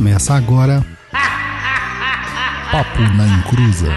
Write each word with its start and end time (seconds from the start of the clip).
Começa 0.00 0.32
agora. 0.32 0.82
Papo 2.72 3.00
na 3.18 3.26
Encruza. 3.26 3.92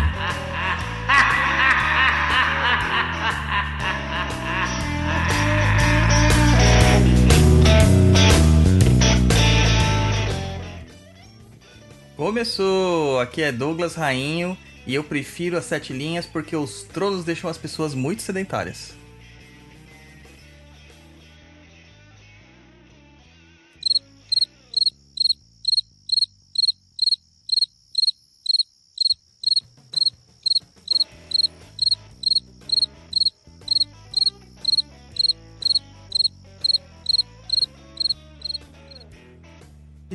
Começou! 12.17 13.21
Aqui 13.21 13.41
é 13.41 13.53
Douglas 13.53 13.95
Rainho 13.95 14.57
e 14.85 14.93
eu 14.93 15.05
prefiro 15.05 15.55
as 15.57 15.63
sete 15.63 15.93
linhas 15.93 16.25
porque 16.25 16.53
os 16.53 16.83
tronos 16.83 17.23
deixam 17.23 17.49
as 17.49 17.57
pessoas 17.57 17.95
muito 17.95 18.21
sedentárias. 18.21 19.02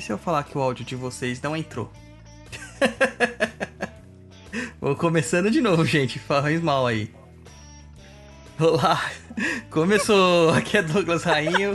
Se 0.09 0.13
eu 0.13 0.17
falar 0.17 0.43
que 0.43 0.57
o 0.57 0.63
áudio 0.63 0.87
de 0.87 0.97
vocês 0.97 1.43
não 1.43 1.55
entrou? 1.55 1.93
Vou 4.81 4.97
começando 4.97 5.51
de 5.51 5.61
novo, 5.61 5.85
gente. 5.85 6.19
Faz 6.19 6.63
mal 6.63 6.87
aí. 6.87 7.13
Olá, 8.59 9.05
começou. 9.69 10.49
Aqui 10.55 10.79
é 10.79 10.83
Douglas 10.83 11.25
Rainho. 11.25 11.75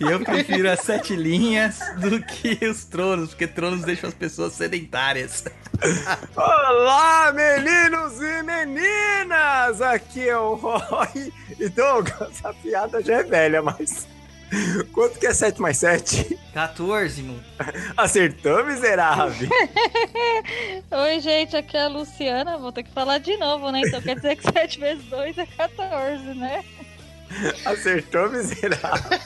E 0.00 0.04
eu 0.04 0.20
prefiro 0.20 0.70
as 0.70 0.80
sete 0.80 1.14
linhas 1.14 1.80
do 1.98 2.22
que 2.22 2.66
os 2.66 2.86
tronos, 2.86 3.30
porque 3.30 3.46
tronos 3.46 3.82
deixam 3.82 4.08
as 4.08 4.14
pessoas 4.14 4.54
sedentárias. 4.54 5.44
Olá, 6.34 7.30
meninos 7.30 8.22
e 8.22 8.42
meninas! 8.42 9.82
Aqui 9.82 10.26
é 10.26 10.38
o 10.38 10.54
Roy 10.54 11.30
e 11.58 11.68
Douglas. 11.68 12.42
A 12.42 12.54
piada 12.54 13.02
já 13.02 13.16
é 13.16 13.22
velha, 13.22 13.60
mas. 13.60 14.08
Quanto 14.92 15.18
que 15.18 15.26
é 15.26 15.34
7 15.34 15.60
mais 15.60 15.78
7? 15.78 16.38
14, 16.52 17.22
mano. 17.22 17.44
Acertou, 17.96 18.64
miserável! 18.64 19.48
Oi, 20.90 21.20
gente, 21.20 21.56
aqui 21.56 21.76
é 21.76 21.82
a 21.82 21.88
Luciana. 21.88 22.58
Vou 22.58 22.72
ter 22.72 22.82
que 22.82 22.90
falar 22.90 23.18
de 23.18 23.36
novo, 23.36 23.70
né? 23.70 23.82
Então 23.86 24.02
quer 24.02 24.16
dizer 24.16 24.36
que 24.36 24.42
7 24.42 24.80
vezes 24.80 25.04
2 25.04 25.38
é 25.38 25.46
14, 25.46 26.24
né? 26.34 26.64
Acertou, 27.64 28.28
miserável! 28.30 29.18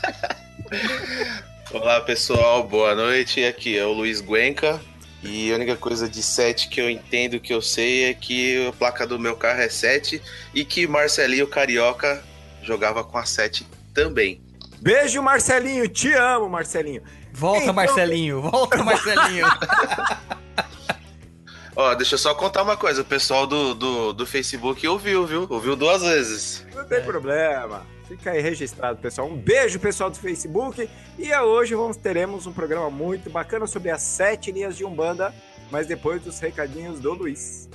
Olá 1.73 2.01
pessoal, 2.03 2.63
boa 2.69 2.95
noite. 2.95 3.43
Aqui 3.45 3.79
é 3.79 3.85
o 3.85 3.93
Luiz 3.93 4.21
Guenca. 4.21 4.81
E 5.23 5.51
a 5.51 5.55
única 5.55 5.75
coisa 5.75 6.07
de 6.07 6.23
7 6.23 6.69
que 6.69 6.81
eu 6.81 6.91
entendo 6.91 7.41
que 7.41 7.55
eu 7.55 7.63
sei 7.63 8.05
é 8.11 8.15
que 8.15 8.67
a 8.67 8.73
placa 8.73 9.07
do 9.07 9.19
meu 9.19 9.35
carro 9.35 9.63
é 9.63 9.71
7 9.71 10.21
e 10.55 10.67
que 10.67 10.87
Marcelinho 10.87 11.47
Carioca 11.47 12.23
jogava 12.63 13.03
com 13.03 13.17
a 13.17 13.25
7 13.25 13.67
também. 13.95 14.44
Beijo, 14.85 15.23
Marcelinho. 15.23 15.89
Te 15.89 16.13
amo, 16.13 16.47
Marcelinho. 16.47 17.03
Volta, 17.33 17.63
Então- 17.63 17.73
Marcelinho. 17.75 18.43
Volta, 18.43 18.85
Marcelinho. 18.85 19.47
Ó, 21.75 21.95
deixa 21.95 22.17
eu 22.17 22.19
só 22.19 22.35
contar 22.35 22.63
uma 22.63 22.77
coisa. 22.77 23.01
O 23.01 23.05
pessoal 23.05 23.47
do, 23.47 23.73
do, 23.75 24.13
do 24.13 24.27
Facebook 24.27 24.87
ouviu, 24.87 25.25
viu? 25.27 25.47
Ouviu 25.49 25.75
duas 25.75 26.03
vezes. 26.03 26.67
Não 26.75 26.85
tem 26.85 27.03
problema. 27.03 27.87
Fica 28.07 28.33
aí 28.33 28.43
registrado, 28.43 28.99
pessoal. 28.99 29.27
Um 29.27 29.37
beijo, 29.39 29.81
pessoal 29.81 30.11
do 30.11 30.19
Facebook. 30.19 30.87
E 31.19 31.35
hoje 31.35 31.75
vamos, 31.75 31.97
teremos 31.97 32.47
um 32.47 32.53
programa 32.53 32.91
muito 32.91 33.31
bacana 33.31 33.67
sobre 33.67 33.91
as 33.91 34.03
sete 34.03 34.53
linhas 34.53 34.77
de 34.77 34.85
Umbanda, 34.85 35.35
mas 35.71 35.87
depois 35.87 36.21
dos 36.21 36.39
recadinhos 36.41 37.01
do 37.01 37.15
Luiz. 37.15 37.71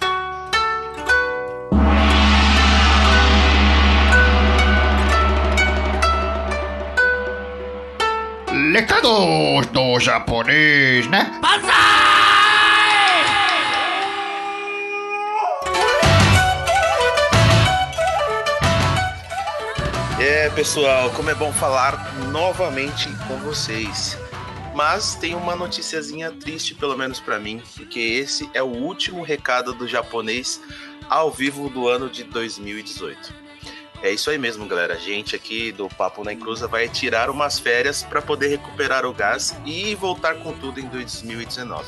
Recados 8.59 9.67
do 9.67 9.99
japonês, 9.99 11.07
né? 11.07 11.39
É, 20.19 20.49
pessoal, 20.49 21.09
como 21.11 21.29
é 21.29 21.35
bom 21.35 21.53
falar 21.53 22.13
novamente 22.31 23.09
com 23.27 23.37
vocês. 23.37 24.17
Mas 24.75 25.15
tem 25.15 25.35
uma 25.35 25.55
noticiazinha 25.55 26.29
triste, 26.29 26.75
pelo 26.75 26.97
menos 26.97 27.19
pra 27.19 27.39
mim, 27.39 27.61
porque 27.75 27.99
esse 27.99 28.49
é 28.53 28.61
o 28.61 28.67
último 28.67 29.23
recado 29.23 29.73
do 29.73 29.87
japonês 29.87 30.61
ao 31.09 31.31
vivo 31.31 31.69
do 31.69 31.87
ano 31.87 32.09
de 32.09 32.23
2018. 32.25 33.48
É 34.01 34.11
isso 34.11 34.29
aí 34.29 34.37
mesmo, 34.37 34.65
galera. 34.65 34.93
A 34.93 34.97
gente 34.97 35.35
aqui 35.35 35.71
do 35.71 35.89
Papo 35.89 36.23
na 36.23 36.31
Encruza 36.31 36.67
vai 36.67 36.87
tirar 36.87 37.29
umas 37.29 37.59
férias 37.59 38.03
para 38.03 38.21
poder 38.21 38.47
recuperar 38.47 39.05
o 39.05 39.13
gás 39.13 39.55
e 39.65 39.93
voltar 39.95 40.35
com 40.35 40.53
tudo 40.53 40.79
em 40.79 40.87
2019. 40.87 41.83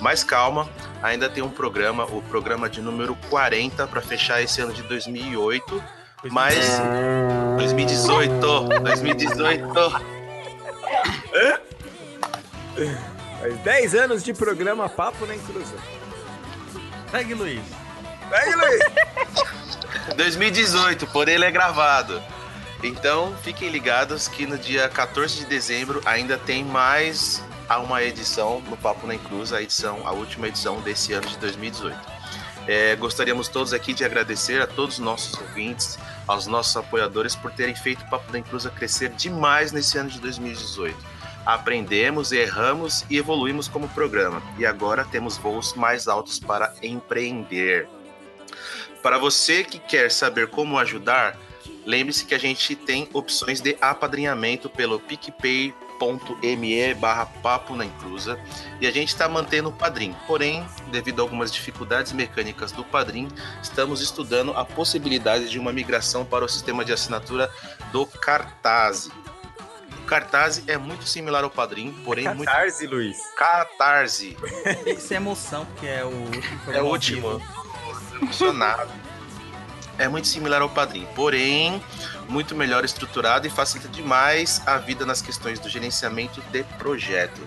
Mas 0.00 0.24
calma, 0.24 0.68
ainda 1.02 1.28
tem 1.28 1.42
um 1.42 1.50
programa, 1.50 2.04
o 2.04 2.22
programa 2.22 2.70
de 2.70 2.80
número 2.80 3.16
40 3.28 3.86
para 3.86 4.00
fechar 4.00 4.42
esse 4.42 4.60
ano 4.60 4.72
de 4.72 4.82
2008. 4.82 5.82
Mas 6.30 6.80
2018, 7.56 8.64
2018. 8.82 9.66
Faz 13.40 13.56
10 13.58 13.94
anos 13.94 14.24
de 14.24 14.32
programa 14.32 14.88
Papo 14.88 15.26
na 15.26 15.34
Encruza. 15.34 15.76
Segue, 17.10 17.34
Luiz. 17.34 17.62
Pega, 18.28 18.56
Luiz! 18.56 18.80
2018, 20.16 21.06
por 21.08 21.28
ele 21.28 21.44
é 21.44 21.50
gravado. 21.50 22.22
Então, 22.82 23.34
fiquem 23.42 23.70
ligados 23.70 24.28
que 24.28 24.46
no 24.46 24.58
dia 24.58 24.88
14 24.88 25.38
de 25.38 25.46
dezembro 25.46 26.00
ainda 26.04 26.36
tem 26.36 26.64
mais 26.64 27.42
uma 27.82 28.02
edição 28.02 28.60
no 28.68 28.76
Papo 28.76 29.06
na 29.06 29.14
Encruz, 29.14 29.52
a 29.52 29.60
edição, 29.60 30.06
a 30.06 30.12
última 30.12 30.48
edição 30.48 30.80
desse 30.80 31.12
ano 31.12 31.26
de 31.26 31.36
2018. 31.38 31.98
É, 32.68 32.96
gostaríamos 32.96 33.48
todos 33.48 33.72
aqui 33.72 33.94
de 33.94 34.04
agradecer 34.04 34.60
a 34.60 34.66
todos 34.66 34.98
os 34.98 35.04
nossos 35.04 35.38
ouvintes, 35.40 35.98
aos 36.26 36.46
nossos 36.46 36.76
apoiadores 36.76 37.34
por 37.36 37.52
terem 37.52 37.74
feito 37.74 38.02
o 38.02 38.10
Papo 38.10 38.30
da 38.30 38.38
Encruza 38.38 38.70
crescer 38.70 39.10
demais 39.10 39.72
nesse 39.72 39.96
ano 39.98 40.10
de 40.10 40.20
2018. 40.20 40.96
Aprendemos, 41.44 42.32
erramos 42.32 43.04
e 43.08 43.16
evoluímos 43.16 43.68
como 43.68 43.88
programa. 43.90 44.42
E 44.58 44.66
agora 44.66 45.04
temos 45.04 45.36
voos 45.36 45.74
mais 45.74 46.08
altos 46.08 46.40
para 46.40 46.74
empreender. 46.82 47.88
Para 49.02 49.18
você 49.18 49.62
que 49.64 49.78
quer 49.78 50.10
saber 50.10 50.48
como 50.48 50.78
ajudar, 50.78 51.38
lembre-se 51.84 52.24
que 52.24 52.34
a 52.34 52.38
gente 52.38 52.74
tem 52.74 53.08
opções 53.12 53.60
de 53.60 53.76
apadrinhamento 53.80 54.68
pelo 54.68 54.98
picpay.me 54.98 56.94
barra 56.94 57.26
papo 57.26 57.74
na 57.76 57.84
encruza 57.84 58.38
e 58.80 58.86
a 58.86 58.90
gente 58.90 59.08
está 59.08 59.28
mantendo 59.28 59.68
o 59.68 59.72
Padrim. 59.72 60.14
Porém, 60.26 60.66
devido 60.90 61.20
a 61.20 61.22
algumas 61.22 61.52
dificuldades 61.52 62.12
mecânicas 62.12 62.72
do 62.72 62.84
Padrim, 62.84 63.28
estamos 63.62 64.00
estudando 64.02 64.52
a 64.52 64.64
possibilidade 64.64 65.48
de 65.48 65.58
uma 65.58 65.72
migração 65.72 66.24
para 66.24 66.44
o 66.44 66.48
sistema 66.48 66.84
de 66.84 66.92
assinatura 66.92 67.50
do 67.92 68.04
Cartaz. 68.04 69.08
O 70.02 70.06
Cartaz 70.06 70.62
é 70.68 70.76
muito 70.76 71.04
similar 71.08 71.42
ao 71.42 71.50
Padrim, 71.50 71.92
porém 72.04 72.28
muito... 72.32 72.44
Catarse, 72.44 72.86
Luiz. 72.86 73.18
Catarse. 73.36 74.36
Isso 74.86 75.12
é 75.12 75.16
emoção, 75.16 75.64
porque 75.66 75.86
é 75.86 76.04
o 76.04 76.08
último 76.08 76.72
É 76.72 76.82
o 76.82 76.86
último. 76.86 77.42
Emocionado. 78.20 78.90
É 79.98 80.08
muito 80.08 80.28
similar 80.28 80.60
ao 80.60 80.68
padrinho, 80.68 81.08
porém 81.14 81.82
muito 82.28 82.54
melhor 82.54 82.84
estruturado 82.84 83.46
e 83.46 83.50
facilita 83.50 83.88
demais 83.88 84.60
a 84.66 84.76
vida 84.76 85.06
nas 85.06 85.22
questões 85.22 85.58
do 85.58 85.68
gerenciamento 85.68 86.40
de 86.52 86.62
projeto. 86.78 87.40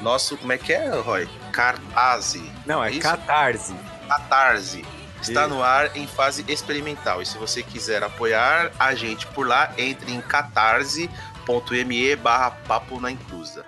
Nosso, 0.00 0.36
como 0.36 0.52
é 0.52 0.58
que 0.58 0.72
é, 0.72 0.88
Roy? 0.90 1.28
Cartase. 1.52 2.50
Não, 2.64 2.82
é 2.84 2.90
Isso? 2.90 3.00
Catarse. 3.00 3.74
Catarse. 4.08 4.84
Está 5.20 5.46
Isso. 5.46 5.54
no 5.54 5.62
ar 5.62 5.96
em 5.96 6.06
fase 6.06 6.44
experimental. 6.46 7.22
E 7.22 7.26
se 7.26 7.38
você 7.38 7.62
quiser 7.62 8.02
apoiar 8.04 8.70
a 8.78 8.94
gente 8.94 9.26
por 9.28 9.46
lá, 9.46 9.72
entre 9.78 10.12
em 10.12 10.20
catarse.me 10.20 12.16
barra 12.16 12.50
papo 12.50 13.00
na 13.00 13.10
inclusa. 13.10 13.64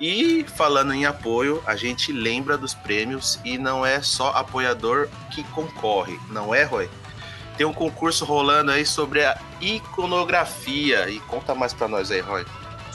E 0.00 0.44
falando 0.44 0.94
em 0.94 1.06
apoio, 1.06 1.62
a 1.66 1.74
gente 1.74 2.12
lembra 2.12 2.56
dos 2.56 2.72
prêmios 2.72 3.40
e 3.44 3.58
não 3.58 3.84
é 3.84 4.00
só 4.00 4.30
apoiador 4.30 5.08
que 5.32 5.42
concorre, 5.44 6.18
não 6.30 6.54
é, 6.54 6.62
Roy? 6.62 6.88
Tem 7.56 7.66
um 7.66 7.72
concurso 7.72 8.24
rolando 8.24 8.70
aí 8.70 8.86
sobre 8.86 9.24
a 9.24 9.36
iconografia. 9.60 11.10
E 11.10 11.18
conta 11.20 11.56
mais 11.56 11.74
pra 11.74 11.88
nós 11.88 12.12
aí, 12.12 12.20
Roy. 12.20 12.46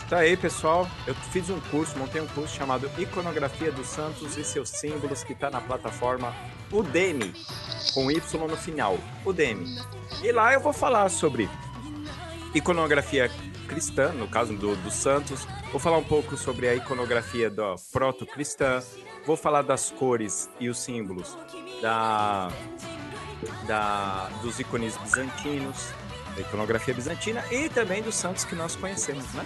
Tá 0.10 0.20
aí, 0.20 0.38
pessoal. 0.38 0.88
Eu 1.06 1.14
fiz 1.16 1.50
um 1.50 1.60
curso, 1.60 1.98
montei 1.98 2.22
um 2.22 2.28
curso 2.28 2.56
chamado 2.56 2.90
Iconografia 2.98 3.72
dos 3.72 3.88
Santos 3.88 4.38
e 4.38 4.44
seus 4.44 4.70
símbolos, 4.70 5.24
que 5.24 5.36
tá 5.36 5.50
na 5.50 5.60
plataforma 5.60 6.34
Udemy, 6.72 7.34
com 7.94 8.10
Y 8.10 8.48
no 8.48 8.56
final. 8.56 8.98
Udemy. 9.26 9.78
E 10.22 10.32
lá 10.32 10.54
eu 10.54 10.62
vou 10.62 10.72
falar 10.72 11.10
sobre 11.10 11.50
iconografia 12.54 13.30
cristã, 13.74 14.12
no 14.12 14.28
caso 14.28 14.54
do, 14.54 14.76
do 14.76 14.92
Santos. 14.92 15.48
Vou 15.72 15.80
falar 15.80 15.98
um 15.98 16.04
pouco 16.04 16.38
sobre 16.38 16.68
a 16.68 16.76
iconografia 16.76 17.50
da 17.50 17.76
proto-cristã. 17.92 18.84
Vou 19.26 19.36
falar 19.36 19.64
das 19.64 19.90
cores 19.90 20.50
e 20.60 20.70
os 20.70 20.78
símbolos 20.78 21.36
da, 21.82 22.52
da, 23.66 24.30
dos 24.44 24.60
ícones 24.60 24.96
bizantinos, 24.98 25.90
da 26.36 26.42
iconografia 26.42 26.94
bizantina 26.94 27.44
e 27.52 27.68
também 27.68 28.04
dos 28.04 28.16
santos 28.16 28.46
que 28.46 28.54
nós 28.54 28.76
conhecemos, 28.76 29.26
né? 29.34 29.46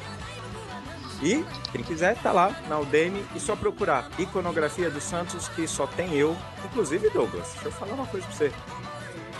E 1.22 1.44
quem 1.72 1.82
quiser 1.84 2.16
tá 2.22 2.32
lá 2.32 2.52
na 2.68 2.80
Udemy 2.80 3.26
e 3.34 3.40
só 3.40 3.56
procurar 3.56 4.10
iconografia 4.20 4.90
dos 4.90 5.04
santos 5.04 5.48
que 5.48 5.68
só 5.68 5.88
tem 5.88 6.14
eu, 6.14 6.38
inclusive 6.66 7.10
Douglas. 7.10 7.50
Deixa 7.54 7.70
eu 7.70 7.72
falar 7.72 7.94
uma 7.94 8.06
coisa 8.06 8.28
pra 8.28 8.36
você. 8.36 8.54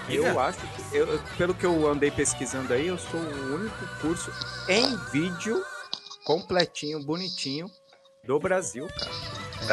Eu 0.10 0.24
Diga. 0.24 0.42
acho 0.42 0.60
que, 0.60 0.96
eu, 0.96 1.20
pelo 1.38 1.54
que 1.54 1.66
eu 1.66 1.88
andei 1.88 2.10
pesquisando 2.10 2.74
aí, 2.74 2.88
eu 2.88 2.98
sou 2.98 3.20
o 3.20 3.56
único 3.56 3.88
curso 4.02 4.32
em 4.70 4.96
vídeo 5.12 5.62
completinho, 6.24 7.04
bonitinho 7.04 7.70
do 8.24 8.40
Brasil, 8.40 8.88
cara. 8.88 9.12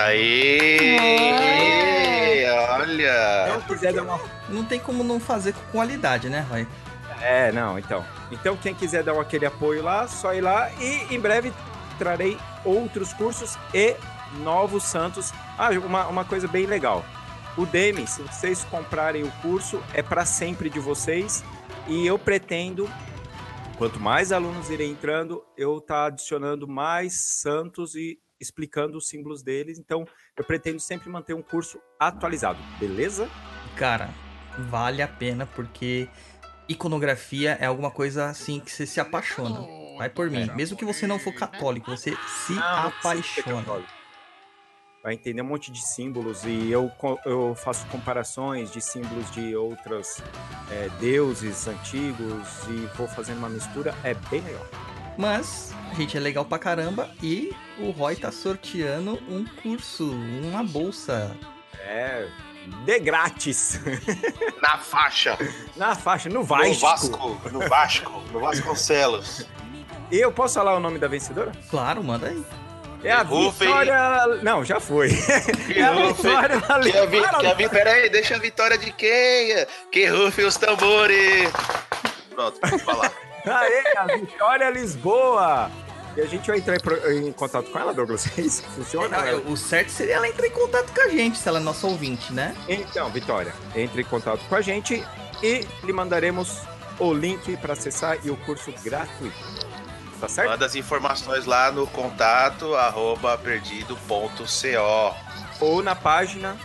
Aê! 0.07 0.97
Olha! 2.71 3.47
Não 3.49 3.61
quiser 3.63 3.93
dar 3.93 4.03
uma 4.03 4.21
Não 4.49 4.65
tem 4.65 4.81
como 4.81 5.05
não 5.05 5.21
fazer 5.21 5.53
com 5.53 5.61
qualidade, 5.73 6.29
né, 6.29 6.45
Roy? 6.51 6.67
É, 7.21 7.53
não, 7.53 7.79
então. 7.79 8.05
Então, 8.31 8.57
quem 8.57 8.75
quiser 8.75 9.03
dar 9.05 9.19
aquele 9.19 9.47
apoio 9.47 9.83
lá, 9.83 10.09
só 10.09 10.35
ir 10.35 10.41
lá 10.41 10.71
e 10.81 11.15
em 11.15 11.21
breve 11.21 11.53
trarei 11.99 12.37
outros 12.65 13.13
cursos 13.13 13.57
e 13.73 13.97
novos 14.43 14.83
santos. 14.85 15.33
Ah, 15.57 15.71
uma, 15.71 16.07
uma 16.07 16.25
coisa 16.25 16.49
bem 16.49 16.67
legal. 16.67 17.05
O 17.57 17.65
Demi, 17.65 18.07
se 18.07 18.21
vocês 18.23 18.65
comprarem 18.65 19.23
o 19.23 19.31
curso, 19.41 19.81
é 19.93 20.03
para 20.03 20.27
sempre 20.27 20.69
de 20.69 20.81
vocês 20.81 21.45
e 21.87 22.05
eu 22.05 22.19
pretendo, 22.19 22.91
quanto 23.79 24.01
mais 24.01 24.33
alunos 24.33 24.71
irem 24.71 24.91
entrando, 24.91 25.45
eu 25.57 25.81
tá 25.81 26.07
adicionando 26.07 26.67
mais 26.67 27.15
santos 27.15 27.95
e 27.95 28.19
explicando 28.41 28.99
os 28.99 29.07
símbolos 29.07 29.41
deles. 29.41 29.79
Então, 29.79 30.05
eu 30.37 30.43
pretendo 30.43 30.81
sempre 30.81 31.09
manter 31.09 31.35
um 31.35 31.43
curso 31.43 31.81
atualizado, 31.99 32.59
beleza? 32.81 33.31
Cara, 33.77 34.11
vale 34.59 35.01
a 35.01 35.09
pena 35.09 35.47
porque 35.47 36.09
iconografia 36.69 37.57
é 37.61 37.67
alguma 37.67 37.91
coisa 37.91 38.27
assim 38.27 38.59
que 38.59 38.71
você 38.71 38.85
se 38.85 38.99
apaixona. 38.99 39.61
Vai 39.97 40.11
por 40.11 40.29
mim. 40.29 40.51
Mesmo 40.57 40.77
que 40.77 40.85
você 40.85 41.07
não 41.07 41.21
for 41.21 41.33
católico, 41.33 41.89
você 41.89 42.17
se 42.47 42.53
Não, 42.53 42.83
não 42.83 42.91
precisa 42.91 43.33
ser 43.33 43.41
apaixona. 43.41 43.85
Vai 45.05 45.13
entender 45.13 45.43
um 45.43 45.45
monte 45.45 45.71
de 45.71 45.87
símbolos 45.87 46.45
e 46.45 46.71
eu, 46.71 46.91
eu 47.27 47.55
faço 47.55 47.87
comparações 47.89 48.73
de 48.73 48.81
símbolos 48.81 49.31
de 49.31 49.55
outros 49.55 50.23
é, 50.71 50.89
deuses 50.99 51.69
antigos 51.69 52.49
e 52.71 52.89
vou 52.97 53.07
fazendo 53.07 53.37
uma 53.37 53.51
mistura. 53.51 53.95
É 54.03 54.15
bem 54.15 54.41
legal. 54.41 54.67
Mas, 55.19 55.75
a 55.91 55.95
gente 55.95 56.17
é 56.17 56.21
legal 56.21 56.47
pra 56.47 56.59
caramba 56.59 57.11
e 57.23 57.55
o 57.79 57.91
Roy 57.91 58.17
tá 58.17 58.33
sorteando 58.33 59.21
um 59.29 59.45
curso, 59.63 60.11
uma 60.11 60.65
bolsa. 60.65 61.37
É 61.81 62.27
de 62.87 62.99
grátis. 62.99 63.79
Na 64.63 64.79
faixa! 64.79 65.37
Na 65.77 65.95
faixa, 65.95 66.31
no 66.31 66.37
No 66.37 66.45
Vasco. 66.45 66.81
Vasco! 66.81 67.51
No 67.53 67.69
Vasco! 67.69 68.23
No 68.33 68.41
Vasconcelos! 68.41 69.47
E 70.11 70.17
eu 70.17 70.33
posso 70.33 70.55
falar 70.55 70.75
o 70.75 70.81
nome 70.81 70.99
da 70.99 71.09
vencedora? 71.09 71.53
Claro, 71.69 72.03
manda 72.03 72.29
aí. 72.29 72.43
É 73.05 73.13
a 73.13 73.23
Rufem. 73.23 73.69
Vitória... 73.69 74.27
Não, 74.43 74.65
já 74.65 74.81
foi. 74.81 75.11
Que 75.67 75.79
É 75.79 75.85
a! 75.85 75.93
Vitória 76.13 76.59
da 76.59 76.81
Que 76.81 76.97
a 76.99 77.07
vi- 77.07 77.21
Para- 77.21 77.39
que 77.39 77.47
a 77.47 77.55
vi- 77.55 77.69
Peraí, 77.69 78.09
deixa 78.09 78.37
a 78.37 78.39
vitória 78.39 78.79
de 78.79 78.91
quem? 78.93 79.67
Que 79.93 80.07
rufem 80.07 80.45
os 80.47 80.57
tambores! 80.57 81.51
Pronto, 82.35 82.59
pode 82.61 82.79
falar. 82.83 83.13
Aê, 83.47 83.83
a 83.99 84.07
Vitória 84.07 84.71
Lisboa! 84.71 85.71
E 86.17 86.21
a 86.21 86.27
gente 86.27 86.47
vai 86.47 86.59
entrar 86.59 86.77
em, 86.77 86.81
pro- 86.81 87.13
em 87.13 87.31
contato 87.33 87.71
com 87.71 87.79
ela, 87.79 87.93
Douglas? 87.93 88.27
É 88.39 88.41
isso 88.41 88.63
que 88.63 88.71
funciona? 88.71 89.19
Ah, 89.19 89.35
o 89.51 89.57
certo 89.57 89.91
seria 89.91 90.15
ela 90.15 90.29
entrar 90.29 90.47
em 90.47 90.51
contato 90.51 90.93
com 90.95 91.01
a 91.03 91.09
gente, 91.09 91.37
se 91.37 91.47
ela 91.49 91.59
é 91.59 91.63
nossa 91.63 91.87
ouvinte, 91.87 92.33
né? 92.33 92.55
Então, 92.69 93.11
Vitória, 93.11 93.53
entre 93.77 94.01
em 94.03 94.05
contato 94.05 94.41
com 94.49 94.55
a 94.55 94.61
gente 94.63 95.05
e 95.43 95.67
lhe 95.83 95.93
mandaremos 95.93 96.61
o 96.99 97.13
link 97.13 97.57
para 97.59 97.73
acessar 97.75 98.17
e 98.25 98.31
o 98.31 98.37
curso 98.39 98.73
gratuito. 98.83 99.37
Tá 100.25 100.29
certo? 100.29 100.51
Manda 100.51 100.67
as 100.67 100.75
informações 100.75 101.45
lá 101.45 101.71
no 101.73 101.87
contato 101.87 102.75
arroba 102.75 103.37
perdido.co. 103.39 105.15
Ou 105.61 105.83
na 105.83 105.95
página 105.95 106.57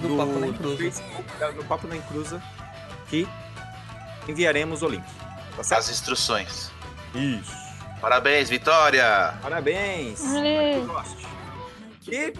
Do 0.00 0.08
do, 0.08 0.16
Papo 0.16 0.38
na 0.38 0.46
Encruza. 0.48 0.76
Facebook, 0.76 1.24
no 1.56 1.64
Papo 1.64 1.86
na 1.86 1.96
Encruza, 1.96 2.42
que 3.08 3.26
enviaremos 4.28 4.82
o 4.82 4.88
link. 4.88 5.04
Tá 5.56 5.62
certo? 5.62 5.80
As 5.80 5.90
instruções. 5.90 6.70
Isso. 7.14 7.52
Parabéns, 8.00 8.50
Vitória! 8.50 9.34
Parabéns. 9.40 10.20
Que. 12.02 12.14
E, 12.14 12.34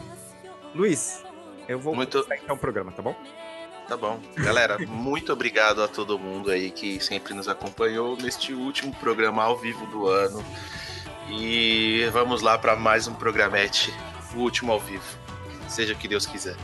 Luiz, 0.75 1.23
eu 1.69 1.79
vou 1.79 1.95
Muito- 1.95 2.23
começar 2.23 2.53
o 2.53 2.59
programa, 2.59 2.93
tá 2.93 3.01
bom? 3.01 3.15
Tá 3.89 3.97
bom. 3.97 4.19
Galera, 4.37 4.79
muito 4.87 5.33
obrigado 5.33 5.83
a 5.83 5.89
todo 5.89 6.19
mundo 6.19 6.51
aí 6.51 6.71
que 6.71 7.01
sempre 7.01 7.35
nos 7.35 7.49
acompanhou 7.49 8.17
neste 8.17 8.55
último 8.55 8.95
programa 8.95 9.45
ao 9.45 9.59
vivo 9.59 9.85
do 9.87 10.09
ano. 10.09 10.45
E 11.29 12.09
vamos 12.13 12.43
lá 12.43 12.59
para 12.59 12.77
mais 12.77 13.07
um 13.07 13.15
programete, 13.15 13.93
o 14.35 14.39
último 14.39 14.73
ao 14.73 14.81
vivo. 14.81 15.05
Seja 15.69 15.93
o 15.93 15.97
que 15.97 16.09
Deus 16.09 16.27
quiser. 16.27 16.57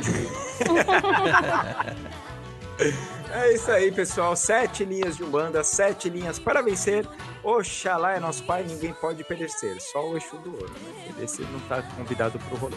É 3.32 3.52
isso 3.52 3.70
aí, 3.70 3.92
pessoal. 3.92 4.34
Sete 4.34 4.84
linhas 4.84 5.16
de 5.16 5.22
Umbanda, 5.22 5.62
sete 5.62 6.08
linhas 6.08 6.38
para 6.38 6.62
vencer. 6.62 7.06
Oxalá 7.44 8.14
é 8.14 8.20
nosso 8.20 8.42
pai, 8.44 8.64
ninguém 8.64 8.92
pode 8.94 9.22
perecer. 9.22 9.80
Só 9.80 10.08
o 10.08 10.16
Exu 10.16 10.36
do 10.38 10.52
ouro, 10.52 10.72
né? 10.82 11.14
Esse 11.22 11.42
não 11.42 11.60
tá 11.60 11.82
convidado 11.82 12.38
pro 12.38 12.56
rolê. 12.56 12.76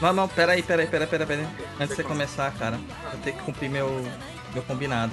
Não, 0.00 0.12
não, 0.12 0.28
peraí, 0.28 0.62
peraí, 0.62 0.86
peraí, 0.86 1.06
peraí, 1.06 1.26
peraí. 1.26 1.46
Antes 1.80 1.88
de 1.88 1.94
você 1.96 2.02
começar, 2.02 2.52
cara, 2.52 2.78
eu 3.12 3.18
tenho 3.20 3.36
que 3.36 3.42
cumprir 3.42 3.70
meu, 3.70 4.04
meu 4.52 4.62
combinado. 4.62 5.12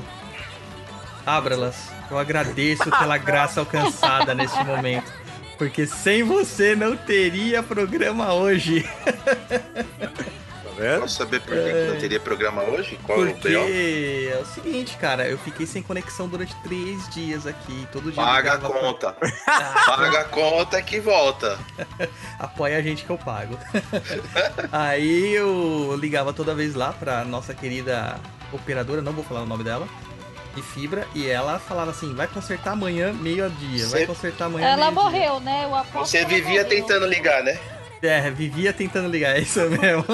Ábralas, 1.26 1.90
eu 2.12 2.18
agradeço 2.18 2.90
pela 2.92 3.18
graça 3.18 3.62
alcançada 3.62 4.36
neste 4.36 4.62
momento. 4.64 5.12
Porque 5.58 5.88
sem 5.88 6.24
você 6.24 6.76
não 6.76 6.98
teria 6.98 7.64
programa 7.64 8.34
hoje. 8.34 8.86
Vendo? 10.78 11.02
Posso 11.02 11.16
saber 11.16 11.40
por 11.42 11.54
que 11.54 11.62
que 11.72 11.88
não 11.94 12.00
teria 12.00 12.20
programa 12.20 12.64
hoje? 12.64 13.00
Qual 13.04 13.20
é 13.26 13.30
o 13.30 13.34
Porque 13.34 14.30
é 14.34 14.38
o 14.42 14.46
seguinte, 14.46 14.98
cara, 14.98 15.28
eu 15.28 15.38
fiquei 15.38 15.66
sem 15.66 15.82
conexão 15.82 16.28
durante 16.28 16.56
três 16.64 17.08
dias 17.10 17.46
aqui. 17.48 17.88
Todo 17.92 18.12
dia 18.12 18.22
eu 18.22 18.26
Paga 18.26 18.54
a 18.54 18.58
pra- 18.60 18.70
conta. 18.70 19.16
Ah, 19.48 19.84
Paga 19.98 20.20
a 20.20 20.24
conta 20.26 20.82
que 20.82 21.00
volta. 21.00 21.58
apoia 22.40 22.78
a 22.78 22.82
gente 22.82 23.04
que 23.06 23.10
eu 23.10 23.18
pago. 23.18 23.58
Aí 24.72 25.34
eu 25.34 25.96
ligava 26.00 26.34
toda 26.34 26.54
vez 26.56 26.76
lá 26.76 26.94
pra 26.94 27.24
nossa 27.24 27.54
querida 27.54 28.16
operadora, 28.52 29.02
não 29.02 29.14
vou 29.14 29.24
falar 29.24 29.42
o 29.42 29.46
nome 29.46 29.64
dela, 29.64 29.88
de 30.56 30.62
fibra, 30.62 31.08
e 31.16 31.28
ela 31.28 31.60
falava 31.60 31.92
assim: 31.92 32.14
vai 32.14 32.28
consertar 32.28 32.72
amanhã 32.72 33.12
meio-dia, 33.14 33.88
vai 33.88 34.06
consertar 34.06 34.46
amanhã 34.46 34.68
Ela 34.68 34.92
morreu, 34.92 35.40
né? 35.40 35.66
O 35.68 35.76
aposto 35.76 36.12
Você 36.12 36.26
vivia 36.26 36.64
morreu. 36.64 36.70
tentando 36.70 37.06
ligar, 37.08 37.44
né? 37.44 37.60
É, 38.04 38.30
vivia 38.30 38.74
tentando 38.74 39.08
ligar, 39.08 39.38
é 39.38 39.40
isso 39.42 39.62
mesmo. 39.70 40.06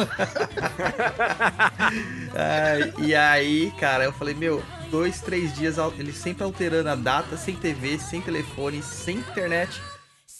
Ai, 2.36 2.94
e 3.00 3.16
aí, 3.16 3.72
cara, 3.80 4.04
eu 4.04 4.14
falei, 4.14 4.36
meu, 4.36 4.64
dois, 4.92 5.22
três 5.22 5.54
dias, 5.56 5.78
ele 5.98 6.14
sempre 6.14 6.44
alterando 6.44 6.90
a 6.90 6.96
data, 6.96 7.36
sem 7.36 7.56
TV, 7.56 7.98
sem 7.98 8.22
telefone, 8.22 8.84
sem 8.84 9.18
internet. 9.18 9.82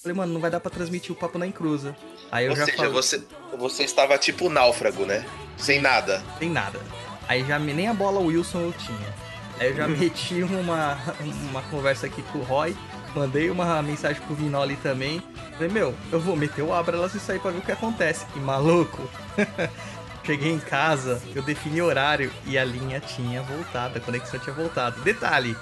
Falei, 0.02 0.16
mano, 0.16 0.32
não 0.32 0.40
vai 0.40 0.52
dar 0.52 0.60
pra 0.60 0.72
transmitir 0.72 1.12
o 1.12 1.16
papo 1.16 1.38
na 1.38 1.48
encruza. 1.48 1.96
Aí 2.32 2.46
eu 2.46 2.52
Ou 2.52 2.56
já 2.58 2.66
seja, 2.66 2.78
falei, 2.78 2.92
você, 2.92 3.24
você 3.58 3.84
estava 3.84 4.18
tipo 4.18 4.48
náufrago, 4.48 5.06
né? 5.06 5.26
Sem 5.58 5.82
nada. 5.82 6.24
sem 6.38 6.50
nada. 6.50 6.80
Aí 7.28 7.44
já 7.46 7.60
nem 7.60 7.88
a 7.88 7.94
bola 7.94 8.20
Wilson 8.20 8.62
eu 8.62 8.74
tinha. 8.74 9.14
Aí 9.60 9.70
eu 9.72 9.76
já 9.76 9.88
meti 9.90 10.42
uma, 10.44 10.98
uma 11.50 11.62
conversa 11.64 12.06
aqui 12.06 12.22
com 12.24 12.40
o 12.40 12.44
Roy, 12.44 12.78
mandei 13.16 13.50
uma 13.50 13.82
mensagem 13.82 14.22
pro 14.24 14.36
Vinoli 14.36 14.76
também. 14.78 15.22
Falei, 15.54 15.70
meu, 15.70 15.96
eu 16.12 16.20
vou 16.20 16.36
meter 16.36 16.62
o 16.62 16.74
Abralas 16.74 17.14
e 17.16 17.20
sair 17.20 17.40
pra 17.40 17.52
ver 17.52 17.60
o 17.60 17.62
que 17.62 17.72
acontece. 17.72 18.26
E 18.36 18.40
maluco, 18.40 19.10
cheguei 20.24 20.52
em 20.52 20.60
casa, 20.60 21.22
eu 21.36 21.42
defini 21.42 21.82
horário 21.82 22.32
e 22.46 22.58
a 22.58 22.64
linha 22.64 23.00
tinha 23.00 23.42
voltado, 23.42 23.98
a 23.98 24.02
conexão 24.02 24.40
tinha 24.40 24.56
voltado. 24.56 25.02
Detalhe, 25.02 25.56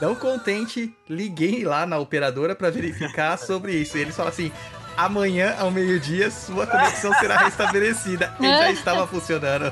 não 0.00 0.14
contente, 0.14 0.94
liguei 1.08 1.64
lá 1.64 1.86
na 1.86 1.98
operadora 1.98 2.54
pra 2.54 2.70
verificar 2.70 3.36
sobre 3.38 3.72
isso. 3.72 3.96
E 3.96 4.00
eles 4.02 4.16
falam 4.16 4.30
assim. 4.30 4.52
Amanhã, 4.96 5.54
ao 5.58 5.70
meio-dia, 5.70 6.30
sua 6.30 6.66
conexão 6.66 7.12
será 7.20 7.36
restabelecida. 7.44 8.34
E 8.40 8.44
já 8.44 8.70
estava 8.70 9.06
funcionando. 9.06 9.70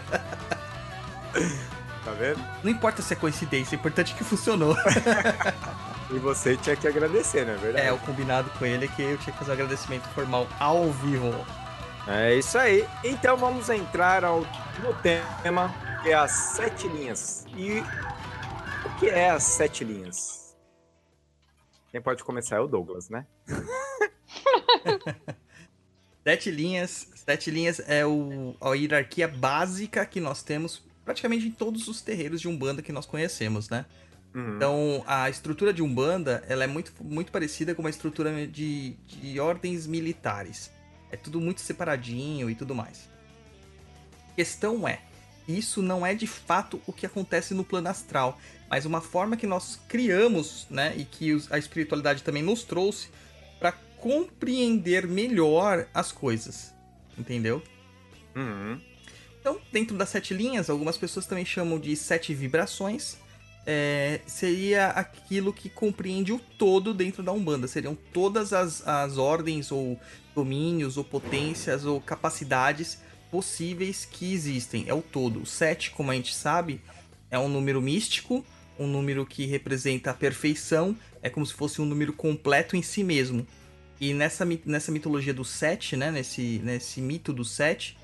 Tá 2.05 2.11
vendo? 2.19 2.39
Não 2.63 2.71
importa 2.71 3.01
se 3.01 3.15
é 3.15 3.17
coincidência, 3.17 3.75
o 3.75 3.81
importante 3.81 4.13
é 4.13 4.19
que 4.19 4.23
funcionou. 4.23 4.77
E 6.15 6.19
você 6.21 6.57
tinha 6.57 6.77
que 6.77 6.87
agradecer, 6.87 7.45
não 7.45 7.55
é 7.55 7.57
verdade? 7.57 7.87
É, 7.89 7.93
o 7.93 7.99
combinado 7.99 8.49
com 8.51 8.65
ele 8.65 8.85
é 8.85 8.89
que 8.89 9.03
eu 9.03 9.19
tinha 9.19 9.33
que 9.33 9.39
fazer 9.39 9.51
um 9.51 9.55
agradecimento 9.55 10.09
formal 10.11 10.47
ao 10.61 10.93
vivo. 10.93 11.33
É 12.07 12.37
isso 12.37 12.57
aí. 12.57 12.87
Então 13.03 13.37
vamos 13.37 13.69
entrar 13.69 14.25
ao, 14.25 14.43
no 14.81 14.95
tema, 15.03 15.75
que 16.05 16.11
é 16.11 16.15
as 16.15 16.31
sete 16.31 16.87
linhas. 16.87 17.45
E 17.57 17.81
o 17.81 18.99
que 19.01 19.09
é 19.09 19.31
as 19.31 19.43
sete 19.43 19.83
linhas? 19.83 20.57
Quem 21.91 22.01
pode 22.01 22.23
começar 22.23 22.57
é 22.57 22.61
o 22.61 22.69
Douglas, 22.69 23.09
né? 23.09 23.27
Sete 26.25 26.51
linhas. 26.51 27.09
Sete 27.15 27.51
linhas 27.51 27.81
é 27.87 28.07
o, 28.07 28.57
a 28.61 28.73
hierarquia 28.73 29.29
básica 29.29 30.07
que 30.07 30.21
nós 30.21 30.43
temos 30.43 30.83
praticamente 31.05 31.47
em 31.47 31.51
todos 31.51 31.87
os 31.87 32.01
terreiros 32.01 32.41
de 32.41 32.49
Umbanda 32.49 32.83
que 32.83 32.91
nós 32.93 33.05
conhecemos, 33.05 33.69
né? 33.69 33.85
Uhum. 34.35 34.57
Então, 34.57 35.05
a 35.07 35.31
estrutura 35.31 35.73
de 35.73 35.83
Umbanda, 35.83 36.43
ela 36.49 36.65
é 36.65 36.67
muito, 36.67 36.93
muito 37.01 37.31
parecida 37.31 37.75
com 37.75 37.83
uma 37.83 37.91
estrutura 37.91 38.47
de, 38.47 38.97
de 39.07 39.39
ordens 39.39 39.87
militares. 39.87 40.73
É 41.11 41.17
tudo 41.17 41.41
muito 41.41 41.61
separadinho 41.61 42.51
e 42.51 42.55
tudo 42.55 42.75
mais. 42.75 43.09
A 44.33 44.35
questão 44.35 44.89
é, 44.89 45.01
isso 45.47 45.81
não 45.81 46.05
é 46.05 46.15
de 46.15 46.27
fato 46.27 46.81
o 46.87 46.93
que 46.93 47.07
acontece 47.07 47.55
no 47.55 47.63
plano 47.63 47.89
astral, 47.89 48.41
mas 48.69 48.85
uma 48.85 49.01
forma 49.01 49.37
que 49.37 49.47
nós 49.47 49.79
criamos, 49.89 50.67
né, 50.69 50.93
e 50.97 51.05
que 51.05 51.41
a 51.51 51.59
espiritualidade 51.59 52.25
também 52.25 52.43
nos 52.43 52.65
trouxe 52.65 53.09
para 53.61 53.71
compreender 53.99 55.07
melhor 55.07 55.87
as 55.95 56.11
coisas. 56.11 56.75
Entendeu? 57.17 57.63
Uhum. 58.35 58.81
Então, 59.39 59.61
dentro 59.71 59.97
das 59.97 60.09
sete 60.09 60.35
linhas, 60.35 60.69
algumas 60.69 60.97
pessoas 60.97 61.27
também 61.27 61.45
chamam 61.45 61.79
de 61.79 61.95
sete 61.95 62.35
vibrações. 62.35 63.19
É, 63.67 64.21
seria 64.27 64.89
aquilo 64.89 65.53
que 65.53 65.71
compreende 65.71 66.33
o 66.33 66.39
todo 66.39 66.93
dentro 66.93 67.23
da 67.23 67.33
Umbanda. 67.33 67.67
Seriam 67.67 67.97
todas 68.13 68.53
as, 68.53 68.87
as 68.87 69.17
ordens, 69.17 69.73
ou 69.73 69.99
domínios, 70.35 70.97
ou 70.97 71.05
potências, 71.05 71.85
ou 71.85 72.01
capacidades 72.01 72.99
possíveis 73.31 74.05
que 74.05 74.33
existem. 74.33 74.85
É 74.87 74.95
o 74.95 75.03
todo. 75.03 75.41
O 75.43 75.47
sete, 75.47 75.91
como 75.91 76.11
a 76.11 76.15
gente 76.15 76.35
sabe, 76.35 76.81
é 77.31 77.39
um 77.39 77.49
número 77.49 77.81
místico, 77.81 78.45
um 78.79 78.87
número 78.87 79.25
que 79.25 79.47
representa 79.47 80.11
a 80.11 80.15
perfeição. 80.15 80.97
É 81.23 81.31
como 81.31 81.47
se 81.47 81.55
fosse 81.55 81.81
um 81.81 81.87
número 81.87 82.13
completo 82.13 82.77
em 82.77 82.83
si 82.83 83.03
mesmo. 83.03 83.47
E 84.01 84.13
nessa, 84.13 84.47
nessa 84.67 84.93
mitologia 84.93 85.33
do 85.33 85.45
sete, 85.45 85.97
né, 85.97 86.11
nesse, 86.11 86.61
nesse 86.63 87.01
mito 87.01 87.33
do 87.33 87.45
sete, 87.45 87.97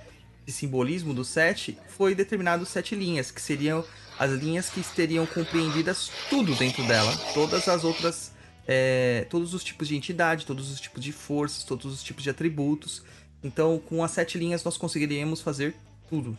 esse 0.47 0.59
simbolismo 0.59 1.13
do 1.13 1.25
sete, 1.25 1.77
foi 1.89 2.15
determinado 2.15 2.65
sete 2.65 2.95
linhas, 2.95 3.31
que 3.31 3.41
seriam 3.41 3.85
as 4.21 4.31
linhas 4.33 4.69
que 4.69 4.83
teriam 4.95 5.25
compreendidas 5.27 6.11
tudo 6.29 6.55
dentro 6.55 6.87
dela. 6.87 7.11
Todas 7.35 7.67
as 7.69 7.83
outras. 7.85 8.33
é, 8.69 9.27
todos 9.29 9.53
os 9.55 9.65
tipos 9.65 9.89
de 9.89 9.97
entidade, 9.97 10.47
todos 10.47 10.71
os 10.71 10.79
tipos 10.81 11.03
de 11.03 11.11
forças, 11.11 11.65
todos 11.65 11.93
os 11.93 12.03
tipos 12.05 12.23
de 12.23 12.31
atributos. 12.31 13.03
Então, 13.43 13.79
com 13.81 14.05
as 14.05 14.13
sete 14.13 14.39
linhas, 14.39 14.63
nós 14.63 14.77
conseguiríamos 14.77 15.41
fazer 15.41 15.75
tudo. 16.09 16.37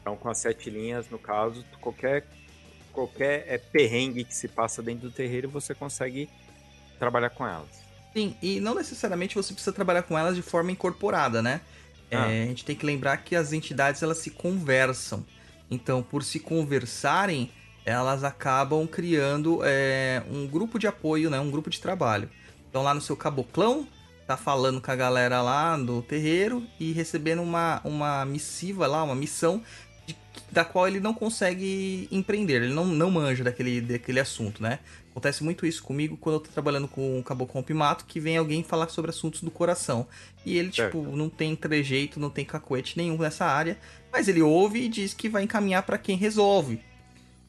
Então, 0.00 0.16
com 0.16 0.28
as 0.28 0.38
sete 0.38 0.70
linhas, 0.70 1.08
no 1.10 1.18
caso, 1.18 1.64
qualquer, 1.80 2.26
qualquer 2.92 3.44
é, 3.48 3.58
perrengue 3.58 4.22
que 4.24 4.34
se 4.34 4.46
passa 4.46 4.82
dentro 4.82 5.08
do 5.08 5.12
terreiro, 5.12 5.48
você 5.48 5.74
consegue 5.74 6.28
trabalhar 6.98 7.30
com 7.30 7.46
elas. 7.46 7.80
Sim, 8.12 8.36
e 8.42 8.60
não 8.60 8.74
necessariamente 8.74 9.34
você 9.34 9.52
precisa 9.52 9.72
trabalhar 9.72 10.02
com 10.02 10.18
elas 10.18 10.36
de 10.36 10.42
forma 10.42 10.70
incorporada, 10.70 11.40
né? 11.42 11.60
É, 12.10 12.16
Ah. 12.16 12.26
a 12.26 12.46
gente 12.46 12.64
tem 12.64 12.76
que 12.76 12.84
lembrar 12.84 13.16
que 13.18 13.34
as 13.34 13.52
entidades 13.52 14.02
elas 14.02 14.18
se 14.18 14.30
conversam. 14.30 15.24
Então, 15.70 16.02
por 16.02 16.22
se 16.24 16.40
conversarem, 16.40 17.50
elas 17.84 18.24
acabam 18.24 18.86
criando 18.86 19.60
é, 19.62 20.22
um 20.30 20.46
grupo 20.46 20.78
de 20.78 20.86
apoio, 20.86 21.30
né? 21.30 21.38
Um 21.40 21.50
grupo 21.50 21.70
de 21.70 21.80
trabalho. 21.80 22.28
Então, 22.68 22.82
lá 22.82 22.92
no 22.94 23.00
seu 23.00 23.16
caboclão, 23.16 23.86
tá 24.26 24.36
falando 24.36 24.80
com 24.80 24.90
a 24.90 24.96
galera 24.96 25.42
lá 25.42 25.76
do 25.76 26.02
terreiro 26.02 26.64
e 26.78 26.92
recebendo 26.92 27.42
uma, 27.42 27.80
uma 27.84 28.24
missiva 28.24 28.86
lá, 28.86 29.02
uma 29.02 29.14
missão 29.14 29.62
de- 30.06 30.16
da 30.52 30.64
qual 30.64 30.86
ele 30.86 31.00
não 31.00 31.12
consegue 31.12 32.08
empreender, 32.12 32.62
ele 32.62 32.72
não, 32.72 32.86
não 32.86 33.10
manja 33.10 33.42
daquele, 33.42 33.80
daquele 33.80 34.20
assunto, 34.20 34.62
né? 34.62 34.78
Acontece 35.10 35.42
muito 35.42 35.66
isso 35.66 35.82
comigo 35.82 36.16
quando 36.16 36.36
eu 36.36 36.40
tô 36.40 36.50
trabalhando 36.50 36.86
com 36.86 37.18
o 37.18 37.22
Caboclo 37.22 37.62
Pimato, 37.62 38.04
que 38.04 38.20
vem 38.20 38.36
alguém 38.36 38.62
falar 38.62 38.88
sobre 38.88 39.10
assuntos 39.10 39.42
do 39.42 39.50
coração. 39.50 40.06
E 40.46 40.56
ele, 40.56 40.72
Certo. 40.72 40.98
tipo, 40.98 41.16
não 41.16 41.28
tem 41.28 41.56
trejeito, 41.56 42.20
não 42.20 42.30
tem 42.30 42.44
cacuete 42.44 42.96
nenhum 42.96 43.18
nessa 43.18 43.44
área, 43.44 43.76
mas 44.12 44.28
ele 44.28 44.40
ouve 44.40 44.80
e 44.82 44.88
diz 44.88 45.12
que 45.12 45.28
vai 45.28 45.42
encaminhar 45.42 45.82
pra 45.82 45.98
quem 45.98 46.16
resolve. 46.16 46.80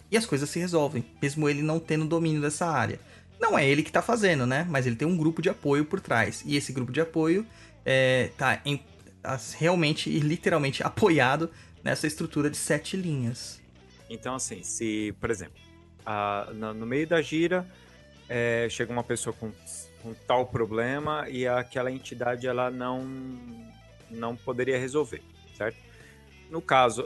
E 0.09 0.17
as 0.17 0.25
coisas 0.25 0.49
se 0.49 0.59
resolvem, 0.59 1.05
mesmo 1.21 1.47
ele 1.47 1.61
não 1.61 1.79
tendo 1.79 2.05
domínio 2.05 2.41
dessa 2.41 2.65
área. 2.65 2.99
Não 3.39 3.57
é 3.57 3.65
ele 3.67 3.83
que 3.83 3.91
tá 3.91 4.01
fazendo, 4.01 4.45
né? 4.45 4.65
Mas 4.69 4.85
ele 4.87 4.95
tem 4.95 5.07
um 5.07 5.15
grupo 5.15 5.41
de 5.41 5.49
apoio 5.49 5.85
por 5.85 5.99
trás. 6.01 6.43
E 6.45 6.55
esse 6.55 6.73
grupo 6.73 6.91
de 6.91 6.99
apoio 7.01 7.45
é, 7.85 8.29
tá, 8.37 8.59
em- 8.65 8.81
tá 9.21 9.39
realmente 9.57 10.09
e 10.09 10.19
literalmente 10.19 10.81
apoiado 10.85 11.49
nessa 11.83 12.05
estrutura 12.07 12.49
de 12.49 12.57
sete 12.57 12.97
linhas. 12.97 13.61
Então, 14.09 14.35
assim, 14.35 14.61
se, 14.63 15.15
por 15.19 15.31
exemplo, 15.31 15.53
a- 16.05 16.49
na- 16.53 16.73
no 16.73 16.85
meio 16.85 17.07
da 17.07 17.21
gira, 17.21 17.65
é, 18.29 18.67
chega 18.69 18.91
uma 18.91 19.03
pessoa 19.03 19.33
com, 19.37 19.51
com 20.01 20.13
tal 20.27 20.45
problema 20.45 21.27
e 21.29 21.47
aquela 21.47 21.91
entidade 21.91 22.47
ela 22.47 22.71
não, 22.71 23.03
não 24.09 24.35
poderia 24.35 24.77
resolver, 24.79 25.21
certo? 25.57 25.77
No 26.49 26.61
caso, 26.61 27.05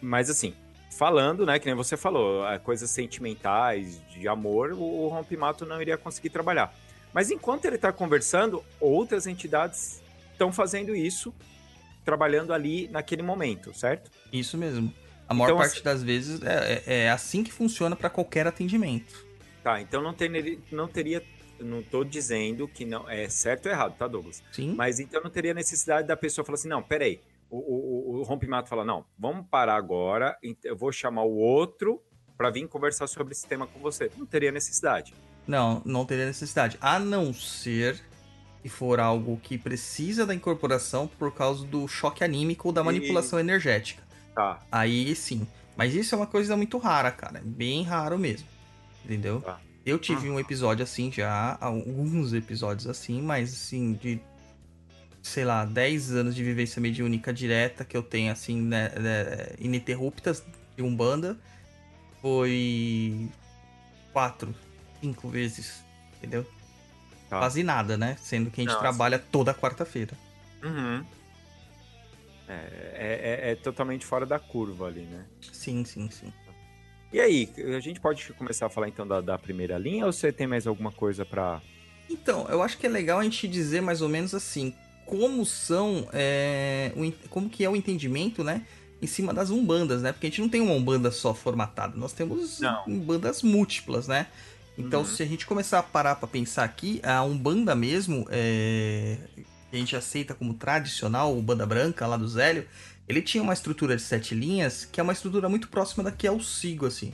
mas 0.00 0.28
assim, 0.28 0.54
falando, 0.98 1.46
né, 1.46 1.58
que 1.58 1.66
nem 1.66 1.74
você 1.74 1.96
falou, 1.96 2.46
é, 2.46 2.58
coisas 2.58 2.90
sentimentais, 2.90 4.00
de 4.08 4.28
amor, 4.28 4.72
o, 4.72 4.82
o 5.04 5.08
rompimato 5.08 5.64
não 5.64 5.80
iria 5.80 5.96
conseguir 5.96 6.30
trabalhar. 6.30 6.74
Mas 7.12 7.30
enquanto 7.30 7.64
ele 7.66 7.76
está 7.76 7.92
conversando, 7.92 8.64
outras 8.80 9.26
entidades 9.26 10.02
estão 10.32 10.52
fazendo 10.52 10.94
isso, 10.94 11.32
trabalhando 12.04 12.52
ali 12.52 12.88
naquele 12.88 13.22
momento, 13.22 13.72
certo? 13.74 14.10
Isso 14.32 14.56
mesmo. 14.56 14.92
A 15.28 15.34
maior 15.34 15.48
Então, 15.50 15.58
parte 15.58 15.82
das 15.82 16.02
vezes 16.02 16.42
é, 16.42 16.82
é- 16.86 16.94
é 17.04 17.10
assim 17.10 17.42
que 17.42 17.52
funciona 17.52 17.96
para 17.96 18.10
qualquer 18.10 18.46
atendimento. 18.46 19.24
Tá, 19.62 19.80
então 19.80 20.02
não, 20.02 20.12
ter, 20.12 20.58
não 20.70 20.88
teria. 20.88 21.22
Não 21.60 21.80
tô 21.82 22.02
dizendo 22.02 22.66
que 22.66 22.84
não 22.84 23.08
é 23.08 23.28
certo 23.28 23.66
ou 23.66 23.72
errado, 23.72 23.96
tá, 23.96 24.08
Douglas? 24.08 24.42
Sim. 24.50 24.74
Mas 24.74 24.98
então 24.98 25.22
não 25.22 25.30
teria 25.30 25.54
necessidade 25.54 26.08
da 26.08 26.16
pessoa 26.16 26.44
falar 26.44 26.56
assim: 26.56 26.68
não, 26.68 26.82
peraí. 26.82 27.20
O, 27.48 27.58
o, 27.58 28.20
o- 28.20 28.22
rompimato 28.24 28.68
fala: 28.68 28.84
não, 28.84 29.04
vamos 29.18 29.46
parar 29.48 29.76
agora, 29.76 30.36
eu 30.64 30.76
vou 30.76 30.90
chamar 30.90 31.22
o 31.22 31.36
outro 31.36 32.02
para 32.36 32.50
vir 32.50 32.66
conversar 32.66 33.06
sobre 33.06 33.32
esse 33.32 33.46
tema 33.46 33.66
com 33.66 33.78
você. 33.78 34.10
Não 34.16 34.26
teria 34.26 34.50
necessidade. 34.50 35.14
Não, 35.46 35.80
não 35.84 36.04
teria 36.04 36.26
necessidade. 36.26 36.76
A 36.80 36.98
não 36.98 37.32
ser 37.32 38.02
que 38.62 38.68
for 38.68 38.98
algo 38.98 39.38
que 39.40 39.56
precisa 39.58 40.24
da 40.26 40.34
incorporação 40.34 41.06
por 41.06 41.32
causa 41.32 41.64
do 41.66 41.86
choque 41.86 42.24
anímico 42.24 42.68
ou 42.68 42.72
da 42.72 42.80
E- 42.80 42.84
manipulação 42.84 43.38
energética. 43.38 44.02
Tá, 44.34 44.60
Aí 44.70 45.14
sim. 45.14 45.46
Mas 45.76 45.94
isso 45.94 46.14
é 46.14 46.18
uma 46.18 46.26
coisa 46.26 46.56
muito 46.56 46.78
rara, 46.78 47.10
cara. 47.10 47.40
Bem 47.44 47.82
raro 47.82 48.18
mesmo. 48.18 48.46
Entendeu? 49.04 49.40
Tá. 49.40 49.60
Eu 49.84 49.98
tive 49.98 50.30
um 50.30 50.38
episódio 50.38 50.84
assim 50.84 51.10
já, 51.10 51.58
alguns 51.60 52.32
episódios 52.32 52.86
assim, 52.86 53.20
mas 53.20 53.52
assim, 53.52 53.94
de. 53.94 54.20
Sei 55.20 55.44
lá, 55.44 55.64
10 55.64 56.12
anos 56.12 56.34
de 56.34 56.42
vivência 56.42 56.80
mediúnica 56.80 57.32
direta 57.32 57.84
que 57.84 57.96
eu 57.96 58.02
tenho, 58.02 58.32
assim, 58.32 58.60
né, 58.60 58.88
né, 58.98 59.54
ininterruptas 59.58 60.44
de 60.76 60.82
Umbanda. 60.82 61.38
Foi. 62.20 63.28
Quatro, 64.12 64.54
cinco 65.00 65.28
vezes. 65.28 65.84
Entendeu? 66.18 66.46
tá. 67.32 67.38
Quase 67.38 67.62
nada, 67.62 67.96
né? 67.96 68.16
Sendo 68.20 68.50
que 68.50 68.60
a 68.60 68.64
gente 68.64 68.74
Não, 68.74 68.80
trabalha 68.80 69.18
toda 69.18 69.54
quarta-feira. 69.54 70.12
Uhum. 70.62 71.02
É, 72.52 73.40
é- 73.44 73.48
é- 73.48 73.52
é 73.52 73.54
totalmente 73.56 74.04
fora 74.04 74.26
da 74.26 74.38
curva 74.38 74.86
ali, 74.86 75.02
né? 75.02 75.24
Sim, 75.52 75.84
sim, 75.84 76.10
sim. 76.10 76.32
E 77.12 77.20
aí, 77.20 77.48
a 77.76 77.80
gente 77.80 78.00
pode 78.00 78.32
começar 78.34 78.66
a 78.66 78.68
falar 78.70 78.88
então 78.88 79.06
da, 79.06 79.20
da 79.20 79.36
primeira 79.38 79.76
linha 79.78 80.06
ou 80.06 80.12
você 80.12 80.32
tem 80.32 80.46
mais 80.46 80.66
alguma 80.66 80.90
coisa 80.90 81.24
pra. 81.24 81.60
Então, 82.08 82.46
eu 82.48 82.62
acho 82.62 82.78
que 82.78 82.86
é 82.86 82.88
legal 82.88 83.18
a 83.18 83.22
gente 83.24 83.46
dizer 83.46 83.80
mais 83.82 84.00
ou 84.00 84.08
menos 84.08 84.34
assim, 84.34 84.74
como 85.04 85.44
são, 85.44 86.08
é, 86.12 86.90
o 86.96 87.28
como 87.28 87.50
que 87.50 87.64
é 87.64 87.68
o 87.68 87.76
entendimento, 87.76 88.42
né, 88.42 88.66
em 89.00 89.06
cima 89.06 89.32
das 89.34 89.50
umbandas, 89.50 90.00
né? 90.00 90.10
Porque 90.12 90.26
a 90.26 90.30
gente 90.30 90.40
não 90.40 90.48
tem 90.48 90.60
uma 90.62 90.72
umbanda 90.72 91.10
só 91.10 91.34
formatada, 91.34 91.96
nós 91.96 92.12
temos 92.12 92.60
Não. 92.60 92.84
umbandas 92.86 93.42
múltiplas, 93.42 94.08
né? 94.08 94.26
Então, 94.78 95.00
Uhum. 95.00 95.06
se 95.06 95.22
a 95.22 95.26
gente 95.26 95.44
começar 95.46 95.80
a 95.80 95.82
parar 95.82 96.14
pra 96.16 96.26
pensar 96.26 96.64
aqui, 96.64 96.98
a 97.02 97.22
umbanda 97.22 97.74
mesmo, 97.74 98.26
é, 98.30 99.18
que 99.72 99.76
a 99.76 99.80
gente 99.80 99.96
aceita 99.96 100.34
como 100.34 100.54
tradicional, 100.54 101.36
o 101.36 101.42
banda 101.42 101.66
branca 101.66 102.06
lá 102.06 102.16
do 102.16 102.28
Zélio, 102.28 102.68
ele 103.08 103.20
tinha 103.20 103.42
uma 103.42 103.52
estrutura 103.52 103.96
de 103.96 104.02
sete 104.02 104.34
linhas, 104.34 104.84
que 104.84 105.00
é 105.00 105.02
uma 105.02 105.12
estrutura 105.12 105.48
muito 105.48 105.68
próxima 105.68 106.04
da 106.04 106.12
que 106.12 106.26
é 106.26 106.30
o 106.30 106.40
Sigo, 106.40 106.86
assim 106.86 107.12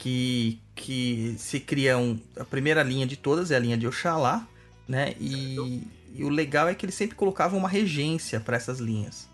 que, 0.00 0.58
que 0.74 1.34
se 1.38 1.60
cria 1.60 1.98
um, 1.98 2.18
a 2.38 2.44
primeira 2.44 2.82
linha 2.82 3.06
de 3.06 3.16
todas 3.16 3.50
é 3.50 3.56
a 3.56 3.58
linha 3.58 3.76
de 3.76 3.86
Oxalá, 3.86 4.48
né? 4.88 5.14
E, 5.20 5.86
e 6.14 6.24
o 6.24 6.30
legal 6.30 6.68
é 6.68 6.74
que 6.74 6.86
eles 6.86 6.94
sempre 6.94 7.14
colocavam 7.14 7.58
uma 7.58 7.68
regência 7.68 8.40
para 8.40 8.56
essas 8.56 8.80
linhas. 8.80 9.28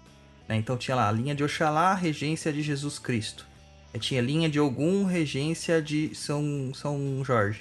né? 0.49 0.57
Então 0.57 0.77
tinha 0.77 0.97
lá 0.97 1.09
a 1.09 1.13
linha 1.13 1.37
de 1.37 1.45
Oxalá, 1.45 1.95
regência 1.95 2.53
de 2.53 2.63
Jesus 2.63 2.99
Cristo. 2.99 3.47
Aí 3.95 4.01
tinha 4.01 4.21
linha 4.21 4.49
de 4.51 4.59
Ogum, 4.59 5.05
regência 5.05 5.81
de 5.81 6.13
São, 6.17 6.73
São 6.75 7.25
Jorge. 7.25 7.61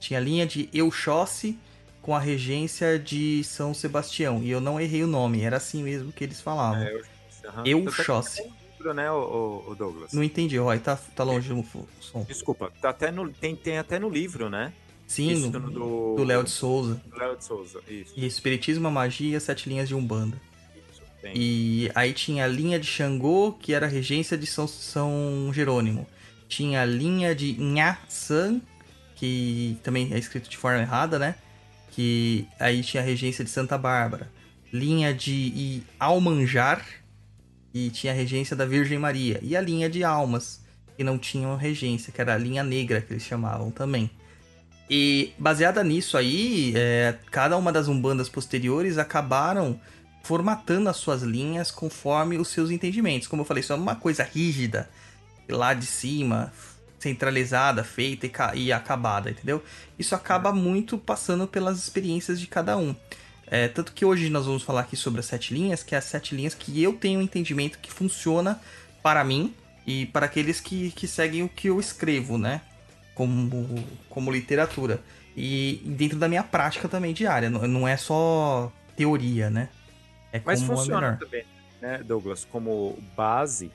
Tinha 0.00 0.18
a 0.18 0.22
linha 0.22 0.46
de 0.46 0.70
Euxóssi 0.72 1.58
com 2.02 2.14
a 2.14 2.18
regência 2.18 2.98
de 2.98 3.42
São 3.44 3.72
Sebastião. 3.74 4.42
E 4.42 4.50
eu 4.50 4.60
não 4.60 4.80
errei 4.80 5.02
o 5.02 5.06
nome, 5.06 5.42
era 5.42 5.56
assim 5.56 5.82
mesmo 5.82 6.12
que 6.12 6.24
eles 6.24 6.40
falavam. 6.40 6.82
É, 6.82 6.92
eu. 6.92 7.02
Euxóssi. 7.64 8.42
Tá 8.42 8.48
no 8.48 8.54
livro, 8.78 8.94
né, 8.94 9.10
o, 9.10 9.64
o- 9.68 9.74
Douglas? 9.74 10.12
Não 10.12 10.22
entendi, 10.22 10.56
Roy, 10.58 10.78
tá, 10.78 10.96
tá 10.96 11.24
longe 11.24 11.52
o 11.52 11.60
o 11.60 11.86
som. 12.00 12.24
Desculpa, 12.24 12.70
tá 12.80 12.90
até 12.90 13.10
no, 13.10 13.28
tem, 13.30 13.56
tem 13.56 13.78
até 13.78 13.98
no 13.98 14.08
livro, 14.08 14.48
né? 14.50 14.72
Sim, 15.06 15.30
Isso, 15.32 15.50
no- 15.50 15.70
do 15.70 16.14
do 16.16 16.24
Léo 16.24 16.44
de 16.44 16.50
Souza. 16.50 17.00
do 17.06 17.16
Léo 17.18 17.36
de 17.36 17.44
Souza. 17.44 17.80
Isso. 17.88 18.12
E 18.14 18.26
Espiritismo, 18.26 18.90
Magia, 18.90 19.40
Sete 19.40 19.68
Linhas 19.68 19.88
de 19.88 19.94
Umbanda. 19.94 20.38
isso. 20.92 21.02
Tem. 21.22 21.32
E 21.34 21.90
aí 21.94 22.12
tinha 22.12 22.44
a 22.44 22.46
linha 22.46 22.78
de 22.78 22.86
Xangô, 22.86 23.52
que 23.58 23.72
era 23.72 23.86
a 23.86 23.88
regência 23.88 24.36
de 24.36 24.46
São, 24.46 24.68
São 24.68 25.50
Jerônimo. 25.52 26.06
Tinha 26.48 26.82
a 26.82 26.84
linha 26.84 27.34
de 27.34 27.54
Nha 27.58 27.98
San, 28.08 28.60
que 29.16 29.78
também 29.82 30.12
é 30.12 30.18
escrito 30.18 30.48
de 30.50 30.56
forma 30.56 30.80
errada, 30.82 31.18
né? 31.18 31.34
Que 31.98 32.46
aí 32.60 32.80
tinha 32.80 33.02
a 33.02 33.06
regência 33.06 33.44
de 33.44 33.50
Santa 33.50 33.76
Bárbara. 33.76 34.30
Linha 34.72 35.12
de 35.12 35.82
Almanjar, 35.98 36.86
e 37.74 37.90
tinha 37.90 38.12
a 38.12 38.14
regência 38.14 38.54
da 38.54 38.64
Virgem 38.64 39.00
Maria. 39.00 39.40
E 39.42 39.56
a 39.56 39.60
linha 39.60 39.90
de 39.90 40.04
Almas, 40.04 40.60
que 40.96 41.02
não 41.02 41.18
tinham 41.18 41.56
regência, 41.56 42.12
que 42.12 42.20
era 42.20 42.34
a 42.34 42.38
linha 42.38 42.62
negra, 42.62 43.00
que 43.00 43.14
eles 43.14 43.24
chamavam 43.24 43.72
também. 43.72 44.08
E 44.88 45.32
baseada 45.36 45.82
nisso 45.82 46.16
aí, 46.16 46.72
é, 46.76 47.16
cada 47.32 47.56
uma 47.56 47.72
das 47.72 47.88
umbandas 47.88 48.28
posteriores 48.28 48.96
acabaram 48.96 49.80
formatando 50.22 50.88
as 50.88 50.98
suas 50.98 51.22
linhas 51.22 51.72
conforme 51.72 52.38
os 52.38 52.46
seus 52.46 52.70
entendimentos. 52.70 53.26
Como 53.26 53.42
eu 53.42 53.44
falei, 53.44 53.60
isso 53.60 53.72
é 53.72 53.76
uma 53.76 53.96
coisa 53.96 54.22
rígida, 54.22 54.88
lá 55.48 55.74
de 55.74 55.84
cima, 55.84 56.52
centralizada, 56.98 57.84
feita 57.84 58.26
e, 58.54 58.64
e 58.64 58.72
acabada, 58.72 59.30
entendeu? 59.30 59.62
Isso 59.98 60.14
acaba 60.14 60.52
muito 60.52 60.98
passando 60.98 61.46
pelas 61.46 61.78
experiências 61.78 62.40
de 62.40 62.46
cada 62.46 62.76
um. 62.76 62.94
É, 63.46 63.66
tanto 63.68 63.92
que 63.92 64.04
hoje 64.04 64.28
nós 64.28 64.46
vamos 64.46 64.62
falar 64.62 64.82
aqui 64.82 64.96
sobre 64.96 65.20
as 65.20 65.26
sete 65.26 65.54
linhas, 65.54 65.82
que 65.82 65.94
é 65.94 65.98
as 65.98 66.04
sete 66.04 66.34
linhas 66.34 66.54
que 66.54 66.82
eu 66.82 66.92
tenho 66.94 67.20
um 67.20 67.22
entendimento 67.22 67.78
que 67.78 67.90
funciona 67.90 68.60
para 69.02 69.24
mim 69.24 69.54
e 69.86 70.06
para 70.06 70.26
aqueles 70.26 70.60
que, 70.60 70.90
que 70.90 71.06
seguem 71.06 71.42
o 71.42 71.48
que 71.48 71.68
eu 71.68 71.80
escrevo, 71.80 72.36
né? 72.36 72.60
Como, 73.14 73.82
como 74.10 74.30
literatura. 74.30 75.00
E 75.34 75.80
dentro 75.84 76.18
da 76.18 76.28
minha 76.28 76.42
prática 76.42 76.88
também 76.88 77.14
diária. 77.14 77.48
Não, 77.48 77.66
não 77.66 77.88
é 77.88 77.96
só 77.96 78.70
teoria, 78.94 79.48
né? 79.48 79.70
É 80.32 80.42
Mas 80.44 80.60
é 80.60 80.66
funciona 80.66 81.16
também, 81.18 81.44
né, 81.80 82.02
Douglas, 82.04 82.44
como 82.44 82.98
base, 83.16 83.70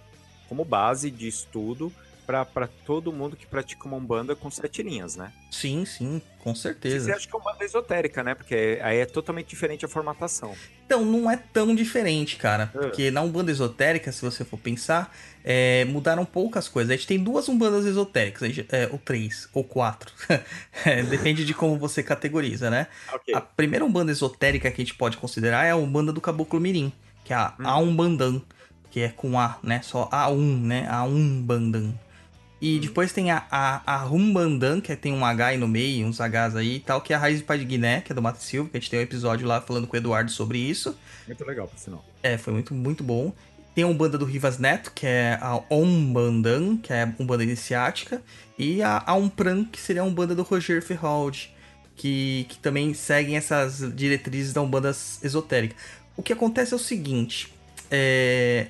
como 0.47 0.63
base 0.63 1.09
de 1.09 1.27
estudo 1.27 1.91
para 2.25 2.67
todo 2.85 3.11
mundo 3.11 3.35
que 3.35 3.45
pratica 3.45 3.85
uma 3.85 3.97
umbanda 3.97 4.35
com 4.35 4.49
sete 4.49 4.81
linhas, 4.81 5.15
né? 5.15 5.31
Sim, 5.51 5.85
sim, 5.85 6.21
com 6.39 6.55
certeza. 6.55 7.05
Você 7.05 7.11
acha 7.11 7.27
que 7.27 7.35
é 7.35 7.37
uma 7.37 7.51
banda 7.51 7.63
esotérica, 7.63 8.23
né? 8.23 8.33
Porque 8.35 8.79
aí 8.81 8.97
é 8.97 9.05
totalmente 9.05 9.47
diferente 9.47 9.85
a 9.85 9.87
formatação. 9.87 10.55
Então, 10.85 11.05
não 11.05 11.29
é 11.29 11.37
tão 11.37 11.73
diferente, 11.73 12.35
cara. 12.35 12.71
É. 12.73 12.77
Porque 12.77 13.11
na 13.11 13.21
Umbanda 13.21 13.51
Esotérica, 13.51 14.11
se 14.11 14.21
você 14.21 14.43
for 14.43 14.59
pensar, 14.59 15.15
é, 15.43 15.85
mudaram 15.85 16.25
poucas 16.25 16.67
coisas. 16.67 16.91
A 16.91 16.95
gente 16.95 17.07
tem 17.07 17.19
duas 17.19 17.47
Umbandas 17.49 17.85
Esotéricas, 17.85 18.43
a 18.43 18.75
é, 18.75 18.89
ou 18.91 18.97
três, 18.97 19.47
ou 19.53 19.63
quatro. 19.63 20.11
É, 20.85 21.01
depende 21.01 21.45
de 21.45 21.53
como 21.53 21.77
você 21.77 22.03
categoriza, 22.03 22.69
né? 22.69 22.87
Ok. 23.13 23.33
A 23.33 23.39
primeira 23.39 23.85
Umbanda 23.85 24.11
Esotérica 24.11 24.69
que 24.69 24.81
a 24.81 24.85
gente 24.85 24.95
pode 24.95 25.15
considerar 25.17 25.65
é 25.65 25.71
a 25.71 25.75
Umbanda 25.75 26.11
do 26.11 26.19
Caboclo 26.19 26.59
Mirim, 26.59 26.91
que 27.23 27.31
é 27.31 27.35
a 27.35 27.53
Hum. 27.59 27.67
Aumbandan, 27.67 28.41
que 28.91 28.99
é 28.99 29.09
com 29.09 29.39
A, 29.39 29.57
né? 29.63 29.81
Só 29.81 30.09
A1, 30.09 30.61
né? 30.61 30.87
A 30.89 31.03
Umbandan. 31.03 31.93
E 32.65 32.79
depois 32.79 33.11
tem 33.11 33.29
a, 33.29 33.45
a, 33.51 33.81
a 33.85 33.97
Rumbandan, 33.97 34.79
que 34.79 34.95
tem 34.95 35.11
um 35.11 35.25
H 35.25 35.47
aí 35.47 35.57
no 35.57 35.67
meio, 35.67 36.07
uns 36.07 36.21
Hs 36.21 36.55
aí 36.55 36.77
e 36.77 36.79
tal, 36.79 37.01
que 37.01 37.11
é 37.11 37.15
a 37.17 37.19
Raiz 37.19 37.39
de 37.39 37.43
Pai 37.43 37.57
de 37.57 37.65
Guiné, 37.65 37.99
que 37.99 38.13
é 38.13 38.15
do 38.15 38.21
Mato 38.21 38.41
Silva, 38.41 38.69
que 38.69 38.77
a 38.77 38.79
gente 38.79 38.89
tem 38.89 39.01
um 39.01 39.03
episódio 39.03 39.45
lá 39.45 39.59
falando 39.59 39.85
com 39.85 39.97
o 39.97 39.99
Eduardo 39.99 40.31
sobre 40.31 40.59
isso. 40.59 40.97
Muito 41.27 41.43
legal, 41.43 41.67
por 41.67 41.77
sinal. 41.77 42.05
É, 42.23 42.37
foi 42.37 42.53
muito, 42.53 42.73
muito 42.73 43.03
bom. 43.03 43.33
Tem 43.75 43.83
a 43.83 43.87
Umbanda 43.87 44.17
do 44.17 44.23
Rivas 44.23 44.59
Neto, 44.59 44.93
que 44.95 45.05
é 45.05 45.37
a 45.41 45.61
Ombandan, 45.69 46.77
que 46.77 46.93
é 46.93 47.03
a 47.03 47.13
Umbanda 47.19 47.43
Iniciática. 47.43 48.21
E 48.57 48.81
a, 48.81 49.03
a 49.05 49.13
Umpran, 49.13 49.65
que 49.65 49.77
seria 49.77 50.01
a 50.01 50.05
Umbanda 50.05 50.33
do 50.33 50.43
Roger 50.43 50.81
Ferhold, 50.81 51.53
que, 51.97 52.45
que 52.47 52.57
também 52.59 52.93
seguem 52.93 53.35
essas 53.35 53.93
diretrizes 53.93 54.53
da 54.53 54.61
Umbanda 54.61 54.95
esotérica. 55.21 55.75
O 56.15 56.23
que 56.23 56.31
acontece 56.31 56.71
é 56.71 56.77
o 56.77 56.79
seguinte, 56.79 57.53
é, 57.91 58.67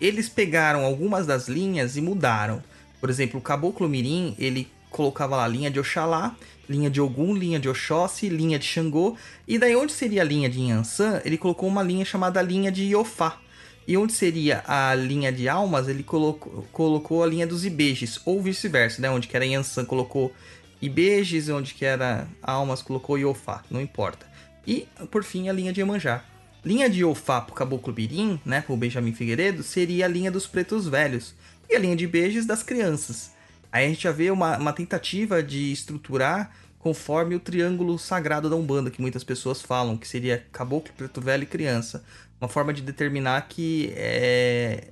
eles 0.00 0.28
pegaram 0.28 0.84
algumas 0.84 1.26
das 1.26 1.48
linhas 1.48 1.96
e 1.96 2.00
mudaram. 2.00 2.62
Por 3.02 3.10
exemplo, 3.10 3.40
o 3.40 3.42
Caboclo 3.42 3.88
Mirim, 3.88 4.36
ele 4.38 4.70
colocava 4.88 5.34
lá 5.34 5.48
linha 5.48 5.68
de 5.68 5.80
Oxalá, 5.80 6.36
linha 6.68 6.88
de 6.88 7.00
Ogum, 7.00 7.34
linha 7.34 7.58
de 7.58 7.68
Oxóssi, 7.68 8.28
linha 8.28 8.60
de 8.60 8.64
Xangô. 8.64 9.16
E 9.48 9.58
daí 9.58 9.74
onde 9.74 9.90
seria 9.90 10.22
a 10.22 10.24
linha 10.24 10.48
de 10.48 10.60
Yansan, 10.60 11.20
ele 11.24 11.36
colocou 11.36 11.68
uma 11.68 11.82
linha 11.82 12.04
chamada 12.04 12.40
linha 12.40 12.70
de 12.70 12.84
Iofá. 12.84 13.40
E 13.88 13.96
onde 13.96 14.12
seria 14.12 14.62
a 14.68 14.94
linha 14.94 15.32
de 15.32 15.48
almas, 15.48 15.88
ele 15.88 16.04
colocou, 16.04 16.64
colocou 16.70 17.24
a 17.24 17.26
linha 17.26 17.44
dos 17.44 17.64
Ibejes, 17.64 18.20
ou 18.24 18.40
vice-versa, 18.40 19.02
né? 19.02 19.10
Onde 19.10 19.26
que 19.26 19.34
era 19.34 19.44
Yansan, 19.44 19.84
colocou 19.84 20.32
Ibejes, 20.80 21.48
onde 21.48 21.74
que 21.74 21.84
era 21.84 22.28
almas, 22.40 22.82
colocou 22.82 23.18
Iofá, 23.18 23.64
não 23.68 23.80
importa. 23.80 24.24
E, 24.64 24.86
por 25.10 25.24
fim, 25.24 25.48
a 25.48 25.52
linha 25.52 25.72
de 25.72 25.80
Iemanjá. 25.80 26.22
Linha 26.64 26.88
de 26.88 27.00
Iofá 27.00 27.40
pro 27.40 27.54
Caboclo 27.54 27.92
Birim, 27.92 28.40
né, 28.44 28.60
pro 28.60 28.76
Benjamin 28.76 29.12
Figueiredo, 29.12 29.62
seria 29.62 30.04
a 30.04 30.08
linha 30.08 30.30
dos 30.30 30.46
pretos 30.46 30.86
velhos. 30.86 31.34
E 31.68 31.74
a 31.74 31.78
linha 31.78 31.96
de 31.96 32.04
Ibejes 32.04 32.46
das 32.46 32.62
crianças. 32.62 33.32
Aí 33.70 33.86
a 33.86 33.88
gente 33.88 34.02
já 34.02 34.12
vê 34.12 34.30
uma, 34.30 34.58
uma 34.58 34.72
tentativa 34.72 35.42
de 35.42 35.72
estruturar 35.72 36.52
conforme 36.78 37.34
o 37.34 37.40
triângulo 37.40 37.98
sagrado 37.98 38.50
da 38.50 38.56
Umbanda, 38.56 38.90
que 38.90 39.00
muitas 39.00 39.24
pessoas 39.24 39.62
falam, 39.62 39.96
que 39.96 40.06
seria 40.06 40.44
caboclo, 40.52 40.92
preto 40.94 41.20
velho 41.20 41.44
e 41.44 41.46
criança. 41.46 42.04
Uma 42.40 42.48
forma 42.48 42.72
de 42.72 42.82
determinar 42.82 43.40
que 43.48 43.92
é 43.96 44.88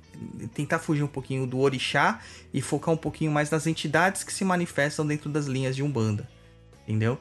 tentar 0.53 0.79
fugir 0.79 1.03
um 1.03 1.07
pouquinho 1.07 1.45
do 1.45 1.59
orixá 1.59 2.21
e 2.53 2.61
focar 2.61 2.93
um 2.93 2.97
pouquinho 2.97 3.31
mais 3.31 3.49
nas 3.49 3.67
entidades 3.67 4.23
que 4.23 4.33
se 4.33 4.45
manifestam 4.45 5.05
dentro 5.05 5.29
das 5.29 5.47
linhas 5.47 5.75
de 5.75 5.83
Umbanda. 5.83 6.27
Entendeu? 6.83 7.19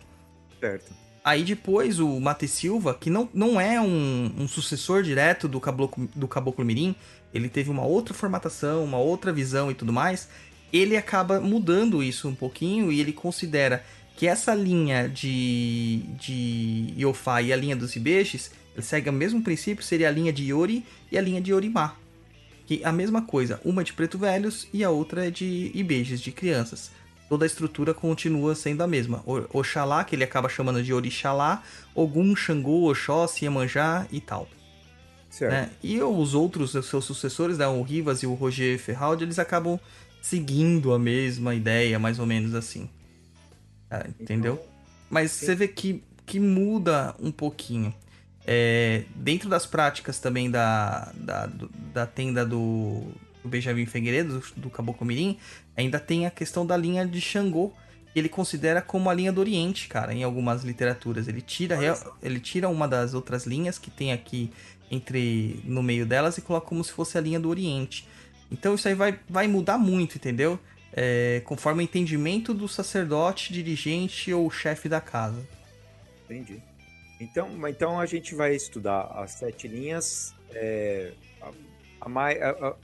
Certo. 0.60 1.09
Aí 1.22 1.44
depois 1.44 2.00
o 2.00 2.18
Mate 2.18 2.48
Silva, 2.48 2.94
que 2.94 3.10
não, 3.10 3.28
não 3.34 3.60
é 3.60 3.78
um, 3.80 4.32
um 4.38 4.48
sucessor 4.48 5.02
direto 5.02 5.46
do 5.46 5.60
Caboclo, 5.60 6.08
do 6.14 6.26
Caboclo 6.26 6.64
Mirim, 6.64 6.94
ele 7.32 7.48
teve 7.48 7.70
uma 7.70 7.84
outra 7.84 8.14
formatação, 8.14 8.82
uma 8.82 8.98
outra 8.98 9.32
visão 9.32 9.70
e 9.70 9.74
tudo 9.74 9.92
mais, 9.92 10.28
ele 10.72 10.96
acaba 10.96 11.38
mudando 11.38 12.02
isso 12.02 12.26
um 12.26 12.34
pouquinho 12.34 12.90
e 12.90 13.00
ele 13.00 13.12
considera 13.12 13.84
que 14.16 14.26
essa 14.26 14.54
linha 14.54 15.08
de, 15.08 16.02
de 16.18 16.94
Iofá 16.96 17.42
e 17.42 17.52
a 17.52 17.56
linha 17.56 17.76
dos 17.76 17.94
Ibeixes, 17.96 18.50
ele 18.74 18.82
segue 18.82 19.10
o 19.10 19.12
mesmo 19.12 19.42
princípio, 19.42 19.84
seria 19.84 20.08
a 20.08 20.12
linha 20.12 20.32
de 20.32 20.44
Yori 20.44 20.84
e 21.12 21.18
a 21.18 21.20
linha 21.20 21.40
de 21.40 21.50
Yorimá. 21.50 21.96
Que 22.66 22.82
é 22.82 22.86
a 22.86 22.92
mesma 22.92 23.22
coisa, 23.22 23.60
uma 23.64 23.82
é 23.82 23.84
de 23.84 23.92
preto 23.92 24.16
velhos 24.16 24.68
e 24.72 24.82
a 24.84 24.90
outra 24.90 25.26
é 25.26 25.30
de 25.30 25.70
Ibeixes, 25.74 26.20
de 26.20 26.32
crianças 26.32 26.90
toda 27.30 27.44
a 27.44 27.46
estrutura 27.46 27.94
continua 27.94 28.56
sendo 28.56 28.82
a 28.82 28.86
mesma. 28.88 29.22
O- 29.24 29.60
Oxalá, 29.60 30.02
que 30.02 30.16
ele 30.16 30.24
acaba 30.24 30.48
chamando 30.48 30.82
de 30.82 30.92
Orixalá, 30.92 31.62
Ogum, 31.94 32.34
Xangô, 32.34 32.90
Oxóssi, 32.90 33.44
Iemanjá 33.44 34.04
e 34.10 34.20
tal. 34.20 34.48
Certo. 35.30 35.52
Né? 35.52 35.70
E 35.80 36.02
os 36.02 36.34
outros, 36.34 36.74
os 36.74 36.86
seus 36.86 37.04
sucessores, 37.04 37.56
né, 37.56 37.68
o 37.68 37.82
Rivas 37.82 38.24
e 38.24 38.26
o 38.26 38.34
Roger 38.34 38.76
Ferraldi, 38.80 39.22
eles 39.22 39.38
acabam 39.38 39.78
seguindo 40.20 40.92
a 40.92 40.98
mesma 40.98 41.54
ideia, 41.54 42.00
mais 42.00 42.18
ou 42.18 42.26
menos 42.26 42.52
assim. 42.52 42.90
Ah, 43.88 44.04
entendeu? 44.20 44.54
Então, 44.54 44.66
Mas 45.08 45.30
sim. 45.30 45.46
você 45.46 45.54
vê 45.54 45.68
que, 45.68 46.02
que 46.26 46.40
muda 46.40 47.14
um 47.20 47.30
pouquinho. 47.30 47.94
É, 48.44 49.04
dentro 49.14 49.48
das 49.48 49.66
práticas 49.66 50.18
também 50.18 50.50
da, 50.50 51.12
da, 51.14 51.48
da 51.94 52.06
tenda 52.06 52.44
do, 52.44 53.04
do 53.42 53.48
Benjamin 53.48 53.86
Figueiredo, 53.86 54.38
do, 54.40 54.60
do 54.62 54.70
Caboclo 54.70 55.06
Mirim, 55.06 55.38
ainda 55.76 55.98
tem 55.98 56.26
a 56.26 56.30
questão 56.30 56.64
da 56.66 56.76
linha 56.76 57.06
de 57.06 57.20
Xangô, 57.20 57.72
que 58.12 58.18
ele 58.18 58.28
considera 58.28 58.82
como 58.82 59.08
a 59.08 59.14
linha 59.14 59.32
do 59.32 59.40
Oriente, 59.40 59.86
cara, 59.88 60.12
em 60.12 60.22
algumas 60.24 60.62
literaturas. 60.64 61.28
Ele 61.28 61.40
tira, 61.40 61.76
ele 62.22 62.40
tira 62.40 62.68
uma 62.68 62.86
das 62.88 63.14
outras 63.14 63.46
linhas 63.46 63.78
que 63.78 63.90
tem 63.90 64.12
aqui 64.12 64.50
entre 64.90 65.60
no 65.64 65.82
meio 65.82 66.04
delas 66.04 66.36
e 66.36 66.42
coloca 66.42 66.66
como 66.66 66.82
se 66.82 66.90
fosse 66.92 67.16
a 67.16 67.20
linha 67.20 67.38
do 67.38 67.48
Oriente. 67.48 68.06
Então 68.50 68.74
isso 68.74 68.88
aí 68.88 68.94
vai, 68.94 69.18
vai 69.28 69.46
mudar 69.46 69.78
muito, 69.78 70.16
entendeu? 70.16 70.58
É, 70.92 71.40
conforme 71.44 71.82
o 71.82 71.84
entendimento 71.84 72.52
do 72.52 72.66
sacerdote, 72.66 73.52
dirigente 73.52 74.32
ou 74.34 74.50
chefe 74.50 74.88
da 74.88 75.00
casa. 75.00 75.46
Entendi. 76.24 76.60
Então, 77.20 77.48
então 77.68 78.00
a 78.00 78.06
gente 78.06 78.34
vai 78.34 78.56
estudar 78.56 79.02
as 79.14 79.32
sete 79.32 79.68
linhas, 79.68 80.34
é, 80.52 81.12
a, 81.40 81.50
a- 82.00 82.68
a- 82.68 82.74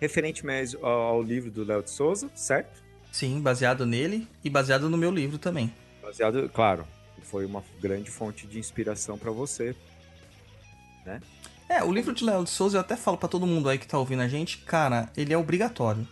referente 0.00 0.42
ao, 0.80 0.90
ao 0.90 1.22
livro 1.22 1.50
do 1.50 1.64
Léo 1.64 1.82
de 1.82 1.90
Souza, 1.90 2.30
certo? 2.34 2.82
Sim, 3.12 3.40
baseado 3.40 3.84
nele 3.84 4.26
e 4.42 4.48
baseado 4.48 4.88
no 4.88 4.96
meu 4.96 5.10
livro 5.10 5.38
também. 5.38 5.72
Baseado, 6.02 6.48
claro, 6.48 6.86
foi 7.22 7.44
uma 7.44 7.62
grande 7.80 8.10
fonte 8.10 8.46
de 8.46 8.58
inspiração 8.58 9.18
para 9.18 9.30
você. 9.30 9.74
É, 11.68 11.82
o 11.82 11.92
livro 11.92 12.12
de 12.12 12.24
Léo 12.24 12.44
de 12.44 12.50
Souza 12.50 12.76
eu 12.76 12.80
até 12.80 12.96
falo 12.96 13.16
pra 13.16 13.28
todo 13.28 13.46
mundo 13.46 13.68
aí 13.68 13.78
que 13.78 13.86
tá 13.86 13.98
ouvindo 13.98 14.22
a 14.22 14.28
gente, 14.28 14.58
cara, 14.58 15.10
ele 15.16 15.32
é 15.32 15.38
obrigatório. 15.38 16.06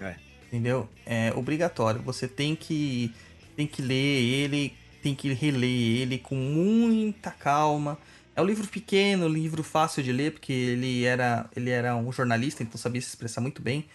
É. 0.00 0.16
Entendeu? 0.46 0.88
É 1.06 1.32
obrigatório. 1.36 2.02
Você 2.02 2.26
tem 2.26 2.56
que 2.56 3.14
tem 3.54 3.66
que 3.66 3.82
ler 3.82 3.94
ele, 3.94 4.74
tem 5.02 5.14
que 5.14 5.32
reler 5.32 6.00
ele 6.00 6.18
com 6.18 6.34
muita 6.34 7.30
calma. 7.30 7.98
É 8.34 8.40
um 8.40 8.44
livro 8.44 8.66
pequeno, 8.68 9.26
um 9.26 9.28
livro 9.28 9.62
fácil 9.62 10.02
de 10.02 10.12
ler, 10.12 10.32
porque 10.32 10.52
ele 10.52 11.04
era 11.04 11.48
ele 11.54 11.70
era 11.70 11.96
um 11.96 12.12
jornalista, 12.12 12.62
então 12.62 12.78
sabia 12.78 13.00
se 13.00 13.08
expressar 13.08 13.40
muito 13.40 13.60
bem. 13.60 13.88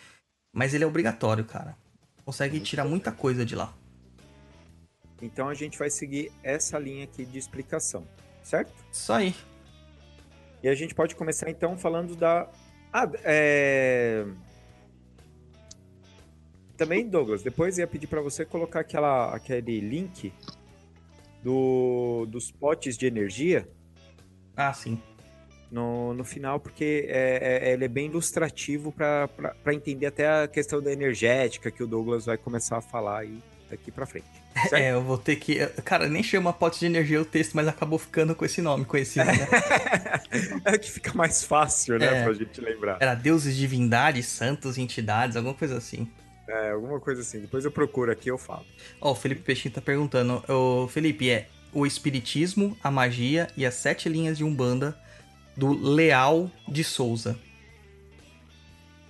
Mas 0.53 0.73
ele 0.73 0.83
é 0.83 0.87
obrigatório, 0.87 1.43
cara. 1.45 1.77
Consegue 2.23 2.59
tirar 2.59 2.85
muita 2.85 3.11
coisa 3.11 3.45
de 3.45 3.55
lá. 3.55 3.73
Então 5.21 5.47
a 5.47 5.53
gente 5.53 5.77
vai 5.77 5.89
seguir 5.89 6.31
essa 6.43 6.77
linha 6.77 7.05
aqui 7.05 7.25
de 7.25 7.37
explicação, 7.37 8.07
certo? 8.43 8.73
Isso 8.91 9.11
aí. 9.11 9.35
E 10.61 10.67
a 10.67 10.75
gente 10.75 10.95
pode 10.95 11.15
começar 11.15 11.49
então 11.49 11.77
falando 11.77 12.15
da. 12.15 12.49
Ah, 12.91 13.09
é... 13.23 14.25
Também, 16.77 17.07
Douglas, 17.07 17.41
depois 17.41 17.77
ia 17.77 17.87
pedir 17.87 18.07
para 18.07 18.21
você 18.21 18.43
colocar 18.43 18.81
aquela, 18.81 19.33
aquele 19.33 19.79
link 19.79 20.33
do, 21.41 22.25
dos 22.27 22.51
potes 22.51 22.97
de 22.97 23.05
energia 23.05 23.67
Ah, 24.57 24.73
sim. 24.73 24.99
no, 25.71 26.13
no 26.13 26.23
final, 26.23 26.59
porque 26.59 27.05
é, 27.09 27.61
é- 27.69 27.73
ele 27.73 27.85
é 27.85 27.87
bem 27.87 28.05
ilustrativo 28.07 28.91
para 28.91 29.29
entender 29.73 30.05
até 30.05 30.43
a 30.43 30.47
questão 30.47 30.81
da 30.81 30.91
energética 30.91 31.69
que 31.71 31.83
o 31.83 31.87
Douglas 31.87 32.25
vai 32.25 32.37
começar 32.37 32.77
a 32.77 32.81
falar 32.81 33.19
aí 33.19 33.39
daqui 33.69 33.91
para 33.91 34.05
frente. 34.05 34.27
Certo? 34.69 34.75
É, 34.75 34.93
eu 34.93 35.01
vou 35.03 35.17
ter 35.17 35.35
que. 35.35 35.65
Cara, 35.83 36.07
nem 36.07 36.23
chama 36.23 36.53
pote 36.53 36.79
de 36.79 36.85
energia 36.85 37.21
o 37.21 37.25
texto, 37.25 37.53
mas 37.55 37.67
acabou 37.67 37.99
ficando 37.99 38.33
com 38.33 38.45
esse 38.45 38.61
nome 38.61 38.85
conhecido, 38.85 39.25
né? 39.25 39.33
É 40.65 40.77
que 40.77 40.89
fica 40.91 41.13
mais 41.13 41.43
fácil, 41.43 41.99
né, 41.99 42.21
É. 42.21 42.23
pra 42.23 42.33
gente 42.33 42.61
lembrar. 42.61 42.97
Era 43.01 43.13
deuses, 43.15 43.55
divindades, 43.55 44.25
santos, 44.27 44.77
entidades, 44.77 45.35
alguma 45.35 45.53
coisa 45.53 45.77
assim. 45.77 46.09
É, 46.47 46.71
alguma 46.71 46.99
coisa 47.01 47.21
assim. 47.21 47.41
Depois 47.41 47.65
eu 47.65 47.71
procuro 47.71 48.11
aqui 48.11 48.29
e 48.29 48.31
eu 48.31 48.37
falo. 48.37 48.65
Ó, 49.01 49.11
o 49.11 49.15
Felipe 49.15 49.41
Peixinho 49.41 49.73
tá 49.73 49.81
perguntando. 49.81 50.41
Ô, 50.47 50.87
Felipe, 50.87 51.29
é 51.29 51.47
o 51.75 51.85
espiritismo, 51.85 52.75
a 52.81 52.89
magia 52.89 53.47
e 53.55 53.65
as 53.65 53.75
sete 53.75 54.09
linhas 54.09 54.37
de 54.37 54.43
Umbanda 54.43 54.97
do 55.55 55.73
Leal 55.73 56.49
de 56.67 56.83
Souza. 56.83 57.37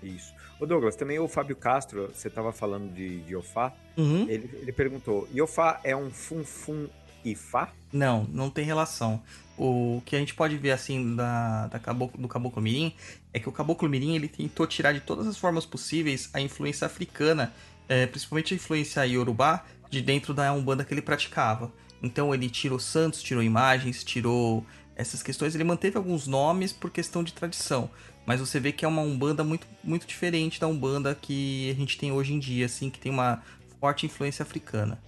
Isso. 0.03 0.33
Ô 0.59 0.65
Douglas, 0.65 0.95
também 0.95 1.19
o 1.19 1.27
Fábio 1.27 1.55
Castro, 1.55 2.11
você 2.13 2.29
tava 2.29 2.51
falando 2.51 2.93
de, 2.93 3.21
de 3.21 3.35
Ofá, 3.35 3.73
Uhum. 3.97 4.27
ele, 4.27 4.49
ele 4.61 4.71
perguntou, 4.73 5.27
Iofá 5.33 5.79
é 5.83 5.95
um 5.95 6.09
fum-fum 6.11 6.87
Ifá? 7.23 7.71
Não, 7.93 8.25
não 8.25 8.49
tem 8.49 8.65
relação. 8.65 9.21
O 9.57 10.01
que 10.05 10.15
a 10.15 10.19
gente 10.19 10.33
pode 10.33 10.57
ver 10.57 10.71
assim 10.71 11.15
da, 11.15 11.67
da 11.67 11.79
caboclo, 11.79 12.21
do 12.21 12.27
Caboclo 12.27 12.61
Mirim 12.61 12.93
é 13.33 13.39
que 13.39 13.47
o 13.47 13.53
Caboclo 13.53 13.87
Mirim 13.87 14.15
ele 14.15 14.27
tentou 14.27 14.67
tirar 14.67 14.91
de 14.91 14.99
todas 14.99 15.25
as 15.27 15.37
formas 15.37 15.65
possíveis 15.65 16.29
a 16.33 16.41
influência 16.41 16.85
africana, 16.85 17.53
é, 17.87 18.05
principalmente 18.05 18.53
a 18.53 18.57
influência 18.57 19.05
iorubá, 19.07 19.63
de 19.89 20.01
dentro 20.01 20.33
da 20.33 20.51
Umbanda 20.51 20.83
que 20.83 20.93
ele 20.93 21.01
praticava. 21.01 21.71
Então 22.01 22.33
ele 22.33 22.49
tirou 22.49 22.79
santos, 22.79 23.21
tirou 23.21 23.43
imagens, 23.43 24.03
tirou 24.03 24.65
essas 24.95 25.21
questões. 25.21 25.55
Ele 25.55 25.63
manteve 25.63 25.97
alguns 25.97 26.27
nomes 26.27 26.71
por 26.71 26.89
questão 26.89 27.23
de 27.23 27.33
tradição, 27.33 27.89
mas 28.25 28.39
você 28.39 28.59
vê 28.59 28.71
que 28.71 28.85
é 28.85 28.87
uma 28.87 29.01
Umbanda 29.01 29.43
muito, 29.43 29.67
muito 29.83 30.07
diferente 30.07 30.59
da 30.59 30.67
Umbanda 30.67 31.15
que 31.15 31.69
a 31.71 31.73
gente 31.73 31.97
tem 31.97 32.11
hoje 32.11 32.33
em 32.33 32.39
dia, 32.39 32.65
assim, 32.65 32.89
que 32.89 32.99
tem 32.99 33.11
uma 33.11 33.43
forte 33.79 34.05
influência 34.05 34.43
africana. 34.43 35.01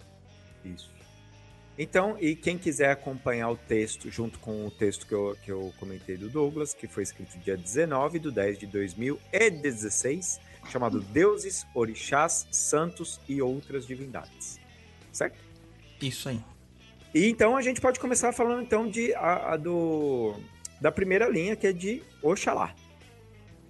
Isso. 0.63 0.97
Então, 1.79 2.17
e 2.19 2.35
quem 2.35 2.57
quiser 2.57 2.89
acompanhar 2.89 3.51
o 3.51 3.55
texto 3.55 4.09
junto 4.09 4.39
com 4.39 4.65
o 4.65 4.71
texto 4.71 5.05
que 5.05 5.13
eu, 5.13 5.37
que 5.43 5.51
eu 5.51 5.71
comentei 5.79 6.17
do 6.17 6.27
Douglas, 6.27 6.73
que 6.73 6.87
foi 6.87 7.03
escrito 7.03 7.37
dia 7.37 7.55
19 7.55 8.17
de 8.17 8.31
10 8.31 8.59
de 8.59 8.65
2016, 8.65 10.39
chamado 10.71 10.99
Deuses, 10.99 11.67
Orixás, 11.75 12.47
Santos 12.51 13.21
e 13.29 13.41
Outras 13.43 13.85
Divindades. 13.85 14.59
Certo? 15.11 15.37
Isso 16.01 16.29
aí. 16.29 16.43
E 17.13 17.27
então 17.27 17.55
a 17.55 17.61
gente 17.61 17.81
pode 17.81 17.99
começar 17.99 18.31
falando 18.33 18.61
então 18.61 18.89
de 18.89 19.13
a, 19.15 19.53
a 19.53 19.57
do 19.57 20.35
da 20.79 20.91
primeira 20.91 21.27
linha 21.27 21.55
que 21.55 21.67
é 21.67 21.73
de 21.73 22.03
Oxalá. 22.21 22.73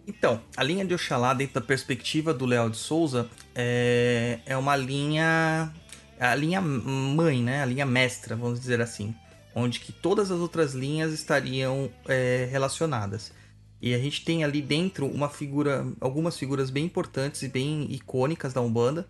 Então, 0.07 0.41
a 0.55 0.63
linha 0.63 0.85
de 0.85 0.93
Oxalá, 0.93 1.33
dentro 1.33 1.55
da 1.55 1.61
perspectiva 1.61 2.33
do 2.33 2.45
Leal 2.45 2.69
de 2.69 2.77
Souza, 2.77 3.29
é, 3.53 4.39
é 4.45 4.55
uma 4.55 4.75
linha. 4.75 5.73
A 6.17 6.33
linha 6.33 6.61
mãe, 6.61 7.43
né? 7.43 7.61
A 7.61 7.65
linha 7.65 7.85
mestra, 7.85 8.35
vamos 8.35 8.59
dizer 8.59 8.79
assim. 8.79 9.13
Onde 9.53 9.81
que 9.81 9.91
todas 9.91 10.31
as 10.31 10.39
outras 10.39 10.73
linhas 10.73 11.11
estariam 11.11 11.91
é, 12.07 12.47
relacionadas. 12.49 13.33
E 13.81 13.93
a 13.93 13.99
gente 13.99 14.23
tem 14.23 14.43
ali 14.45 14.61
dentro 14.61 15.05
uma 15.05 15.29
figura. 15.29 15.85
algumas 15.99 16.37
figuras 16.37 16.69
bem 16.69 16.85
importantes 16.85 17.41
e 17.41 17.49
bem 17.49 17.91
icônicas 17.91 18.53
da 18.53 18.61
Umbanda. 18.61 19.05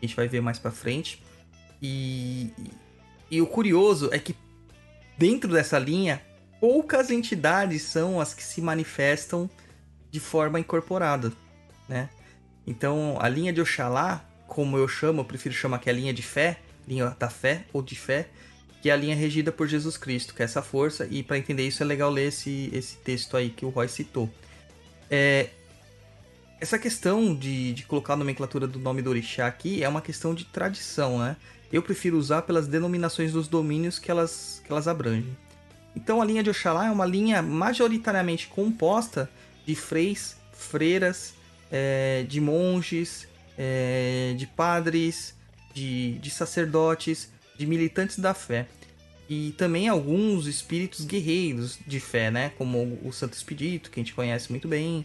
A 0.00 0.06
gente 0.06 0.14
vai 0.14 0.28
ver 0.28 0.40
mais 0.40 0.60
pra 0.60 0.70
frente. 0.70 1.22
E, 1.82 2.52
e 3.30 3.40
o 3.40 3.46
curioso 3.46 4.08
é 4.12 4.18
que 4.18 4.36
dentro 5.18 5.52
dessa 5.52 5.78
linha, 5.78 6.22
poucas 6.60 7.10
entidades 7.10 7.82
são 7.82 8.20
as 8.20 8.34
que 8.34 8.42
se 8.42 8.60
manifestam 8.60 9.50
de 10.10 10.20
forma 10.20 10.60
incorporada, 10.60 11.32
né? 11.88 12.08
Então, 12.66 13.16
a 13.20 13.28
linha 13.28 13.52
de 13.52 13.60
Oxalá, 13.60 14.24
como 14.46 14.76
eu 14.76 14.88
chamo, 14.88 15.20
eu 15.20 15.24
prefiro 15.24 15.54
chamar 15.54 15.78
que 15.78 15.88
é 15.88 15.92
a 15.92 15.96
linha 15.96 16.12
de 16.12 16.22
fé, 16.22 16.58
linha 16.86 17.16
da 17.18 17.28
fé 17.28 17.64
ou 17.72 17.82
de 17.82 17.94
fé, 17.94 18.28
que 18.82 18.90
é 18.90 18.92
a 18.92 18.96
linha 18.96 19.14
regida 19.14 19.50
por 19.52 19.66
Jesus 19.66 19.96
Cristo, 19.96 20.34
que 20.34 20.42
é 20.42 20.44
essa 20.44 20.62
força, 20.62 21.06
e 21.10 21.22
para 21.22 21.38
entender 21.38 21.66
isso 21.66 21.82
é 21.82 21.86
legal 21.86 22.10
ler 22.10 22.28
esse, 22.28 22.70
esse 22.72 22.96
texto 22.96 23.36
aí 23.36 23.50
que 23.50 23.64
o 23.64 23.68
Roy 23.68 23.88
citou. 23.88 24.30
É, 25.10 25.50
essa 26.60 26.78
questão 26.78 27.34
de, 27.34 27.72
de 27.72 27.84
colocar 27.84 28.14
a 28.14 28.16
nomenclatura 28.16 28.66
do 28.66 28.78
nome 28.78 29.02
do 29.02 29.10
orixá 29.10 29.46
aqui 29.46 29.82
é 29.82 29.88
uma 29.88 30.00
questão 30.00 30.34
de 30.34 30.44
tradição, 30.44 31.18
né? 31.18 31.36
Eu 31.72 31.82
prefiro 31.82 32.16
usar 32.16 32.42
pelas 32.42 32.66
denominações 32.66 33.32
dos 33.32 33.48
domínios 33.48 33.98
que 33.98 34.10
elas, 34.10 34.62
que 34.64 34.70
elas 34.70 34.86
abrangem. 34.86 35.36
Então 35.94 36.20
a 36.20 36.24
linha 36.24 36.42
de 36.42 36.50
Oxalá 36.50 36.86
é 36.86 36.90
uma 36.90 37.06
linha 37.06 37.42
majoritariamente 37.42 38.48
composta 38.48 39.30
de 39.66 39.74
freis, 39.74 40.36
freiras, 40.52 41.34
é, 41.70 42.24
de 42.28 42.40
monges, 42.40 43.26
é, 43.58 44.34
de 44.36 44.46
padres, 44.46 45.34
de, 45.74 46.18
de 46.18 46.30
sacerdotes, 46.30 47.30
de 47.58 47.66
militantes 47.66 48.18
da 48.18 48.34
fé. 48.34 48.66
E 49.28 49.52
também 49.58 49.88
alguns 49.88 50.46
espíritos 50.46 51.04
guerreiros 51.04 51.78
de 51.84 51.98
fé, 51.98 52.30
né? 52.30 52.52
Como 52.56 52.98
o 53.02 53.12
Santo 53.12 53.32
Expedito, 53.32 53.90
que 53.90 53.98
a 53.98 54.02
gente 54.02 54.14
conhece 54.14 54.50
muito 54.50 54.68
bem, 54.68 55.04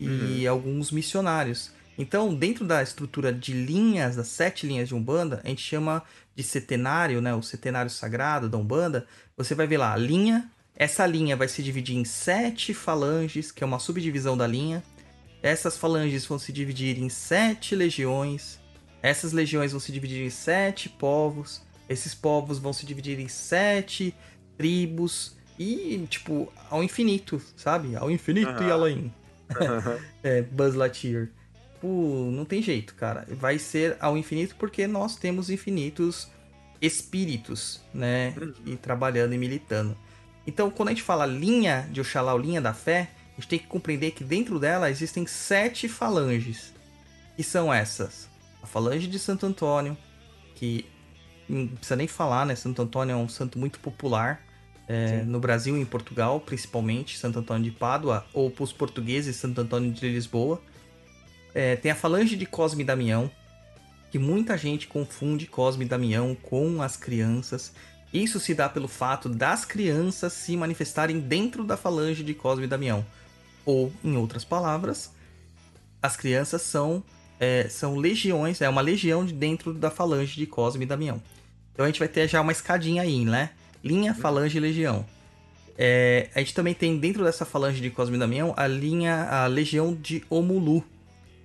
e 0.00 0.46
alguns 0.46 0.90
missionários. 0.90 1.70
Então, 2.00 2.34
dentro 2.34 2.64
da 2.64 2.82
estrutura 2.82 3.30
de 3.30 3.52
linhas, 3.52 4.16
das 4.16 4.28
sete 4.28 4.66
linhas 4.66 4.88
de 4.88 4.94
Umbanda, 4.94 5.42
a 5.44 5.48
gente 5.48 5.60
chama 5.60 6.02
de 6.34 6.42
setenário, 6.42 7.20
né? 7.20 7.34
O 7.34 7.42
setenário 7.42 7.90
sagrado 7.90 8.48
da 8.48 8.56
Umbanda. 8.56 9.06
Você 9.36 9.54
vai 9.54 9.66
ver 9.66 9.76
lá 9.76 9.92
a 9.92 9.98
linha. 9.98 10.50
Essa 10.74 11.04
linha 11.04 11.36
vai 11.36 11.46
se 11.46 11.62
dividir 11.62 11.98
em 11.98 12.06
sete 12.06 12.72
falanges, 12.72 13.52
que 13.52 13.62
é 13.62 13.66
uma 13.66 13.78
subdivisão 13.78 14.34
da 14.34 14.46
linha. 14.46 14.82
Essas 15.42 15.76
falanges 15.76 16.24
vão 16.24 16.38
se 16.38 16.54
dividir 16.54 16.98
em 16.98 17.10
sete 17.10 17.76
legiões. 17.76 18.58
Essas 19.02 19.32
legiões 19.32 19.72
vão 19.72 19.80
se 19.80 19.92
dividir 19.92 20.24
em 20.24 20.30
sete 20.30 20.88
povos. 20.88 21.60
Esses 21.86 22.14
povos 22.14 22.58
vão 22.58 22.72
se 22.72 22.86
dividir 22.86 23.20
em 23.20 23.28
sete 23.28 24.14
tribos. 24.56 25.36
E, 25.58 26.06
tipo, 26.08 26.50
ao 26.70 26.82
infinito, 26.82 27.42
sabe? 27.58 27.94
Ao 27.94 28.10
infinito 28.10 28.62
e 28.62 28.70
além. 28.70 29.14
é, 30.24 30.40
Buzz 30.40 30.74
Lightyear. 30.74 31.28
Pô, 31.80 32.30
não 32.30 32.44
tem 32.44 32.60
jeito, 32.62 32.94
cara. 32.94 33.26
Vai 33.30 33.58
ser 33.58 33.96
ao 34.00 34.16
infinito 34.16 34.54
porque 34.56 34.86
nós 34.86 35.16
temos 35.16 35.48
infinitos 35.48 36.28
espíritos, 36.80 37.80
né? 37.92 38.34
E 38.66 38.76
trabalhando 38.76 39.34
e 39.34 39.38
militando. 39.38 39.96
Então, 40.46 40.70
quando 40.70 40.88
a 40.88 40.92
gente 40.92 41.02
fala 41.02 41.26
linha 41.26 41.88
de 41.90 42.00
Oxalá, 42.00 42.32
ou 42.32 42.38
linha 42.38 42.60
da 42.60 42.72
fé, 42.74 43.10
a 43.32 43.40
gente 43.40 43.48
tem 43.48 43.58
que 43.58 43.66
compreender 43.66 44.10
que 44.12 44.24
dentro 44.24 44.58
dela 44.58 44.90
existem 44.90 45.26
sete 45.26 45.88
falanges. 45.88 46.72
Que 47.36 47.42
são 47.42 47.72
essas. 47.72 48.28
A 48.62 48.66
falange 48.66 49.06
de 49.06 49.18
Santo 49.18 49.46
Antônio, 49.46 49.96
que 50.54 50.84
não 51.48 51.66
precisa 51.68 51.96
nem 51.96 52.06
falar, 52.06 52.44
né? 52.46 52.54
Santo 52.54 52.82
Antônio 52.82 53.14
é 53.14 53.16
um 53.16 53.28
santo 53.28 53.58
muito 53.58 53.78
popular. 53.80 54.42
é, 54.90 55.22
no 55.22 55.38
Brasil 55.38 55.76
e 55.76 55.80
em 55.80 55.84
Portugal, 55.84 56.40
principalmente, 56.40 57.16
Santo 57.16 57.38
Antônio 57.38 57.62
de 57.62 57.70
Pádua, 57.70 58.26
ou 58.34 58.50
para 58.50 58.64
os 58.64 58.72
portugueses, 58.72 59.36
Santo 59.36 59.60
Antônio 59.60 59.92
de 59.92 60.08
Lisboa. 60.08 60.60
É, 61.54 61.76
tem 61.76 61.90
a 61.90 61.94
falange 61.94 62.36
de 62.36 62.46
Cosme 62.46 62.82
e 62.82 62.86
Damião, 62.86 63.30
que 64.10 64.18
muita 64.18 64.56
gente 64.56 64.86
confunde 64.86 65.46
Cosme 65.46 65.84
e 65.84 65.88
Damião 65.88 66.34
com 66.34 66.82
as 66.82 66.96
crianças. 66.96 67.72
Isso 68.12 68.40
se 68.40 68.54
dá 68.54 68.68
pelo 68.68 68.88
fato 68.88 69.28
das 69.28 69.64
crianças 69.64 70.32
se 70.32 70.56
manifestarem 70.56 71.20
dentro 71.20 71.62
da 71.62 71.76
falange 71.76 72.24
de 72.24 72.34
Cosme 72.34 72.64
e 72.64 72.68
Damião. 72.68 73.04
Ou, 73.64 73.92
em 74.02 74.16
outras 74.16 74.44
palavras, 74.44 75.12
as 76.02 76.16
crianças 76.16 76.62
são, 76.62 77.02
é, 77.38 77.68
são 77.68 77.96
legiões, 77.96 78.60
é 78.60 78.68
uma 78.68 78.80
legião 78.80 79.24
de 79.24 79.32
dentro 79.32 79.72
da 79.72 79.90
falange 79.90 80.34
de 80.34 80.46
Cosme 80.46 80.84
e 80.84 80.88
Damião. 80.88 81.22
Então 81.72 81.84
a 81.84 81.88
gente 81.88 81.98
vai 81.98 82.08
ter 82.08 82.28
já 82.28 82.40
uma 82.40 82.52
escadinha 82.52 83.02
aí, 83.02 83.24
né? 83.24 83.50
Linha, 83.82 84.14
falange 84.14 84.56
e 84.58 84.60
legião. 84.60 85.06
É, 85.78 86.28
a 86.34 86.40
gente 86.40 86.52
também 86.52 86.74
tem 86.74 86.98
dentro 86.98 87.24
dessa 87.24 87.46
falange 87.46 87.80
de 87.80 87.90
Cosme 87.90 88.16
e 88.16 88.18
Damião 88.18 88.52
a 88.56 88.66
linha, 88.66 89.24
a 89.30 89.46
legião 89.46 89.94
de 89.94 90.22
Omulu. 90.28 90.84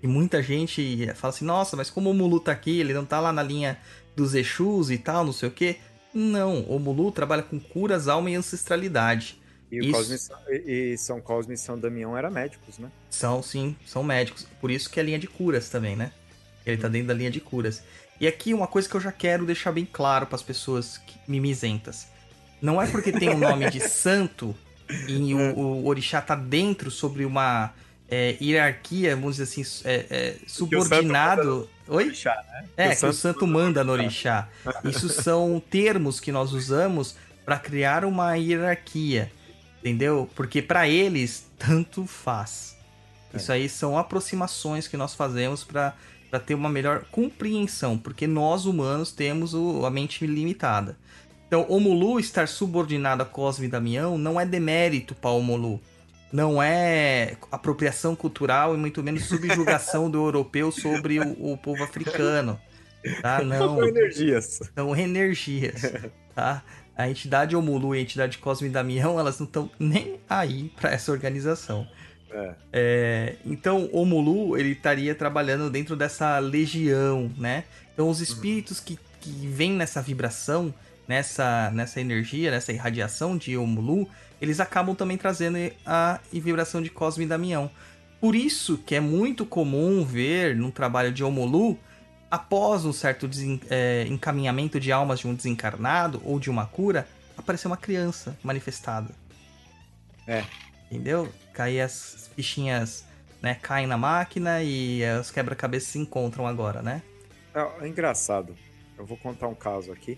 E 0.05 0.07
muita 0.07 0.39
gente 0.43 1.07
fala 1.15 1.33
assim, 1.33 1.43
nossa, 1.43 1.75
mas 1.75 1.89
como 1.89 2.09
o 2.09 2.11
Omulu 2.11 2.39
tá 2.39 2.51
aqui, 2.51 2.79
ele 2.79 2.93
não 2.93 3.03
tá 3.03 3.19
lá 3.19 3.33
na 3.33 3.41
linha 3.41 3.75
dos 4.15 4.35
Exus 4.35 4.91
e 4.91 4.99
tal, 4.99 5.25
não 5.25 5.33
sei 5.33 5.49
o 5.49 5.51
quê. 5.51 5.77
Não, 6.13 6.59
o 6.61 6.75
Omulu 6.75 7.11
trabalha 7.11 7.41
com 7.41 7.59
curas, 7.59 8.07
alma 8.07 8.29
e 8.29 8.35
ancestralidade. 8.35 9.41
E, 9.71 9.79
o 9.79 9.83
Isso. 9.85 9.91
Cosme, 9.93 10.17
São- 10.19 10.37
e 10.47 10.95
São 10.95 11.19
Cosme 11.19 11.55
e 11.55 11.57
São 11.57 11.79
Damião 11.79 12.15
eram 12.15 12.29
médicos, 12.29 12.77
né? 12.77 12.91
São, 13.09 13.41
sim, 13.41 13.75
são 13.83 14.03
médicos. 14.03 14.45
Por 14.61 14.69
isso 14.69 14.91
que 14.91 14.99
é 14.99 15.03
linha 15.03 15.17
de 15.17 15.25
curas 15.25 15.69
também, 15.69 15.95
né? 15.95 16.11
Ele 16.63 16.77
tá 16.77 16.87
dentro 16.87 17.07
da 17.07 17.13
linha 17.15 17.31
de 17.31 17.39
curas. 17.39 17.81
E 18.21 18.27
aqui 18.27 18.53
uma 18.53 18.67
coisa 18.67 18.87
que 18.87 18.93
eu 18.93 19.01
já 19.01 19.11
quero 19.11 19.43
deixar 19.43 19.71
bem 19.71 19.87
claro 19.91 20.27
para 20.27 20.35
as 20.35 20.43
pessoas 20.43 20.99
que- 20.99 21.17
mimizentas. 21.27 22.05
Não 22.61 22.79
é 22.79 22.85
porque 22.85 23.11
tem 23.11 23.29
o 23.29 23.37
nome 23.39 23.71
de 23.71 23.79
santo 23.79 24.55
e 25.07 25.33
o, 25.33 25.37
o 25.57 25.87
orixá 25.87 26.21
tá 26.21 26.35
dentro 26.35 26.91
sobre 26.91 27.25
uma 27.25 27.73
é, 28.09 28.37
hierarquia, 28.41 29.15
vamos 29.15 29.37
dizer 29.37 29.43
assim, 29.61 29.81
é, 29.85 30.05
é, 30.09 30.35
subordinado. 30.47 31.69
Oi? 31.87 32.05
Orixá, 32.05 32.35
né? 32.51 32.65
É, 32.77 32.89
Que 32.89 32.99
que 33.01 33.05
o 33.05 33.13
santo 33.13 33.45
manda 33.47 33.83
no 33.83 33.91
orixá. 33.91 34.47
Isso 34.83 35.07
são 35.09 35.61
termos 35.69 36.19
que 36.19 36.31
nós 36.31 36.51
usamos 36.53 37.15
para 37.45 37.59
criar 37.59 38.03
uma 38.05 38.35
hierarquia, 38.35 39.31
entendeu? 39.79 40.29
Porque 40.35 40.61
para 40.61 40.87
eles 40.87 41.45
tanto 41.59 42.05
faz. 42.07 42.75
Isso 43.33 43.51
aí 43.51 43.67
são 43.69 43.97
aproximações 43.97 44.87
que 44.87 44.97
nós 44.97 45.13
fazemos 45.13 45.63
para 45.63 45.93
ter 46.45 46.55
uma 46.55 46.69
melhor 46.69 47.05
compreensão, 47.11 47.97
porque 47.97 48.25
nós 48.25 48.65
humanos 48.65 49.11
temos 49.11 49.53
o- 49.53 49.85
a 49.85 49.91
mente 49.91 50.25
limitada. 50.25 50.97
Então, 51.47 51.65
Omulu 51.69 52.19
estar 52.19 52.47
subordinado 52.47 53.21
a 53.21 53.25
Cosme 53.25 53.67
e 53.67 53.69
Damião 53.69 54.17
não 54.17 54.39
é 54.39 54.45
demérito 54.45 55.13
para 55.13 55.29
Omulu. 55.29 55.79
Não 56.31 56.61
é 56.61 57.37
apropriação 57.51 58.15
cultural 58.15 58.75
e 58.75 58.77
muito 58.77 59.01
menos 59.03 59.25
subjugação 59.25 60.09
do 60.09 60.17
europeu 60.17 60.71
sobre 60.71 61.19
o, 61.19 61.53
o 61.53 61.57
povo 61.57 61.83
africano. 61.83 62.59
Tá? 63.21 63.41
Não. 63.45 63.57
São 63.57 63.87
energias. 63.87 64.59
São 64.75 64.95
energias, 64.95 65.93
tá? 66.33 66.63
A 66.97 67.09
entidade 67.09 67.55
Omulu 67.55 67.93
e 67.93 67.99
a 67.99 68.01
entidade 68.01 68.37
Cosme 68.37 68.67
e 68.67 68.71
Damião, 68.71 69.19
elas 69.19 69.37
não 69.37 69.45
estão 69.45 69.69
nem 69.77 70.17
aí 70.29 70.71
para 70.77 70.91
essa 70.91 71.11
organização. 71.11 71.85
É. 72.31 72.55
É, 72.73 73.35
então, 73.45 73.89
o 73.93 74.05
Mulu, 74.05 74.57
ele 74.57 74.71
estaria 74.71 75.15
trabalhando 75.15 75.69
dentro 75.69 75.95
dessa 75.95 76.37
legião, 76.39 77.31
né? 77.37 77.63
Então, 77.93 78.09
os 78.09 78.19
espíritos 78.19 78.79
que, 78.79 78.99
que 79.21 79.47
vêm 79.47 79.71
nessa 79.71 80.01
vibração, 80.01 80.73
nessa, 81.07 81.71
nessa 81.71 82.01
energia, 82.01 82.51
nessa 82.51 82.73
irradiação 82.73 83.37
de 83.37 83.55
Omulu, 83.55 84.09
eles 84.41 84.59
acabam 84.59 84.95
também 84.95 85.17
trazendo 85.17 85.57
a 85.85 86.19
vibração 86.31 86.81
de 86.81 86.89
Cosme 86.89 87.25
e 87.25 87.27
Damião. 87.27 87.69
Por 88.19 88.35
isso 88.35 88.77
que 88.77 88.95
é 88.95 88.99
muito 88.99 89.45
comum 89.45 90.03
ver 90.03 90.55
num 90.55 90.71
trabalho 90.71 91.11
de 91.11 91.23
Omulu, 91.23 91.77
após 92.29 92.83
um 92.85 92.91
certo 92.93 93.27
desen- 93.27 93.61
é, 93.69 94.05
encaminhamento 94.09 94.79
de 94.79 94.91
almas 94.91 95.19
de 95.19 95.27
um 95.27 95.33
desencarnado 95.35 96.21
ou 96.25 96.39
de 96.39 96.49
uma 96.49 96.65
cura, 96.65 97.07
aparecer 97.37 97.67
uma 97.67 97.77
criança 97.77 98.37
manifestada. 98.43 99.09
É. 100.27 100.43
Entendeu? 100.89 101.31
Cair 101.53 101.81
as 101.81 102.29
fichinhas, 102.35 103.05
né? 103.41 103.55
Caem 103.61 103.85
na 103.87 103.97
máquina 103.97 104.61
e 104.63 105.01
os 105.19 105.29
quebra-cabeças 105.31 105.89
se 105.89 105.99
encontram 105.99 106.47
agora, 106.47 106.81
né? 106.81 107.01
É, 107.53 107.85
é 107.85 107.87
engraçado. 107.87 108.55
Eu 108.97 109.05
vou 109.05 109.17
contar 109.17 109.47
um 109.47 109.55
caso 109.55 109.91
aqui. 109.91 110.17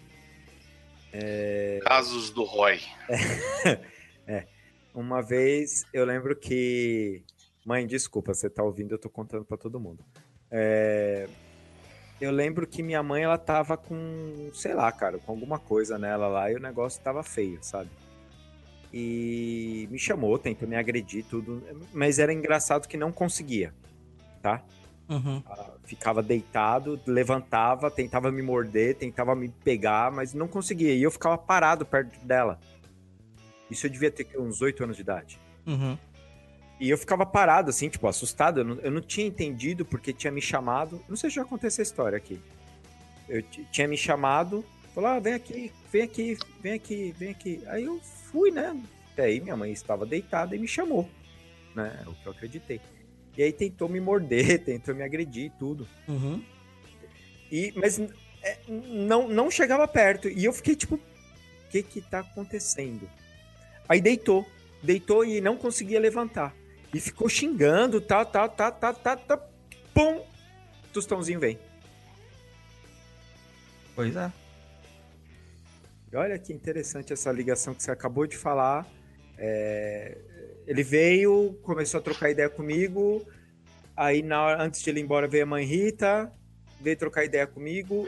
Casos 1.83 2.29
do 2.29 2.43
Roy. 2.43 2.79
Uma 4.93 5.21
vez 5.21 5.85
eu 5.93 6.05
lembro 6.05 6.35
que. 6.35 7.23
Mãe, 7.65 7.85
desculpa, 7.87 8.33
você 8.33 8.49
tá 8.49 8.63
ouvindo, 8.63 8.93
eu 8.93 8.99
tô 8.99 9.09
contando 9.09 9.45
pra 9.45 9.57
todo 9.57 9.79
mundo. 9.79 10.03
É, 10.51 11.29
Eu 12.19 12.31
lembro 12.31 12.67
que 12.67 12.83
minha 12.83 13.03
mãe, 13.03 13.23
ela 13.23 13.37
tava 13.37 13.77
com, 13.77 14.49
sei 14.53 14.73
lá, 14.73 14.91
cara, 14.91 15.19
com 15.19 15.31
alguma 15.31 15.59
coisa 15.59 15.97
nela 15.99 16.27
lá 16.27 16.51
e 16.51 16.55
o 16.55 16.59
negócio 16.59 17.01
tava 17.03 17.23
feio, 17.23 17.59
sabe? 17.63 17.91
E 18.91 19.87
me 19.91 19.99
chamou, 19.99 20.39
tentou 20.39 20.67
me 20.67 20.75
agredir, 20.75 21.25
tudo, 21.25 21.61
mas 21.93 22.19
era 22.19 22.33
engraçado 22.33 22.87
que 22.87 22.97
não 22.97 23.11
conseguia, 23.11 23.73
tá? 24.41 24.63
Uhum. 25.09 25.41
ficava 25.85 26.21
deitado, 26.21 27.01
levantava, 27.07 27.89
tentava 27.89 28.31
me 28.31 28.41
morder, 28.41 28.97
tentava 28.97 29.35
me 29.35 29.49
pegar, 29.49 30.11
mas 30.11 30.33
não 30.33 30.47
conseguia. 30.49 30.93
E 30.95 31.03
eu 31.03 31.11
ficava 31.11 31.37
parado 31.37 31.85
perto 31.85 32.19
dela. 32.25 32.59
Isso 33.69 33.85
eu 33.85 33.89
devia 33.89 34.11
ter 34.11 34.27
uns 34.37 34.61
oito 34.61 34.83
anos 34.83 34.95
de 34.95 35.01
idade. 35.01 35.39
Uhum. 35.65 35.97
E 36.79 36.89
eu 36.89 36.97
ficava 36.97 37.25
parado, 37.25 37.69
assim, 37.69 37.89
tipo, 37.89 38.07
assustado. 38.07 38.59
Eu 38.59 38.65
não, 38.65 38.75
eu 38.75 38.91
não 38.91 39.01
tinha 39.01 39.25
entendido 39.25 39.83
porque 39.83 40.13
tinha 40.13 40.31
me 40.31 40.41
chamado. 40.41 41.01
Não 41.09 41.15
sei 41.15 41.29
se 41.29 41.35
já 41.35 41.45
contei 41.45 41.67
essa 41.67 41.81
história 41.81 42.17
aqui. 42.17 42.39
Eu 43.27 43.41
tinha 43.71 43.87
me 43.87 43.97
chamado, 43.97 44.63
falou: 44.93 45.09
ah, 45.09 45.19
vem 45.19 45.33
aqui, 45.33 45.71
vem 45.91 46.03
aqui, 46.03 46.37
vem 46.61 46.73
aqui, 46.73 47.15
vem 47.17 47.29
aqui. 47.31 47.63
Aí 47.67 47.83
eu 47.83 47.99
fui, 48.31 48.51
né? 48.51 48.79
Até 49.11 49.25
aí 49.25 49.41
minha 49.41 49.57
mãe 49.57 49.71
estava 49.71 50.05
deitada 50.05 50.55
e 50.55 50.59
me 50.59 50.67
chamou, 50.67 51.09
né? 51.75 52.03
É 52.05 52.09
o 52.09 52.13
que 52.13 52.27
eu 52.27 52.31
acreditei. 52.31 52.79
E 53.35 53.43
aí 53.43 53.51
tentou 53.51 53.89
me 53.89 53.99
morder, 53.99 54.59
tentou 54.65 54.95
me 54.95 55.03
agredir 55.03 55.45
e 55.45 55.49
tudo. 55.49 55.87
Uhum. 56.07 56.43
E, 57.51 57.73
mas 57.75 57.99
é, 57.99 58.59
não, 58.67 59.27
não 59.27 59.49
chegava 59.49 59.87
perto. 59.87 60.29
E 60.29 60.45
eu 60.45 60.53
fiquei 60.53 60.75
tipo, 60.75 60.95
o 60.95 61.69
que 61.69 61.81
que 61.81 62.01
tá 62.01 62.19
acontecendo? 62.19 63.09
Aí 63.87 64.01
deitou. 64.01 64.45
Deitou 64.81 65.25
e 65.25 65.41
não 65.41 65.57
conseguia 65.57 65.99
levantar. 65.99 66.55
E 66.93 66.99
ficou 66.99 67.27
xingando, 67.27 67.99
tá, 67.99 68.23
tá, 68.23 68.47
tá, 68.47 68.71
tá, 68.71 68.93
tá, 68.93 69.15
tá. 69.17 69.37
Pum! 69.93 70.21
Tostãozinho 70.93 71.39
vem. 71.39 71.59
Pois 73.95 74.15
é. 74.15 74.31
E 76.11 76.15
olha 76.15 76.37
que 76.39 76.53
interessante 76.53 77.11
essa 77.11 77.31
ligação 77.31 77.73
que 77.73 77.83
você 77.83 77.91
acabou 77.91 78.25
de 78.25 78.37
falar. 78.37 78.87
É, 79.37 80.17
ele 80.65 80.83
veio, 80.83 81.57
começou 81.63 81.99
a 81.99 82.03
trocar 82.03 82.29
ideia 82.29 82.49
comigo. 82.49 83.25
Aí, 83.95 84.21
na 84.21 84.61
antes 84.61 84.81
de 84.81 84.89
ele 84.89 84.99
ir 84.99 85.03
embora, 85.03 85.27
veio 85.27 85.43
a 85.43 85.47
mãe 85.47 85.65
Rita, 85.65 86.31
veio 86.79 86.95
trocar 86.95 87.25
ideia 87.25 87.47
comigo. 87.47 88.07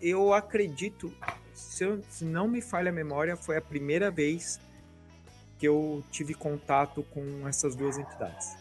Eu 0.00 0.32
acredito, 0.32 1.12
se, 1.54 1.84
eu- 1.84 2.02
se 2.08 2.24
não 2.24 2.46
me 2.46 2.60
falha 2.60 2.90
a 2.90 2.92
memória, 2.92 3.36
foi 3.36 3.56
a 3.56 3.60
primeira 3.62 4.10
vez 4.10 4.60
que 5.60 5.68
eu 5.68 6.02
tive 6.10 6.32
contato 6.34 7.04
com 7.14 7.46
essas 7.46 7.76
duas 7.76 7.98
entidades. 7.98 8.56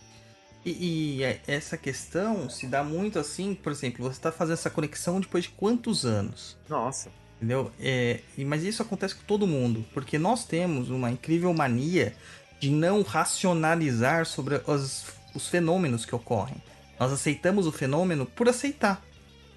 E, 0.65 1.17
e 1.17 1.23
é- 1.23 1.39
essa 1.47 1.77
questão 1.77 2.49
se 2.49 2.67
dá 2.67 2.83
muito 2.83 3.17
assim, 3.17 3.55
por 3.55 3.71
exemplo, 3.71 4.03
você 4.03 4.19
tá 4.19 4.31
fazendo 4.31 4.55
essa 4.55 4.69
conexão 4.69 5.21
depois 5.21 5.45
de 5.45 5.51
quantos 5.51 6.05
anos? 6.05 6.57
Nossa, 6.67 7.09
Entendeu? 7.37 7.71
É, 7.79 8.19
mas 8.39 8.63
isso 8.65 8.81
acontece 8.81 9.15
com 9.15 9.23
todo 9.23 9.47
mundo, 9.47 9.85
porque 9.93 10.19
nós 10.19 10.43
temos 10.43 10.89
uma 10.89 11.09
incrível 11.09 11.53
mania 11.53 12.13
de 12.59 12.69
não 12.69 13.01
racionalizar 13.01 14.25
sobre 14.25 14.61
os, 14.67 15.05
os 15.33 15.47
fenômenos 15.47 16.05
que 16.05 16.13
ocorrem. 16.13 16.57
Nós 16.99 17.13
aceitamos 17.13 17.65
o 17.65 17.71
fenômeno 17.71 18.25
por 18.25 18.49
aceitar. 18.49 19.01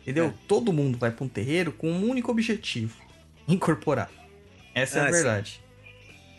Entendeu? 0.03 0.27
É. 0.27 0.35
Todo 0.47 0.73
mundo 0.73 0.97
vai 0.97 1.11
para 1.11 1.25
um 1.25 1.29
terreiro 1.29 1.73
com 1.73 1.91
um 1.91 2.09
único 2.09 2.31
objetivo: 2.31 2.97
incorporar. 3.49 4.11
Essa 4.73 5.01
é 5.01 5.03
Ah, 5.03 5.09
a 5.09 5.11
verdade. 5.11 5.62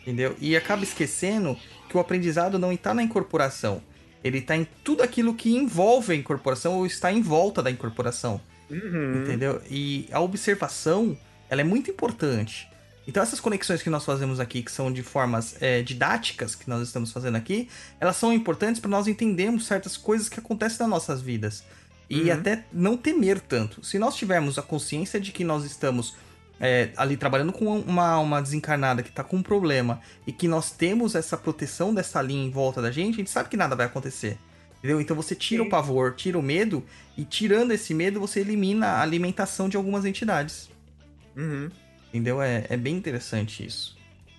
Entendeu? 0.04 0.36
E 0.38 0.54
acaba 0.54 0.82
esquecendo 0.84 1.56
que 1.88 1.96
o 1.96 2.00
aprendizado 2.00 2.58
não 2.58 2.70
está 2.70 2.92
na 2.92 3.02
incorporação. 3.02 3.82
Ele 4.22 4.38
está 4.38 4.54
em 4.56 4.66
tudo 4.82 5.02
aquilo 5.02 5.34
que 5.34 5.54
envolve 5.54 6.12
a 6.12 6.16
incorporação 6.16 6.74
ou 6.74 6.86
está 6.86 7.10
em 7.10 7.22
volta 7.22 7.62
da 7.62 7.70
incorporação. 7.70 8.40
Uhum. 8.70 9.22
Entendeu? 9.22 9.62
E 9.70 10.06
a 10.12 10.20
observação, 10.20 11.16
ela 11.48 11.60
é 11.60 11.64
muito 11.64 11.90
importante. 11.90 12.68
Então 13.06 13.22
essas 13.22 13.40
conexões 13.40 13.82
que 13.82 13.90
nós 13.90 14.04
fazemos 14.04 14.40
aqui, 14.40 14.62
que 14.62 14.72
são 14.72 14.92
de 14.92 15.02
formas 15.02 15.56
é, 15.60 15.82
didáticas, 15.82 16.54
que 16.54 16.68
nós 16.68 16.82
estamos 16.86 17.12
fazendo 17.12 17.36
aqui, 17.36 17.68
elas 18.00 18.16
são 18.16 18.32
importantes 18.32 18.80
para 18.80 18.90
nós 18.90 19.06
entendermos 19.06 19.66
certas 19.66 19.96
coisas 19.96 20.28
que 20.28 20.38
acontecem 20.38 20.78
nas 20.80 20.88
nossas 20.88 21.20
vidas. 21.20 21.64
E 22.08 22.24
Uhum. 22.24 22.32
até 22.32 22.64
não 22.72 22.96
temer 22.96 23.40
tanto. 23.40 23.84
Se 23.84 23.98
nós 23.98 24.14
tivermos 24.14 24.58
a 24.58 24.62
consciência 24.62 25.18
de 25.18 25.32
que 25.32 25.44
nós 25.44 25.64
estamos 25.64 26.14
é, 26.60 26.90
ali 26.96 27.16
trabalhando 27.16 27.52
com 27.52 27.78
uma 27.80 28.06
alma 28.08 28.40
desencarnada 28.40 29.02
que 29.02 29.08
está 29.10 29.24
com 29.24 29.36
um 29.36 29.42
problema 29.42 30.00
e 30.26 30.32
que 30.32 30.46
nós 30.48 30.70
temos 30.70 31.14
essa 31.14 31.36
proteção 31.36 31.92
dessa 31.94 32.22
linha 32.22 32.44
em 32.46 32.50
volta 32.50 32.80
da 32.80 32.90
gente, 32.90 33.14
a 33.14 33.18
gente 33.18 33.30
sabe 33.30 33.48
que 33.48 33.56
nada 33.56 33.74
vai 33.76 33.86
acontecer. 33.86 34.38
Entendeu? 34.78 35.00
Então 35.00 35.16
você 35.16 35.34
tira 35.34 35.62
Sim. 35.62 35.68
o 35.68 35.70
pavor, 35.70 36.14
tira 36.14 36.38
o 36.38 36.42
medo, 36.42 36.84
e 37.16 37.24
tirando 37.24 37.72
esse 37.72 37.94
medo, 37.94 38.20
você 38.20 38.40
elimina 38.40 38.86
a 38.86 39.00
alimentação 39.02 39.66
de 39.68 39.76
algumas 39.78 40.04
entidades. 40.04 40.68
Uhum. 41.36 41.70
Entendeu? 42.08 42.40
É, 42.42 42.64
é 42.68 42.76
bem 42.76 42.94
interessante 42.94 43.64
isso. 43.66 43.96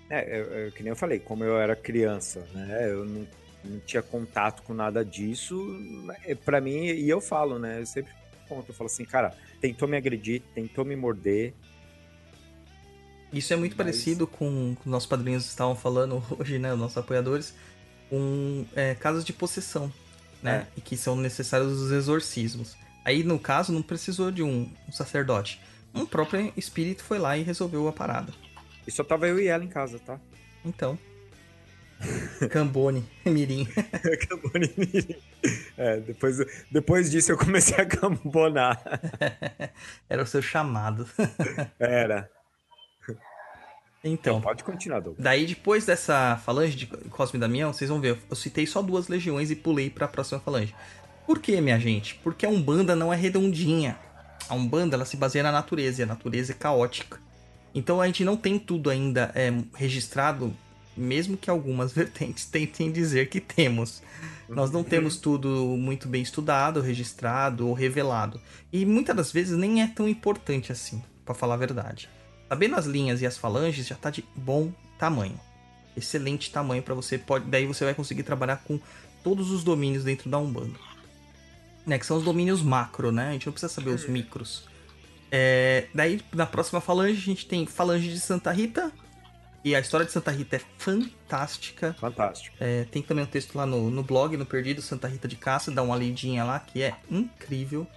É, 0.09 0.39
eu, 0.39 0.43
eu- 0.45 0.71
que 0.71 0.83
nem 0.83 0.91
eu 0.91 0.95
falei, 0.95 1.17
como 1.19 1.43
eu 1.43 1.57
era 1.59 1.75
criança, 1.75 2.45
né? 2.53 2.91
Eu 2.91 3.05
não, 3.05 3.27
não 3.65 3.79
tinha 3.79 4.03
contato 4.03 4.61
com 4.61 4.73
nada 4.73 5.03
disso. 5.03 5.57
é, 6.23 6.35
Pra 6.35 6.61
mim, 6.61 6.85
e 6.85 7.09
eu 7.09 7.19
falo, 7.19 7.57
né? 7.57 7.81
Eu 7.81 7.85
sempre 7.87 8.11
conto, 8.47 8.69
eu 8.69 8.75
falo 8.75 8.85
assim, 8.87 9.03
cara, 9.03 9.33
tentou 9.59 9.87
me 9.87 9.97
agredir, 9.97 10.43
tentou 10.53 10.85
me 10.85 10.95
morder. 10.95 11.53
Isso 13.37 13.51
é 13.53 13.55
muito 13.57 13.73
Mas- 13.73 13.77
parecido 13.85 14.25
com 14.25 14.71
o 14.71 14.75
que 14.75 14.81
os 14.81 14.87
nossos 14.91 15.07
padrinhos 15.09 15.45
estavam 15.45 15.75
falando 15.75 16.23
hoje, 16.39 16.57
né? 16.57 16.73
Os 16.73 16.79
nossos 16.79 16.97
apoiadores, 16.97 17.53
com 18.09 18.65
é, 18.75 18.95
casos 18.95 19.25
de 19.25 19.33
possessão, 19.33 19.91
né? 20.41 20.67
E 20.77 20.81
que 20.81 20.95
são 20.95 21.15
necessários 21.17 21.79
os 21.81 21.91
exorcismos. 21.91 22.77
Aí, 23.03 23.23
no 23.23 23.37
caso, 23.37 23.73
não 23.73 23.81
precisou 23.81 24.31
de 24.31 24.41
um, 24.41 24.71
um 24.87 24.91
sacerdote. 24.91 25.59
Um 25.93 26.05
próprio 26.05 26.51
espírito 26.57 27.03
foi 27.03 27.19
lá 27.19 27.37
e 27.37 27.43
resolveu 27.43 27.87
a 27.87 27.93
parada. 27.93 28.33
E 28.87 28.91
só 28.91 29.03
tava 29.03 29.27
eu 29.27 29.39
e 29.39 29.47
ela 29.47 29.63
em 29.63 29.67
casa, 29.67 29.99
tá? 29.99 30.19
Então, 30.63 30.97
Cambone, 32.51 33.05
Mirim. 33.25 33.65
Cambone 34.29 34.73
Mirim. 34.77 35.15
É, 35.77 35.97
depois, 35.99 36.37
depois 36.71 37.11
disso 37.11 37.31
eu 37.31 37.37
comecei 37.37 37.75
a 37.77 37.85
cambonar. 37.85 38.81
Era 40.09 40.23
o 40.23 40.27
seu 40.27 40.41
chamado. 40.41 41.07
Era. 41.79 42.29
Então, 44.07 44.39
Pode 44.39 44.63
continuar, 44.63 44.99
Douglas. 44.99 45.23
daí 45.23 45.47
depois 45.47 45.83
dessa 45.83 46.39
falange 46.45 46.75
de 46.75 46.85
Cosme 46.85 47.37
e 47.37 47.39
Damião, 47.39 47.73
vocês 47.73 47.89
vão 47.89 47.99
ver, 47.99 48.19
eu 48.29 48.35
citei 48.35 48.67
só 48.67 48.81
duas 48.83 49.07
legiões 49.07 49.49
e 49.49 49.55
pulei 49.55 49.89
pra 49.89 50.07
próxima 50.07 50.39
falange. 50.39 50.75
Por 51.25 51.39
que, 51.39 51.59
minha 51.59 51.79
gente? 51.79 52.13
Porque 52.23 52.45
a 52.45 52.49
Umbanda 52.49 52.95
não 52.95 53.11
é 53.11 53.15
redondinha. 53.15 53.97
A 54.47 54.53
Umbanda, 54.53 54.95
ela 54.95 55.05
se 55.05 55.17
baseia 55.17 55.41
na 55.41 55.51
natureza, 55.51 56.01
e 56.01 56.03
a 56.03 56.05
natureza 56.05 56.51
é 56.51 56.55
caótica. 56.55 57.19
Então 57.73 57.99
a 57.99 58.05
gente 58.05 58.23
não 58.23 58.37
tem 58.37 58.59
tudo 58.59 58.91
ainda 58.91 59.31
é, 59.33 59.51
registrado, 59.73 60.53
mesmo 60.95 61.35
que 61.35 61.49
algumas 61.49 61.91
vertentes 61.93 62.45
tentem 62.45 62.91
dizer 62.91 63.27
que 63.27 63.41
temos. 63.41 64.03
Nós 64.47 64.69
não 64.69 64.83
temos 64.83 65.17
tudo 65.17 65.49
muito 65.75 66.07
bem 66.07 66.21
estudado, 66.21 66.79
registrado 66.79 67.67
ou 67.67 67.73
revelado. 67.73 68.39
E 68.71 68.85
muitas 68.85 69.15
das 69.15 69.31
vezes 69.31 69.57
nem 69.57 69.81
é 69.81 69.87
tão 69.87 70.07
importante 70.07 70.71
assim, 70.71 71.01
pra 71.25 71.33
falar 71.33 71.55
a 71.55 71.57
verdade. 71.57 72.07
Sabendo 72.49 72.75
as 72.75 72.85
linhas 72.85 73.21
e 73.21 73.25
as 73.25 73.37
falanges 73.37 73.87
já 73.87 73.95
tá 73.95 74.09
de 74.09 74.23
bom 74.35 74.71
tamanho. 74.97 75.39
Excelente 75.95 76.51
tamanho 76.51 76.83
para 76.83 76.93
você 76.93 77.17
pode, 77.17 77.45
daí 77.45 77.65
você 77.65 77.85
vai 77.85 77.93
conseguir 77.93 78.23
trabalhar 78.23 78.57
com 78.57 78.79
todos 79.23 79.51
os 79.51 79.63
domínios 79.63 80.03
dentro 80.03 80.29
da 80.29 80.37
Umbanda. 80.37 80.77
Né, 81.85 81.99
que 81.99 82.05
são 82.05 82.17
os 82.17 82.23
domínios 82.23 82.61
macro, 82.61 83.11
né? 83.11 83.29
A 83.29 83.31
gente 83.33 83.45
não 83.45 83.53
precisa 83.53 83.71
saber 83.71 83.91
os 83.91 84.07
micros. 84.07 84.67
É, 85.31 85.87
daí, 85.93 86.21
na 86.33 86.45
próxima 86.45 86.81
falange, 86.81 87.19
a 87.19 87.25
gente 87.25 87.45
tem 87.45 87.65
Falange 87.65 88.09
de 88.09 88.19
Santa 88.19 88.51
Rita. 88.51 88.91
E 89.63 89.75
a 89.75 89.79
história 89.79 90.05
de 90.05 90.11
Santa 90.11 90.31
Rita 90.31 90.57
é 90.57 90.61
fantástica. 90.77 91.95
Fantástico. 91.99 92.55
É, 92.59 92.85
tem 92.85 93.01
também 93.01 93.23
um 93.23 93.27
texto 93.27 93.55
lá 93.55 93.65
no, 93.65 93.89
no 93.89 94.03
blog, 94.03 94.37
no 94.37 94.45
Perdido, 94.45 94.81
Santa 94.81 95.07
Rita 95.07 95.27
de 95.27 95.35
Caça, 95.35 95.71
dá 95.71 95.81
uma 95.81 95.95
lidinha 95.95 96.43
lá, 96.43 96.59
que 96.59 96.83
é 96.83 96.95
incrível. 97.09 97.87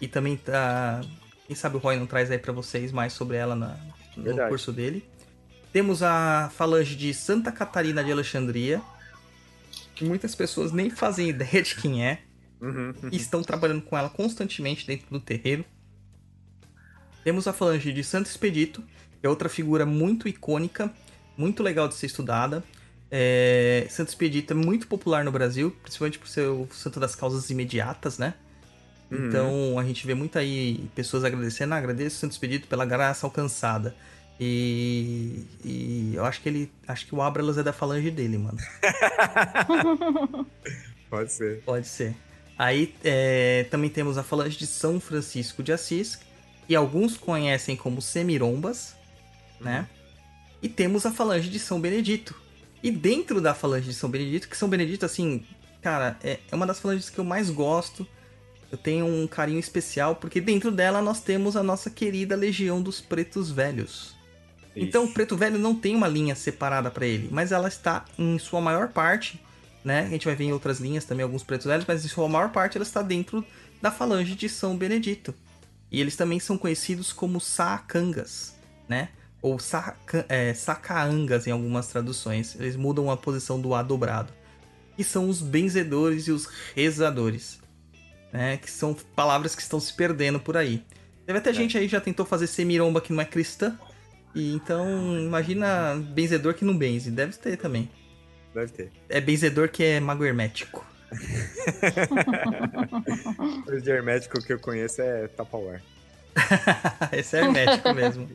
E 0.00 0.06
também 0.06 0.36
tá. 0.36 1.00
Quem 1.46 1.54
sabe 1.54 1.76
o 1.76 1.78
Roy 1.78 1.96
não 1.96 2.06
traz 2.06 2.30
aí 2.30 2.38
pra 2.38 2.52
vocês 2.52 2.90
mais 2.92 3.12
sobre 3.12 3.36
ela 3.36 3.54
na- 3.54 3.76
no 4.16 4.22
Verdade. 4.24 4.48
curso 4.48 4.72
dele. 4.72 5.04
Temos 5.72 6.02
a 6.02 6.50
falange 6.54 6.94
de 6.96 7.12
Santa 7.12 7.50
Catarina 7.52 8.02
de 8.02 8.10
Alexandria, 8.12 8.80
que 9.94 10.04
muitas 10.04 10.34
pessoas 10.34 10.72
nem 10.72 10.88
fazem 10.90 11.28
ideia 11.28 11.62
de 11.62 11.74
quem 11.76 12.04
é, 12.04 12.22
Uhum. 12.60 12.94
e 13.12 13.16
estão 13.16 13.42
trabalhando 13.42 13.82
com 13.82 13.96
ela 13.98 14.08
constantemente 14.08 14.86
dentro 14.86 15.06
do 15.10 15.20
terreiro. 15.20 15.64
Temos 17.22 17.46
a 17.46 17.52
falange 17.52 17.92
de 17.92 18.02
Santo 18.04 18.26
Expedito, 18.26 18.82
que 19.20 19.26
é 19.26 19.28
outra 19.28 19.48
figura 19.48 19.84
muito 19.84 20.28
icônica, 20.28 20.92
muito 21.36 21.62
legal 21.62 21.88
de 21.88 21.94
ser 21.94 22.06
estudada. 22.06 22.62
É, 23.10 23.86
Santo 23.90 24.08
Expedito 24.08 24.52
é 24.52 24.56
muito 24.56 24.86
popular 24.86 25.24
no 25.24 25.32
Brasil, 25.32 25.76
principalmente 25.82 26.18
por 26.18 26.28
ser 26.28 26.46
o 26.48 26.68
santo 26.72 26.98
das 26.98 27.14
causas 27.14 27.50
imediatas, 27.50 28.18
né? 28.18 28.34
Uhum. 29.10 29.28
Então 29.28 29.78
a 29.78 29.84
gente 29.84 30.06
vê 30.06 30.14
muito 30.14 30.38
aí 30.38 30.88
pessoas 30.94 31.24
agradecendo, 31.24 31.74
ah, 31.74 31.78
agradeço 31.78 32.16
Santo 32.16 32.32
Expedito 32.32 32.66
pela 32.68 32.84
graça 32.84 33.26
alcançada. 33.26 33.94
E, 34.38 35.46
e 35.64 36.12
eu 36.14 36.24
acho 36.24 36.40
que 36.40 36.48
ele. 36.48 36.72
Acho 36.88 37.06
que 37.06 37.14
o 37.14 37.22
Abralas 37.22 37.56
é 37.56 37.62
da 37.62 37.72
falange 37.72 38.10
dele, 38.10 38.38
mano. 38.38 38.58
Pode 41.08 41.32
ser. 41.32 41.62
Pode 41.62 41.86
ser. 41.86 42.16
Aí 42.58 42.94
é, 43.04 43.64
também 43.70 43.90
temos 43.90 44.18
a 44.18 44.22
falange 44.22 44.56
de 44.58 44.66
São 44.66 44.98
Francisco 45.00 45.62
de 45.62 45.72
Assis, 45.72 46.18
que 46.66 46.74
alguns 46.74 47.16
conhecem 47.16 47.76
como 47.76 48.02
Semirombas, 48.02 48.96
né? 49.60 49.86
E 50.62 50.68
temos 50.68 51.04
a 51.06 51.12
falange 51.12 51.48
de 51.48 51.58
São 51.58 51.80
Benedito. 51.80 52.34
E 52.82 52.90
dentro 52.90 53.40
da 53.40 53.54
falange 53.54 53.88
de 53.88 53.94
São 53.94 54.10
Benedito, 54.10 54.48
que 54.48 54.56
São 54.56 54.68
Benedito, 54.68 55.06
assim, 55.06 55.44
cara, 55.80 56.18
é, 56.22 56.38
é 56.50 56.54
uma 56.54 56.66
das 56.66 56.80
falanges 56.80 57.08
que 57.08 57.18
eu 57.18 57.24
mais 57.24 57.50
gosto. 57.50 58.06
Eu 58.74 58.78
tenho 58.78 59.06
um 59.06 59.24
carinho 59.28 59.60
especial, 59.60 60.16
porque 60.16 60.40
dentro 60.40 60.72
dela 60.72 61.00
nós 61.00 61.20
temos 61.20 61.54
a 61.54 61.62
nossa 61.62 61.88
querida 61.88 62.34
Legião 62.34 62.82
dos 62.82 63.00
Pretos 63.00 63.48
Velhos. 63.48 64.16
Então 64.74 65.04
o 65.04 65.12
preto 65.12 65.36
velho 65.36 65.60
não 65.60 65.76
tem 65.76 65.94
uma 65.94 66.08
linha 66.08 66.34
separada 66.34 66.90
pra 66.90 67.06
ele, 67.06 67.28
mas 67.30 67.52
ela 67.52 67.68
está 67.68 68.04
em 68.18 68.36
sua 68.36 68.60
maior 68.60 68.88
parte, 68.88 69.40
né? 69.84 70.00
A 70.00 70.08
gente 70.08 70.26
vai 70.26 70.34
ver 70.34 70.46
em 70.46 70.52
outras 70.52 70.80
linhas 70.80 71.04
também 71.04 71.22
alguns 71.22 71.44
pretos 71.44 71.68
velhos, 71.68 71.84
mas 71.86 72.04
em 72.04 72.08
sua 72.08 72.28
maior 72.28 72.50
parte 72.50 72.76
ela 72.76 72.82
está 72.82 73.00
dentro 73.00 73.46
da 73.80 73.92
falange 73.92 74.34
de 74.34 74.48
São 74.48 74.76
Benedito. 74.76 75.32
E 75.88 76.00
eles 76.00 76.16
também 76.16 76.40
são 76.40 76.58
conhecidos 76.58 77.12
como 77.12 77.40
saacangas, 77.40 78.56
né? 78.88 79.10
Ou 79.40 79.60
saca, 79.60 80.26
é, 80.28 80.52
sacaangas 80.52 81.46
em 81.46 81.52
algumas 81.52 81.86
traduções. 81.86 82.56
Eles 82.56 82.74
mudam 82.74 83.08
a 83.08 83.16
posição 83.16 83.60
do 83.60 83.72
A 83.72 83.84
dobrado. 83.84 84.32
Que 84.96 85.04
são 85.04 85.28
os 85.28 85.40
benzedores 85.40 86.26
e 86.26 86.32
os 86.32 86.48
rezadores. 86.74 87.62
Né? 88.34 88.56
Que 88.56 88.68
são 88.68 88.92
palavras 89.14 89.54
que 89.54 89.62
estão 89.62 89.78
se 89.78 89.94
perdendo 89.94 90.40
por 90.40 90.56
aí. 90.56 90.82
Teve 91.24 91.38
até 91.38 91.52
gente 91.52 91.78
aí 91.78 91.84
que 91.84 91.92
já 91.92 92.00
tentou 92.00 92.26
fazer 92.26 92.48
semiromba 92.48 93.00
que 93.00 93.12
não 93.12 93.22
é 93.22 93.24
cristã. 93.24 93.78
E 94.34 94.52
então, 94.52 95.16
imagina 95.16 95.94
benzedor 95.94 96.54
que 96.54 96.64
não 96.64 96.76
benze. 96.76 97.12
Deve 97.12 97.36
ter 97.36 97.56
também. 97.56 97.88
Deve 98.52 98.72
ter. 98.72 98.90
É 99.08 99.20
benzedor 99.20 99.68
que 99.68 99.84
é 99.84 100.00
mago 100.00 100.24
hermético. 100.24 100.84
O 103.68 103.80
de 103.80 103.90
hermético 103.90 104.42
que 104.42 104.52
eu 104.52 104.58
conheço 104.58 105.00
é 105.00 105.28
Tupperware. 105.28 105.80
Esse 107.12 107.36
é 107.36 107.40
hermético 107.40 107.94
mesmo. 107.94 108.28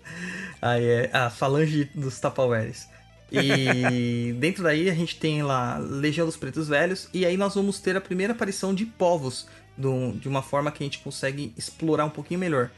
Aí 0.61 0.85
é 0.85 1.09
a 1.11 1.29
falange 1.29 1.89
dos 1.93 2.21
Tupperwares. 2.21 2.87
E 3.31 4.33
dentro 4.39 4.63
daí 4.63 4.89
a 4.89 4.93
gente 4.93 5.19
tem 5.19 5.43
lá 5.43 5.77
Legião 5.77 6.25
dos 6.25 6.37
Pretos 6.37 6.67
Velhos. 6.67 7.09
E 7.13 7.25
aí 7.25 7.37
nós 7.37 7.55
vamos 7.55 7.79
ter 7.79 7.95
a 7.97 8.01
primeira 8.01 8.33
aparição 8.33 8.73
de 8.73 8.85
povos. 8.85 9.47
Do- 9.79 10.11
de 10.13 10.27
uma 10.27 10.41
forma 10.41 10.71
que 10.71 10.83
a 10.83 10.85
gente 10.85 10.99
consegue 10.99 11.53
explorar 11.57 12.05
um 12.05 12.09
pouquinho 12.09 12.39
melhor. 12.39 12.69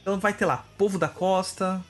Então 0.00 0.20
vai 0.20 0.32
ter 0.32 0.44
lá 0.46 0.64
povo 0.78 0.98
da 0.98 1.08
costa, 1.08 1.82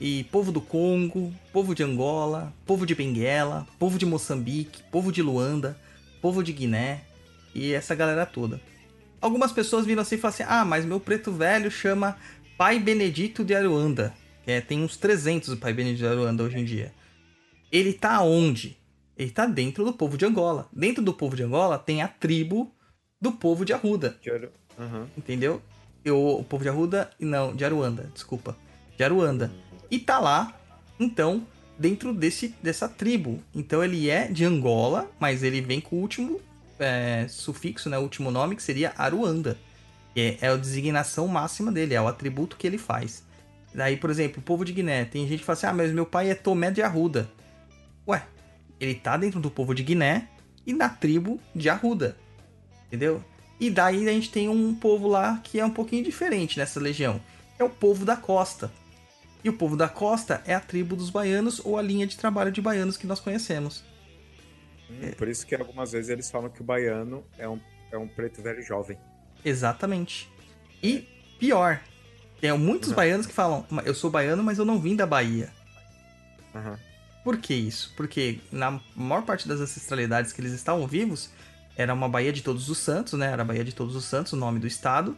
e 0.00 0.24
povo 0.24 0.52
do 0.52 0.60
Congo, 0.60 1.34
povo 1.52 1.74
de 1.74 1.82
Angola, 1.82 2.52
povo 2.64 2.86
de 2.86 2.94
Benguela, 2.94 3.66
povo 3.78 3.98
de 3.98 4.06
Moçambique, 4.06 4.82
povo 4.92 5.10
de 5.10 5.22
Luanda, 5.22 5.78
povo 6.22 6.42
de 6.42 6.52
Guiné 6.52 7.02
e 7.54 7.72
essa 7.72 7.94
galera 7.94 8.24
toda. 8.24 8.60
Algumas 9.20 9.50
pessoas 9.50 9.84
viram 9.84 10.02
assim 10.02 10.14
e 10.14 10.18
falaram 10.18 10.34
assim: 10.34 10.44
ah, 10.48 10.64
mas 10.64 10.84
meu 10.84 11.00
preto 11.00 11.32
velho 11.32 11.70
chama 11.70 12.16
Pai 12.56 12.78
Benedito 12.78 13.44
de 13.44 13.54
Aruanda. 13.54 14.14
É, 14.46 14.60
tem 14.60 14.82
uns 14.82 14.96
300 14.96 15.50
o 15.50 15.56
Pai 15.56 15.72
Benedito 15.72 15.98
de 15.98 16.06
Aruanda 16.06 16.44
hoje 16.44 16.58
em 16.58 16.64
dia. 16.64 16.92
Ele 17.70 17.92
tá 17.92 18.22
onde? 18.22 18.78
Ele 19.16 19.30
tá 19.30 19.46
dentro 19.46 19.84
do 19.84 19.92
povo 19.92 20.16
de 20.16 20.24
Angola. 20.24 20.68
Dentro 20.72 21.02
do 21.02 21.12
povo 21.12 21.34
de 21.34 21.42
Angola 21.42 21.76
tem 21.76 22.02
a 22.02 22.08
tribo 22.08 22.72
do 23.20 23.32
povo 23.32 23.64
de 23.64 23.72
Arruda. 23.72 24.16
Quero... 24.20 24.50
Uhum. 24.78 25.06
Entendeu? 25.16 25.60
Eu, 26.04 26.38
o 26.38 26.44
povo 26.44 26.62
de 26.62 26.68
Arruda, 26.68 27.10
não, 27.18 27.54
de 27.54 27.64
Aruanda, 27.64 28.10
desculpa. 28.14 28.56
De 28.96 29.02
Aruanda. 29.02 29.50
E 29.90 29.98
tá 29.98 30.18
lá, 30.18 30.56
então, 30.98 31.46
dentro 31.78 32.12
desse, 32.12 32.54
dessa 32.62 32.88
tribo. 32.88 33.42
Então 33.54 33.82
ele 33.82 34.08
é 34.08 34.28
de 34.28 34.44
Angola, 34.44 35.10
mas 35.18 35.42
ele 35.42 35.60
vem 35.60 35.80
com 35.80 35.96
o 35.96 36.00
último 36.00 36.40
é, 36.78 37.26
sufixo, 37.28 37.88
né? 37.88 37.98
O 37.98 38.02
último 38.02 38.30
nome, 38.30 38.56
que 38.56 38.62
seria 38.62 38.92
Aruanda. 38.96 39.56
Que 40.14 40.20
é, 40.20 40.46
é 40.46 40.48
a 40.48 40.56
designação 40.56 41.26
máxima 41.28 41.70
dele, 41.72 41.94
é 41.94 42.00
o 42.00 42.08
atributo 42.08 42.56
que 42.56 42.66
ele 42.66 42.78
faz. 42.78 43.24
Daí, 43.74 43.96
por 43.96 44.10
exemplo, 44.10 44.40
o 44.40 44.42
povo 44.42 44.64
de 44.64 44.72
Guiné. 44.72 45.04
Tem 45.04 45.26
gente 45.26 45.40
que 45.40 45.44
fala 45.44 45.56
assim, 45.56 45.66
ah, 45.66 45.72
mas 45.72 45.92
meu 45.92 46.06
pai 46.06 46.30
é 46.30 46.34
Tomé 46.34 46.70
de 46.70 46.82
Arruda. 46.82 47.28
Ué, 48.06 48.24
ele 48.80 48.94
tá 48.94 49.16
dentro 49.16 49.40
do 49.40 49.50
povo 49.50 49.74
de 49.74 49.82
Guiné 49.82 50.28
e 50.66 50.72
na 50.72 50.88
tribo 50.88 51.40
de 51.54 51.68
Arruda. 51.68 52.16
Entendeu? 52.88 53.22
E 53.60 53.70
daí 53.70 54.08
a 54.08 54.12
gente 54.12 54.30
tem 54.30 54.48
um 54.48 54.74
povo 54.74 55.08
lá 55.08 55.40
que 55.42 55.60
é 55.60 55.64
um 55.64 55.70
pouquinho 55.70 56.02
diferente 56.04 56.58
nessa 56.58 56.80
legião. 56.80 57.20
É 57.58 57.64
o 57.64 57.70
povo 57.70 58.04
da 58.04 58.16
costa. 58.16 58.70
E 59.44 59.48
o 59.48 59.52
povo 59.52 59.76
da 59.76 59.88
costa 59.88 60.42
é 60.46 60.54
a 60.54 60.60
tribo 60.60 60.96
dos 60.96 61.10
baianos 61.10 61.60
ou 61.64 61.76
a 61.78 61.82
linha 61.82 62.06
de 62.06 62.16
trabalho 62.16 62.50
de 62.52 62.60
baianos 62.60 62.96
que 62.96 63.06
nós 63.06 63.20
conhecemos. 63.20 63.84
Hum, 64.90 65.10
Por 65.16 65.28
isso 65.28 65.46
que 65.46 65.54
algumas 65.54 65.92
vezes 65.92 66.08
eles 66.10 66.30
falam 66.30 66.48
que 66.50 66.60
o 66.60 66.64
baiano 66.64 67.24
é 67.36 67.48
um, 67.48 67.60
é 67.92 67.98
um 67.98 68.08
preto 68.08 68.42
velho 68.42 68.62
jovem. 68.62 68.98
Exatamente. 69.44 70.28
E 70.82 71.06
pior, 71.38 71.80
tem 72.40 72.56
muitos 72.56 72.90
Uhum. 72.90 72.96
baianos 72.96 73.26
que 73.26 73.32
falam: 73.32 73.64
eu 73.84 73.94
sou 73.94 74.10
baiano, 74.10 74.42
mas 74.42 74.58
eu 74.58 74.64
não 74.64 74.80
vim 74.80 74.96
da 74.96 75.06
Bahia. 75.06 75.52
Aham. 76.54 76.78
Por 77.24 77.36
que 77.38 77.52
isso? 77.54 77.92
Porque 77.96 78.38
na 78.50 78.80
maior 78.96 79.22
parte 79.22 79.46
das 79.46 79.60
ancestralidades 79.60 80.32
que 80.32 80.40
eles 80.40 80.52
estavam 80.52 80.86
vivos, 80.86 81.30
era 81.78 81.94
uma 81.94 82.08
Baía 82.08 82.32
de 82.32 82.42
Todos 82.42 82.68
os 82.68 82.76
Santos, 82.76 83.12
né? 83.12 83.30
Era 83.30 83.42
a 83.42 83.44
Baía 83.44 83.64
de 83.64 83.72
Todos 83.72 83.94
os 83.94 84.04
Santos, 84.04 84.32
o 84.32 84.36
nome 84.36 84.58
do 84.58 84.66
estado. 84.66 85.16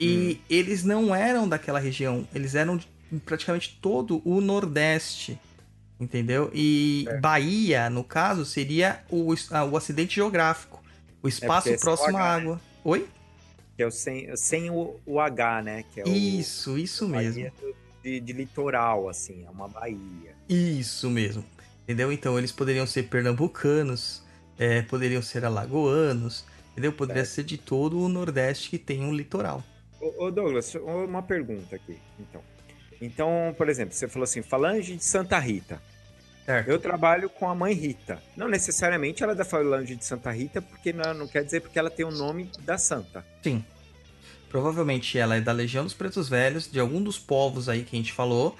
E 0.00 0.40
eles 0.48 0.84
não 0.84 1.12
eram 1.12 1.48
daquela 1.48 1.80
região, 1.80 2.26
eles 2.32 2.54
eram 2.54 2.76
de 2.76 2.88
praticamente 3.24 3.76
todo 3.82 4.22
o 4.24 4.40
Nordeste. 4.40 5.38
Entendeu? 5.98 6.52
E 6.54 7.04
É. 7.08 7.18
Bahia, 7.18 7.90
no 7.90 8.04
caso, 8.04 8.44
seria 8.44 9.02
o, 9.10 9.34
ah, 9.50 9.64
o 9.64 9.76
acidente 9.76 10.14
geográfico. 10.14 10.80
O 11.20 11.26
espaço 11.26 11.68
esse 11.68 11.82
próximo 11.82 12.10
é 12.10 12.12
o 12.12 12.16
à 12.16 12.20
né? 12.20 12.26
água. 12.28 12.60
Oi? 12.84 13.08
Que 13.76 13.82
é 13.82 13.86
o 13.88 13.90
sem, 13.90 14.36
sem 14.36 14.70
o, 14.70 14.94
o 15.04 15.18
H, 15.18 15.62
né? 15.62 15.84
Que 15.92 16.00
é 16.00 16.04
o, 16.04 16.08
Isso, 16.08 16.78
isso 16.78 17.08
mesmo. 17.08 17.50
De, 18.04 18.20
de 18.20 18.32
litoral, 18.32 19.08
assim. 19.08 19.44
É 19.44 19.50
uma 19.50 19.66
Bahia. 19.66 20.36
Isso 20.48 21.10
mesmo. 21.10 21.44
Entendeu? 21.82 22.12
Então 22.12 22.38
eles 22.38 22.52
poderiam 22.52 22.86
ser 22.86 23.04
pernambucanos, 23.04 24.22
é, 24.58 24.82
poderiam 24.82 25.22
ser 25.22 25.44
alagoanos, 25.44 26.44
entendeu? 26.72 26.92
Poderia 26.92 27.24
ser 27.24 27.44
de 27.44 27.56
todo 27.56 28.00
o 28.00 28.08
Nordeste 28.08 28.70
que 28.70 28.78
tem 28.78 29.02
um 29.02 29.12
litoral. 29.12 29.62
Ô, 30.00 30.24
ô, 30.24 30.30
Douglas, 30.30 30.74
uma 30.74 31.22
pergunta 31.22 31.76
aqui, 31.76 31.98
então. 32.18 32.42
Então, 33.00 33.54
por 33.56 33.68
exemplo, 33.68 33.94
você 33.94 34.08
falou 34.08 34.24
assim, 34.24 34.42
falange 34.42 34.96
de 34.96 35.04
Santa 35.04 35.38
Rita. 35.38 35.80
Certo. 36.44 36.68
Eu 36.68 36.78
trabalho 36.78 37.28
com 37.28 37.48
a 37.48 37.54
mãe 37.54 37.74
Rita. 37.74 38.22
Não 38.34 38.48
necessariamente 38.48 39.22
ela 39.22 39.32
é 39.32 39.34
da 39.34 39.44
falange 39.44 39.94
de 39.94 40.04
Santa 40.04 40.30
Rita, 40.30 40.62
porque 40.62 40.92
não, 40.92 41.12
não 41.12 41.28
quer 41.28 41.44
dizer 41.44 41.60
porque 41.60 41.78
ela 41.78 41.90
tem 41.90 42.06
o 42.06 42.10
nome 42.10 42.50
da 42.60 42.78
santa. 42.78 43.24
Sim. 43.42 43.62
Provavelmente 44.48 45.18
ela 45.18 45.36
é 45.36 45.42
da 45.42 45.52
Legião 45.52 45.84
dos 45.84 45.92
Pretos 45.92 46.26
Velhos, 46.26 46.70
de 46.70 46.80
algum 46.80 47.02
dos 47.02 47.18
povos 47.18 47.68
aí 47.68 47.84
que 47.84 47.94
a 47.94 47.98
gente 47.98 48.14
falou. 48.14 48.56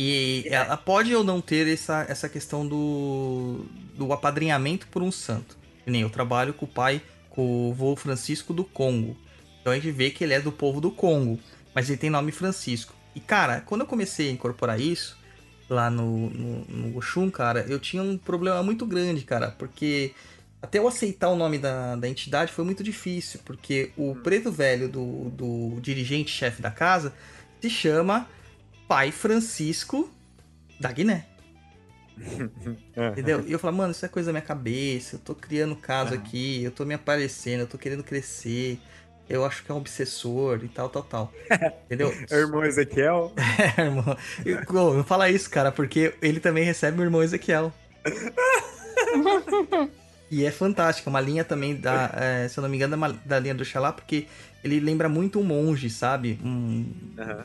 E 0.00 0.44
ela 0.46 0.76
pode 0.76 1.12
ou 1.12 1.24
não 1.24 1.40
ter 1.40 1.66
essa, 1.66 2.06
essa 2.08 2.28
questão 2.28 2.64
do, 2.64 3.66
do 3.96 4.12
apadrinhamento 4.12 4.86
por 4.86 5.02
um 5.02 5.10
santo. 5.10 5.58
Que 5.82 5.90
nem 5.90 6.02
eu 6.02 6.08
trabalho 6.08 6.54
com 6.54 6.66
o 6.66 6.68
pai, 6.68 7.02
com 7.28 7.68
o 7.68 7.74
vô 7.74 7.96
Francisco 7.96 8.54
do 8.54 8.62
Congo. 8.62 9.16
Então 9.60 9.72
a 9.72 9.74
gente 9.74 9.90
vê 9.90 10.10
que 10.10 10.22
ele 10.22 10.34
é 10.34 10.40
do 10.40 10.52
povo 10.52 10.80
do 10.80 10.92
Congo, 10.92 11.40
mas 11.74 11.90
ele 11.90 11.98
tem 11.98 12.10
nome 12.10 12.30
Francisco. 12.30 12.94
E 13.12 13.18
cara, 13.18 13.60
quando 13.62 13.80
eu 13.80 13.88
comecei 13.88 14.28
a 14.28 14.32
incorporar 14.32 14.80
isso 14.80 15.18
lá 15.68 15.90
no, 15.90 16.30
no, 16.30 16.64
no 16.66 16.98
Oxum, 16.98 17.28
cara, 17.28 17.66
eu 17.68 17.80
tinha 17.80 18.00
um 18.00 18.16
problema 18.16 18.62
muito 18.62 18.86
grande, 18.86 19.22
cara, 19.24 19.50
porque 19.50 20.14
até 20.62 20.78
eu 20.78 20.86
aceitar 20.86 21.28
o 21.28 21.34
nome 21.34 21.58
da, 21.58 21.96
da 21.96 22.08
entidade 22.08 22.52
foi 22.52 22.64
muito 22.64 22.84
difícil, 22.84 23.40
porque 23.44 23.90
o 23.96 24.14
preto 24.14 24.52
velho 24.52 24.88
do, 24.88 25.28
do 25.30 25.80
dirigente-chefe 25.80 26.62
da 26.62 26.70
casa 26.70 27.12
se 27.60 27.68
chama 27.68 28.28
Pai 28.88 29.12
Francisco 29.12 30.10
da 30.80 30.90
Guiné. 30.90 31.26
Entendeu? 33.12 33.44
E 33.46 33.52
eu 33.52 33.58
falo, 33.58 33.76
mano, 33.76 33.92
isso 33.92 34.04
é 34.04 34.08
coisa 34.08 34.26
da 34.28 34.32
minha 34.32 34.42
cabeça, 34.44 35.16
eu 35.16 35.20
tô 35.20 35.34
criando 35.34 35.76
caso 35.76 36.14
aqui, 36.14 36.64
eu 36.64 36.70
tô 36.72 36.84
me 36.84 36.94
aparecendo, 36.94 37.60
eu 37.60 37.66
tô 37.66 37.78
querendo 37.78 38.02
crescer, 38.02 38.78
eu 39.28 39.44
acho 39.44 39.62
que 39.62 39.70
é 39.70 39.74
um 39.74 39.78
obsessor 39.78 40.60
e 40.64 40.68
tal, 40.68 40.88
tal, 40.88 41.02
tal. 41.02 41.32
Entendeu? 41.86 42.12
Irmão 42.30 42.64
Ezequiel? 42.64 43.32
É, 43.76 43.82
irmão. 43.82 44.16
Eu- 44.44 44.94
Não 44.94 45.04
fala 45.04 45.30
isso, 45.30 45.48
cara, 45.50 45.70
porque 45.70 46.14
ele 46.22 46.40
também 46.40 46.64
recebe 46.64 47.00
o 47.00 47.04
irmão 47.04 47.22
Ezequiel. 47.22 47.72
e 50.30 50.44
é 50.44 50.50
fantástico, 50.50 51.08
uma 51.08 51.20
linha 51.20 51.44
também 51.44 51.76
da, 51.76 52.10
é, 52.14 52.48
se 52.48 52.58
eu 52.58 52.62
não 52.62 52.68
me 52.68 52.76
engano, 52.76 52.94
é 52.94 52.96
uma- 52.96 53.12
da 53.24 53.38
linha 53.38 53.54
do 53.54 53.64
Xalá, 53.64 53.92
porque 53.92 54.26
ele 54.64 54.80
lembra 54.80 55.08
muito 55.08 55.38
um 55.40 55.44
monge, 55.44 55.88
sabe? 55.88 56.38
Um, 56.44 56.92
Aham. 57.18 57.44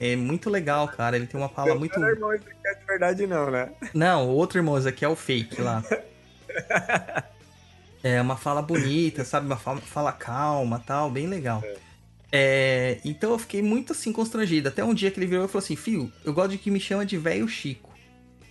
É 0.00 0.16
muito 0.16 0.48
legal, 0.48 0.88
cara. 0.88 1.14
Ele 1.16 1.26
tem 1.26 1.38
uma 1.38 1.48
fala 1.48 1.74
muito. 1.74 2.00
Não 2.00 2.08
é 2.08 2.12
irmão 2.12 2.32
Ezequiel 2.32 2.74
de 2.80 2.86
verdade, 2.86 3.26
não, 3.26 3.50
né? 3.50 3.70
Não, 3.92 4.28
o 4.28 4.32
outro 4.32 4.58
irmão 4.58 4.76
Ezequiel 4.76 5.10
é 5.10 5.12
o 5.12 5.16
fake 5.16 5.60
lá. 5.60 5.84
É 8.02 8.20
uma 8.20 8.36
fala 8.36 8.62
bonita, 8.62 9.24
sabe? 9.24 9.46
Uma 9.46 9.58
fala, 9.58 9.80
fala 9.80 10.10
calma 10.10 10.78
tal, 10.78 11.10
bem 11.10 11.26
legal. 11.26 11.62
É, 12.32 12.98
então 13.04 13.32
eu 13.32 13.38
fiquei 13.38 13.60
muito 13.60 13.92
assim 13.92 14.12
constrangido. 14.12 14.68
Até 14.68 14.82
um 14.82 14.94
dia 14.94 15.10
que 15.10 15.18
ele 15.18 15.26
virou 15.26 15.44
e 15.44 15.48
falou 15.48 15.62
assim: 15.62 15.76
Fio, 15.76 16.10
eu 16.24 16.32
gosto 16.32 16.52
de 16.52 16.58
que 16.58 16.70
me 16.70 16.80
chama 16.80 17.04
de 17.04 17.18
velho 17.18 17.46
Chico. 17.46 17.90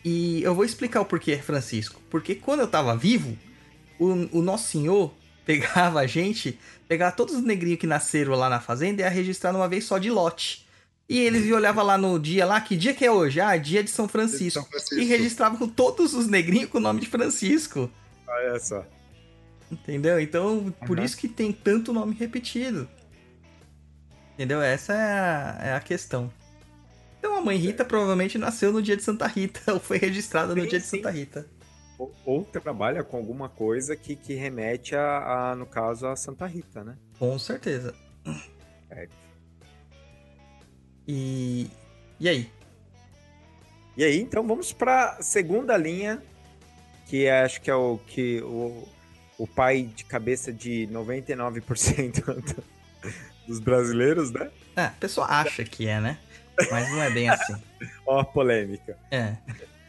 E 0.03 0.43
eu 0.43 0.53
vou 0.53 0.63
explicar 0.63 1.01
o 1.01 1.05
porquê, 1.05 1.37
Francisco. 1.37 1.99
Porque 2.09 2.35
quando 2.35 2.59
eu 2.59 2.67
tava 2.67 2.95
vivo, 2.95 3.37
o, 3.97 4.37
o 4.37 4.41
nosso 4.41 4.69
senhor 4.69 5.13
pegava 5.45 6.01
a 6.01 6.07
gente, 6.07 6.59
pegava 6.87 7.15
todos 7.15 7.35
os 7.35 7.43
negrinhos 7.43 7.79
que 7.79 7.87
nasceram 7.87 8.35
lá 8.35 8.49
na 8.49 8.59
fazenda 8.59 9.01
e 9.01 9.03
ia 9.03 9.09
registrar 9.09 9.51
numa 9.51 9.67
vez 9.67 9.83
só 9.83 9.97
de 9.97 10.11
lote. 10.11 10.68
E 11.09 11.17
eles 11.17 11.43
iam 11.45 11.57
olhava 11.57 11.81
lá 11.81 11.97
no 11.97 12.19
dia 12.19 12.45
lá, 12.45 12.61
que 12.61 12.77
dia 12.77 12.93
que 12.93 13.03
é 13.03 13.11
hoje? 13.11 13.41
Ah, 13.41 13.57
dia 13.57 13.83
de 13.83 13.89
São 13.89 14.07
Francisco. 14.07 14.61
São 14.61 14.69
Francisco. 14.69 14.95
E 14.95 15.05
registravam 15.05 15.67
todos 15.67 16.13
os 16.13 16.27
negrinhos 16.27 16.69
com 16.69 16.77
o 16.77 16.81
nome 16.81 16.99
de 17.01 17.07
Francisco. 17.07 17.89
Olha 18.27 18.59
só. 18.59 18.85
Entendeu? 19.71 20.19
Então, 20.19 20.71
por 20.85 20.97
Aham. 20.97 21.05
isso 21.05 21.17
que 21.17 21.27
tem 21.27 21.51
tanto 21.51 21.91
nome 21.91 22.15
repetido. 22.15 22.87
Entendeu? 24.35 24.61
Essa 24.61 24.93
é 24.93 24.97
a, 24.97 25.59
é 25.69 25.73
a 25.73 25.79
questão. 25.79 26.31
Então 27.17 27.35
a 27.35 27.41
mãe 27.41 27.57
Rita 27.57 27.83
provavelmente 27.83 28.37
nasceu 28.37 28.71
no 28.71 28.81
dia 28.81 28.95
de 28.95 29.03
Santa 29.03 29.25
Rita, 29.25 29.59
ou 29.73 29.79
foi 29.79 29.97
registrada 29.97 30.53
no 30.53 30.61
Sim, 30.61 30.67
dia 30.67 30.79
de 30.79 30.85
sim. 30.85 30.97
Santa 30.97 31.09
Rita. 31.09 31.47
Ou, 31.97 32.13
ou 32.23 32.45
trabalha 32.45 33.03
com 33.03 33.17
alguma 33.17 33.49
coisa 33.49 33.95
que, 33.95 34.15
que 34.15 34.35
remete 34.35 34.95
a, 34.95 35.51
a, 35.51 35.55
no 35.55 35.65
caso, 35.65 36.05
a 36.05 36.15
Santa 36.15 36.45
Rita, 36.45 36.83
né? 36.83 36.95
Com 37.17 37.37
certeza. 37.39 37.93
Certo. 38.87 39.28
E. 41.11 41.71
E 42.19 42.29
aí? 42.29 42.51
E 43.97 44.03
aí, 44.03 44.21
então 44.21 44.45
vamos 44.47 44.71
para 44.71 45.19
segunda 45.23 45.75
linha, 45.75 46.21
que 47.07 47.25
é, 47.25 47.41
acho 47.41 47.59
que 47.61 47.71
é 47.71 47.73
o 47.73 47.99
que 48.05 48.39
o, 48.43 48.87
o 49.39 49.47
pai 49.47 49.89
de 49.95 50.03
cabeça 50.03 50.53
de 50.53 50.87
99% 50.91 52.63
dos 53.47 53.59
brasileiros, 53.59 54.29
né? 54.31 54.51
É, 54.75 54.83
a 54.83 54.89
pessoa 54.91 55.25
acha 55.25 55.63
que 55.63 55.87
é, 55.87 55.99
né? 55.99 56.19
Mas 56.69 56.91
não 56.91 57.01
é 57.01 57.09
bem 57.09 57.27
assim. 57.31 57.55
Ó 58.05 58.19
a 58.19 58.23
polêmica. 58.23 58.95
É. 59.09 59.35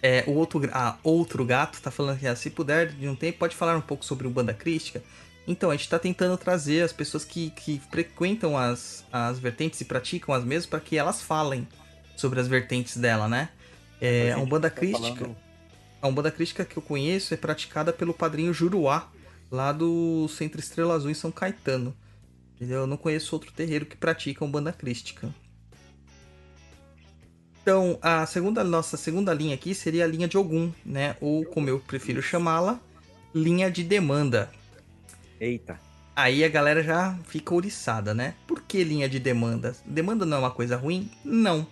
É, 0.02 0.24
o 0.26 0.32
outro, 0.32 0.66
ah, 0.72 0.96
outro 1.02 1.44
gato 1.44 1.82
tá 1.82 1.90
falando 1.90 2.18
que 2.18 2.26
ah, 2.26 2.34
se 2.34 2.48
puder 2.48 2.88
de 2.88 3.06
um 3.06 3.14
tempo, 3.14 3.40
pode 3.40 3.54
falar 3.54 3.76
um 3.76 3.82
pouco 3.82 4.06
sobre 4.06 4.26
o 4.26 4.30
Banda 4.30 4.54
Crística. 4.54 5.02
Então, 5.50 5.68
a 5.68 5.76
gente 5.76 5.88
tá 5.88 5.98
tentando 5.98 6.38
trazer 6.38 6.84
as 6.84 6.92
pessoas 6.92 7.24
que, 7.24 7.50
que 7.50 7.82
frequentam 7.90 8.56
as, 8.56 9.04
as 9.12 9.36
vertentes 9.36 9.80
e 9.80 9.84
praticam 9.84 10.32
as 10.32 10.44
mesmas 10.44 10.66
para 10.66 10.78
que 10.78 10.96
elas 10.96 11.20
falem 11.20 11.66
sobre 12.16 12.38
as 12.38 12.46
vertentes 12.46 12.96
dela, 12.96 13.26
né? 13.26 13.48
É, 14.00 14.30
a 14.30 14.38
Umbanda 14.38 14.70
Crística. 14.70 15.28
A 16.00 16.06
Umbanda 16.06 16.30
Crística 16.30 16.64
que 16.64 16.76
eu 16.76 16.82
conheço 16.82 17.34
é 17.34 17.36
praticada 17.36 17.92
pelo 17.92 18.14
padrinho 18.14 18.54
Juruá, 18.54 19.10
lá 19.50 19.72
do 19.72 20.28
Centro 20.28 20.60
Estrela 20.60 20.94
Azul 20.94 21.10
em 21.10 21.14
São 21.14 21.32
Caetano. 21.32 21.96
Eu 22.60 22.86
não 22.86 22.96
conheço 22.96 23.34
outro 23.34 23.50
terreiro 23.50 23.86
que 23.86 23.96
pratica 23.96 24.44
Umbanda 24.44 24.72
Crística. 24.72 25.34
Então, 27.60 27.98
a 28.00 28.24
segunda, 28.24 28.62
nossa 28.62 28.96
segunda 28.96 29.34
linha 29.34 29.56
aqui 29.56 29.74
seria 29.74 30.04
a 30.04 30.08
linha 30.08 30.28
de 30.28 30.38
Ogum, 30.38 30.72
né? 30.86 31.16
Ou, 31.20 31.44
como 31.44 31.68
eu 31.68 31.80
prefiro 31.80 32.22
chamá-la, 32.22 32.78
linha 33.34 33.68
de 33.68 33.82
demanda. 33.82 34.48
Eita. 35.40 35.80
Aí 36.14 36.44
a 36.44 36.48
galera 36.48 36.82
já 36.82 37.16
fica 37.24 37.54
ouriçada, 37.54 38.12
né? 38.12 38.34
Por 38.46 38.60
que 38.62 38.84
linha 38.84 39.08
de 39.08 39.18
demanda? 39.18 39.74
Demanda 39.86 40.26
não 40.26 40.36
é 40.36 40.40
uma 40.40 40.50
coisa 40.50 40.76
ruim? 40.76 41.10
Não. 41.24 41.66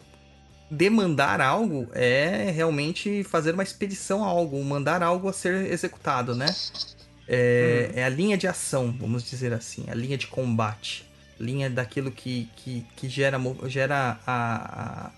Demandar 0.71 1.41
algo 1.41 1.89
é 1.93 2.51
realmente 2.51 3.25
fazer 3.25 3.53
uma 3.55 3.62
expedição 3.62 4.25
a 4.25 4.27
algo, 4.29 4.62
mandar 4.64 5.03
algo 5.03 5.29
a 5.29 5.33
ser 5.33 5.71
executado, 5.71 6.35
né? 6.35 6.47
É, 7.27 7.91
é 7.95 8.05
a 8.05 8.09
linha 8.09 8.39
de 8.39 8.47
ação, 8.47 8.95
vamos 8.99 9.23
dizer 9.29 9.53
assim, 9.53 9.85
a 9.89 9.95
linha 9.95 10.16
de 10.16 10.27
combate, 10.29 11.05
linha 11.39 11.69
daquilo 11.69 12.11
que, 12.11 12.49
que, 12.57 12.87
que 12.97 13.09
gera, 13.09 13.39
gera 13.66 14.19
a- 14.27 15.07
a- 15.07 15.11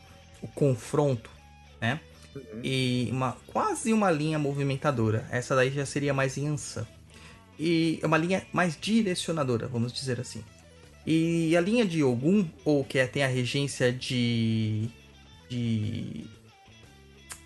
o 0.42 0.48
confronto, 0.48 1.30
né? 1.80 2.00
E 2.64 3.08
uma, 3.12 3.36
quase 3.48 3.92
uma 3.92 4.10
linha 4.10 4.38
movimentadora. 4.38 5.26
Essa 5.30 5.54
daí 5.54 5.70
já 5.70 5.84
seria 5.86 6.14
mais 6.14 6.36
Yansan. 6.36 6.86
E 7.62 7.98
é 8.02 8.06
uma 8.06 8.16
linha 8.16 8.42
mais 8.54 8.74
direcionadora, 8.80 9.68
vamos 9.68 9.92
dizer 9.92 10.18
assim. 10.18 10.42
E 11.06 11.54
a 11.54 11.60
linha 11.60 11.84
de 11.84 12.02
Ogum, 12.02 12.48
ou 12.64 12.82
que 12.82 12.98
é- 12.98 13.06
tem 13.06 13.22
a 13.22 13.26
regência 13.26 13.92
de, 13.92 14.88
de 15.50 16.24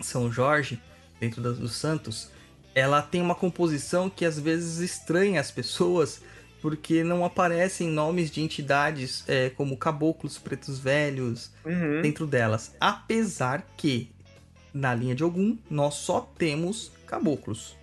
São 0.01 0.31
Jorge, 0.31 0.81
dentro 1.19 1.43
dos 1.43 1.75
santos, 1.75 2.29
ela 2.75 3.03
tem 3.03 3.21
uma 3.21 3.35
composição 3.35 4.09
que 4.09 4.25
às 4.25 4.39
vezes 4.39 4.79
estranha 4.79 5.41
as 5.41 5.51
pessoas, 5.51 6.21
porque 6.63 7.03
não 7.05 7.25
aparecem 7.25 7.89
nomes 7.89 8.31
de 8.31 8.41
entidades 8.41 9.25
é, 9.29 9.51
como 9.51 9.77
caboclos, 9.77 10.39
pretos 10.39 10.79
velhos, 10.79 11.51
Uhum. 11.65 12.03
dentro 12.03 12.27
delas. 12.27 12.73
Apesar 12.81 13.67
que, 13.77 14.11
na 14.73 14.95
linha 14.95 15.15
de 15.15 15.25
Ogum, 15.25 15.59
nós 15.71 15.95
só 15.95 16.21
temos 16.39 16.91
caboclos. 17.07 17.77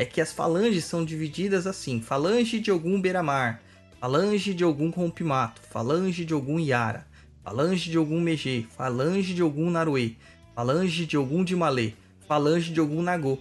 É 0.00 0.06
que 0.06 0.22
as 0.22 0.32
falanges 0.32 0.86
são 0.86 1.04
divididas 1.04 1.66
assim: 1.66 2.00
falange 2.00 2.58
de 2.58 2.72
Ogum 2.72 2.98
Beiramar, 2.98 3.60
falange 4.00 4.54
de 4.54 4.64
Ogum 4.64 4.88
Rompimato, 4.88 5.60
falange 5.70 6.24
de 6.24 6.34
Ogum 6.34 6.58
Yara, 6.58 7.06
falange 7.44 7.90
de 7.90 7.98
Ogum 7.98 8.18
Megê, 8.18 8.64
falange 8.74 9.34
de 9.34 9.42
Ogum 9.42 9.70
Naruê, 9.70 10.12
falange 10.54 11.04
de 11.04 11.18
Ogum 11.18 11.44
de 11.44 11.54
Malê, 11.54 11.92
falange 12.26 12.72
de 12.72 12.80
Ogum 12.80 13.02
Nagô. 13.02 13.38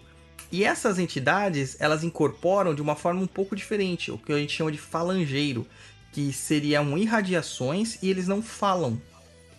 E 0.52 0.66
essas 0.66 1.00
entidades, 1.00 1.78
elas 1.80 2.04
incorporam 2.04 2.76
de 2.76 2.82
uma 2.82 2.98
forma 2.98 3.22
um 3.22 3.28
pouco 3.28 3.56
diferente, 3.56 4.12
o 4.12 4.18
que 4.18 4.34
a 4.34 4.38
gente 4.38 4.52
chama 4.52 4.70
de 4.70 4.78
falangeiro, 4.78 5.66
que 6.12 6.34
seriam 6.34 6.98
irradiações 6.98 8.04
e 8.04 8.10
eles 8.10 8.28
não 8.28 8.42
falam 8.42 9.02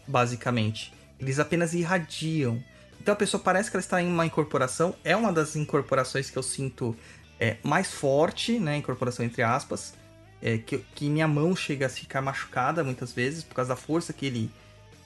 basicamente. 0.06 0.92
Eles 1.18 1.38
apenas 1.38 1.72
irradiam. 1.72 2.62
Então 3.00 3.14
a 3.14 3.16
pessoa 3.16 3.42
parece 3.42 3.70
que 3.70 3.76
ela 3.76 3.80
está 3.80 4.02
em 4.02 4.06
uma 4.06 4.26
incorporação. 4.26 4.94
É 5.02 5.16
uma 5.16 5.32
das 5.32 5.56
incorporações 5.56 6.30
que 6.30 6.36
eu 6.36 6.42
sinto 6.42 6.94
é, 7.38 7.56
mais 7.62 7.90
forte, 7.90 8.58
né? 8.58 8.76
Incorporação 8.76 9.24
entre 9.24 9.42
aspas. 9.42 9.94
É, 10.42 10.58
que, 10.58 10.78
que 10.94 11.08
minha 11.08 11.28
mão 11.28 11.54
chega 11.56 11.86
a 11.86 11.88
ficar 11.88 12.22
machucada 12.22 12.82
muitas 12.82 13.12
vezes 13.12 13.44
por 13.44 13.54
causa 13.54 13.70
da 13.70 13.76
força 13.76 14.10
que 14.12 14.24
ele, 14.24 14.50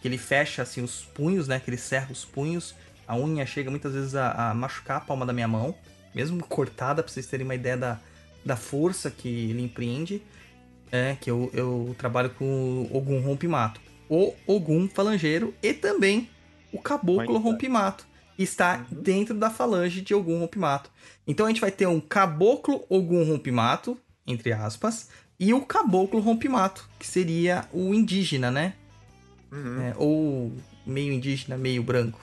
que 0.01 0.07
ele 0.07 0.19
fecha 0.19 0.63
assim 0.63 0.83
os 0.83 1.05
punhos, 1.05 1.47
né? 1.47 1.61
Que 1.61 1.71
ele 1.71 1.77
cerra 1.77 2.13
os 2.13 2.25
punhos 2.25 2.75
A 3.07 3.17
unha 3.17 3.45
chega 3.47 3.71
muitas 3.71 3.95
vezes 3.95 4.15
a, 4.15 4.51
a 4.51 4.55
machucar 4.55 4.99
a 4.99 5.01
palma 5.01 5.25
da 5.25 5.33
minha 5.33 5.49
mão, 5.49 5.75
mesmo 6.15 6.43
cortada, 6.47 7.03
pra 7.03 7.13
vocês 7.13 7.27
terem 7.27 7.45
uma 7.45 7.55
ideia 7.55 7.77
da, 7.77 8.01
da 8.45 8.57
força 8.57 9.11
que 9.11 9.29
ele 9.29 9.63
empreende. 9.63 10.23
É, 10.93 11.17
que 11.21 11.29
eu, 11.29 11.51
eu 11.53 11.95
trabalho 11.99 12.31
com 12.31 12.89
Ogum 12.93 13.21
Rompimato. 13.21 13.81
O 14.09 14.33
Ogum 14.47 14.89
Falangeiro 14.89 15.53
e 15.61 15.73
também 15.73 16.29
o 16.75 16.83
Caboclo. 16.83 17.39
Rompimato. 17.39 18.07
Está 18.37 18.85
Uhum. 18.91 19.01
dentro 19.01 19.35
da 19.35 19.49
falange 19.49 20.01
de 20.01 20.13
Ogum 20.15 20.41
Rompimato. 20.41 20.91
Então 21.27 21.47
a 21.47 21.49
gente 21.49 21.61
vai 21.61 21.71
ter 21.71 21.87
um 21.87 22.01
Caboclo 22.01 22.85
Ogum 22.89 23.25
Rompimato, 23.25 23.97
entre 24.27 24.53
aspas, 24.53 25.09
e 25.39 25.55
o 25.55 25.61
Caboclo 25.65 26.21
Rompimato, 26.21 26.89
que 26.99 27.07
seria 27.07 27.65
o 27.73 27.95
indígena, 27.95 28.51
né? 28.51 28.75
Uhum. 29.53 29.81
É, 29.83 29.95
ou 29.97 30.53
meio 30.85 31.13
indígena, 31.13 31.57
meio 31.57 31.83
branco, 31.83 32.21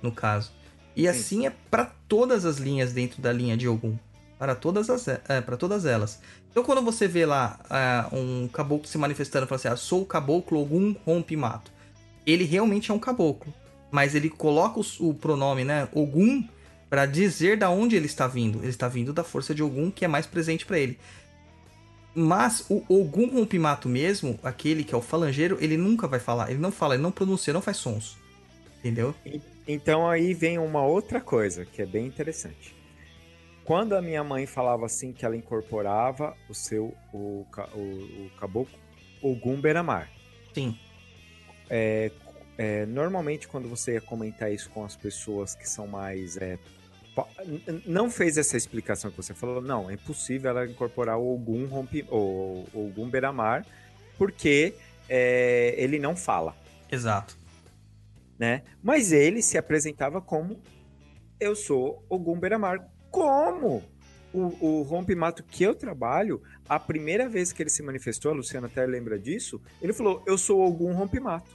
no 0.00 0.12
caso. 0.12 0.52
E 0.94 1.02
Sim. 1.02 1.08
assim 1.08 1.46
é 1.46 1.52
para 1.70 1.86
todas 2.06 2.44
as 2.44 2.58
linhas 2.58 2.92
dentro 2.92 3.20
da 3.20 3.32
linha 3.32 3.56
de 3.56 3.66
Ogum. 3.66 3.98
Para 4.38 4.54
todas, 4.54 4.90
as, 4.90 5.08
é, 5.08 5.40
para 5.40 5.56
todas 5.56 5.84
elas. 5.86 6.20
Então 6.50 6.62
quando 6.62 6.82
você 6.82 7.08
vê 7.08 7.24
lá 7.26 7.58
ah, 7.70 8.08
um 8.12 8.46
caboclo 8.48 8.86
se 8.86 8.98
manifestando, 8.98 9.46
falando 9.46 9.60
assim, 9.60 9.68
ah, 9.68 9.76
sou 9.76 10.02
o 10.02 10.06
caboclo 10.06 10.60
Ogum 10.60 10.94
Rompimato. 11.04 11.72
Ele 12.26 12.44
realmente 12.44 12.90
é 12.90 12.94
um 12.94 12.98
caboclo. 12.98 13.52
Mas 13.92 14.16
ele 14.16 14.28
coloca 14.28 14.80
o, 14.80 15.08
o 15.10 15.14
pronome, 15.14 15.62
né, 15.62 15.86
Ogum, 15.92 16.48
para 16.90 17.06
dizer 17.06 17.56
da 17.56 17.70
onde 17.70 17.94
ele 17.94 18.06
está 18.06 18.26
vindo. 18.26 18.58
Ele 18.58 18.70
está 18.70 18.88
vindo 18.88 19.12
da 19.12 19.22
força 19.22 19.54
de 19.54 19.62
Ogum, 19.62 19.90
que 19.90 20.04
é 20.04 20.08
mais 20.08 20.26
presente 20.26 20.66
para 20.66 20.78
ele. 20.78 20.98
Mas 22.14 22.66
o 22.68 22.82
Ogum 22.88 23.28
Rompimato 23.28 23.88
mesmo, 23.88 24.38
aquele 24.42 24.82
que 24.82 24.94
é 24.94 24.98
o 24.98 25.02
falangeiro, 25.02 25.56
ele 25.60 25.76
nunca 25.76 26.08
vai 26.08 26.18
falar. 26.18 26.50
Ele 26.50 26.58
não 26.60 26.72
fala, 26.72 26.94
ele 26.94 27.02
não 27.02 27.12
pronuncia, 27.12 27.52
não 27.52 27.62
faz 27.62 27.76
sons. 27.76 28.18
Entendeu? 28.78 29.14
Então 29.66 30.08
aí 30.08 30.34
vem 30.34 30.58
uma 30.58 30.84
outra 30.84 31.20
coisa 31.20 31.64
que 31.64 31.80
é 31.80 31.86
bem 31.86 32.06
interessante. 32.06 32.74
Quando 33.64 33.94
a 33.94 34.02
minha 34.02 34.24
mãe 34.24 34.44
falava 34.44 34.86
assim 34.86 35.12
que 35.12 35.24
ela 35.24 35.36
incorporava 35.36 36.36
o 36.48 36.54
seu 36.54 36.92
o, 37.12 37.46
o, 37.74 37.78
o 37.78 38.30
caboclo 38.40 38.76
Ogum 39.22 39.60
Beramar. 39.60 40.10
Sim. 40.52 40.76
É, 41.70 42.10
normalmente 42.88 43.48
quando 43.48 43.68
você 43.68 43.94
ia 43.94 44.00
comentar 44.00 44.52
isso 44.52 44.70
com 44.70 44.84
as 44.84 44.94
pessoas 44.94 45.54
que 45.54 45.68
são 45.68 45.86
mais 45.86 46.36
é, 46.36 46.58
não 47.86 48.10
fez 48.10 48.38
essa 48.38 48.56
explicação 48.56 49.10
que 49.10 49.16
você 49.16 49.34
falou, 49.34 49.60
não, 49.60 49.90
é 49.90 49.94
impossível 49.94 50.50
ela 50.50 50.66
incorporar 50.66 51.18
o 51.18 51.34
Ogum 51.34 51.66
rompi, 51.66 52.06
o, 52.10 52.64
o 52.72 52.86
Ogum 52.86 53.08
Beramar 53.08 53.66
porque 54.16 54.74
é, 55.08 55.74
ele 55.76 55.98
não 55.98 56.16
fala. 56.16 56.56
Exato. 56.90 57.36
né? 58.38 58.62
Mas 58.82 59.12
ele 59.12 59.42
se 59.42 59.56
apresentava 59.58 60.20
como 60.20 60.60
eu 61.38 61.56
sou 61.56 62.04
Ogum 62.08 62.38
Beramar. 62.38 62.88
Como? 63.10 63.82
O, 64.32 64.80
o 64.80 64.82
rompimato 64.82 65.42
que 65.42 65.62
eu 65.62 65.74
trabalho, 65.74 66.40
a 66.66 66.80
primeira 66.80 67.28
vez 67.28 67.52
que 67.52 67.62
ele 67.62 67.68
se 67.68 67.82
manifestou, 67.82 68.30
a 68.30 68.34
Luciana 68.34 68.66
até 68.66 68.86
lembra 68.86 69.18
disso, 69.18 69.60
ele 69.82 69.92
falou, 69.92 70.22
eu 70.26 70.38
sou 70.38 70.62
Ogum 70.62 70.94
Rompimato. 70.94 71.50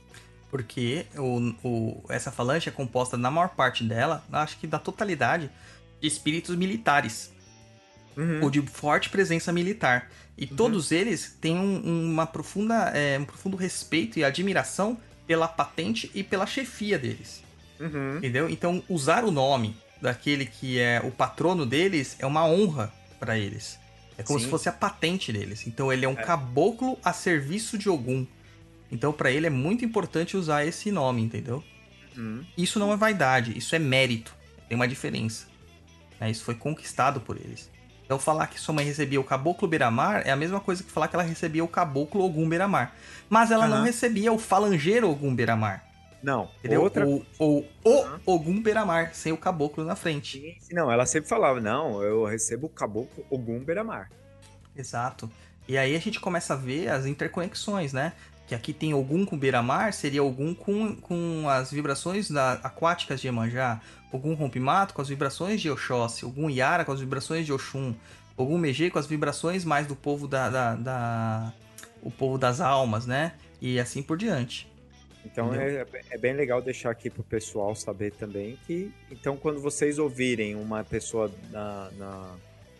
Porque 0.49 1.05
o, 1.15 1.53
o- 1.63 2.03
essa 2.09 2.31
falange 2.31 2.69
é 2.69 2.71
composta, 2.71 3.17
na 3.17 3.29
maior 3.29 3.49
parte 3.49 3.83
dela, 3.83 4.23
acho 4.31 4.57
que 4.57 4.65
da 4.67 4.79
totalidade, 4.79 5.49
de 6.01 6.07
espíritos 6.07 6.55
militares. 6.55 7.33
Uhum. 8.15 8.39
Ou 8.43 8.49
de 8.49 8.61
forte 8.61 9.09
presença 9.09 9.51
militar. 9.51 10.09
E 10.37 10.45
Uhum. 10.45 10.55
todos 10.55 10.91
eles 10.91 11.35
têm 11.41 11.55
um, 11.57 12.11
uma 12.11 12.25
profunda, 12.25 12.91
é, 12.95 13.17
um 13.19 13.25
profundo 13.25 13.57
respeito 13.57 14.17
e 14.19 14.23
admiração 14.23 14.97
pela 15.27 15.47
patente 15.47 16.09
e 16.15 16.23
pela 16.23 16.45
chefia 16.45 16.97
deles. 16.97 17.43
Uhum. 17.79 18.17
Entendeu? 18.17 18.49
Então, 18.49 18.81
usar 18.89 19.23
o 19.25 19.31
nome 19.31 19.75
daquele 20.01 20.45
que 20.45 20.79
é 20.79 21.01
o 21.03 21.11
patrono 21.11 21.65
deles 21.65 22.15
é 22.19 22.25
uma 22.25 22.45
honra 22.47 22.91
para 23.19 23.37
eles. 23.37 23.77
É 24.17 24.23
como 24.23 24.39
Sim. 24.39 24.45
se 24.45 24.51
fosse 24.51 24.67
a 24.69 24.71
patente 24.71 25.31
deles. 25.31 25.67
Então, 25.67 25.91
ele 25.93 26.05
é 26.05 26.09
um 26.09 26.13
É. 26.17 26.23
caboclo 26.23 26.97
a 27.03 27.13
serviço 27.13 27.77
de 27.77 27.87
Ogum. 27.89 28.25
Então, 28.91 29.11
para 29.11 29.29
ele 29.31 29.47
é 29.47 29.49
muito 29.49 29.83
importante 29.83 30.37
usar 30.37 30.65
esse 30.65 30.91
nome, 30.91 31.21
entendeu? 31.21 31.63
Uhum. 32.15 32.45
Isso 32.57 32.79
não 32.79 32.91
é 32.91 32.95
vaidade, 32.97 33.57
isso 33.57 33.75
é 33.75 33.79
mérito. 33.79 34.35
Tem 34.67 34.75
uma 34.75 34.87
diferença. 34.87 35.47
né? 36.19 36.29
Isso 36.31 36.43
foi 36.43 36.55
conquistado 36.55 37.19
por 37.21 37.35
eles. 37.37 37.69
Então, 38.05 38.17
falar 38.17 38.47
que 38.47 38.59
sua 38.59 38.73
mãe 38.73 38.85
recebia 38.85 39.19
o 39.19 39.23
caboclo 39.23 39.67
Beramar 39.67 40.21
é 40.25 40.31
a 40.31 40.35
mesma 40.35 40.61
coisa 40.61 40.81
que 40.81 40.89
falar 40.91 41.09
que 41.09 41.15
ela 41.15 41.23
recebia 41.23 41.63
o 41.63 41.67
caboclo 41.67 42.23
Ogum 42.23 42.47
Beramar. 42.47 42.93
Mas 43.29 43.51
ela 43.51 43.67
não 43.67 43.77
Aham. 43.77 43.85
recebia 43.85 44.31
o 44.31 44.37
falangeiro 44.39 45.09
Ogum 45.09 45.35
Beramar. 45.35 45.83
Não, 46.23 46.49
Entendeu? 46.57 46.81
outra 46.81 47.05
Ou, 47.05 47.23
ou 47.37 47.67
o. 47.83 48.33
Ogum 48.33 48.61
Beramar, 48.61 49.13
sem 49.13 49.31
o 49.33 49.37
caboclo 49.37 49.83
na 49.83 49.95
frente. 49.95 50.57
Não, 50.71 50.89
ela 50.91 51.05
sempre 51.05 51.29
falava, 51.29 51.59
não, 51.59 52.01
eu 52.01 52.25
recebo 52.25 52.67
o 52.67 52.69
caboclo 52.69 53.25
Ogum 53.29 53.59
Beramar. 53.63 54.09
Exato. 54.75 55.29
E 55.67 55.77
aí 55.77 55.95
a 55.95 55.99
gente 55.99 56.19
começa 56.19 56.53
a 56.53 56.57
ver 56.57 56.87
as 56.89 57.05
interconexões, 57.05 57.91
né? 57.93 58.13
Que 58.47 58.55
aqui 58.55 58.71
tem 58.73 58.93
Ogum 58.93 59.25
com 59.25 59.37
Beira-Mar, 59.37 59.91
seria 59.93 60.23
Ogum 60.23 60.55
com, 60.55 60.95
com 60.95 61.49
as 61.49 61.69
vibrações 61.71 62.29
da, 62.31 62.53
aquáticas 62.53 63.19
de 63.19 63.27
Iemanjá. 63.27 63.81
Ogum 64.11 64.33
Rompimato 64.35 64.93
com 64.93 65.01
as 65.01 65.09
vibrações 65.09 65.59
de 65.61 65.69
Oxóssi. 65.69 66.25
Ogum 66.25 66.49
Yara 66.49 66.85
com 66.85 66.91
as 66.93 67.01
vibrações 67.01 67.45
de 67.45 67.51
Oxum. 67.51 67.93
Ogum 68.37 68.57
Megê 68.57 68.89
com 68.89 68.97
as 68.99 69.05
vibrações 69.05 69.65
mais 69.65 69.85
do 69.85 69.95
povo 69.95 70.27
da, 70.27 70.49
da, 70.49 70.75
da- 70.75 71.53
o 72.01 72.09
povo 72.09 72.37
das 72.37 72.61
almas, 72.61 73.05
né? 73.05 73.33
E 73.61 73.79
assim 73.79 74.01
por 74.01 74.17
diante. 74.17 74.71
Então 75.25 75.53
é, 75.53 75.85
é 76.11 76.17
bem 76.17 76.33
legal 76.33 76.61
deixar 76.61 76.89
aqui 76.91 77.09
pro 77.09 77.23
pessoal 77.23 77.75
saber 77.75 78.11
também 78.13 78.57
que, 78.65 78.89
então, 79.11 79.35
quando 79.35 79.59
vocês 79.59 79.99
ouvirem 79.99 80.55
uma 80.55 80.85
pessoa 80.85 81.29
na, 81.51 81.89
na- 81.97 82.35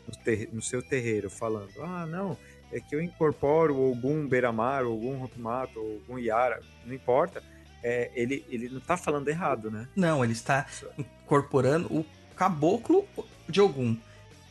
no, 0.08 0.16
ter- 0.24 0.48
no 0.54 0.62
seu 0.62 0.82
terreiro 0.82 1.30
falando, 1.30 1.72
ah, 1.82 2.06
não, 2.06 2.38
é 2.72 2.80
que 2.80 2.96
eu 2.96 3.02
incorporo 3.02 3.76
algum 3.76 4.28
Beramar, 4.28 4.84
algum 4.84 5.18
Ropimato, 5.18 5.80
algum 5.80 6.18
Yara, 6.18 6.62
não 6.86 6.94
importa, 6.94 7.44
é, 7.84 8.12
ele, 8.16 8.46
ele 8.50 8.70
não 8.70 8.80
tá 8.80 8.98
falando 8.98 9.28
errado, 9.28 9.72
né? 9.72 9.88
Não, 9.96 10.24
ele 10.24 10.34
está 10.34 10.66
incorporando 10.98 11.88
o 11.94 12.06
caboclo 12.36 13.08
de 13.48 13.62
Ogum. 13.62 13.98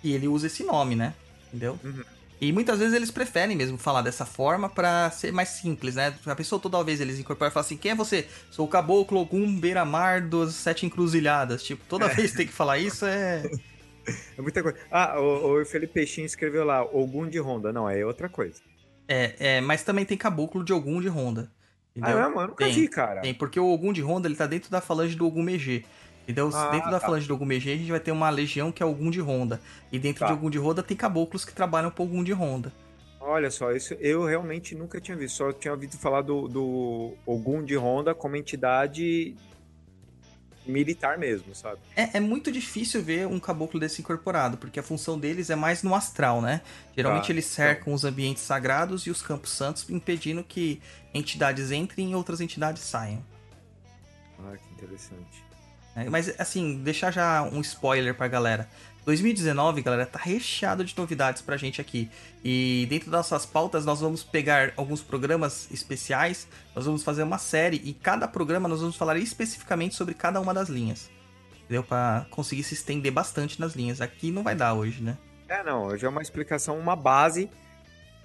E 0.02 0.12
ele 0.12 0.28
usa 0.28 0.46
esse 0.46 0.62
nome, 0.62 0.94
né? 0.94 1.14
Entendeu? 1.48 1.78
Uhum. 1.82 2.04
E 2.40 2.52
muitas 2.52 2.78
vezes 2.78 2.94
eles 2.94 3.10
preferem 3.10 3.56
mesmo 3.56 3.78
falar 3.78 4.02
dessa 4.02 4.26
forma 4.26 4.68
pra 4.68 5.10
ser 5.10 5.32
mais 5.32 5.48
simples, 5.48 5.94
né? 5.94 6.14
A 6.26 6.34
pessoa 6.34 6.60
toda 6.60 6.82
vez 6.84 7.00
eles 7.00 7.18
incorporam 7.18 7.50
e 7.50 7.52
falam 7.52 7.64
assim: 7.64 7.76
quem 7.76 7.92
é 7.92 7.94
você? 7.94 8.28
Sou 8.50 8.66
o 8.66 8.68
caboclo 8.68 9.20
Ogum 9.20 9.58
Beira-Mar 9.58 10.20
dos 10.20 10.54
Sete 10.54 10.84
Encruzilhadas. 10.84 11.62
Tipo, 11.62 11.82
toda 11.88 12.08
vez 12.08 12.32
tem 12.32 12.46
que 12.46 12.52
falar 12.52 12.78
isso 12.78 13.06
é. 13.06 13.42
É 14.38 14.40
muita 14.42 14.62
coisa. 14.62 14.78
Ah, 14.90 15.18
o, 15.20 15.61
o 15.61 15.64
Felipe 15.64 15.94
Peixinho 15.94 16.26
escreveu 16.26 16.64
lá, 16.64 16.82
Ogum 16.84 17.28
de 17.28 17.38
Ronda. 17.38 17.72
Não, 17.72 17.88
é 17.88 18.04
outra 18.04 18.28
coisa. 18.28 18.61
É, 19.09 19.34
é, 19.38 19.61
mas 19.61 19.82
também 19.82 20.04
tem 20.04 20.16
caboclo 20.16 20.64
de 20.64 20.72
Ogum 20.72 21.00
de 21.00 21.09
Ronda. 21.09 21.50
Entendeu? 21.94 22.18
Ah, 22.18 22.22
não, 22.28 22.34
mano, 22.34 22.48
nunca 22.48 22.64
Tem, 22.64 22.74
vi, 22.74 22.88
cara. 22.88 23.20
Tem, 23.22 23.32
porque 23.34 23.59
o 23.59 23.68
Ogum 23.70 23.92
de 23.92 24.00
Ronda 24.02 24.28
ele 24.28 24.36
tá 24.36 24.46
dentro 24.46 24.70
da 24.70 24.80
falange 24.80 25.16
do 25.16 25.26
Ogum 25.26 25.42
Megê. 25.42 25.84
Então, 26.28 26.50
Ah, 26.52 26.70
dentro 26.70 26.90
da 26.90 26.98
tá. 26.98 27.07
falange 27.07 27.26
do 27.26 27.34
Ogum 27.34 27.46
Megê, 27.46 27.72
a 27.72 27.76
gente 27.76 27.90
vai 27.90 28.00
ter 28.00 28.11
uma 28.11 28.28
legião 28.30 28.70
que 28.72 28.82
é 28.82 28.86
Ogum 28.86 29.11
de 29.11 29.20
Ronda. 29.20 29.61
E 29.92 29.98
dentro 29.98 30.20
Tá. 30.20 30.26
de 30.26 30.32
Ogum 30.32 30.50
de 30.50 30.59
Ronda 30.59 30.82
tem 30.82 30.96
caboclos 30.96 31.44
que 31.44 31.54
trabalham 31.54 31.90
pro 31.90 32.04
Ogum 32.04 32.22
de 32.24 32.32
Ronda. 32.32 32.72
Olha 33.20 33.50
só, 33.50 33.72
isso 33.72 33.94
eu 33.94 34.24
realmente 34.24 34.74
nunca 34.74 35.00
tinha 35.00 35.16
visto. 35.16 35.36
Só 35.36 35.52
tinha 35.52 35.72
ouvido 35.72 35.96
falar 35.96 36.22
do, 36.22 36.46
do 36.48 37.14
Ogum 37.24 37.64
de 37.64 37.74
Ronda 37.76 38.14
como 38.14 38.36
entidade 38.36 39.34
militar 40.66 41.18
mesmo, 41.18 41.54
sabe? 41.54 41.78
É, 41.96 42.16
é 42.16 42.20
muito 42.20 42.50
difícil 42.50 43.02
ver 43.02 43.26
um 43.26 43.38
caboclo 43.38 43.78
desse 43.78 44.00
incorporado, 44.00 44.56
porque 44.56 44.80
a 44.80 44.82
função 44.82 45.18
deles 45.18 45.50
é 45.50 45.56
mais 45.56 45.82
no 45.82 45.94
astral, 45.94 46.40
né? 46.42 46.60
Geralmente 46.96 47.26
Tá, 47.26 47.32
eles 47.32 47.46
cercam 47.46 47.92
os 47.92 48.04
ambientes 48.04 48.42
sagrados 48.42 49.06
e 49.06 49.10
os 49.10 49.22
campos 49.22 49.50
santos, 49.52 49.88
impedindo 49.90 50.42
que 50.42 50.80
entidades 51.14 51.70
entrem 51.70 52.10
e 52.12 52.14
outras 52.14 52.40
entidades 52.40 52.82
saiam. 52.82 53.22
Ah, 54.38 54.56
que 54.56 54.74
interessante. 54.74 55.44
né? 55.94 56.08
Mas, 56.10 56.38
assim, 56.38 56.82
deixar 56.82 57.10
já 57.10 57.42
um 57.42 57.60
spoiler 57.60 58.14
pra 58.14 58.28
galera. 58.28 58.68
2019, 59.07 59.82
galera, 59.82 60.04
tá 60.04 60.18
recheado 60.18 60.84
de 60.84 60.96
novidades 60.98 61.40
pra 61.40 61.57
gente 61.57 61.80
aqui. 61.80 62.11
E 62.44 62.86
dentro 62.90 63.09
das 63.09 63.30
nossas 63.30 63.46
pautas, 63.46 63.84
nós 63.84 64.00
vamos 64.00 64.24
pegar 64.24 64.72
alguns 64.76 65.00
programas 65.00 65.68
especiais, 65.70 66.48
nós 66.74 66.84
vamos 66.86 67.04
fazer 67.04 67.22
uma 67.22 67.38
série, 67.38 67.80
e 67.84 67.94
cada 67.94 68.26
programa 68.26 68.68
nós 68.68 68.80
vamos 68.80 68.96
falar 68.96 69.16
especificamente 69.16 69.94
sobre 69.94 70.12
cada 70.12 70.40
uma 70.40 70.52
das 70.52 70.68
linhas. 70.68 71.09
Entendeu? 71.62 71.84
Pra 71.84 72.26
conseguir 72.30 72.64
se 72.64 72.74
estender 72.74 73.12
bastante 73.12 73.61
nas 73.61 73.74
linhas. 73.76 74.00
Aqui 74.00 74.32
não 74.32 74.42
vai 74.42 74.57
dar 74.57 74.74
hoje, 74.74 75.00
né? 75.00 75.16
É, 75.48 75.62
não, 75.62 75.84
hoje 75.86 76.04
é 76.04 76.09
uma 76.09 76.20
explicação, 76.22 76.76
uma 76.76 76.96
base, 76.96 77.48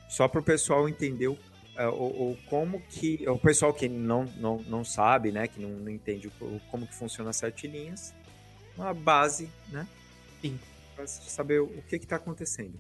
só 0.10 0.28
para 0.28 0.42
o 0.42 0.44
pessoal 0.44 0.90
entender 0.90 1.28
o, 1.28 1.38
é, 1.78 1.88
o, 1.88 1.92
o 2.32 2.38
como 2.50 2.82
que. 2.90 3.24
O 3.30 3.38
pessoal 3.38 3.72
que 3.72 3.88
não, 3.88 4.26
não, 4.38 4.58
não 4.68 4.84
sabe, 4.84 5.32
né? 5.32 5.48
Que 5.48 5.62
não, 5.62 5.70
não 5.70 5.92
entende 5.92 6.28
o- 6.42 6.60
como 6.72 6.88
que 6.88 6.96
funciona 6.96 7.30
as 7.30 7.38
sete 7.38 7.68
linhas. 7.68 8.14
Uma 8.76 8.94
base, 8.96 9.48
né? 9.70 9.88
Sim. 10.42 10.60
Para 11.02 11.30
saber 11.30 11.62
o 11.62 11.68
que 11.88 11.96
está 11.96 12.16
acontecendo. 12.18 12.80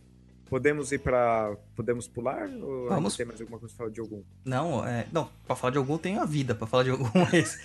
Podemos 0.50 0.92
ir 0.92 1.00
para. 1.00 1.56
Podemos 1.76 2.08
pular? 2.08 2.50
Ou 2.50 2.90
Vamos. 2.90 3.16
tem 3.16 3.26
mais 3.26 3.40
alguma 3.40 3.58
coisa 3.58 3.74
para 3.74 3.86
falar 3.86 3.94
de 3.94 4.02
algum? 4.02 4.22
Não, 4.44 4.86
é, 4.86 5.08
não, 5.12 5.30
pra 5.48 5.56
falar 5.56 5.72
de 5.72 5.78
algum 5.78 5.98
tem 5.98 6.18
a 6.18 6.26
vida, 6.26 6.54
pra 6.54 6.68
falar 6.68 6.84
de 6.84 6.90
algum 6.90 7.08
é 7.32 7.38
esse. 7.38 7.58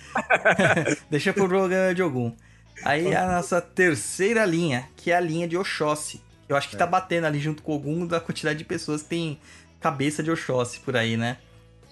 Deixa 1.09 1.33
pro 1.33 1.47
programa 1.49 1.93
de 1.93 2.01
algum. 2.01 2.33
Aí 2.83 3.13
a 3.13 3.27
nossa 3.27 3.59
terceira 3.59 4.45
linha, 4.45 4.87
que 4.95 5.11
é 5.11 5.15
a 5.17 5.19
linha 5.19 5.47
de 5.47 5.57
Oxóssi. 5.57 6.21
Eu 6.47 6.55
acho 6.55 6.69
que 6.69 6.75
É. 6.75 6.79
tá 6.79 6.87
batendo 6.87 7.25
ali 7.27 7.39
junto 7.39 7.61
com 7.61 7.73
algum 7.73 8.07
da 8.07 8.21
quantidade 8.21 8.57
de 8.59 8.63
pessoas 8.63 9.01
que 9.01 9.09
tem 9.09 9.39
cabeça 9.81 10.23
de 10.23 10.31
Oxóssi 10.31 10.79
por 10.79 10.95
aí, 10.95 11.17
né? 11.17 11.37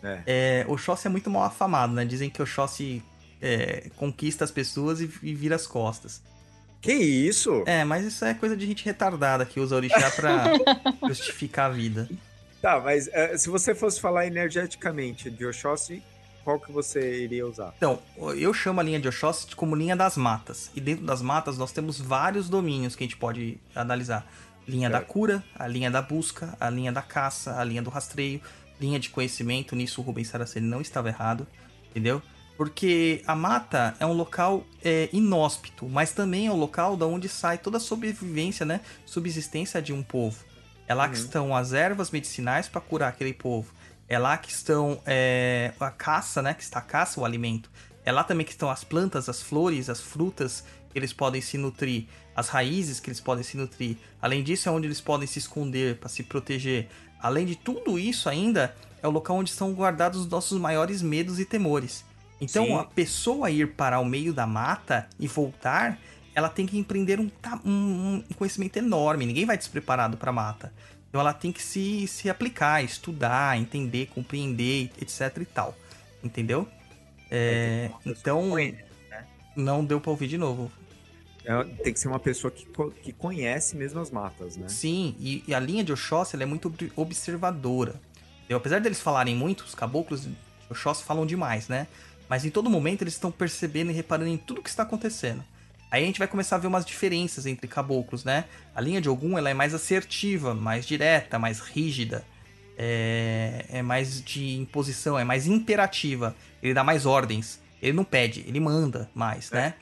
É. 0.02 0.22
É, 0.26 0.66
Oxóssi 0.70 1.08
é 1.08 1.10
muito 1.10 1.30
mal 1.30 1.44
afamado, 1.44 1.94
né? 1.94 2.06
Dizem 2.06 2.30
que 2.30 2.42
Oxóssi 2.42 3.04
é, 3.42 3.90
conquista 3.98 4.46
as 4.46 4.52
pessoas 4.52 5.02
e, 5.02 5.12
e 5.22 5.34
vira 5.34 5.56
as 5.56 5.68
costas. 5.68 6.24
Que 6.86 6.94
isso? 6.94 7.64
É, 7.66 7.84
mas 7.84 8.06
isso 8.06 8.24
é 8.24 8.34
coisa 8.34 8.56
de 8.56 8.66
gente 8.66 8.86
retardada 8.86 9.46
que 9.46 9.60
usa 9.60 9.76
orixá 9.76 10.12
pra 10.12 10.44
justificar 11.10 11.72
a 11.72 11.74
vida. 11.74 12.08
Tá, 12.62 12.80
mas 12.80 13.10
eh, 13.12 13.38
se 13.38 13.50
você 13.50 13.74
fosse 13.76 14.00
falar 14.00 14.26
energeticamente 14.28 15.30
de 15.30 15.46
Oxóssi, 15.46 16.02
qual 16.44 16.60
que 16.60 16.72
você 16.72 17.24
iria 17.24 17.46
usar? 17.46 17.74
Então, 17.78 18.00
eu 18.38 18.54
chamo 18.54 18.80
a 18.80 18.84
linha 18.84 19.00
de 19.00 19.08
Oxóssi 19.08 19.56
como 19.56 19.76
linha 19.76 19.96
das 19.96 20.16
matas. 20.16 20.70
E 20.76 20.80
dentro 20.80 21.04
das 21.06 21.22
matas 21.22 21.58
nós 21.58 21.72
temos 21.72 22.00
vários 22.00 22.48
domínios 22.50 22.96
que 22.96 23.04
a 23.04 23.08
gente 23.08 23.18
pode 23.18 23.58
analisar. 23.74 24.26
Linha 24.68 24.90
da 24.90 24.98
Certo. 25.00 25.10
cura, 25.10 25.44
a 25.58 25.68
linha 25.68 25.90
da 25.92 26.02
busca, 26.02 26.56
a 26.60 26.70
linha 26.70 26.92
da 26.92 27.02
caça, 27.02 27.60
a 27.60 27.64
linha 27.64 27.82
do 27.82 27.90
rastreio, 27.90 28.42
linha 28.80 29.00
de 29.00 29.10
conhecimento. 29.10 29.76
Nisso 29.76 30.02
o 30.02 30.04
Rubens 30.04 30.28
Saraceni 30.28 30.68
não 30.68 30.82
estava 30.82 31.08
errado, 31.08 31.48
entendeu? 31.92 32.22
Porque 32.58 33.22
a 33.28 33.36
mata 33.36 33.96
é 34.00 34.06
um 34.06 34.14
local 34.14 34.66
é, 34.84 35.10
inóspito, 35.12 35.88
mas 35.90 36.12
também 36.12 36.48
é 36.48 36.52
o 36.52 36.56
local 36.56 36.96
da 36.96 37.06
onde 37.06 37.28
sai 37.28 37.58
toda 37.58 37.78
a 37.78 37.80
sobrevivência, 37.82 38.66
né? 38.66 38.80
Subsistência 39.06 39.82
de 39.82 39.92
um 39.92 40.02
povo. 40.02 40.38
É 40.88 40.94
lá 40.94 41.10
que 41.10 41.18
Uhum. 41.18 41.24
estão 41.26 41.56
as 41.56 41.74
ervas 41.74 42.12
medicinais 42.12 42.68
para 42.70 42.80
curar 42.80 43.10
aquele 43.10 43.34
povo. 43.34 43.74
É 44.08 44.18
lá 44.18 44.38
que 44.38 44.50
estão 44.52 45.02
é, 45.06 45.74
a 45.80 45.90
caça, 45.92 46.42
né? 46.42 46.54
Que 46.54 46.64
está 46.64 46.80
a 46.80 46.82
caça, 46.82 47.20
o 47.20 47.26
alimento. 47.26 47.70
É 48.06 48.12
lá 48.12 48.24
também 48.24 48.46
que 48.46 48.52
estão 48.52 48.70
as 48.70 48.84
plantas, 48.84 49.28
as 49.28 49.42
flores, 49.42 49.90
as 49.90 50.00
frutas 50.00 50.64
que 50.92 50.98
eles 51.00 51.12
podem 51.12 51.42
se 51.42 51.58
nutrir, 51.58 52.06
as 52.36 52.48
raízes 52.50 53.00
que 53.00 53.10
eles 53.10 53.20
podem 53.20 53.44
se 53.44 53.58
nutrir. 53.58 53.98
Além 54.22 54.44
disso, 54.44 54.70
é 54.70 54.72
onde 54.72 54.88
eles 54.88 55.02
podem 55.02 55.28
se 55.28 55.40
esconder 55.40 55.98
para 55.98 56.08
se 56.08 56.24
proteger. 56.24 56.88
Além 57.20 57.46
de 57.48 57.56
tudo 57.56 57.98
isso, 58.00 58.30
ainda 58.30 58.74
é 59.02 59.08
o 59.08 59.12
local 59.12 59.38
onde 59.38 59.52
são 59.52 59.74
guardados 59.74 60.22
os 60.22 60.28
nossos 60.28 60.58
maiores 60.60 61.02
medos 61.02 61.40
e 61.40 61.46
temores. 61.46 62.06
Então, 62.40 62.66
Sim. 62.66 62.74
a 62.76 62.84
pessoa 62.84 63.50
ir 63.50 63.74
para 63.74 64.00
o 64.00 64.06
meio 64.06 64.34
da 64.34 64.46
mata 64.46 65.08
e 65.20 65.28
voltar, 65.28 65.98
ela 66.34 66.50
tem 66.50 66.66
que 66.66 66.78
empreender 66.78 67.20
um, 67.20 67.32
um- 67.66 68.24
conhecimento 68.38 68.78
enorme. 68.78 69.26
Ninguém 69.26 69.46
vai 69.46 69.58
despreparado 69.58 70.18
para 70.18 70.32
mata. 70.32 70.74
Então, 71.10 71.22
ela 71.22 71.34
tem 71.34 71.52
que 71.52 71.62
se, 71.62 72.06
se 72.08 72.30
aplicar, 72.30 72.84
estudar, 72.84 73.58
entender, 73.58 74.08
compreender, 74.08 74.92
etc 75.02 75.38
e 75.42 75.46
tal. 75.46 75.76
Entendeu? 76.22 76.68
É, 77.32 77.90
então, 78.06 78.52
não 79.56 79.84
deu 79.86 80.02
para 80.02 80.12
ouvir 80.12 80.28
de 80.28 80.38
novo. 80.38 80.70
É, 81.46 81.64
tem 81.64 81.94
que 81.94 82.00
ser 82.00 82.08
uma 82.08 82.20
pessoa 82.20 82.52
que, 82.52 82.66
que 83.04 83.14
conhece 83.14 83.76
mesmo 83.78 84.00
as 84.00 84.10
matas, 84.12 84.58
né? 84.58 84.68
Sim, 84.68 85.16
e, 85.20 85.44
e 85.48 85.54
a 85.54 85.60
linha 85.60 85.84
de 85.84 85.94
Oxóssi 85.94 86.36
ela 86.36 86.44
é 86.44 86.46
muito 86.46 86.68
ob- 86.68 86.92
observadora. 86.96 87.96
entendeu? 88.40 88.58
Apesar 88.58 88.82
deles 88.82 89.00
falarem 89.00 89.36
muito, 89.36 89.62
os 89.62 89.76
caboclos 89.76 90.24
de 90.24 90.36
Oxóssi 90.70 91.04
falam 91.04 91.26
demais, 91.26 91.68
né? 91.68 91.88
Mas 92.30 92.44
em 92.46 92.50
todo 92.50 92.70
momento 92.70 93.02
eles 93.04 93.14
estão 93.14 93.32
percebendo 93.32 93.92
e 93.92 93.94
reparando 93.94 94.30
em 94.30 94.38
tudo 94.38 94.62
que 94.62 94.70
está 94.70 94.84
acontecendo. 94.84 95.44
Aí 95.92 96.04
a 96.04 96.06
gente 96.06 96.20
vai 96.20 96.28
começar 96.28 96.56
a 96.56 96.60
ver 96.60 96.68
umas 96.68 96.86
diferenças 96.86 97.46
entre 97.46 97.68
caboclos, 97.68 98.24
né? 98.24 98.46
A 98.74 98.82
linha 98.82 99.00
de 99.00 99.08
Ogum 99.10 99.38
ela 99.38 99.50
é 99.50 99.54
mais 99.54 99.74
assertiva, 99.74 100.54
mais 100.54 100.86
direta, 100.86 101.38
mais 101.38 101.60
rígida. 101.60 102.26
É, 102.78 103.66
é 103.70 103.82
mais 103.82 104.22
de 104.24 104.58
imposição, 104.58 105.18
é 105.18 105.24
mais 105.24 105.48
imperativa. 105.48 106.36
Ele 106.62 106.74
dá 106.74 106.84
mais 106.84 107.06
ordens. 107.06 107.62
Ele 107.82 107.94
não 107.94 108.04
pede, 108.04 108.44
ele 108.48 108.60
manda 108.60 109.10
mais, 109.14 109.52
né? 109.52 109.76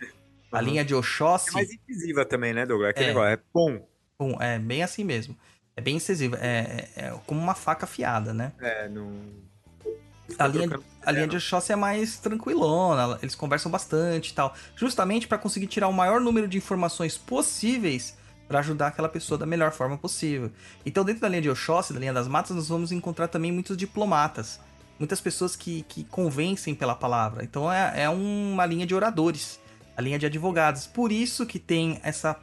A 0.52 0.60
Uhum. 0.60 0.66
linha 0.66 0.86
de 0.86 0.94
Oxóssi... 0.94 1.50
É 1.50 1.54
mais 1.54 1.70
incisiva 1.72 2.26
também, 2.26 2.54
né, 2.54 2.66
Douglas? 2.66 2.92
Aquele 2.92 3.06
É. 3.06 3.08
negócio, 3.10 3.30
é 3.34 3.38
pum. 3.52 3.82
Pum, 4.18 4.38
é 4.40 4.60
bem 4.60 4.84
assim 4.84 5.04
mesmo. 5.04 5.36
É 5.76 5.82
bem 5.82 5.96
incisivo. 5.96 6.36
É, 6.36 6.90
é- 6.96 7.06
é 7.08 7.20
como 7.26 7.40
uma 7.42 7.56
faca 7.56 7.86
afiada, 7.86 8.34
né? 8.34 8.52
É, 8.60 8.88
não... 8.90 9.12
A 10.38 10.48
linha, 10.48 10.70
a 11.06 11.12
linha 11.12 11.28
de 11.28 11.36
Oxóssi 11.38 11.72
é 11.72 11.76
mais 11.76 12.18
tranquilona, 12.18 13.18
eles 13.22 13.36
conversam 13.36 13.72
bastante 13.72 14.30
e 14.30 14.34
tal. 14.34 14.54
Justamente 14.76 15.28
para 15.28 15.38
conseguir 15.38 15.68
tirar 15.68 15.88
o 15.88 15.94
maior 15.94 16.22
número 16.22 16.48
de 16.48 16.58
informações 16.58 17.18
possíveis 17.18 18.18
para 18.48 18.60
ajudar 18.60 18.88
aquela 18.88 19.10
pessoa 19.10 19.38
da 19.38 19.46
melhor 19.46 19.72
forma 19.72 19.98
possível. 19.98 20.52
Então, 20.86 21.04
dentro 21.04 21.22
da 21.22 21.30
linha 21.30 21.42
de 21.42 21.50
Oxóssi, 21.50 21.94
da 21.94 22.00
linha 22.00 22.14
das 22.14 22.28
matas, 22.28 22.56
nós 22.56 22.70
vamos 22.70 22.92
encontrar 22.92 23.28
também 23.28 23.52
muitos 23.52 23.76
diplomatas. 23.76 24.60
Muitas 25.00 25.20
pessoas 25.20 25.56
que, 25.56 25.84
que 25.90 26.04
convencem 26.04 26.76
pela 26.76 26.94
palavra. 26.94 27.44
Então, 27.44 27.72
é, 27.72 28.04
é 28.04 28.10
uma 28.10 28.66
linha 28.66 28.86
de 28.86 28.94
oradores. 28.94 29.60
A 29.98 30.02
linha 30.02 30.20
de 30.20 30.26
advogados. 30.26 30.86
Por 30.88 31.12
isso 31.12 31.46
que 31.46 31.58
tem 31.60 32.00
essa 32.04 32.38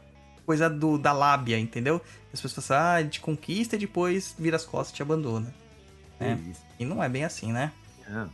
coisa 0.45 0.69
do, 0.69 0.99
da 0.99 1.13
lábia, 1.13 1.59
entendeu? 1.59 2.01
As 2.33 2.41
pessoas 2.41 2.67
falam, 2.67 2.85
ah, 2.85 3.01
ele 3.01 3.09
te 3.09 3.21
conquista 3.21 3.77
e 3.77 3.79
depois 3.79 4.35
vira 4.39 4.57
as 4.57 4.65
costas 4.65 4.91
e 4.91 4.95
te 4.95 5.03
abandona. 5.03 5.55
É. 6.19 6.33
Isso. 6.51 6.61
E 6.79 6.85
não 6.85 7.03
é 7.03 7.09
bem 7.09 7.25
assim, 7.25 7.53
né? 7.53 7.73
Ah, 8.09 8.27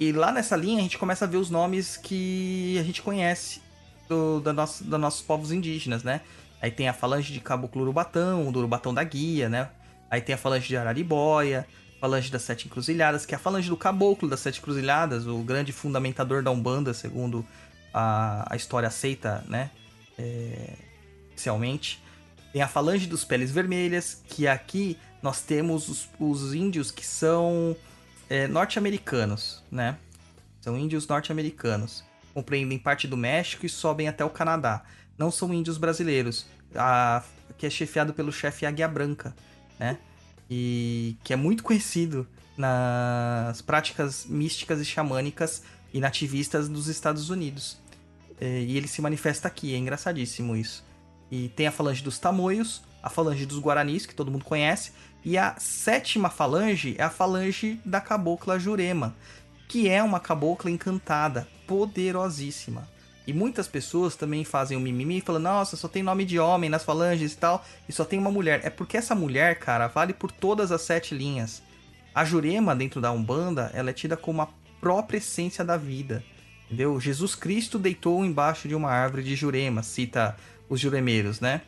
E 0.00 0.12
lá 0.12 0.32
nessa 0.32 0.56
linha 0.56 0.78
a 0.78 0.82
gente 0.82 0.96
começa 0.96 1.26
a 1.26 1.28
ver 1.28 1.36
os 1.36 1.50
nomes 1.50 1.98
que 1.98 2.78
a 2.80 2.82
gente 2.82 3.02
conhece 3.02 3.60
do, 4.08 4.40
da 4.40 4.50
nossa, 4.50 4.82
dos 4.82 4.98
nossos 4.98 5.20
povos 5.20 5.52
indígenas, 5.52 6.02
né? 6.02 6.22
Aí 6.62 6.70
tem 6.70 6.88
a 6.88 6.94
falange 6.94 7.34
de 7.34 7.38
Caboclo 7.38 7.82
Urubatão, 7.82 8.50
do 8.50 8.58
Urubatão 8.60 8.94
da 8.94 9.04
Guia, 9.04 9.50
né? 9.50 9.68
Aí 10.10 10.22
tem 10.22 10.34
a 10.34 10.38
falange 10.38 10.66
de 10.66 10.76
Araribóia, 10.76 11.66
falange 12.00 12.30
das 12.30 12.40
Sete 12.40 12.66
Encruzilhadas, 12.66 13.26
que 13.26 13.34
é 13.34 13.36
a 13.36 13.38
falange 13.38 13.68
do 13.68 13.76
Caboclo 13.76 14.26
das 14.26 14.40
Sete 14.40 14.58
Encruzilhadas, 14.58 15.26
o 15.26 15.38
grande 15.40 15.70
fundamentador 15.70 16.42
da 16.42 16.50
Umbanda, 16.50 16.94
segundo 16.94 17.46
a, 17.92 18.50
a 18.50 18.56
história 18.56 18.88
aceita, 18.88 19.44
né? 19.48 19.70
É, 20.18 20.76
oficialmente. 21.32 22.02
Tem 22.54 22.62
a 22.62 22.68
falange 22.68 23.06
dos 23.06 23.22
Peles 23.22 23.50
Vermelhas, 23.50 24.22
que 24.26 24.48
aqui 24.48 24.96
nós 25.22 25.42
temos 25.42 25.88
os, 25.90 26.08
os 26.18 26.54
índios 26.54 26.90
que 26.90 27.06
são 27.06 27.76
é, 28.30 28.46
norte-americanos, 28.46 29.62
né? 29.70 29.98
São 30.60 30.78
índios 30.78 31.06
norte-americanos. 31.06 32.04
Compreendem 32.32 32.78
parte 32.78 33.08
do 33.08 33.16
México 33.16 33.66
e 33.66 33.68
sobem 33.68 34.06
até 34.06 34.24
o 34.24 34.30
Canadá. 34.30 34.84
Não 35.18 35.32
são 35.32 35.52
índios 35.52 35.76
brasileiros. 35.76 36.46
A, 36.74 37.24
que 37.58 37.66
é 37.66 37.70
chefiado 37.70 38.14
pelo 38.14 38.32
chefe 38.32 38.64
Águia 38.64 38.86
Branca, 38.86 39.34
né? 39.78 39.98
E 40.48 41.16
que 41.24 41.32
é 41.32 41.36
muito 41.36 41.64
conhecido 41.64 42.26
nas 42.56 43.60
práticas 43.60 44.24
místicas 44.26 44.80
e 44.80 44.84
xamânicas 44.84 45.64
e 45.92 45.98
nativistas 45.98 46.68
dos 46.68 46.86
Estados 46.86 47.30
Unidos. 47.30 47.78
É, 48.40 48.60
e 48.60 48.76
ele 48.76 48.86
se 48.86 49.02
manifesta 49.02 49.48
aqui, 49.48 49.74
é 49.74 49.76
engraçadíssimo 49.76 50.54
isso. 50.54 50.84
E 51.30 51.48
tem 51.50 51.66
a 51.66 51.72
falange 51.72 52.02
dos 52.02 52.18
tamoios, 52.18 52.82
a 53.02 53.10
falange 53.10 53.44
dos 53.44 53.58
guaranis, 53.58 54.06
que 54.06 54.14
todo 54.14 54.30
mundo 54.30 54.44
conhece, 54.44 54.92
e 55.24 55.36
a 55.36 55.54
sétima 55.58 56.30
falange 56.30 56.94
é 56.98 57.02
a 57.02 57.10
falange 57.10 57.80
da 57.84 58.00
cabocla 58.00 58.58
Jurema, 58.58 59.14
que 59.68 59.88
é 59.88 60.02
uma 60.02 60.18
cabocla 60.18 60.70
encantada, 60.70 61.46
poderosíssima. 61.66 62.88
E 63.26 63.32
muitas 63.32 63.68
pessoas 63.68 64.16
também 64.16 64.44
fazem 64.44 64.76
o 64.76 64.80
mimimi 64.80 65.18
e 65.18 65.20
falam: 65.20 65.42
Nossa, 65.42 65.76
só 65.76 65.86
tem 65.86 66.02
nome 66.02 66.24
de 66.24 66.38
homem 66.38 66.70
nas 66.70 66.84
falanges 66.84 67.34
e 67.34 67.36
tal, 67.36 67.64
e 67.88 67.92
só 67.92 68.04
tem 68.04 68.18
uma 68.18 68.30
mulher. 68.30 68.60
É 68.64 68.70
porque 68.70 68.96
essa 68.96 69.14
mulher, 69.14 69.58
cara, 69.58 69.86
vale 69.86 70.12
por 70.12 70.32
todas 70.32 70.72
as 70.72 70.82
sete 70.82 71.14
linhas. 71.14 71.62
A 72.14 72.24
Jurema, 72.24 72.74
dentro 72.74 73.00
da 73.00 73.12
Umbanda, 73.12 73.70
ela 73.74 73.90
é 73.90 73.92
tida 73.92 74.16
como 74.16 74.42
a 74.42 74.48
própria 74.80 75.18
essência 75.18 75.64
da 75.64 75.76
vida. 75.76 76.24
Entendeu? 76.64 76.98
Jesus 76.98 77.34
Cristo 77.34 77.78
deitou 77.78 78.24
embaixo 78.24 78.66
de 78.66 78.74
uma 78.74 78.90
árvore 78.90 79.22
de 79.22 79.36
Jurema, 79.36 79.82
cita 79.82 80.36
os 80.68 80.80
juremeiros, 80.80 81.40
né? 81.40 81.62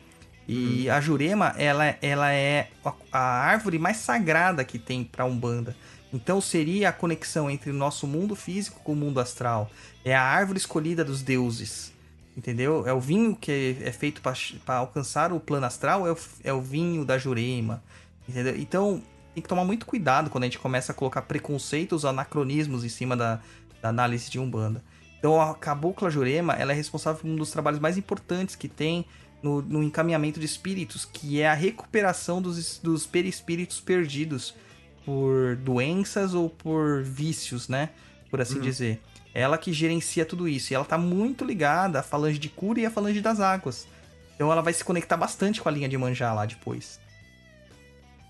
E 0.47 0.89
a 0.89 0.99
Jurema, 0.99 1.53
ela, 1.57 1.95
ela 2.01 2.31
é 2.31 2.69
a, 2.83 2.93
a 3.11 3.19
árvore 3.19 3.79
mais 3.79 3.97
sagrada 3.97 4.63
que 4.63 4.77
tem 4.77 5.03
para 5.03 5.25
Umbanda. 5.25 5.75
Então 6.13 6.39
seria 6.39 6.89
a 6.89 6.93
conexão 6.93 7.49
entre 7.49 7.71
o 7.71 7.73
nosso 7.73 8.05
mundo 8.05 8.35
físico 8.35 8.81
com 8.83 8.93
o 8.93 8.95
mundo 8.95 9.19
astral. 9.19 9.71
É 10.05 10.15
a 10.15 10.21
árvore 10.21 10.59
escolhida 10.59 11.03
dos 11.03 11.21
deuses. 11.21 11.91
Entendeu? 12.35 12.85
É 12.87 12.93
o 12.93 12.99
vinho 12.99 13.35
que 13.35 13.77
é 13.81 13.91
feito 13.91 14.21
para 14.21 14.77
alcançar 14.77 15.31
o 15.31 15.39
plano 15.39 15.65
astral, 15.65 16.07
é 16.07 16.11
o, 16.11 16.17
é 16.43 16.53
o 16.53 16.61
vinho 16.61 17.05
da 17.05 17.17
Jurema. 17.17 17.83
Entendeu? 18.27 18.55
Então 18.57 19.01
tem 19.33 19.41
que 19.41 19.49
tomar 19.49 19.65
muito 19.65 19.85
cuidado 19.85 20.29
quando 20.29 20.43
a 20.43 20.47
gente 20.47 20.59
começa 20.59 20.91
a 20.91 20.95
colocar 20.95 21.23
preconceitos, 21.23 22.05
anacronismos 22.05 22.83
em 22.83 22.89
cima 22.89 23.15
da, 23.15 23.39
da 23.81 23.89
análise 23.89 24.29
de 24.29 24.39
Umbanda. 24.39 24.83
Então 25.17 25.41
a 25.41 25.55
Cabocla 25.55 26.09
Jurema 26.09 26.53
ela 26.53 26.73
é 26.73 26.75
responsável 26.75 27.21
por 27.21 27.29
um 27.29 27.35
dos 27.35 27.51
trabalhos 27.51 27.79
mais 27.79 27.97
importantes 27.97 28.55
que 28.55 28.67
tem 28.67 29.05
no, 29.43 29.61
no 29.61 29.83
encaminhamento 29.83 30.39
de 30.39 30.45
espíritos, 30.45 31.03
que 31.05 31.41
é 31.41 31.47
a 31.49 31.53
recuperação 31.53 32.41
dos, 32.41 32.79
dos 32.79 33.05
perispíritos 33.05 33.79
perdidos 33.81 34.55
por 35.05 35.55
doenças 35.57 36.33
ou 36.33 36.49
por 36.49 37.03
vícios, 37.03 37.67
né? 37.67 37.89
Por 38.31 38.39
assim 38.41 38.55
Uhum. 38.55 38.61
dizer. 38.61 39.01
Ela 39.33 39.57
que 39.57 39.73
gerencia 39.73 40.25
tudo 40.25 40.47
isso. 40.47 40.71
E 40.71 40.75
ela 40.75 40.85
tá 40.85 40.97
muito 40.97 41.43
ligada 41.43 41.99
à 41.99 42.03
falange 42.03 42.39
de 42.39 42.47
cura 42.49 42.79
e 42.79 42.85
à 42.85 42.89
falange 42.91 43.19
das 43.19 43.39
águas. 43.39 43.85
Então 44.35 44.51
ela 44.51 44.61
vai 44.61 44.73
se 44.73 44.83
conectar 44.83 45.17
bastante 45.17 45.61
com 45.61 45.67
a 45.69 45.71
linha 45.71 45.89
de 45.89 45.97
manjá 45.97 46.33
lá 46.33 46.45
depois. 46.45 46.99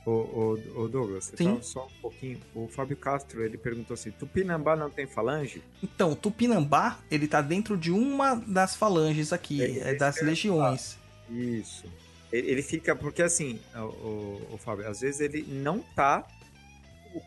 Ô, 0.05 0.11
ô, 0.11 0.59
ô 0.81 0.87
Douglas, 0.89 1.31
Sim. 1.35 1.59
só, 1.61 1.85
um 1.85 2.01
pouquinho. 2.01 2.37
O 2.53 2.67
Fábio 2.67 2.97
Castro, 2.97 3.41
ele 3.41 3.57
perguntou 3.57 3.93
assim, 3.93 4.11
Tupinambá 4.11 4.75
não 4.75 4.89
tem 4.89 5.07
falange? 5.07 5.63
Então, 5.81 6.13
Tupinambá, 6.13 6.97
ele 7.09 7.25
tá 7.25 7.39
dentro 7.41 7.77
de 7.77 7.89
uma 7.89 8.35
das 8.35 8.75
falanges 8.75 9.31
aqui, 9.31 9.61
É, 9.63 9.91
é 9.91 9.95
das 9.95 10.21
legiões. 10.21 10.97
Isso. 11.33 11.85
Ele, 12.31 12.61
fica, 12.63 12.95
porque 12.95 13.21
assim, 13.21 13.59
o, 13.75 14.41
o, 14.53 14.57
Fábio, 14.57 14.87
às 14.89 15.01
vezes 15.01 15.21
ele 15.21 15.45
não 15.47 15.79
tá 15.79 16.25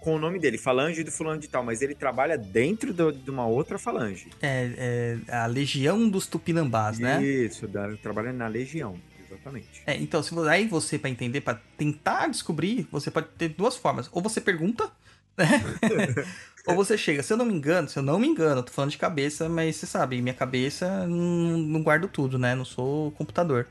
com 0.00 0.16
o 0.16 0.18
nome 0.18 0.40
dele, 0.40 0.58
falange 0.58 1.04
do 1.04 1.12
fulano 1.12 1.40
de 1.40 1.48
tal, 1.48 1.62
mas 1.62 1.80
ele 1.80 1.94
trabalha 1.94 2.36
dentro 2.36 2.92
do- 2.92 3.12
de 3.12 3.30
uma 3.30 3.46
outra 3.46 3.78
falange. 3.78 4.28
É, 4.42 5.18
é 5.28 5.34
a 5.36 5.46
legião 5.46 6.08
dos 6.08 6.26
Tupinambás, 6.26 6.98
né? 6.98 7.22
Isso, 7.22 7.68
trabalha 8.02 8.32
na 8.32 8.48
legião, 8.48 8.98
exatamente. 9.24 9.82
É, 9.86 9.96
então, 9.96 10.22
se 10.24 10.34
aí 10.48 10.66
você, 10.66 10.98
pra 10.98 11.08
entender, 11.08 11.40
pra 11.40 11.60
tentar 11.76 12.26
descobrir, 12.26 12.88
você 12.90 13.08
pode 13.10 13.28
ter 13.38 13.50
duas 13.50 13.76
formas. 13.76 14.08
Ou 14.10 14.20
você 14.20 14.40
pergunta, 14.40 14.90
né? 15.38 15.46
Ou 16.66 16.74
você 16.74 16.98
chega. 16.98 17.22
Se 17.22 17.32
eu 17.32 17.36
não 17.36 17.44
me 17.44 17.54
engano, 17.54 17.88
se 17.88 17.98
eu 17.98 18.02
não 18.02 18.18
me 18.18 18.26
engano, 18.26 18.58
eu 18.60 18.62
tô 18.62 18.72
falando 18.72 18.90
de 18.90 18.98
cabeça, 18.98 19.48
mas 19.48 19.76
você 19.76 19.86
sabe, 19.86 20.20
minha 20.20 20.34
cabeça 20.34 21.06
não, 21.06 21.58
não 21.58 21.82
guardo 21.82 22.08
tudo, 22.08 22.38
né? 22.38 22.54
Não 22.54 22.64
sou 22.64 23.12
computador. 23.12 23.66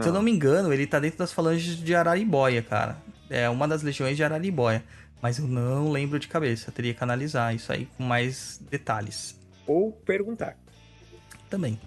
Se 0.00 0.08
eu 0.08 0.12
não 0.12 0.22
me 0.22 0.30
engano, 0.30 0.72
ele 0.72 0.86
tá 0.86 0.98
dentro 1.00 1.18
das 1.18 1.32
falanges 1.32 1.76
de 1.76 1.94
Araribóia, 1.94 2.62
cara. 2.62 2.96
É 3.28 3.48
uma 3.50 3.66
das 3.66 3.82
legiões 3.82 4.16
de 4.16 4.22
Araribóia. 4.22 4.84
Mas 5.20 5.38
eu 5.38 5.46
não 5.48 5.90
lembro 5.90 6.18
de 6.18 6.28
cabeça. 6.28 6.70
Eu 6.70 6.72
teria 6.72 6.94
que 6.94 7.02
analisar 7.02 7.54
isso 7.54 7.72
aí 7.72 7.86
com 7.96 8.04
mais 8.04 8.60
detalhes 8.70 9.36
Ou 9.66 9.92
perguntar. 9.92 10.56
também. 11.50 11.78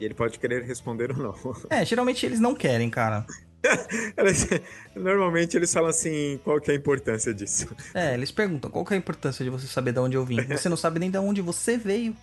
E 0.00 0.04
ele 0.04 0.14
pode 0.14 0.38
querer 0.38 0.62
responder 0.62 1.10
ou 1.12 1.18
não. 1.18 1.34
É, 1.70 1.84
geralmente 1.84 2.24
eles 2.24 2.40
não 2.40 2.54
querem, 2.54 2.90
cara. 2.90 3.24
Normalmente 4.94 5.56
eles 5.56 5.72
falam 5.72 5.90
assim, 5.90 6.40
qual 6.44 6.60
que 6.60 6.70
é 6.70 6.74
a 6.74 6.76
importância 6.76 7.32
disso? 7.34 7.68
É, 7.94 8.14
eles 8.14 8.30
perguntam 8.30 8.70
qual 8.70 8.84
que 8.84 8.94
é 8.94 8.96
a 8.96 8.98
importância 8.98 9.44
de 9.44 9.50
você 9.50 9.66
saber 9.66 9.92
de 9.92 9.98
onde 10.00 10.16
eu 10.16 10.24
vim. 10.24 10.40
Você 10.48 10.68
não 10.68 10.76
sabe 10.76 10.98
nem 10.98 11.10
de 11.10 11.18
onde 11.18 11.40
você 11.42 11.76
veio. 11.76 12.16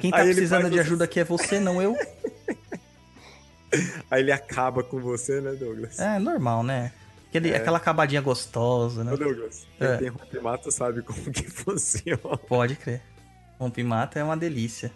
Quem 0.00 0.10
tá 0.10 0.18
Aí 0.18 0.24
precisando 0.26 0.64
de 0.68 0.76
você- 0.76 0.80
ajuda 0.80 1.04
aqui 1.04 1.20
é 1.20 1.24
você, 1.24 1.58
não 1.60 1.80
eu. 1.80 1.96
Aí 4.10 4.22
ele 4.22 4.32
acaba 4.32 4.82
com 4.82 4.98
você, 5.00 5.40
né, 5.40 5.52
Douglas? 5.52 5.98
É 5.98 6.18
normal, 6.18 6.62
né? 6.62 6.92
Aquele, 7.28 7.54
Aquela 7.54 7.76
acabadinha 7.76 8.20
gostosa, 8.22 9.04
né? 9.04 9.12
Ô, 9.12 9.16
Douglas, 9.16 9.66
É. 9.78 9.88
quem 9.88 9.98
tem 9.98 10.08
rompe-mato 10.08 10.72
sabe 10.72 11.02
como 11.02 11.30
que 11.30 11.42
funciona. 11.50 12.18
Pode 12.48 12.76
crer. 12.76 13.02
Rompimata 13.60 14.18
é 14.18 14.24
uma 14.24 14.36
delícia. 14.36 14.90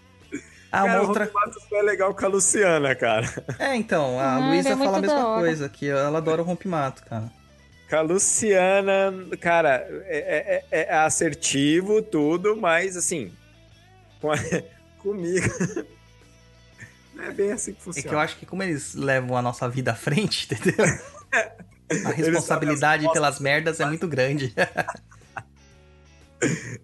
Ah, 0.72 0.84
uma 0.84 0.86
cara, 0.94 1.02
outra. 1.02 1.22
o 1.24 1.26
rompe-mato 1.26 1.60
só 1.68 1.76
é 1.76 1.82
legal 1.82 2.14
com 2.14 2.24
a 2.24 2.28
Luciana, 2.28 2.94
cara. 2.94 3.28
É, 3.58 3.76
então, 3.76 4.18
a 4.18 4.36
Ah, 4.36 4.38
Luísa 4.38 4.70
é 4.70 4.76
fala 4.76 4.96
a 4.96 5.00
mesma 5.00 5.24
coisa, 5.38 5.68
que 5.68 5.88
ela 5.88 6.16
adora 6.18 6.40
o 6.40 6.44
rompimato, 6.44 7.04
cara. 7.04 7.30
Com 7.90 7.96
a 7.96 8.00
Luciana, 8.00 9.12
cara, 9.38 9.86
é, 10.06 10.64
é- 10.70 10.88
é 10.88 10.94
assertivo, 10.94 12.00
tudo, 12.00 12.56
mas 12.56 12.96
assim, 12.96 13.30
com 14.20 14.32
a- 14.32 14.36
comigo. 14.98 15.46
Não 17.14 17.24
é 17.24 17.30
bem 17.32 17.52
assim 17.52 17.74
que 17.74 17.80
É 17.80 17.82
funciona. 17.84 18.08
que 18.08 18.14
eu 18.14 18.18
acho 18.18 18.36
que 18.38 18.46
como 18.46 18.62
eles 18.62 18.94
levam 18.94 19.36
a 19.36 19.42
nossa 19.42 19.68
vida 19.68 19.92
à 19.92 19.94
frente, 19.94 20.48
entendeu? 20.50 20.86
A 22.06 22.10
responsabilidade 22.10 23.10
pelas 23.12 23.38
merdas 23.38 23.78
é 23.78 23.84
muito 23.84 24.08
grande. 24.08 24.54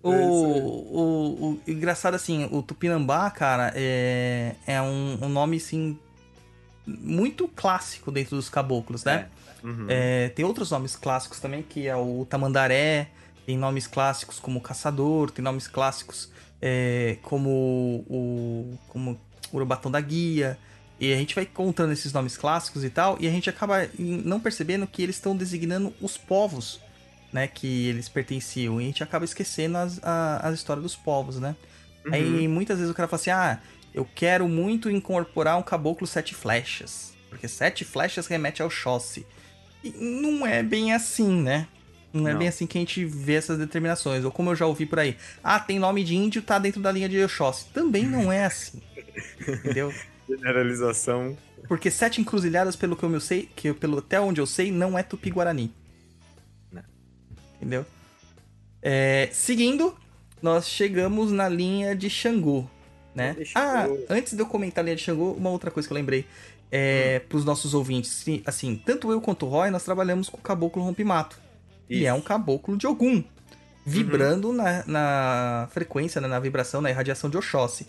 O, 0.03 0.11
o, 0.11 1.51
o 1.51 1.61
engraçado 1.67 2.15
assim, 2.15 2.49
o 2.51 2.63
Tupinambá, 2.63 3.31
cara, 3.31 3.73
é, 3.75 4.55
é 4.67 4.81
um, 4.81 5.19
um 5.23 5.29
nome 5.29 5.57
assim 5.57 5.99
muito 6.87 7.49
clássico 7.49 8.11
dentro 8.11 8.37
dos 8.37 8.49
caboclos, 8.49 9.05
né? 9.05 9.29
Uhum. 9.63 9.87
É, 9.89 10.29
tem 10.31 10.45
outros 10.45 10.71
nomes 10.71 10.97
clássicos 10.97 11.41
também, 11.41 11.63
que 11.63 11.87
é 11.87 11.97
o 11.97 12.27
Tamandaré, 12.29 13.11
tem 13.45 13.59
nomes 13.59 13.87
clássicos 13.87 14.39
como 14.39 14.61
Caçador, 14.61 15.31
tem 15.31 15.43
nomes 15.43 15.69
clássicos 15.69 16.31
é, 16.61 17.19
como 17.23 18.05
o 18.09 18.79
como 18.89 19.21
Urubatão 19.53 19.91
da 19.91 20.01
Guia. 20.01 20.59
E 21.01 21.13
a 21.13 21.17
gente 21.17 21.35
vai 21.35 21.45
encontrando 21.45 21.93
esses 21.93 22.13
nomes 22.13 22.37
clássicos 22.37 22.83
e 22.83 22.91
tal, 22.91 23.17
e 23.21 23.29
a 23.29 23.31
gente 23.31 23.49
acaba 23.49 23.89
não 23.99 24.41
percebendo 24.41 24.87
que 24.87 25.01
eles 25.01 25.15
estão 25.15 25.37
designando 25.37 25.95
os 26.01 26.17
povos, 26.17 26.81
né, 27.33 27.47
que 27.47 27.87
eles 27.89 28.09
pertenciam. 28.09 28.81
E 28.81 28.85
a 28.85 28.87
gente 28.87 29.03
acaba 29.03 29.25
esquecendo 29.25 29.77
as, 29.79 30.01
a- 30.03 30.41
as 30.43 30.55
histórias 30.55 30.83
dos 30.83 30.97
povos, 30.97 31.39
né? 31.39 31.55
Uhum. 32.07 32.15
Aí 32.15 32.49
muitas 32.49 32.79
vezes 32.79 32.91
o 32.91 32.95
cara 32.95 33.09
fala 33.09 33.21
assim: 33.21 33.31
ah, 33.31 33.61
eu 33.95 34.07
quero 34.15 34.49
muito 34.49 34.91
incorporar 34.91 35.59
um 35.59 35.63
caboclo 35.63 36.07
sete 36.07 36.35
flechas. 36.35 37.13
Porque 37.29 37.47
sete 37.49 37.85
flechas 37.85 38.27
remete 38.27 38.63
ao 38.63 38.69
Oxóssi. 38.69 39.27
E 39.85 39.91
não 39.91 40.47
é 40.47 40.63
bem 40.63 40.93
assim, 40.95 41.43
né? 41.43 41.69
Não 42.13 42.27
é 42.27 42.33
Não. 42.33 42.39
bem 42.39 42.49
assim 42.49 42.67
que 42.67 42.79
a 42.79 42.81
gente 42.81 43.05
vê 43.05 43.35
essas 43.35 43.59
determinações. 43.59 44.25
Ou 44.25 44.31
como 44.33 44.51
eu 44.51 44.57
já 44.57 44.65
ouvi 44.67 44.87
por 44.87 44.99
aí. 44.99 45.17
Ah, 45.45 45.61
tem 45.61 45.79
nome 45.79 46.03
de 46.03 46.17
índio, 46.17 46.41
tá 46.41 46.59
dentro 46.59 46.81
da 46.81 46.91
linha 46.91 47.09
de 47.09 47.23
Oxóssi. 47.23 47.67
Também 47.75 48.05
não 48.07 48.33
é 48.33 48.47
assim. 48.47 48.81
Entendeu? 49.47 49.93
Generalização. 50.27 51.37
Porque 51.69 51.91
sete 51.91 52.21
encruzilhadas, 52.21 52.77
pelo 52.77 52.97
que 52.97 53.03
eu 53.05 53.21
sei, 53.21 53.49
que 53.55 53.69
eu- 53.69 53.75
pelo 53.75 53.99
até 53.99 54.19
onde 54.21 54.41
eu 54.41 54.47
sei, 54.47 54.73
não 54.73 54.99
é 54.99 55.03
Tupi-Guarani. 55.03 55.73
Entendeu? 57.59 57.85
É, 58.81 59.29
seguindo, 59.33 59.97
nós 60.41 60.69
chegamos 60.69 61.33
na 61.33 61.49
linha 61.49 61.95
de 61.97 62.09
Xangô, 62.09 62.65
né? 63.15 63.37
Ah, 63.55 63.87
antes 64.09 64.35
de 64.35 64.41
eu 64.41 64.47
comentar 64.47 64.83
a 64.83 64.85
linha 64.85 64.97
de 64.97 65.03
Xangô, 65.03 65.33
uma 65.33 65.51
outra 65.51 65.71
coisa 65.71 65.87
que 65.89 65.93
eu 65.93 65.97
lembrei. 65.97 66.25
É, 66.71 67.23
Hum. 67.25 67.29
pros 67.31 67.45
nossos 67.47 67.73
ouvintes, 67.73 68.11
sim, 68.11 68.43
assim, 68.45 68.77
tanto 68.85 69.11
eu 69.11 69.21
quanto 69.23 69.47
o 69.47 69.49
Roy, 69.49 69.71
nós 69.71 69.83
trabalhamos 69.85 70.29
com 70.29 70.37
o 70.37 70.41
caboclo 70.41 70.83
rompimato. 70.83 71.41
E 71.89 72.05
é 72.05 72.13
um 72.13 72.21
caboclo 72.21 72.77
de 72.77 72.87
Ogum. 72.87 73.25
Vibrando 73.87 74.53
na, 74.53 74.85
na 74.87 75.69
frequência, 75.71 76.21
né, 76.21 76.29
na 76.29 76.39
vibração, 76.39 76.83
na 76.83 76.91
irradiação 76.91 77.31
de 77.31 77.39
Oxóssi. 77.39 77.87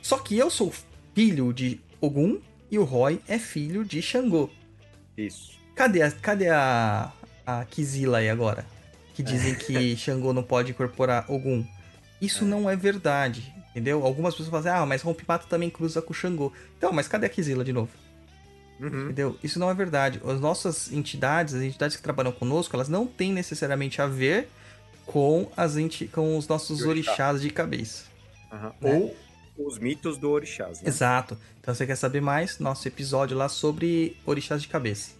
Só 0.00 0.16
que 0.16 0.38
eu 0.38 0.48
sou 0.50 0.72
filho 1.14 1.52
de 1.52 1.78
Ogum 2.00 2.40
e 2.70 2.78
o 2.78 2.84
Roy 2.84 3.20
é 3.28 3.38
filho 3.38 3.84
de 3.84 4.00
Xangô. 4.00 4.48
Isso. 5.18 5.58
Cadê 5.74 6.00
a, 6.00 6.10
cadê 6.10 6.48
a, 6.48 7.12
a 7.46 7.64
Kizila 7.66 8.18
aí 8.18 8.30
agora? 8.30 8.64
Que 9.14 9.22
dizem 9.22 9.54
que 9.54 9.96
Xangô 9.96 10.32
não 10.32 10.42
pode 10.42 10.72
incorporar 10.72 11.30
Ogum. 11.30 11.64
Isso 12.20 12.44
não 12.44 12.68
é 12.68 12.76
verdade, 12.76 13.54
entendeu? 13.70 14.04
Algumas 14.04 14.34
pessoas 14.34 14.48
falam 14.48 14.66
assim, 14.66 14.82
ah, 14.82 14.86
mas 14.86 15.02
Rompimato 15.02 15.46
também 15.46 15.68
cruza 15.70 16.00
com 16.00 16.12
Xangô. 16.12 16.52
Então, 16.76 16.92
mas 16.92 17.08
cadê 17.08 17.26
a 17.26 17.28
Kizila 17.28 17.64
de 17.64 17.72
novo? 17.72 17.90
Uhum. 18.80 19.04
Entendeu? 19.04 19.38
Isso 19.42 19.58
não 19.58 19.70
é 19.70 19.74
verdade. 19.74 20.20
As 20.24 20.40
nossas 20.40 20.92
entidades, 20.92 21.54
as 21.54 21.62
entidades 21.62 21.96
que 21.96 22.02
trabalham 22.02 22.32
conosco, 22.32 22.74
elas 22.74 22.88
não 22.88 23.06
têm 23.06 23.32
necessariamente 23.32 24.00
a 24.00 24.06
ver 24.06 24.48
com, 25.06 25.50
as 25.56 25.76
enti 25.76 26.06
com 26.08 26.36
os 26.36 26.48
nossos 26.48 26.78
De 26.78 26.88
orixá. 26.88 27.10
orixás 27.10 27.42
de 27.42 27.50
cabeça. 27.50 28.04
Aham. 28.50 28.72
Né? 28.80 28.94
Ou 28.94 29.16
os 29.66 29.78
mitos 29.78 30.18
do 30.18 30.30
orixás, 30.30 30.80
né? 30.80 30.88
Exato. 30.88 31.38
Então, 31.60 31.74
você 31.74 31.86
quer 31.86 31.96
saber 31.96 32.20
mais? 32.20 32.58
Nosso 32.58 32.88
episódio 32.88 33.36
lá 33.36 33.48
sobre 33.48 34.16
orixás 34.26 34.60
de 34.62 34.68
cabeça. 34.68 35.12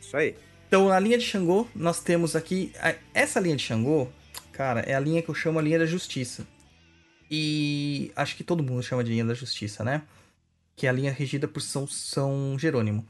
Isso 0.00 0.16
aí. 0.16 0.36
Então, 0.66 0.88
na 0.88 0.98
linha 0.98 1.16
de 1.16 1.24
Xangô, 1.24 1.66
nós 1.74 2.00
temos 2.00 2.34
aqui. 2.34 2.72
Essa 3.14 3.38
linha 3.38 3.56
de 3.56 3.62
Xangô, 3.62 4.08
cara, 4.52 4.80
é 4.80 4.94
a 4.94 5.00
linha 5.00 5.22
que 5.22 5.28
eu 5.28 5.34
chamo 5.34 5.58
a 5.58 5.62
linha 5.62 5.78
da 5.78 5.86
justiça. 5.86 6.46
E 7.30 8.10
acho 8.16 8.36
que 8.36 8.44
todo 8.44 8.62
mundo 8.62 8.82
chama 8.82 9.04
de 9.04 9.12
linha 9.12 9.24
da 9.24 9.34
justiça, 9.34 9.84
né? 9.84 10.02
Que 10.74 10.86
é 10.86 10.90
a 10.90 10.92
linha 10.92 11.12
regida 11.12 11.46
por 11.46 11.60
São, 11.60 11.86
São 11.86 12.58
Jerônimo. 12.58 13.06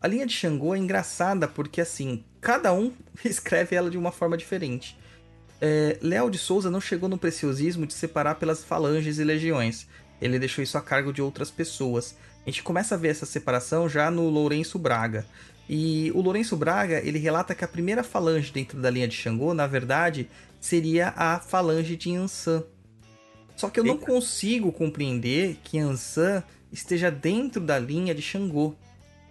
A 0.00 0.06
linha 0.06 0.26
de 0.26 0.32
Xangô 0.32 0.74
é 0.74 0.78
engraçada 0.78 1.48
porque, 1.48 1.80
assim, 1.80 2.24
cada 2.40 2.72
um 2.72 2.92
escreve 3.24 3.74
ela 3.74 3.90
de 3.90 3.98
uma 3.98 4.12
forma 4.12 4.36
diferente. 4.36 4.96
É, 5.60 5.98
Léo 6.00 6.30
de 6.30 6.38
Souza 6.38 6.70
não 6.70 6.80
chegou 6.80 7.08
no 7.08 7.18
preciosismo 7.18 7.86
de 7.86 7.94
separar 7.94 8.36
pelas 8.36 8.62
falanges 8.62 9.18
e 9.18 9.24
legiões. 9.24 9.86
Ele 10.20 10.38
deixou 10.38 10.62
isso 10.62 10.78
a 10.78 10.82
cargo 10.82 11.12
de 11.12 11.22
outras 11.22 11.50
pessoas. 11.50 12.16
A 12.46 12.50
gente 12.50 12.62
começa 12.62 12.94
a 12.94 12.98
ver 12.98 13.08
essa 13.08 13.26
separação 13.26 13.88
já 13.88 14.10
no 14.10 14.28
Lourenço 14.28 14.78
Braga. 14.78 15.26
E 15.68 16.10
o 16.14 16.22
Lourenço 16.22 16.56
Braga, 16.56 16.98
ele 17.04 17.18
relata 17.18 17.54
que 17.54 17.64
a 17.64 17.68
primeira 17.68 18.02
falange 18.02 18.50
dentro 18.50 18.80
da 18.80 18.88
linha 18.88 19.06
de 19.06 19.14
Xangô, 19.14 19.52
na 19.52 19.66
verdade, 19.66 20.28
seria 20.58 21.12
a 21.14 21.38
falange 21.38 21.94
de 21.94 22.14
Ansan. 22.14 22.64
Só 23.54 23.68
que 23.68 23.78
eu 23.78 23.84
não 23.84 23.94
Eita. 23.94 24.06
consigo 24.06 24.72
compreender 24.72 25.58
que 25.62 25.78
Ansan 25.78 26.42
esteja 26.72 27.10
dentro 27.10 27.60
da 27.60 27.78
linha 27.78 28.14
de 28.14 28.22
Xangô. 28.22 28.74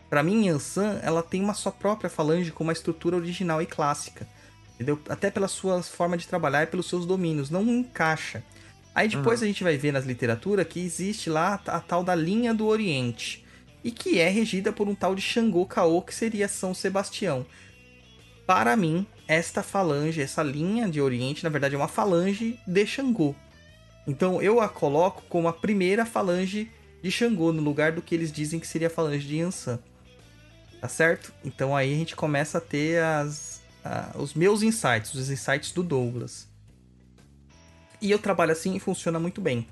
Para 0.10 0.22
mim, 0.22 0.48
Ansan, 0.48 1.00
ela 1.02 1.24
tem 1.24 1.42
uma 1.42 1.56
sua 1.56 1.72
própria 1.72 2.10
falange 2.10 2.52
com 2.52 2.64
uma 2.64 2.74
estrutura 2.74 3.16
original 3.16 3.62
e 3.62 3.66
clássica. 3.66 4.28
Entendeu? 4.76 5.00
Até 5.10 5.32
pela 5.32 5.48
sua 5.48 5.82
forma 5.82 6.18
de 6.18 6.28
trabalhar 6.28 6.64
e 6.64 6.68
pelos 6.68 6.88
seus 6.88 7.06
domínios, 7.06 7.50
não 7.50 7.64
encaixa. 7.64 8.44
Aí 8.94 9.08
depois 9.08 9.42
a 9.42 9.46
gente 9.46 9.64
vai 9.64 9.76
ver 9.76 9.92
nas 9.92 10.06
literaturas 10.06 10.68
que 10.68 10.80
existe 10.80 11.30
lá 11.30 11.60
a 11.66 11.80
tal 11.80 12.04
da 12.04 12.14
linha 12.14 12.54
do 12.54 12.68
Oriente 12.68 13.47
e 13.88 13.92
que 13.92 14.20
é 14.20 14.28
regida 14.28 14.74
por 14.74 14.90
um 14.90 14.94
tal 14.94 15.16
de 15.16 15.22
Xangô 15.22 15.66
Caô, 15.66 16.02
que 16.02 16.14
seria 16.14 16.50
São 16.50 16.74
Sebastião. 16.74 17.46
Para 18.46 18.76
mim, 18.76 19.08
esta 19.26 19.64
falange, 19.64 20.22
essa 20.22 20.44
linha 20.44 20.90
de 20.90 21.00
Oriente, 21.00 21.42
na 21.42 21.50
verdade 21.50 21.74
é 21.74 21.78
uma 21.78 21.88
falange 21.88 22.60
de 22.68 22.86
Xangô. 22.86 23.34
Então 24.06 24.42
eu 24.42 24.60
a 24.60 24.68
coloco 24.68 25.24
como 25.30 25.48
a 25.48 25.54
primeira 25.54 26.06
falange 26.06 26.70
de 27.02 27.10
Xangô, 27.10 27.54
no 27.54 27.62
lugar 27.62 27.94
do 27.94 28.02
que 28.02 28.14
eles 28.14 28.30
dizem 28.30 28.60
que 28.60 28.68
seria 28.68 28.88
a 28.88 28.92
falange 28.92 29.26
de 29.26 29.38
Yansan. 29.38 29.80
Tá 30.82 30.90
certo? 30.90 31.32
Então 31.46 31.74
aí 31.74 31.94
a 31.94 31.98
gente 31.98 32.14
começa 32.14 32.58
a 32.58 32.62
ter 32.62 33.02
as, 33.02 33.62
a- 33.86 34.12
os 34.20 34.34
meus 34.34 34.64
insights, 34.64 35.14
os 35.14 35.30
insights 35.30 35.72
do 35.72 35.82
Douglas. 35.82 36.46
E 38.02 38.12
eu 38.12 38.20
trabalho 38.20 38.52
assim 38.52 38.76
e 38.76 38.82
funciona 38.82 39.18
muito 39.18 39.40
bem. 39.40 39.66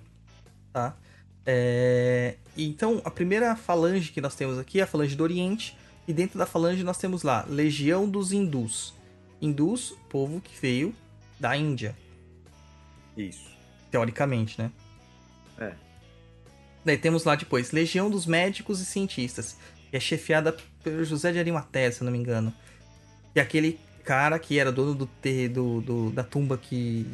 Tá? 0.72 0.96
É, 1.46 2.36
Então, 2.58 3.02
a 3.06 3.12
primeira 3.12 3.56
falange 3.56 4.12
que 4.12 4.22
nós 4.22 4.36
temos 4.36 4.58
aqui 4.58 4.80
é 4.80 4.84
a 4.84 4.88
falange 4.88 5.16
do 5.16 5.24
Oriente. 5.24 5.78
E 6.08 6.14
dentro 6.14 6.38
da 6.38 6.46
falange 6.46 6.84
nós 6.84 6.98
temos 6.98 7.24
lá 7.24 7.46
Legião 7.50 8.08
dos 8.08 8.32
Hindus. 8.32 8.94
Hindus, 9.42 9.96
povo 10.10 10.40
que 10.40 10.60
veio 10.60 10.94
da 11.40 11.58
Índia, 11.58 11.96
Isso. 13.18 13.50
teoricamente, 13.92 14.60
né? 14.62 14.72
É. 15.58 15.74
Daí 16.86 16.98
temos 16.98 17.24
lá 17.24 17.36
depois 17.36 17.72
Legião 17.72 18.10
dos 18.10 18.26
Médicos 18.26 18.80
e 18.80 18.86
Cientistas, 18.86 19.58
que 19.90 19.98
é 19.98 20.00
chefiada 20.00 20.56
pelo 20.84 21.04
José 21.04 21.32
de 21.32 21.40
Arimateia, 21.40 21.92
se 21.92 22.02
eu 22.02 22.06
não 22.06 22.12
me 22.12 22.18
engano. 22.20 22.54
Que 23.34 23.40
é 23.40 23.44
aquele 23.44 23.80
cara 24.04 24.38
que 24.40 24.58
era 24.60 24.72
dono 24.72 24.94
do, 24.94 25.10
do, 25.52 25.82
do- 25.82 26.12
da 26.12 26.24
tumba 26.24 26.58
que 26.58 27.06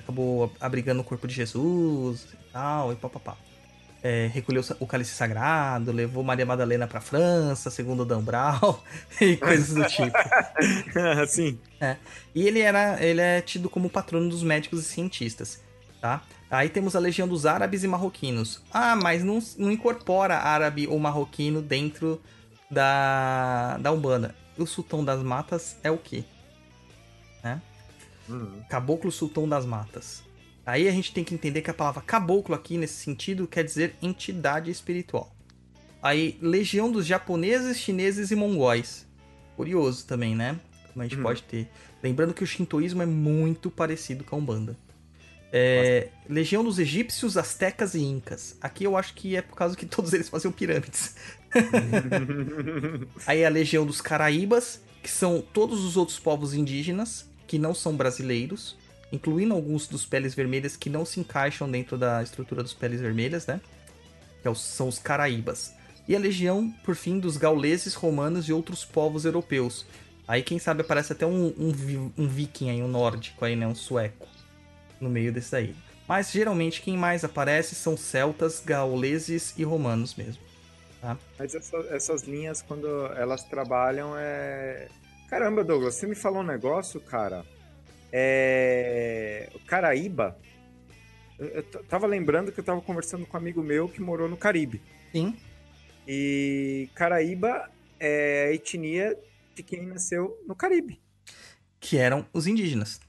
acabou 0.00 0.50
abrigando 0.58 1.02
o 1.02 1.04
corpo 1.04 1.28
de 1.28 1.34
Jesus 1.34 2.26
e 2.32 2.50
tal, 2.52 2.92
e 2.92 2.96
papapá. 2.96 3.36
É, 4.02 4.30
recolheu 4.32 4.62
o 4.78 4.86
cálice 4.86 5.14
sagrado, 5.14 5.90
levou 5.90 6.22
Maria 6.22 6.46
Madalena 6.46 6.86
pra 6.86 7.00
França, 7.00 7.68
segundo 7.68 8.04
Dan 8.04 8.22
Brown, 8.22 8.78
e 9.20 9.36
coisas 9.36 9.74
do 9.74 9.84
tipo. 9.86 10.16
Sim. 11.26 11.58
E 12.34 12.46
ele 12.46 12.60
era, 12.60 13.02
ele 13.04 13.20
é 13.20 13.40
tido 13.40 13.68
como 13.68 13.90
patrono 13.90 14.28
dos 14.28 14.42
médicos 14.42 14.80
e 14.80 14.84
cientistas, 14.84 15.60
tá? 16.00 16.22
Aí 16.50 16.68
temos 16.68 16.94
a 16.94 16.98
legião 16.98 17.26
dos 17.26 17.44
árabes 17.44 17.82
e 17.82 17.88
marroquinos. 17.88 18.62
Ah, 18.72 18.96
mas 18.96 19.24
não, 19.24 19.38
não 19.58 19.70
incorpora 19.70 20.36
árabe 20.36 20.86
ou 20.86 20.98
marroquino 20.98 21.60
dentro 21.60 22.22
da, 22.70 23.76
da 23.78 23.90
Umbanda. 23.92 24.34
O 24.56 24.64
sultão 24.64 25.04
das 25.04 25.22
matas 25.22 25.76
é 25.82 25.90
o 25.90 25.98
quê? 25.98 26.24
Uhum. 28.28 28.62
Caboclo 28.68 29.10
sultão 29.10 29.48
das 29.48 29.64
matas. 29.64 30.22
Aí 30.68 30.86
a 30.86 30.92
gente 30.92 31.14
tem 31.14 31.24
que 31.24 31.32
entender 31.32 31.62
que 31.62 31.70
a 31.70 31.74
palavra 31.74 32.02
caboclo 32.02 32.54
aqui, 32.54 32.76
nesse 32.76 33.02
sentido, 33.02 33.46
quer 33.46 33.64
dizer 33.64 33.94
entidade 34.02 34.70
espiritual. 34.70 35.34
Aí, 36.02 36.36
legião 36.42 36.92
dos 36.92 37.06
japoneses, 37.06 37.78
chineses 37.78 38.30
e 38.30 38.36
mongóis. 38.36 39.06
Curioso 39.56 40.04
também, 40.06 40.36
né? 40.36 40.60
Como 40.92 41.00
a 41.00 41.04
gente 41.06 41.16
Uhum. 41.16 41.22
pode 41.22 41.42
ter. 41.44 41.68
Lembrando 42.02 42.34
que 42.34 42.44
o 42.44 42.46
shintoísmo 42.46 43.00
é 43.00 43.06
muito 43.06 43.70
parecido 43.70 44.24
com 44.24 44.36
a 44.36 44.38
Umbanda. 44.38 44.76
É, 45.50 46.08
legião 46.28 46.62
dos 46.62 46.78
egípcios, 46.78 47.38
astecas 47.38 47.94
e 47.94 48.02
incas. 48.02 48.54
Aqui 48.60 48.84
eu 48.84 48.94
acho 48.94 49.14
que 49.14 49.36
é 49.36 49.40
por 49.40 49.56
causa 49.56 49.74
que 49.74 49.86
todos 49.86 50.12
eles 50.12 50.28
faziam 50.28 50.52
pirâmides. 50.52 51.14
Aí 53.26 53.42
a 53.42 53.48
legião 53.48 53.86
dos 53.86 54.02
caraíbas, 54.02 54.82
que 55.02 55.10
são 55.10 55.40
todos 55.40 55.82
os 55.82 55.96
outros 55.96 56.18
povos 56.18 56.52
indígenas 56.52 57.26
que 57.46 57.58
não 57.58 57.72
são 57.74 57.96
brasileiros, 57.96 58.76
incluindo 59.12 59.54
alguns 59.54 59.86
dos 59.88 60.04
peles 60.04 60.34
vermelhas 60.34 60.76
que 60.76 60.90
não 60.90 61.04
se 61.04 61.20
encaixam 61.20 61.70
dentro 61.70 61.96
da 61.96 62.22
estrutura 62.22 62.62
dos 62.62 62.74
peles 62.74 63.00
vermelhas, 63.00 63.46
né? 63.46 63.60
Que 64.42 64.48
é 64.48 64.54
são 64.54 64.88
os 64.88 64.98
caraíbas. 64.98 65.74
E 66.06 66.16
a 66.16 66.18
legião, 66.18 66.70
por 66.84 66.94
fim, 66.94 67.18
dos 67.18 67.36
gauleses, 67.36 67.94
romanos 67.94 68.48
e 68.48 68.52
outros 68.52 68.84
povos 68.84 69.24
europeus. 69.24 69.84
Aí, 70.26 70.42
quem 70.42 70.58
sabe, 70.58 70.82
aparece 70.82 71.12
até 71.12 71.26
um, 71.26 71.46
um, 71.48 72.12
um 72.16 72.28
viking 72.28 72.70
aí, 72.70 72.82
um 72.82 72.88
nórdico 72.88 73.44
aí, 73.44 73.56
né? 73.56 73.66
Um 73.66 73.74
sueco. 73.74 74.26
No 75.00 75.08
meio 75.08 75.32
desse 75.32 75.52
daí. 75.52 75.74
Mas, 76.06 76.30
geralmente, 76.30 76.80
quem 76.80 76.96
mais 76.96 77.24
aparece 77.24 77.74
são 77.74 77.96
celtas, 77.96 78.62
gauleses 78.64 79.54
e 79.58 79.64
romanos 79.64 80.14
mesmo. 80.14 80.42
Mas 81.38 81.54
essa- 81.54 81.86
essas 81.90 82.22
linhas, 82.22 82.60
quando 82.62 82.88
elas 83.14 83.44
trabalham, 83.44 84.14
é. 84.16 84.88
Caramba, 85.28 85.62
Douglas, 85.62 85.94
você 85.94 86.06
me 86.06 86.14
falou 86.14 86.40
um 86.40 86.46
negócio, 86.46 87.00
cara. 87.00 87.44
É. 88.12 89.50
Caraíba. 89.66 90.38
Eu, 91.38 91.62
tava 91.84 92.06
lembrando 92.06 92.50
que 92.50 92.58
eu 92.60 92.64
tava 92.64 92.80
conversando 92.80 93.24
com 93.26 93.36
um 93.36 93.40
amigo 93.40 93.62
meu 93.62 93.88
que 93.88 94.00
morou 94.00 94.28
no 94.28 94.36
Caribe. 94.36 94.82
Sim. 95.12 95.36
E 96.06 96.88
Caraíba 96.94 97.70
é 98.00 98.48
a 98.48 98.52
etnia 98.54 99.16
de 99.54 99.62
quem 99.62 99.86
nasceu 99.86 100.36
no 100.46 100.54
Caribe. 100.56 101.00
Que 101.78 101.96
eram 101.96 102.26
os 102.32 102.46
indígenas. 102.46 103.00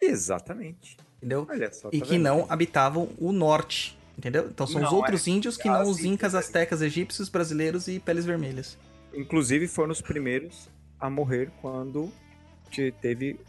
Exatamente. 0.00 0.96
Entendeu? 1.18 1.46
Só. 1.72 1.88
e 1.92 1.98
tá 2.00 2.04
que 2.06 2.12
vendo? 2.12 2.22
não 2.22 2.46
habitavam 2.50 3.10
o 3.18 3.32
norte. 3.32 3.98
Entendeu? 4.16 4.46
Então 4.48 4.66
são 4.66 4.80
os 4.82 4.90
Não, 4.90 4.96
outros 4.98 5.26
índios 5.26 5.56
que 5.56 5.66
não 5.68 5.74
Ah, 5.80 5.82
os 5.84 5.96
sim, 5.98 6.10
incas, 6.12 6.32
sim. 6.32 6.38
astecas, 6.38 6.80
egípcios, 6.82 7.28
brasileiros 7.28 7.88
e 7.88 7.98
peles 7.98 8.24
vermelhas. 8.24 8.78
Inclusive 9.12 9.66
foram 9.66 9.90
os 9.90 10.00
primeiros 10.00 10.68
a 11.00 11.10
morrer 11.10 11.50
quando 11.60 12.12
te- 12.70 12.92
teve 13.00 13.40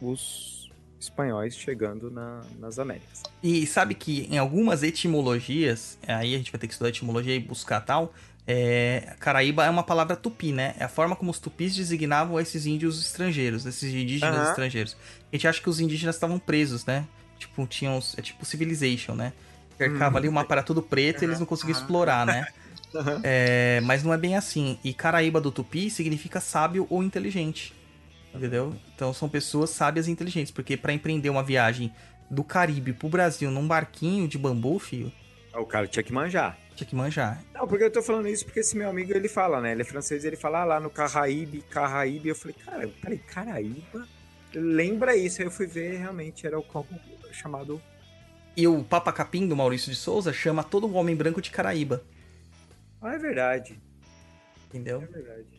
os 0.00 0.68
espanhóis 1.00 1.56
chegando 1.56 2.10
na- 2.10 2.42
nas 2.58 2.78
Américas. 2.78 3.22
E 3.42 3.66
sabe 3.66 3.94
que 3.94 4.26
em 4.30 4.36
algumas 4.38 4.82
etimologias, 4.82 5.96
aí 6.06 6.34
a 6.34 6.38
gente 6.38 6.50
vai 6.50 6.58
ter 6.60 6.66
que 6.66 6.72
estudar 6.72 6.88
etimologia 6.90 7.34
e 7.36 7.40
buscar 7.40 7.80
tal, 7.80 8.12
é, 8.46 9.14
Caraíba 9.20 9.64
é 9.64 9.70
uma 9.70 9.82
palavra 9.82 10.16
tupi, 10.16 10.52
né? 10.52 10.74
É 10.78 10.84
a 10.84 10.88
forma 10.88 11.14
como 11.14 11.30
os 11.30 11.38
tupis 11.38 11.76
designavam 11.76 12.40
esses 12.40 12.66
índios 12.66 13.00
estrangeiros, 13.00 13.66
esses 13.66 13.92
indígenas 13.92 14.36
Aham. 14.36 14.48
estrangeiros. 14.50 14.96
A 15.30 15.36
gente 15.36 15.46
acha 15.46 15.60
que 15.62 15.68
os 15.68 15.78
indígenas 15.80 16.16
estavam 16.16 16.38
presos, 16.38 16.84
né? 16.86 17.04
Tipo, 17.38 17.66
tinham. 17.66 18.00
É 18.16 18.22
tipo 18.22 18.44
Civilization, 18.44 19.14
né? 19.14 19.32
Cercava 19.76 20.12
Uhum. 20.14 20.16
ali 20.18 20.28
o 20.28 20.32
mapa 20.32 20.54
era 20.54 20.62
tudo 20.62 20.82
preto 20.82 21.22
e 21.22 21.26
eles 21.26 21.38
não 21.38 21.46
conseguiam 21.46 21.74
Aham. 21.76 21.82
explorar, 21.82 22.26
né? 22.26 22.46
É, 23.22 23.80
mas 23.84 24.02
não 24.02 24.12
é 24.12 24.16
bem 24.18 24.34
assim. 24.36 24.78
E 24.82 24.92
Caraíba 24.94 25.40
do 25.40 25.52
Tupi 25.52 25.90
significa 25.90 26.40
sábio 26.40 26.86
ou 26.90 27.02
inteligente. 27.02 27.74
Entendeu? 28.34 28.74
Então 28.94 29.12
são 29.12 29.28
pessoas 29.28 29.70
sábias 29.70 30.06
e 30.06 30.10
inteligentes. 30.10 30.52
Porque 30.52 30.76
pra 30.76 30.92
empreender 30.92 31.30
uma 31.30 31.42
viagem 31.42 31.92
do 32.30 32.44
Caribe 32.44 32.92
pro 32.92 33.08
Brasil 33.08 33.50
num 33.50 33.66
barquinho 33.66 34.28
de 34.28 34.36
bambu, 34.38 34.78
filho, 34.78 35.10
O 35.54 35.64
cara 35.64 35.86
tinha 35.86 36.02
que 36.02 36.12
manjar. 36.12 36.58
tinha 36.76 36.86
que 36.86 36.94
manjar. 36.94 37.42
Não, 37.54 37.66
porque 37.66 37.84
eu 37.84 37.90
tô 37.90 38.02
falando 38.02 38.28
isso 38.28 38.44
porque 38.44 38.60
esse 38.60 38.76
meu 38.76 38.88
amigo, 38.90 39.12
ele 39.12 39.28
fala, 39.28 39.60
né? 39.60 39.72
Ele 39.72 39.82
é 39.82 39.84
francês, 39.84 40.24
ele 40.24 40.36
fala 40.36 40.60
ah, 40.60 40.64
lá 40.64 40.80
no 40.80 40.90
Carraíbe, 40.90 41.62
Carraíbe. 41.62 42.28
Eu 42.28 42.36
falei, 42.36 42.54
cara, 42.64 42.88
peraí, 43.00 43.18
Caraíba? 43.18 44.06
Lembra 44.54 45.16
isso? 45.16 45.40
Aí 45.40 45.46
eu 45.46 45.50
fui 45.50 45.66
ver, 45.66 45.98
realmente, 45.98 46.46
era 46.46 46.58
o 46.58 46.62
como 46.62 46.86
chamado... 47.32 47.80
E 48.56 48.66
o 48.66 48.82
Papa 48.82 49.12
Capim 49.12 49.46
do 49.46 49.54
Maurício 49.56 49.90
de 49.90 49.96
Souza 49.96 50.32
chama 50.32 50.62
todo 50.64 50.92
homem 50.94 51.14
branco 51.16 51.40
de 51.40 51.50
Caraíba. 51.50 52.02
Ah, 53.00 53.14
é 53.14 53.18
verdade, 53.18 53.80
Entendeu? 54.66 55.00
é 55.02 55.06
verdade. 55.06 55.57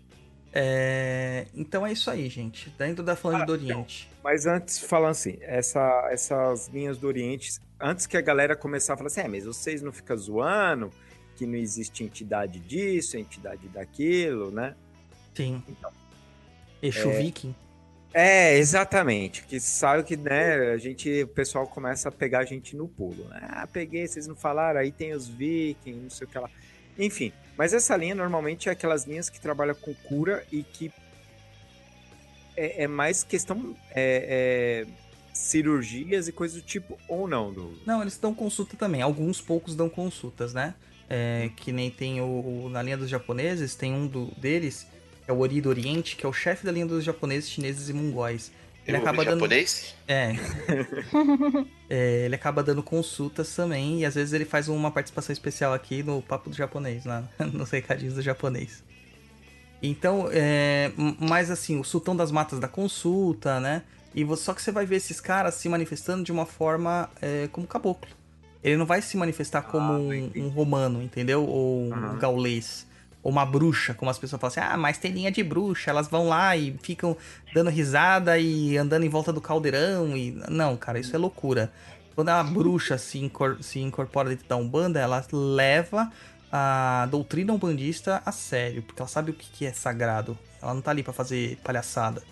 É, 0.54 1.46
Então 1.54 1.86
é 1.86 1.92
isso 1.92 2.10
aí, 2.10 2.28
gente. 2.30 2.70
Dentro 2.78 3.04
da 3.04 3.16
Falange 3.16 3.44
Ah, 3.44 3.46
do 3.46 3.54
Oriente. 3.54 4.10
Mas 4.24 4.46
antes, 4.46 4.80
falando 4.80 5.12
assim, 5.12 5.38
essa, 5.42 6.08
essas 6.12 6.68
linhas 6.68 6.98
do 6.98 7.08
Oriente, 7.08 7.60
antes 7.80 8.06
que 8.08 8.18
a 8.18 8.22
galera 8.22 8.56
começar 8.56 8.94
a 8.94 8.98
falar 8.98 9.08
assim, 9.08 9.22
é, 9.22 9.28
mas 9.28 9.46
vocês 9.46 9.82
não 9.82 9.92
ficam 9.92 10.18
zoando 10.18 10.90
que 11.36 11.46
não 11.46 11.56
existe 11.56 12.04
entidade 12.04 12.60
disso, 12.60 13.16
entidade 13.18 13.68
daquilo, 13.70 14.52
né? 14.52 14.76
Sim. 15.34 15.64
Então. 15.70 15.92
Exu 16.82 17.10
Viking. 17.12 17.56
É, 18.14 18.58
exatamente. 18.58 19.44
Que 19.46 19.60
sabe 19.60 20.04
que, 20.04 20.18
né, 20.18 20.72
a 20.72 20.78
gente, 20.78 21.24
o 21.24 21.28
pessoal 21.28 21.68
começa 21.68 22.10
a 22.10 22.12
pegar 22.12 22.40
a 22.40 22.46
gente 22.46 22.76
no 22.76 22.88
pulo. 22.88 23.24
né? 23.26 23.40
Ah, 23.44 23.68
peguei, 23.68 24.08
vocês 24.08 24.28
não 24.28 24.36
falaram, 24.36 24.80
aí 24.80 24.92
tem 24.92 25.14
os 25.14 25.28
vikings, 25.28 26.02
não 26.02 26.10
sei 26.10 26.26
o 26.26 26.30
que 26.30 26.40
lá. 26.40 26.50
Enfim, 27.00 27.32
mas 27.58 27.74
essa 27.74 27.96
linha 27.96 28.14
normalmente 28.14 28.68
é 28.70 28.72
aquelas 28.74 29.06
linhas 29.06 29.30
que 29.30 29.40
trabalham 29.40 29.74
com 29.74 29.94
cura 29.96 30.46
e 30.52 30.62
que 30.64 30.92
é, 32.58 32.84
é 32.84 32.88
mais 32.88 33.24
questão 33.24 33.76
é, 33.92 34.86
é, 34.86 34.88
cirurgias 35.34 36.28
e 36.28 36.32
coisas 36.34 36.62
do 36.62 36.66
tipo, 36.66 37.00
ou 37.08 37.28
não, 37.28 37.54
do... 37.54 37.80
Não, 37.86 38.02
eles 38.02 38.18
dão 38.18 38.34
consulta 38.36 38.76
também. 38.76 39.02
Alguns 39.02 39.40
poucos 39.40 39.76
dão 39.76 39.90
consultas, 39.90 40.54
né? 40.54 40.76
É, 41.10 41.50
que 41.56 41.72
nem 41.72 41.90
tem 41.90 42.22
o, 42.22 42.26
o- 42.66 42.70
Na 42.70 42.82
linha 42.84 42.98
dos 42.98 43.10
japoneses, 43.10 43.74
tem 43.76 43.94
um 43.94 44.06
do, 44.06 44.26
deles, 44.38 44.86
é 45.28 45.32
o 45.32 45.40
Ori 45.40 45.62
do 45.62 45.70
Oriente, 45.70 46.16
que 46.16 46.26
é 46.26 46.30
o 46.30 46.34
chefe 46.34 46.66
da 46.66 46.72
linha 46.72 46.86
dos 46.86 47.04
japoneses, 47.04 47.50
chineses 47.50 47.88
e 47.90 47.94
mongóis. 47.94 48.52
Ele 48.90 48.98
acaba 48.98 49.24
dando. 49.26 49.36
japonês? 49.36 49.96
É. 50.08 50.34
É, 51.92 52.26
ele 52.26 52.36
acaba 52.36 52.62
dando 52.62 52.84
consultas 52.84 53.56
também, 53.56 54.02
e 54.02 54.06
às 54.06 54.14
vezes 54.14 54.32
ele 54.32 54.46
faz 54.46 54.70
uma 54.70 54.92
participação 54.92 55.34
especial 55.34 55.74
aqui 55.74 56.04
no 56.04 56.22
Papo 56.22 56.48
do 56.48 56.56
Japonês, 56.56 57.04
lá 57.04 57.24
nos 57.52 57.72
recadinhos 57.72 58.14
do 58.14 58.22
japonês. 58.22 58.84
Então, 59.82 60.30
é, 60.32 60.92
mas 61.20 61.50
assim, 61.50 61.80
o 61.80 61.84
sultão 61.84 62.16
das 62.16 62.32
matas 62.32 62.60
da 62.60 62.68
consulta, 62.68 63.60
né? 63.60 63.82
E 64.14 64.24
só 64.38 64.54
que 64.54 64.62
você 64.62 64.72
vai 64.72 64.86
ver 64.86 64.98
esses 64.98 65.20
caras 65.20 65.56
se 65.56 65.68
manifestando 65.68 66.24
de 66.24 66.32
uma 66.32 66.46
forma 66.46 67.10
é, 67.22 67.48
como 67.52 67.66
caboclo. 67.66 68.12
Ele 68.64 68.76
não 68.78 68.86
vai 68.86 69.02
se 69.02 69.16
manifestar 69.18 69.64
como 69.64 69.94
um, 69.94 70.14
entendi. 70.14 70.46
um 70.46 70.50
romano, 70.50 71.02
entendeu? 71.02 71.44
Ou 71.44 71.88
um 71.88 71.94
Aham. 71.94 72.18
gaulês. 72.18 72.86
Ou 73.22 73.32
uma 73.32 73.46
bruxa, 73.46 73.94
como 73.94 74.10
as 74.10 74.18
pessoas 74.18 74.40
falam 74.40 74.52
assim, 74.52 74.74
ah, 74.74 74.78
mas 74.78 74.98
tem 74.98 75.12
linha 75.12 75.32
de 75.32 75.44
bruxa, 75.44 75.92
elas 75.92 76.08
vão 76.08 76.30
lá 76.30 76.56
e 76.56 76.78
ficam 76.82 77.18
dando 77.54 77.70
risada 77.70 78.38
e 78.40 78.78
andando 78.78 79.04
em 79.06 79.10
volta 79.10 79.34
do 79.34 79.42
caldeirão 79.42 80.16
e... 80.16 80.32
Não, 80.48 80.78
cara, 80.78 81.00
isso 81.00 81.16
é 81.16 81.20
loucura. 81.20 81.72
Quando 82.16 82.30
a 82.30 82.42
bruxa 82.44 82.98
se, 82.98 83.20
incor- 83.20 83.62
se 83.62 83.80
incorpora 83.80 84.30
dentro 84.30 84.48
da 84.48 84.56
Umbanda, 84.56 85.00
ela 85.00 85.26
leva 85.32 86.12
a 86.52 87.08
doutrina 87.12 87.54
umbandista 87.54 88.22
a 88.26 88.32
sério, 88.32 88.82
porque 88.82 89.02
ela 89.02 89.10
sabe 89.10 89.32
o 89.32 89.34
que 89.34 89.66
é 89.66 89.74
sagrado. 89.74 90.38
Ela 90.62 90.74
não 90.74 90.82
tá 90.82 90.92
ali 90.92 91.04
pra 91.04 91.14
fazer 91.14 91.58
palhaçada. 91.64 92.24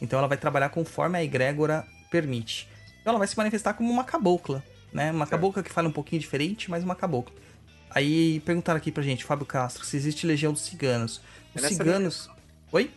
Então 0.00 0.18
ela 0.18 0.28
vai 0.28 0.36
trabalhar 0.36 0.68
conforme 0.68 1.18
a 1.18 1.24
egrégora 1.24 1.86
permite. 2.10 2.68
Então 3.00 3.10
ela 3.10 3.18
vai 3.18 3.28
se 3.28 3.36
manifestar 3.36 3.74
como 3.74 3.90
uma 3.90 4.04
cabocla, 4.04 4.62
né? 4.92 5.10
Uma 5.10 5.26
cabocla 5.26 5.62
que 5.62 5.72
fala 5.72 5.88
um 5.88 5.92
pouquinho 5.92 6.20
diferente, 6.20 6.70
mas 6.70 6.84
uma 6.84 6.94
cabocla. 6.94 7.34
Aí 7.90 8.40
perguntaram 8.40 8.76
aqui 8.76 8.90
pra 8.90 9.02
gente, 9.02 9.24
Fábio 9.24 9.46
Castro, 9.46 9.84
se 9.84 9.96
existe 9.96 10.26
legião 10.26 10.52
dos 10.52 10.62
ciganos. 10.62 11.20
É 11.54 11.58
Os 11.58 11.62
nessa 11.62 11.74
ciganos. 11.74 12.30
Oi? 12.72 12.90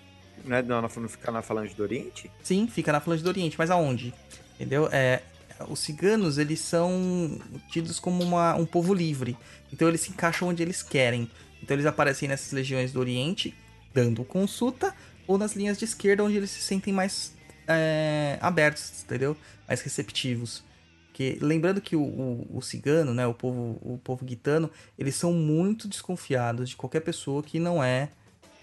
Não 0.44 0.56
é 0.56 0.62
não, 0.64 0.82
não 0.82 0.90
ficar 1.10 1.32
na 1.32 1.42
Falange 1.42 1.74
do 1.74 1.84
Oriente? 1.84 2.32
Sim, 2.44 2.68
fica 2.68 2.92
na 2.92 3.00
Falange 3.00 3.24
do 3.24 3.30
Oriente, 3.30 3.56
mas 3.58 3.70
aonde? 3.70 4.14
Entendeu? 4.56 4.90
É, 4.92 5.22
os 5.68 5.80
ciganos, 5.80 6.38
eles 6.38 6.60
são 6.60 7.40
tidos 7.70 8.00
como 8.00 8.24
uma- 8.24 8.56
um 8.56 8.66
povo 8.66 8.94
livre. 8.94 9.38
Então 9.72 9.88
eles 9.88 10.02
se 10.02 10.10
encaixam 10.10 10.48
onde 10.48 10.64
eles 10.64 10.82
querem. 10.82 11.30
Então 11.62 11.76
eles 11.76 11.86
aparecem 11.86 12.28
nessas 12.30 12.52
legiões 12.52 12.92
do 12.92 13.00
Oriente, 13.00 13.54
dando 13.94 14.24
consulta, 14.24 14.94
ou 15.28 15.38
nas 15.38 15.56
linhas 15.56 15.78
de 15.78 15.86
esquerda, 15.86 16.24
onde 16.24 16.38
eles 16.38 16.50
se 16.52 16.62
sentem 16.62 16.94
mais 16.94 17.34
é, 17.68 18.38
abertos, 18.42 19.04
entendeu? 19.04 19.36
Mais 19.68 19.82
receptivos. 19.82 20.64
Porque, 21.18 21.39
lembrando 21.41 21.82
que 21.82 21.95
o, 21.95 22.03
o, 22.03 22.57
o 22.57 22.61
cigano, 22.61 23.11
né, 23.11 23.26
o 23.26 23.34
povo, 23.34 23.80
o 23.82 23.97
povo 23.97 24.24
guitano, 24.24 24.70
eles 24.99 25.15
são 25.15 25.34
muito 25.34 25.88
desconfiados 25.88 26.70
de 26.70 26.76
qualquer 26.76 26.99
pessoa 26.99 27.41
que 27.41 27.57
não 27.57 27.84
é 27.84 28.09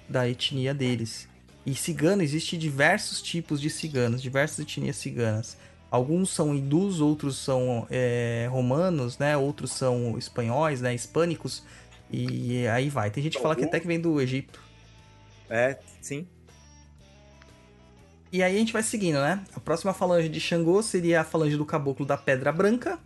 da 0.08 0.28
etnia 0.28 0.72
deles. 0.72 1.28
E 1.66 1.74
cigano, 1.74 2.22
existe 2.22 2.56
diversos 2.56 3.20
tipos 3.20 3.60
de 3.60 3.68
ciganos, 3.68 4.22
diversas 4.22 4.60
etnias 4.60 4.94
ciganas. 4.94 5.56
Alguns 5.90 6.30
são 6.30 6.54
hindus, 6.54 7.00
outros 7.00 7.38
são 7.38 7.88
é, 7.90 8.46
romanos, 8.48 9.18
né? 9.18 9.36
Outros 9.36 9.72
são 9.72 10.16
espanhóis, 10.16 10.80
né? 10.80 10.94
Hispânicos. 10.94 11.64
E 12.08 12.68
aí 12.68 12.88
vai. 12.88 13.10
Tem 13.10 13.20
gente 13.20 13.36
que 13.36 13.42
fala 13.42 13.56
que 13.56 13.64
até 13.64 13.80
que 13.80 13.86
vem 13.88 13.98
do 13.98 14.20
Egito. 14.20 14.62
É, 15.50 15.76
sim. 16.00 16.24
E 18.34 18.42
aí 18.42 18.56
a 18.56 18.58
gente 18.58 18.72
vai 18.72 18.82
seguindo, 18.82 19.20
né? 19.20 19.44
A 19.54 19.60
próxima 19.60 19.94
falange 19.94 20.28
de 20.28 20.40
Xangô 20.40 20.82
seria 20.82 21.20
a 21.20 21.24
falange 21.24 21.56
do 21.56 21.64
caboclo 21.64 22.04
da 22.04 22.16
Pedra 22.16 22.50
Branca. 22.50 22.98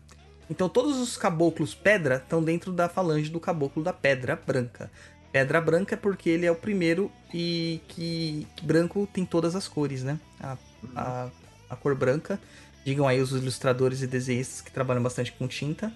Então 0.48 0.70
todos 0.70 0.96
os 0.98 1.18
caboclos 1.18 1.74
pedra 1.74 2.14
estão 2.16 2.42
dentro 2.42 2.72
da 2.72 2.88
falange 2.88 3.28
do 3.28 3.38
caboclo 3.38 3.82
da 3.82 3.92
Pedra 3.92 4.34
Branca. 4.36 4.90
Pedra 5.30 5.60
Branca 5.60 5.94
é 5.94 5.98
porque 5.98 6.30
ele 6.30 6.46
é 6.46 6.50
o 6.50 6.54
primeiro 6.54 7.12
e 7.34 7.82
que, 7.88 8.46
que 8.56 8.64
branco 8.64 9.06
tem 9.12 9.26
todas 9.26 9.54
as 9.54 9.68
cores, 9.68 10.02
né? 10.02 10.18
A, 10.40 10.56
a, 10.96 11.28
a 11.68 11.76
cor 11.76 11.94
branca. 11.94 12.40
Digam 12.82 13.06
aí 13.06 13.20
os 13.20 13.32
ilustradores 13.32 14.00
e 14.00 14.06
desenhistas 14.06 14.62
que 14.62 14.70
trabalham 14.72 15.02
bastante 15.02 15.30
com 15.32 15.46
tinta 15.46 15.92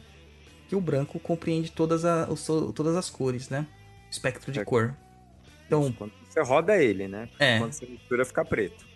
que 0.68 0.76
o 0.76 0.80
branco 0.80 1.18
compreende 1.18 1.72
todas, 1.72 2.05
a, 2.05 2.28
os- 2.30 2.45
todas 2.74 2.95
as 2.97 3.09
cores, 3.09 3.49
né? 3.49 3.66
Espectro 4.11 4.53
de 4.53 4.61
É. 4.61 4.64
cor. 4.64 4.95
Então, 5.66 5.91
Quando 5.93 6.12
você 6.28 6.43
roda 6.43 6.76
ele, 6.76 7.09
né? 7.09 7.30
É. 7.39 7.59
Quando 7.59 7.72
você 7.72 7.87
mistura, 7.87 8.26
fica 8.26 8.45
preto. 8.45 8.91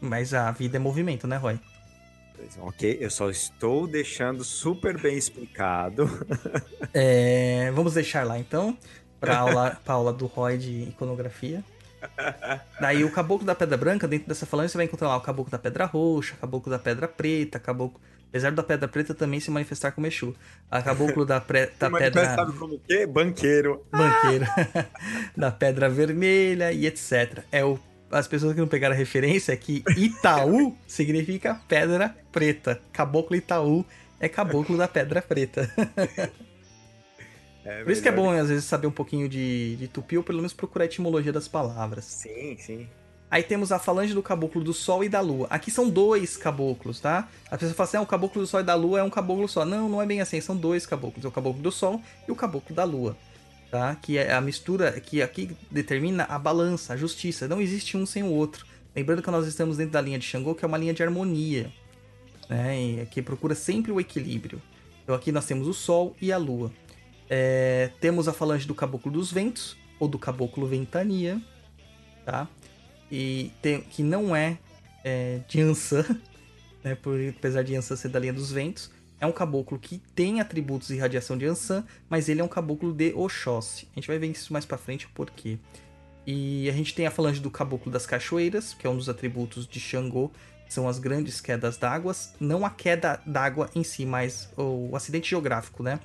Mas 0.00 0.34
a 0.34 0.50
vida 0.50 0.76
é 0.76 0.80
movimento, 0.80 1.26
né, 1.26 1.36
Roy? 1.36 1.58
Ok, 2.58 2.98
eu 3.00 3.10
só 3.10 3.28
estou 3.28 3.86
deixando 3.86 4.42
super 4.42 5.00
bem 5.00 5.16
explicado. 5.16 6.08
É, 6.92 7.70
vamos 7.72 7.94
deixar 7.94 8.26
lá 8.26 8.36
então, 8.36 8.76
para 9.20 9.38
aula, 9.38 9.78
pra 9.84 9.94
aula 9.94 10.12
do 10.12 10.26
Roy 10.26 10.58
de 10.58 10.88
iconografia. 10.88 11.62
Daí 12.80 13.04
o 13.04 13.12
caboclo 13.12 13.46
da 13.46 13.54
pedra 13.54 13.76
branca, 13.76 14.08
dentro 14.08 14.26
dessa 14.26 14.44
falange, 14.44 14.72
você 14.72 14.78
vai 14.78 14.86
encontrar 14.86 15.06
lá 15.06 15.16
o 15.16 15.20
caboclo 15.20 15.52
da 15.52 15.58
pedra 15.58 15.84
roxa, 15.84 16.34
caboclo 16.40 16.68
da 16.68 16.80
pedra 16.80 17.06
preta, 17.06 17.60
caboclo. 17.60 18.00
Apesar 18.28 18.52
da 18.52 18.62
pedra 18.62 18.88
preta 18.88 19.12
também 19.12 19.40
se 19.40 19.50
manifestar 19.50 19.90
como 19.90 20.06
Exu. 20.06 20.34
A 20.70 20.80
caboclo 20.80 21.26
da, 21.26 21.40
pre... 21.40 21.66
da 21.78 21.90
pedra 21.90 22.34
sabe 22.34 22.52
como 22.52 22.78
que? 22.78 22.92
é? 22.92 23.06
Banqueiro. 23.06 23.84
banqueira, 23.90 24.46
da 25.36 25.50
pedra 25.50 25.88
vermelha 25.88 26.72
e 26.72 26.86
etc. 26.86 27.44
É 27.50 27.64
o... 27.64 27.78
As 28.10 28.26
pessoas 28.26 28.54
que 28.54 28.60
não 28.60 28.66
pegaram 28.66 28.94
a 28.94 28.98
referência 28.98 29.52
é 29.52 29.56
que 29.56 29.84
Itaú 29.96 30.76
significa 30.86 31.60
pedra 31.68 32.16
preta. 32.32 32.80
Caboclo 32.92 33.36
Itaú 33.36 33.84
é 34.18 34.28
caboclo 34.28 34.76
da 34.76 34.88
pedra 34.88 35.22
preta. 35.22 35.70
É 37.62 37.84
Por 37.84 37.92
isso 37.92 38.00
que 38.00 38.08
é 38.08 38.12
bom, 38.12 38.30
às 38.30 38.48
vezes, 38.48 38.64
saber 38.64 38.86
um 38.86 38.90
pouquinho 38.90 39.28
de, 39.28 39.76
de 39.76 39.86
tupi 39.86 40.16
ou 40.16 40.22
pelo 40.22 40.38
menos 40.38 40.54
procurar 40.54 40.84
a 40.84 40.86
etimologia 40.86 41.30
das 41.30 41.46
palavras. 41.46 42.06
Sim, 42.06 42.56
sim. 42.58 42.88
Aí 43.30 43.44
temos 43.44 43.70
a 43.70 43.78
falange 43.78 44.12
do 44.12 44.22
caboclo 44.22 44.64
do 44.64 44.72
sol 44.72 45.04
e 45.04 45.08
da 45.08 45.20
lua. 45.20 45.46
Aqui 45.50 45.70
são 45.70 45.88
dois 45.88 46.36
caboclos, 46.36 46.98
tá? 46.98 47.28
A 47.48 47.56
pessoa 47.56 47.74
fala 47.74 47.88
assim, 47.88 47.96
ah, 47.98 48.00
o 48.00 48.06
caboclo 48.06 48.42
do 48.42 48.46
sol 48.46 48.60
e 48.60 48.64
da 48.64 48.74
lua 48.74 49.00
é 49.00 49.02
um 49.04 49.10
caboclo 49.10 49.46
só. 49.48 49.64
Não, 49.64 49.88
não 49.88 50.02
é 50.02 50.06
bem 50.06 50.20
assim, 50.20 50.40
são 50.40 50.56
dois 50.56 50.84
caboclos. 50.84 51.24
É 51.24 51.28
o 51.28 51.30
caboclo 51.30 51.62
do 51.62 51.70
sol 51.70 52.02
e 52.26 52.32
o 52.32 52.34
caboclo 52.34 52.74
da 52.74 52.82
lua. 52.82 53.16
Tá? 53.70 53.94
Que 53.94 54.18
é 54.18 54.32
a 54.32 54.40
mistura 54.40 55.00
que 55.00 55.22
aqui 55.22 55.56
determina 55.70 56.24
a 56.24 56.38
balança, 56.38 56.92
a 56.92 56.96
justiça. 56.96 57.46
Não 57.46 57.60
existe 57.60 57.96
um 57.96 58.04
sem 58.04 58.22
o 58.22 58.30
outro. 58.30 58.66
Lembrando 58.94 59.22
que 59.22 59.30
nós 59.30 59.46
estamos 59.46 59.76
dentro 59.76 59.92
da 59.92 60.00
linha 60.00 60.18
de 60.18 60.24
Xangô, 60.24 60.54
que 60.54 60.64
é 60.64 60.68
uma 60.68 60.76
linha 60.76 60.92
de 60.92 61.02
harmonia. 61.02 61.72
Né? 62.48 62.80
E 62.80 63.06
que 63.06 63.22
procura 63.22 63.54
sempre 63.54 63.92
o 63.92 64.00
equilíbrio. 64.00 64.60
Então 65.04 65.14
aqui 65.14 65.30
nós 65.30 65.46
temos 65.46 65.68
o 65.68 65.74
sol 65.74 66.16
e 66.20 66.32
a 66.32 66.36
lua. 66.36 66.72
É, 67.28 67.90
temos 68.00 68.26
a 68.26 68.32
falange 68.32 68.66
do 68.66 68.74
caboclo 68.74 69.12
dos 69.12 69.30
ventos, 69.30 69.76
ou 70.00 70.08
do 70.08 70.18
caboclo 70.18 70.66
ventania, 70.66 71.40
tá? 72.24 72.48
E 73.12 73.52
tem, 73.60 73.82
que 73.82 74.02
não 74.02 74.34
é, 74.34 74.58
é 75.04 75.40
de 75.46 75.60
Ansan, 75.60 76.04
né? 76.82 76.96
Por, 76.96 77.20
apesar 77.28 77.62
de 77.62 77.76
Ansan 77.76 77.94
ser 77.94 78.08
da 78.08 78.18
linha 78.18 78.32
dos 78.32 78.50
ventos. 78.50 78.90
É 79.20 79.26
um 79.26 79.32
caboclo 79.32 79.78
que 79.78 79.98
tem 80.14 80.40
atributos 80.40 80.90
e 80.90 80.96
radiação 80.96 81.36
de 81.36 81.44
Ansan, 81.44 81.84
mas 82.08 82.28
ele 82.28 82.40
é 82.40 82.44
um 82.44 82.48
caboclo 82.48 82.92
de 82.92 83.12
Oxóssi. 83.14 83.86
A 83.92 84.00
gente 84.00 84.08
vai 84.08 84.18
ver 84.18 84.28
isso 84.28 84.52
mais 84.52 84.64
pra 84.64 84.78
frente 84.78 85.06
o 85.06 85.10
porquê. 85.10 85.58
E 86.26 86.68
a 86.70 86.72
gente 86.72 86.94
tem 86.94 87.06
a 87.06 87.10
falange 87.10 87.40
do 87.40 87.50
caboclo 87.50 87.92
das 87.92 88.06
cachoeiras, 88.06 88.72
que 88.72 88.86
é 88.86 88.90
um 88.90 88.96
dos 88.96 89.08
atributos 89.08 89.66
de 89.66 89.78
Xangô, 89.78 90.30
são 90.70 90.88
as 90.88 90.98
grandes 90.98 91.40
quedas 91.40 91.76
d'água. 91.76 92.14
Não 92.38 92.64
a 92.64 92.70
queda 92.70 93.20
d'água 93.26 93.68
em 93.74 93.82
si, 93.82 94.06
mas 94.06 94.48
o 94.56 94.94
acidente 94.94 95.28
geográfico, 95.28 95.82
né? 95.82 95.98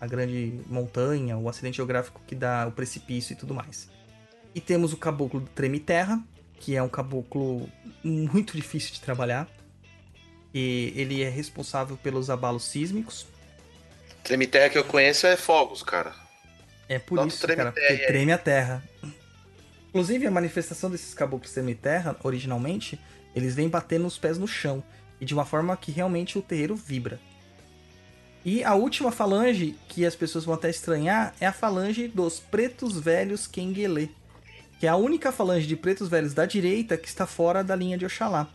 A 0.00 0.06
grande 0.06 0.60
montanha, 0.66 1.38
o 1.38 1.48
acidente 1.48 1.76
geográfico 1.76 2.20
que 2.26 2.34
dá 2.34 2.66
o 2.66 2.72
precipício 2.72 3.32
e 3.32 3.36
tudo 3.36 3.54
mais. 3.54 3.88
E 4.54 4.60
temos 4.60 4.92
o 4.92 4.96
caboclo 4.96 5.40
do 5.40 5.48
Treme 5.48 5.78
Terra, 5.80 6.22
que 6.58 6.76
é 6.76 6.82
um 6.82 6.88
caboclo 6.88 7.68
muito 8.02 8.56
difícil 8.56 8.92
de 8.92 9.00
trabalhar. 9.00 9.48
E 10.54 10.92
ele 10.94 11.22
é 11.22 11.28
responsável 11.28 11.96
pelos 11.96 12.30
abalos 12.30 12.64
sísmicos. 12.64 13.26
Tremiterra 14.22 14.70
que 14.70 14.78
eu 14.78 14.84
conheço 14.84 15.26
é 15.26 15.36
fogos, 15.36 15.82
cara. 15.82 16.14
É 16.88 16.98
por 16.98 17.26
isso, 17.26 17.40
treme 17.40 17.56
cara, 17.56 17.72
porque 17.72 17.92
é. 17.92 18.06
treme 18.06 18.32
a 18.32 18.38
terra. 18.38 18.82
Inclusive, 19.88 20.26
a 20.26 20.30
manifestação 20.30 20.90
desses 20.90 21.12
caboclos 21.12 21.52
treme 21.52 21.74
terra, 21.74 22.16
originalmente, 22.22 22.98
eles 23.34 23.54
vêm 23.54 23.68
batendo 23.68 24.06
os 24.06 24.16
pés 24.16 24.38
no 24.38 24.46
chão. 24.46 24.82
E 25.20 25.24
de 25.24 25.34
uma 25.34 25.44
forma 25.44 25.76
que 25.76 25.92
realmente 25.92 26.38
o 26.38 26.42
terreiro 26.42 26.76
vibra. 26.76 27.20
E 28.44 28.62
a 28.62 28.74
última 28.74 29.10
falange, 29.10 29.74
que 29.88 30.04
as 30.04 30.14
pessoas 30.14 30.44
vão 30.44 30.54
até 30.54 30.68
estranhar, 30.68 31.34
é 31.40 31.46
a 31.46 31.52
falange 31.52 32.06
dos 32.08 32.38
pretos 32.38 32.98
velhos 32.98 33.46
Kenguelê. 33.46 34.08
Que 34.78 34.86
é 34.86 34.90
a 34.90 34.96
única 34.96 35.32
falange 35.32 35.66
de 35.66 35.76
pretos 35.76 36.08
velhos 36.08 36.34
da 36.34 36.44
direita 36.44 36.96
que 36.96 37.08
está 37.08 37.26
fora 37.26 37.64
da 37.64 37.74
linha 37.74 37.96
de 37.96 38.04
Oxalá. 38.04 38.48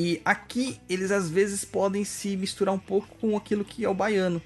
E 0.00 0.22
aqui 0.24 0.80
eles 0.88 1.10
às 1.10 1.28
vezes 1.28 1.64
podem 1.64 2.04
se 2.04 2.36
misturar 2.36 2.72
um 2.72 2.78
pouco 2.78 3.08
com 3.20 3.36
aquilo 3.36 3.64
que 3.64 3.84
é 3.84 3.88
o 3.88 3.94
baiano 3.94 4.40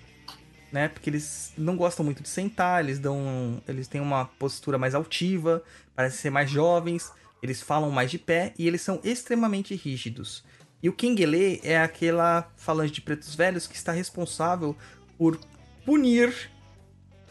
né? 0.72 0.88
Porque 0.88 1.10
eles 1.10 1.52
não 1.56 1.76
gostam 1.76 2.04
muito 2.04 2.22
de 2.22 2.28
sentar, 2.28 2.82
eles 2.82 2.98
dão, 2.98 3.62
eles 3.68 3.86
têm 3.86 4.00
uma 4.00 4.24
postura 4.24 4.78
mais 4.78 4.94
altiva, 4.94 5.62
parecem 5.94 6.18
ser 6.18 6.30
mais 6.30 6.50
jovens, 6.50 7.12
eles 7.42 7.60
falam 7.60 7.90
mais 7.90 8.10
de 8.10 8.18
pé 8.18 8.54
e 8.58 8.66
eles 8.66 8.80
são 8.80 8.98
extremamente 9.04 9.74
rígidos. 9.74 10.42
E 10.82 10.88
o 10.88 10.92
Kengele 10.92 11.60
é 11.62 11.78
aquela 11.80 12.50
falange 12.56 12.92
de 12.92 13.02
pretos 13.02 13.34
velhos 13.34 13.66
que 13.66 13.76
está 13.76 13.92
responsável 13.92 14.74
por 15.18 15.38
punir 15.84 16.50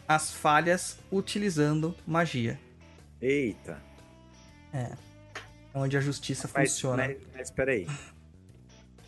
as 0.06 0.30
falhas 0.30 0.96
utilizando 1.10 1.94
magia. 2.06 2.58
Eita. 3.20 3.82
É 4.72 4.92
onde 5.74 5.96
a 5.96 6.00
justiça 6.00 6.48
Mas, 6.54 6.70
funciona. 6.72 7.08
mas, 7.08 7.16
mas 7.34 7.50
peraí. 7.50 7.86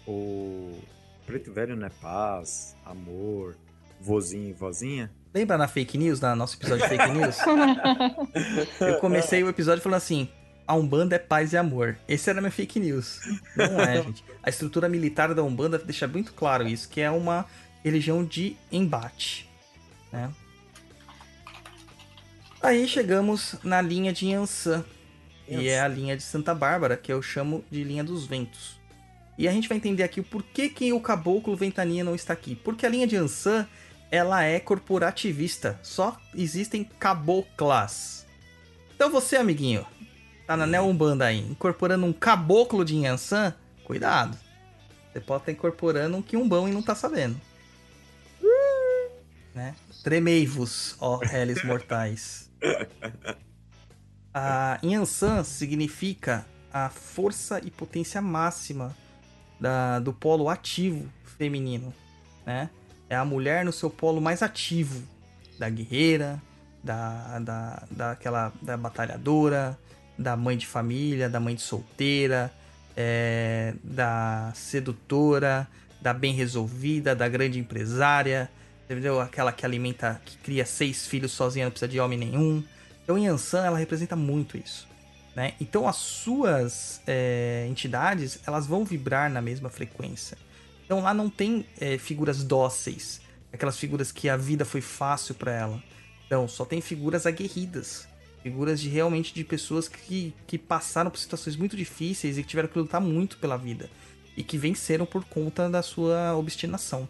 O 0.07 0.79
preto 1.27 1.53
velho 1.53 1.77
não 1.77 1.87
é 1.87 1.91
paz, 1.91 2.77
amor, 2.85 3.57
vozinho 4.01 4.51
e 4.51 4.53
vozinha? 4.53 5.11
Lembra 5.33 5.59
na 5.59 5.67
fake 5.67 5.99
news, 5.99 6.21
na 6.21 6.37
nosso 6.37 6.57
episódio 6.57 6.85
de 6.85 6.89
fake 6.89 7.11
news? 7.11 7.39
Eu 8.81 8.99
comecei 9.01 9.43
o 9.43 9.49
episódio 9.49 9.83
falando 9.83 9.97
assim: 9.97 10.29
a 10.67 10.75
Umbanda 10.75 11.17
é 11.17 11.19
paz 11.19 11.53
e 11.53 11.57
amor. 11.57 11.97
Esse 12.07 12.31
era 12.31 12.41
meu 12.41 12.53
fake 12.53 12.79
news. 12.79 13.21
Não 13.57 13.81
é, 13.81 14.03
gente. 14.03 14.25
A 14.43 14.49
estrutura 14.49 14.89
militar 14.89 15.35
da 15.35 15.43
Umbanda 15.43 15.79
deixa 15.79 16.07
muito 16.07 16.33
claro 16.33 16.67
isso, 16.67 16.89
que 16.89 17.01
é 17.01 17.11
uma 17.11 17.47
religião 17.83 18.25
de 18.25 18.57
embate. 18.71 19.49
Né? 20.13 20.31
Aí 22.63 22.89
chegamos 22.89 23.57
na 23.63 23.83
linha 23.83 24.13
de 24.13 24.27
Yansan, 24.27 24.85
e 25.47 25.69
é 25.69 25.81
a 25.81 25.89
linha 25.89 26.17
de 26.17 26.23
Santa 26.23 26.55
Bárbara, 26.55 26.97
que 26.97 27.13
eu 27.13 27.21
chamo 27.21 27.63
de 27.71 27.85
linha 27.85 28.03
dos 28.03 28.25
ventos. 28.25 28.81
E 29.37 29.49
a 29.49 29.53
gente 29.53 29.69
vai 29.69 29.77
entender 29.77 30.03
aqui 30.03 30.21
o 30.21 30.25
porquê 30.25 30.69
que 30.69 30.93
o 30.93 31.01
caboclo 31.01 31.57
ventania 31.57 32.05
não 32.05 32.15
está 32.15 32.33
aqui. 32.33 32.55
Porque 32.55 32.87
a 32.87 32.89
linha 32.89 33.07
de 33.07 33.17
Ansan 33.17 33.67
ela 34.11 34.45
é 34.45 34.61
corporativista. 34.61 35.79
Só 35.83 36.17
existem 36.35 36.85
caboclas. 36.85 38.25
Então 38.95 39.11
você, 39.11 39.37
amiguinho, 39.37 39.85
tá 40.47 40.57
na 40.57 40.67
Neo 40.67 40.85
Umbanda 40.85 41.27
aí, 41.27 41.41
incorporando 41.41 42.07
um 42.07 42.13
caboclo 42.13 42.85
de 42.85 42.95
Yansan, 42.95 43.53
cuidado. 43.83 44.39
Você 45.13 45.21
pode 45.21 45.43
estar 45.43 45.53
incorporando 45.53 46.17
um 46.17 46.23
quiumbão 46.23 46.69
e 46.69 46.73
não 46.73 46.83
tá 46.83 46.95
sabendo. 46.95 47.41
né? 49.55 49.75
Tremei-vos, 50.03 50.97
ó 51.01 51.17
réis 51.17 51.65
mortais. 51.65 52.51
A 54.33 54.81
Yansan 54.83 55.45
significa 55.45 56.45
a 56.73 56.89
força 56.89 57.61
e 57.65 57.71
potência 57.71 58.21
máxima 58.21 58.97
da, 59.65 59.99
do 59.99 60.13
polo 60.13 60.51
ativo 60.51 61.09
feminino, 61.39 61.95
né? 62.45 62.69
É 63.09 63.17
a 63.17 63.25
mulher 63.25 63.65
no 63.65 63.73
seu 63.73 63.89
polo 63.89 64.21
mais 64.21 64.43
ativo, 64.43 65.03
da 65.59 65.71
guerreira, 65.71 66.39
da, 66.83 67.39
da, 67.39 67.83
daquela, 67.91 68.53
da 68.61 68.77
batalhadora, 68.77 69.79
da 70.19 70.37
mãe 70.37 70.59
de 70.59 70.67
família, 70.67 71.31
da 71.31 71.41
mãe 71.41 71.55
de 71.55 71.63
solteira, 71.63 72.53
é, 72.95 73.73
da 73.83 74.53
sedutora, 74.55 75.67
da 75.99 76.13
bem 76.13 76.35
resolvida, 76.35 77.17
da 77.17 77.27
grande 77.27 77.59
empresária, 77.59 78.51
entendeu? 78.85 79.19
Aquela 79.19 79.51
que 79.51 79.65
alimenta, 79.65 80.21
que 80.27 80.37
cria 80.37 80.67
seis 80.67 81.07
filhos 81.07 81.33
sozinha, 81.33 81.65
não 81.65 81.71
precisa 81.71 81.91
de 81.91 81.99
homem 81.99 82.19
nenhum. 82.19 82.63
Então, 83.03 83.17
Yansan, 83.19 83.65
ela 83.65 83.79
representa 83.79 84.15
muito 84.15 84.59
isso. 84.59 84.87
Né? 85.35 85.55
Então, 85.61 85.89
as 85.89 85.97
suas 85.97 87.01
é, 87.07 87.67
entidades, 87.69 88.39
elas 88.47 88.67
vão 88.67 88.85
vibrar 88.85 89.31
na 89.31 89.43
mesma 89.43 89.69
frequência. 89.69 90.39
Então, 90.85 91.01
lá 91.01 91.13
não 91.13 91.29
tem 91.29 91.67
é, 91.81 91.99
figuras 91.99 92.45
dóceis, 92.45 93.21
aquelas 93.53 93.79
figuras 93.79 94.13
que 94.13 94.29
a 94.29 94.37
vida 94.37 94.65
foi 94.65 94.81
fácil 94.81 95.35
para 95.35 95.53
ela. 95.53 95.83
Então, 96.27 96.47
só 96.47 96.65
tem 96.65 96.81
figuras 96.81 97.27
aguerridas, 97.27 98.07
figuras 98.43 98.81
de 98.81 98.89
realmente 98.89 99.35
de 99.35 99.43
pessoas 99.43 99.89
que, 99.89 100.35
que 100.47 100.59
passaram 100.59 101.11
por 101.11 101.19
situações 101.19 101.57
muito 101.57 101.77
difíceis 101.77 102.39
e 102.39 102.43
que 102.43 102.49
tiveram 102.49 102.69
que 102.69 102.79
lutar 102.79 103.01
muito 103.01 103.39
pela 103.39 103.57
vida 103.57 103.91
e 104.37 104.43
que 104.43 104.59
venceram 104.59 105.07
por 105.07 105.25
conta 105.25 105.69
da 105.69 105.83
sua 105.83 106.37
obstinação. 106.37 107.09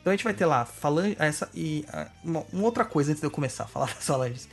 Então 0.00 0.12
a 0.12 0.16
gente 0.16 0.24
vai 0.24 0.34
ter 0.34 0.46
lá 0.46 0.64
falando 0.64 1.16
essa 1.18 1.50
e 1.54 1.84
uma, 2.22 2.44
uma, 2.52 2.62
outra 2.62 2.84
coisa 2.84 3.10
antes 3.10 3.20
de 3.20 3.26
eu 3.26 3.30
começar 3.30 3.64
a 3.64 3.66
falar 3.66 3.86
das 3.94 4.06
falanges. 4.06 4.48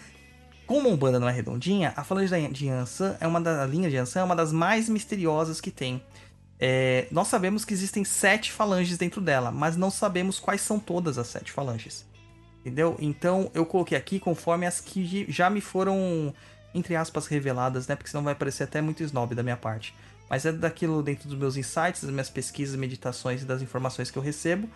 Como 0.66 0.90
a 0.90 0.92
Umbanda 0.92 1.20
não 1.20 1.28
é 1.28 1.32
redondinha, 1.32 1.94
a 1.96 2.04
falange 2.04 2.48
de 2.50 2.68
Yansan 2.68 3.18
é 3.20 3.28
uma 3.28 3.42
da 3.42 3.66
linha 3.66 3.90
de 3.90 3.96
Yansan 3.96 4.22
é 4.22 4.24
uma 4.24 4.36
das 4.36 4.52
mais 4.52 4.88
misteriosas 4.88 5.60
que 5.60 5.72
tem. 5.72 6.02
É, 6.60 7.08
nós 7.12 7.28
sabemos 7.28 7.66
que 7.66 7.74
existem 7.74 8.06
sete 8.06 8.52
falanges 8.52 8.98
dentro 8.98 9.20
dela, 9.20 9.52
mas 9.52 9.76
não 9.76 9.92
sabemos 9.92 10.40
quais 10.40 10.62
são 10.62 10.80
todas 10.80 11.18
as 11.18 11.28
sete 11.28 11.52
falanges. 11.52 12.06
Entendeu? 12.62 12.96
Então 13.00 13.52
eu 13.54 13.66
coloquei 13.66 13.98
aqui 13.98 14.20
conforme 14.20 14.66
as 14.66 14.80
que 14.80 15.26
já 15.28 15.50
me 15.50 15.60
foram, 15.60 16.34
entre 16.74 16.96
aspas, 16.96 17.28
reveladas, 17.28 17.88
né? 17.88 17.96
Porque 17.96 18.10
senão 18.10 18.24
vai 18.24 18.34
parecer 18.34 18.64
até 18.64 18.80
muito 18.80 19.04
snob 19.04 19.36
da 19.36 19.44
minha 19.44 19.58
parte. 19.58 19.94
Mas 20.30 20.46
é 20.46 20.52
daquilo 20.54 21.04
dentro 21.04 21.28
dos 21.28 21.38
meus 21.38 21.58
insights, 21.58 22.02
das 22.02 22.12
minhas 22.12 22.30
pesquisas, 22.30 22.78
meditações 22.78 23.42
e 23.42 23.46
das 23.46 23.62
informações 23.62 24.10
que 24.10 24.18
eu 24.18 24.24
recebo. 24.24 24.70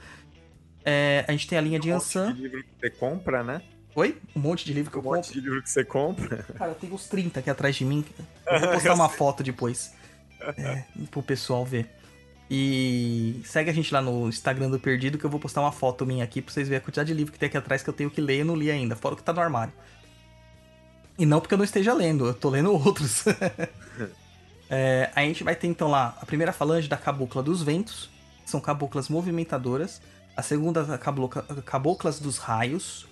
É, 0.83 1.23
a 1.27 1.31
gente 1.31 1.47
tem 1.47 1.57
a 1.57 1.61
linha 1.61 1.79
de 1.79 1.89
Ansan. 1.89 2.27
Monte 2.27 2.35
de 2.35 2.43
livro 2.43 2.63
que 2.63 2.69
você 2.79 2.89
compra, 2.89 3.43
né? 3.43 3.61
Oi? 3.97 4.15
Um 4.35 4.39
monte 4.39 4.63
de 4.63 4.73
livro 4.73 4.91
que 4.91 4.97
um 4.97 4.99
eu 4.99 5.03
compro. 5.03 5.17
Um 5.17 5.23
monte 5.23 5.33
de 5.33 5.41
livro 5.41 5.63
que 5.63 5.69
você 5.71 5.83
compra. 5.83 6.43
Cara, 6.55 6.69
eu 6.69 6.75
tenho 6.75 6.93
uns 6.93 7.07
30 7.07 7.39
aqui 7.39 7.49
atrás 7.49 7.75
de 7.75 7.83
mim. 7.83 8.05
Eu 8.45 8.59
vou 8.59 8.69
postar 8.69 8.93
uma 8.93 9.09
foto 9.09 9.41
depois. 9.41 9.91
É, 10.55 10.83
pro 11.09 11.23
pessoal 11.23 11.65
ver. 11.65 11.89
E 12.47 13.41
segue 13.43 13.71
a 13.71 13.73
gente 13.73 13.91
lá 13.91 13.99
no 13.99 14.29
Instagram 14.29 14.69
do 14.69 14.79
Perdido 14.79 15.17
que 15.17 15.25
eu 15.25 15.29
vou 15.29 15.39
postar 15.39 15.61
uma 15.61 15.71
foto 15.71 16.05
minha 16.05 16.23
aqui 16.23 16.41
pra 16.43 16.53
vocês 16.53 16.69
verem 16.69 16.77
a 16.77 16.81
quantidade 16.81 17.07
de 17.07 17.13
livro 17.13 17.33
que 17.33 17.39
tem 17.39 17.47
aqui 17.47 17.57
atrás 17.57 17.81
que 17.81 17.89
eu 17.89 17.93
tenho 17.93 18.09
que 18.09 18.21
ler 18.21 18.41
e 18.41 18.43
não 18.43 18.55
li 18.55 18.69
ainda, 18.69 18.95
fora 18.95 19.15
o 19.15 19.17
que 19.17 19.23
tá 19.23 19.33
no 19.33 19.41
armário. 19.41 19.73
E 21.17 21.25
não 21.25 21.41
porque 21.41 21.55
eu 21.55 21.57
não 21.57 21.65
esteja 21.65 21.91
lendo, 21.91 22.27
eu 22.27 22.33
tô 22.35 22.49
lendo 22.49 22.71
outros. 22.71 23.25
é, 24.69 25.09
a 25.13 25.21
gente 25.23 25.43
vai 25.43 25.55
ter 25.55 25.67
então 25.67 25.89
lá 25.89 26.15
a 26.21 26.25
primeira 26.25 26.53
falange 26.53 26.87
da 26.87 26.95
Cabocla 26.95 27.41
dos 27.41 27.63
Ventos, 27.63 28.09
são 28.45 28.61
caboclas 28.61 29.09
movimentadoras. 29.09 29.99
A 30.37 30.43
segunda, 30.43 30.97
cabocla, 30.99 31.41
caboclas 31.65 32.19
dos 32.19 32.37
raios, 32.37 33.06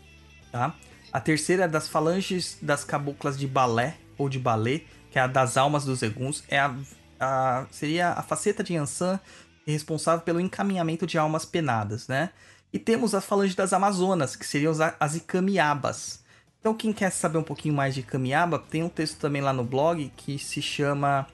tá? 0.55 0.73
A 1.11 1.19
terceira 1.19 1.65
é 1.65 1.67
das 1.67 1.89
falanges 1.89 2.57
das 2.61 2.85
caboclas 2.85 3.37
de 3.37 3.45
balé, 3.45 3.97
ou 4.17 4.29
de 4.29 4.39
balé, 4.39 4.81
que 5.11 5.19
é 5.19 5.21
a 5.21 5.27
das 5.27 5.57
almas 5.57 5.83
dos 5.83 6.01
eguns. 6.01 6.43
É 6.47 6.59
a 6.59 6.73
a, 7.19 7.65
seria 7.71 8.11
a 8.11 8.21
faceta 8.21 8.63
de 8.63 8.73
Yansan 8.73 9.19
responsável 9.65 10.21
pelo 10.21 10.39
encaminhamento 10.39 11.07
de 11.07 11.17
almas 11.17 11.45
penadas, 11.45 12.07
né? 12.07 12.29
E 12.71 12.77
temos 12.77 13.15
a 13.15 13.21
falange 13.21 13.55
das 13.55 13.73
Amazonas, 13.73 14.35
que 14.35 14.45
seriam 14.45 14.73
as 14.99 15.15
Icamiabas. 15.15 16.23
Então, 16.59 16.73
quem 16.73 16.91
quer 16.91 17.11
saber 17.11 17.37
um 17.37 17.43
pouquinho 17.43 17.73
mais 17.73 17.93
de 17.93 18.01
Icamiaba, 18.01 18.59
tem 18.59 18.83
um 18.83 18.89
texto 18.89 19.17
também 19.17 19.41
lá 19.41 19.53
no 19.53 19.63
blog 19.63 20.11
que 20.17 20.37
se 20.37 20.61
chama. 20.61 21.25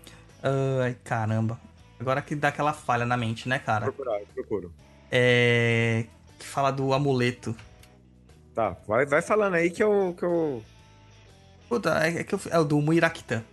Ai, 0.43 0.91
uh, 0.91 0.95
caramba. 1.03 1.59
Agora 1.99 2.21
que 2.21 2.35
dá 2.35 2.49
aquela 2.49 2.73
falha 2.73 3.05
na 3.05 3.17
mente, 3.17 3.49
né, 3.49 3.59
cara? 3.59 3.85
Procurar, 3.85 4.19
eu 4.19 4.27
procuro. 4.33 4.73
É. 5.11 6.05
Que 6.37 6.45
fala 6.45 6.71
do 6.71 6.93
amuleto. 6.93 7.55
Tá, 8.53 8.75
vai, 8.87 9.05
vai 9.05 9.21
falando 9.21 9.55
aí 9.55 9.69
que 9.69 9.83
eu. 9.83 10.15
Que 10.17 10.23
eu... 10.23 10.63
Puta, 11.69 12.05
é, 12.05 12.19
é 12.19 12.23
que 12.23 12.35
eu, 12.35 12.39
é 12.49 12.59
o 12.59 12.63
do 12.63 12.81
Muiraquitã 12.81 13.43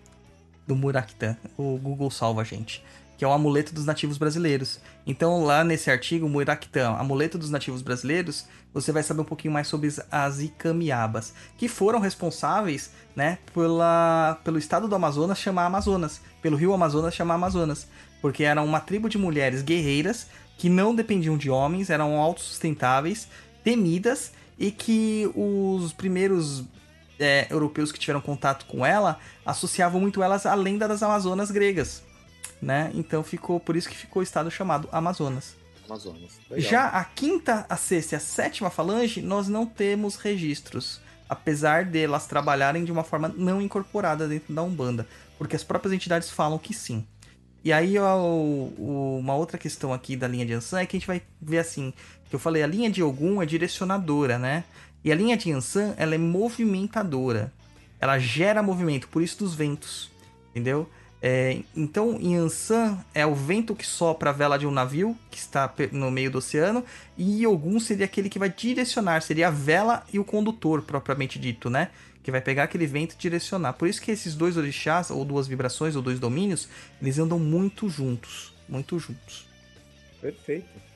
do 0.68 0.76
Muraktan. 0.76 1.34
O 1.56 1.78
Google 1.78 2.10
salva 2.10 2.42
a 2.42 2.44
gente. 2.44 2.84
Que 3.16 3.24
é 3.24 3.28
o 3.28 3.32
amuleto 3.32 3.74
dos 3.74 3.84
nativos 3.84 4.18
brasileiros. 4.18 4.78
Então, 5.04 5.42
lá 5.42 5.64
nesse 5.64 5.90
artigo, 5.90 6.28
Muraktan, 6.28 6.90
amuleto 6.90 7.36
dos 7.36 7.50
nativos 7.50 7.82
brasileiros, 7.82 8.46
você 8.72 8.92
vai 8.92 9.02
saber 9.02 9.22
um 9.22 9.24
pouquinho 9.24 9.52
mais 9.52 9.66
sobre 9.66 9.88
as 10.12 10.38
Icamiabas, 10.38 11.32
que 11.56 11.66
foram 11.66 11.98
responsáveis, 11.98 12.92
né, 13.16 13.38
pela, 13.52 14.38
pelo 14.44 14.58
estado 14.58 14.86
do 14.86 14.94
Amazonas 14.94 15.38
chamar 15.38 15.64
Amazonas, 15.64 16.20
pelo 16.40 16.56
rio 16.56 16.72
Amazonas 16.72 17.12
chamar 17.12 17.34
Amazonas, 17.34 17.88
porque 18.20 18.44
eram 18.44 18.64
uma 18.64 18.78
tribo 18.78 19.08
de 19.08 19.18
mulheres 19.18 19.62
guerreiras 19.62 20.28
que 20.56 20.68
não 20.68 20.94
dependiam 20.94 21.36
de 21.36 21.50
homens, 21.50 21.90
eram 21.90 22.20
autossustentáveis, 22.20 23.26
temidas 23.64 24.32
e 24.58 24.70
que 24.70 25.30
os 25.34 25.92
primeiros 25.92 26.64
é, 27.18 27.46
europeus 27.50 27.92
que 27.92 27.98
tiveram 27.98 28.20
contato 28.20 28.66
com 28.66 28.84
ela 28.84 29.18
associavam 29.44 30.00
muito 30.00 30.22
elas 30.22 30.46
à 30.46 30.54
lenda 30.54 30.88
das 30.88 31.02
Amazonas 31.02 31.50
gregas, 31.50 32.02
né? 32.60 32.90
Então 32.94 33.22
ficou 33.22 33.60
por 33.60 33.76
isso 33.76 33.88
que 33.88 33.96
ficou 33.96 34.20
o 34.20 34.22
estado 34.22 34.50
chamado 34.50 34.88
Amazonas. 34.90 35.56
Amazonas. 35.86 36.38
Legal. 36.50 36.70
Já 36.70 36.86
a 36.88 37.04
quinta, 37.04 37.64
a 37.68 37.76
sexta 37.76 38.14
e 38.14 38.16
a 38.16 38.20
sétima 38.20 38.70
falange 38.70 39.22
nós 39.22 39.48
não 39.48 39.64
temos 39.64 40.16
registros, 40.16 41.00
apesar 41.28 41.84
de 41.84 41.98
elas 41.98 42.26
trabalharem 42.26 42.84
de 42.84 42.92
uma 42.92 43.04
forma 43.04 43.28
não 43.28 43.60
incorporada 43.62 44.28
dentro 44.28 44.54
da 44.54 44.62
Umbanda, 44.62 45.06
porque 45.38 45.56
as 45.56 45.64
próprias 45.64 45.94
entidades 45.94 46.30
falam 46.30 46.58
que 46.58 46.74
sim. 46.74 47.06
E 47.64 47.72
aí, 47.72 47.98
ó, 47.98 48.16
uma 48.78 49.34
outra 49.34 49.58
questão 49.58 49.92
aqui 49.92 50.16
da 50.16 50.28
linha 50.28 50.46
de 50.46 50.52
Ansan 50.52 50.80
é 50.80 50.86
que 50.86 50.96
a 50.96 51.00
gente 51.00 51.08
vai 51.08 51.22
ver 51.40 51.58
assim, 51.58 51.92
que 52.28 52.34
eu 52.34 52.40
falei, 52.40 52.62
a 52.62 52.66
linha 52.66 52.90
de 52.90 53.02
Ogum 53.02 53.40
é 53.42 53.46
direcionadora, 53.46 54.38
né? 54.38 54.64
E 55.04 55.10
a 55.12 55.14
linha 55.14 55.36
de 55.36 55.50
Yansan, 55.50 55.94
ela 55.96 56.14
é 56.14 56.18
movimentadora. 56.18 57.52
Ela 58.00 58.18
gera 58.18 58.62
movimento, 58.62 59.08
por 59.08 59.22
isso 59.22 59.38
dos 59.38 59.54
ventos, 59.54 60.10
entendeu? 60.50 60.88
É, 61.20 61.62
então, 61.74 62.18
Yansan 62.20 62.98
é 63.12 63.26
o 63.26 63.34
vento 63.34 63.74
que 63.74 63.84
sopra 63.84 64.30
a 64.30 64.32
vela 64.32 64.56
de 64.56 64.66
um 64.66 64.70
navio 64.70 65.16
que 65.30 65.38
está 65.38 65.72
no 65.90 66.10
meio 66.10 66.30
do 66.30 66.38
oceano, 66.38 66.84
e 67.16 67.44
Ogum 67.46 67.80
seria 67.80 68.04
aquele 68.04 68.28
que 68.28 68.38
vai 68.38 68.50
direcionar, 68.50 69.22
seria 69.22 69.48
a 69.48 69.50
vela 69.50 70.04
e 70.12 70.18
o 70.18 70.24
condutor, 70.24 70.82
propriamente 70.82 71.38
dito, 71.38 71.68
né? 71.68 71.90
Que 72.22 72.30
vai 72.30 72.40
pegar 72.40 72.64
aquele 72.64 72.86
vento 72.86 73.14
e 73.14 73.18
direcionar. 73.18 73.72
Por 73.72 73.88
isso 73.88 74.00
que 74.00 74.10
esses 74.10 74.34
dois 74.34 74.56
orixás, 74.56 75.10
ou 75.10 75.24
duas 75.24 75.48
vibrações, 75.48 75.96
ou 75.96 76.02
dois 76.02 76.20
domínios, 76.20 76.68
eles 77.00 77.18
andam 77.18 77.38
muito 77.38 77.88
juntos. 77.88 78.54
Muito 78.68 78.98
juntos. 78.98 79.48
Perfeito. 80.20 80.87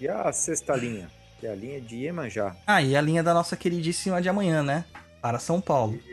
E 0.00 0.08
a 0.08 0.32
sexta 0.32 0.74
linha? 0.74 1.10
Que 1.38 1.46
é 1.46 1.52
a 1.52 1.54
linha 1.54 1.78
de 1.78 1.96
Iemanjá. 1.96 2.56
Ah, 2.66 2.80
e 2.80 2.96
a 2.96 3.00
linha 3.02 3.22
da 3.22 3.34
nossa 3.34 3.54
queridíssima 3.54 4.22
de 4.22 4.30
amanhã, 4.30 4.62
né? 4.62 4.86
Para 5.20 5.38
São 5.38 5.60
Paulo. 5.60 5.98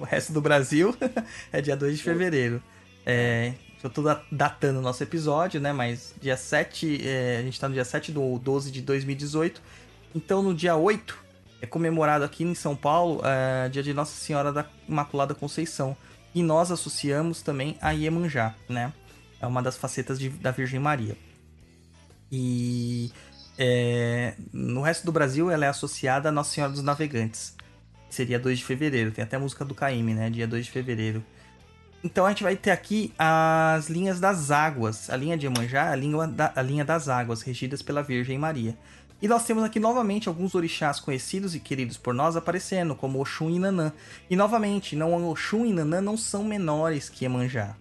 O 0.00 0.02
resto 0.02 0.32
do 0.32 0.40
Brasil 0.40 0.96
é 1.52 1.60
dia 1.60 1.76
2 1.76 1.98
de 1.98 2.02
fevereiro. 2.02 2.60
É, 3.06 3.52
eu 3.80 3.88
tô 3.88 4.02
datando 4.32 4.80
o 4.80 4.82
nosso 4.82 5.00
episódio, 5.00 5.60
né? 5.60 5.72
Mas 5.72 6.12
dia 6.20 6.36
7, 6.36 7.06
é, 7.06 7.36
a 7.38 7.42
gente 7.42 7.60
tá 7.60 7.68
no 7.68 7.74
dia 7.74 7.84
7 7.84 8.10
do 8.10 8.36
12 8.40 8.72
de 8.72 8.82
2018. 8.82 9.62
Então 10.12 10.42
no 10.42 10.52
dia 10.52 10.74
8 10.74 11.16
é 11.60 11.66
comemorado 11.66 12.24
aqui 12.24 12.42
em 12.42 12.52
São 12.52 12.74
Paulo 12.74 13.20
é, 13.24 13.68
dia 13.68 13.84
de 13.84 13.94
Nossa 13.94 14.16
Senhora 14.16 14.52
da 14.52 14.66
Imaculada 14.88 15.36
Conceição. 15.36 15.96
E 16.34 16.42
nós 16.42 16.72
associamos 16.72 17.42
também 17.42 17.76
a 17.80 17.92
Iemanjá, 17.92 18.56
né? 18.68 18.92
É 19.40 19.46
uma 19.46 19.62
das 19.62 19.76
facetas 19.76 20.18
de, 20.18 20.30
da 20.30 20.50
Virgem 20.50 20.80
Maria. 20.80 21.16
E 22.32 23.12
é, 23.58 24.34
no 24.52 24.80
resto 24.80 25.04
do 25.04 25.12
Brasil, 25.12 25.50
ela 25.50 25.66
é 25.66 25.68
associada 25.68 26.30
a 26.30 26.32
Nossa 26.32 26.54
Senhora 26.54 26.72
dos 26.72 26.82
Navegantes. 26.82 27.54
Seria 28.08 28.38
2 28.38 28.58
de 28.58 28.64
fevereiro. 28.64 29.12
Tem 29.12 29.22
até 29.22 29.36
a 29.36 29.40
música 29.40 29.64
do 29.64 29.74
Caíme, 29.74 30.14
né? 30.14 30.30
Dia 30.30 30.46
2 30.46 30.64
de 30.64 30.70
fevereiro. 30.70 31.22
Então 32.02 32.26
a 32.26 32.30
gente 32.30 32.42
vai 32.42 32.56
ter 32.56 32.70
aqui 32.70 33.12
as 33.18 33.88
linhas 33.88 34.18
das 34.18 34.50
águas. 34.50 35.10
A 35.10 35.16
linha 35.16 35.36
de 35.36 35.46
Iemanjá 35.46 35.90
a 35.90 35.94
linha, 35.94 36.26
da, 36.26 36.52
a 36.56 36.62
linha 36.62 36.84
das 36.84 37.08
águas, 37.08 37.42
regidas 37.42 37.82
pela 37.82 38.02
Virgem 38.02 38.38
Maria. 38.38 38.76
E 39.20 39.28
nós 39.28 39.44
temos 39.44 39.62
aqui 39.62 39.78
novamente 39.78 40.28
alguns 40.28 40.54
orixás 40.54 40.98
conhecidos 40.98 41.54
e 41.54 41.60
queridos 41.60 41.96
por 41.96 42.12
nós 42.12 42.34
aparecendo, 42.34 42.96
como 42.96 43.20
Oxum 43.20 43.50
e 43.50 43.58
Nanã. 43.58 43.92
E 44.28 44.34
novamente, 44.34 44.96
não 44.96 45.30
Oxum 45.30 45.64
e 45.64 45.72
Nanã 45.72 46.00
não 46.00 46.16
são 46.16 46.42
menores 46.42 47.08
que 47.08 47.24
Iemanjá. 47.24 47.76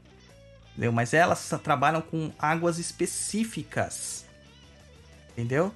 Entendeu? 0.72 0.92
Mas 0.92 1.16
elas 1.16 1.50
trabalham 1.64 2.02
com 2.02 2.32
águas 2.38 2.78
específicas. 2.78 4.26
Entendeu? 5.42 5.74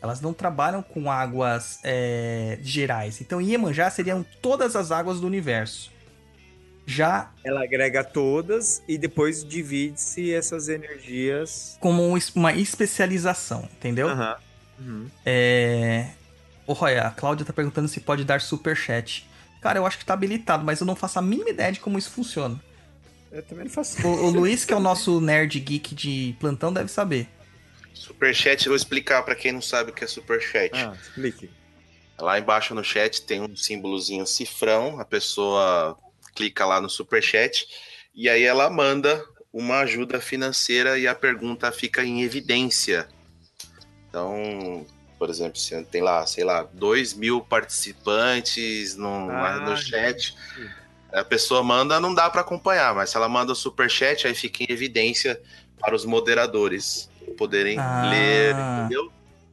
Elas 0.00 0.20
não 0.20 0.32
trabalham 0.32 0.80
com 0.80 1.10
águas 1.10 1.80
é, 1.82 2.58
gerais. 2.62 3.20
Então, 3.20 3.40
Iemanjá 3.40 3.90
seriam 3.90 4.24
todas 4.40 4.76
as 4.76 4.92
águas 4.92 5.20
do 5.20 5.26
universo. 5.26 5.90
Já 6.86 7.32
Ela 7.44 7.64
agrega 7.64 8.04
todas 8.04 8.80
e 8.86 8.96
depois 8.96 9.44
divide-se 9.44 10.32
essas 10.32 10.68
energias. 10.68 11.76
como 11.80 12.02
um 12.02 12.18
uma 12.34 12.52
especialização, 12.52 13.68
entendeu? 13.74 14.08
Aham. 14.08 14.36
Uhum. 14.78 15.06
É. 15.26 16.10
Roya, 16.66 17.08
a 17.08 17.10
Cláudia 17.10 17.44
tá 17.44 17.52
perguntando 17.52 17.88
se 17.88 18.00
pode 18.00 18.24
dar 18.24 18.40
superchat. 18.40 19.28
Cara, 19.60 19.78
eu 19.78 19.86
acho 19.86 19.98
que 19.98 20.04
tá 20.04 20.14
habilitado, 20.14 20.64
mas 20.64 20.80
eu 20.80 20.86
não 20.86 20.94
faço 20.94 21.18
a 21.18 21.22
mínima 21.22 21.50
ideia 21.50 21.72
de 21.72 21.80
como 21.80 21.98
isso 21.98 22.10
funciona. 22.10 22.58
Eu 23.32 23.42
também 23.42 23.64
não 23.64 23.72
faço. 23.72 24.06
O, 24.06 24.26
o 24.26 24.30
Luiz, 24.30 24.64
que 24.64 24.72
é 24.72 24.76
o 24.76 24.80
nosso 24.80 25.20
nerd 25.20 25.58
geek 25.58 25.94
de 25.94 26.36
plantão, 26.38 26.72
deve 26.72 26.90
saber. 26.90 27.28
Superchat, 27.98 28.64
eu 28.64 28.70
vou 28.70 28.76
explicar 28.76 29.22
pra 29.24 29.34
quem 29.34 29.50
não 29.50 29.60
sabe 29.60 29.90
o 29.90 29.94
que 29.94 30.04
é 30.04 30.06
superchat. 30.06 30.70
Ah, 30.72 30.96
explique. 31.00 31.50
Lá 32.18 32.38
embaixo 32.38 32.74
no 32.74 32.84
chat 32.84 33.22
tem 33.22 33.40
um 33.40 33.56
símbolozinho 33.56 34.24
cifrão, 34.24 35.00
a 35.00 35.04
pessoa 35.04 35.98
clica 36.34 36.64
lá 36.64 36.80
no 36.80 36.88
superchat 36.88 37.66
e 38.14 38.28
aí 38.28 38.44
ela 38.44 38.70
manda 38.70 39.24
uma 39.52 39.80
ajuda 39.80 40.20
financeira 40.20 40.96
e 40.98 41.08
a 41.08 41.14
pergunta 41.14 41.70
fica 41.72 42.04
em 42.04 42.22
evidência. 42.22 43.08
Então, 44.08 44.86
por 45.18 45.28
exemplo, 45.28 45.58
se 45.58 45.80
tem 45.84 46.00
lá, 46.00 46.24
sei 46.24 46.44
lá, 46.44 46.62
2 46.72 47.14
mil 47.14 47.40
participantes 47.40 48.94
no, 48.94 49.30
Ah, 49.30 49.60
no 49.60 49.76
chat, 49.76 50.36
a 51.12 51.24
pessoa 51.24 51.64
manda, 51.64 51.98
não 51.98 52.14
dá 52.14 52.30
para 52.30 52.42
acompanhar, 52.42 52.94
mas 52.94 53.10
se 53.10 53.16
ela 53.16 53.28
manda 53.28 53.52
o 53.52 53.56
superchat, 53.56 54.26
aí 54.26 54.34
fica 54.34 54.62
em 54.62 54.72
evidência 54.72 55.40
para 55.80 55.94
os 55.94 56.04
moderadores 56.04 57.10
poderem 57.36 57.78
Ah. 57.78 58.08
ler, 58.10 58.54
entendeu? 58.54 59.10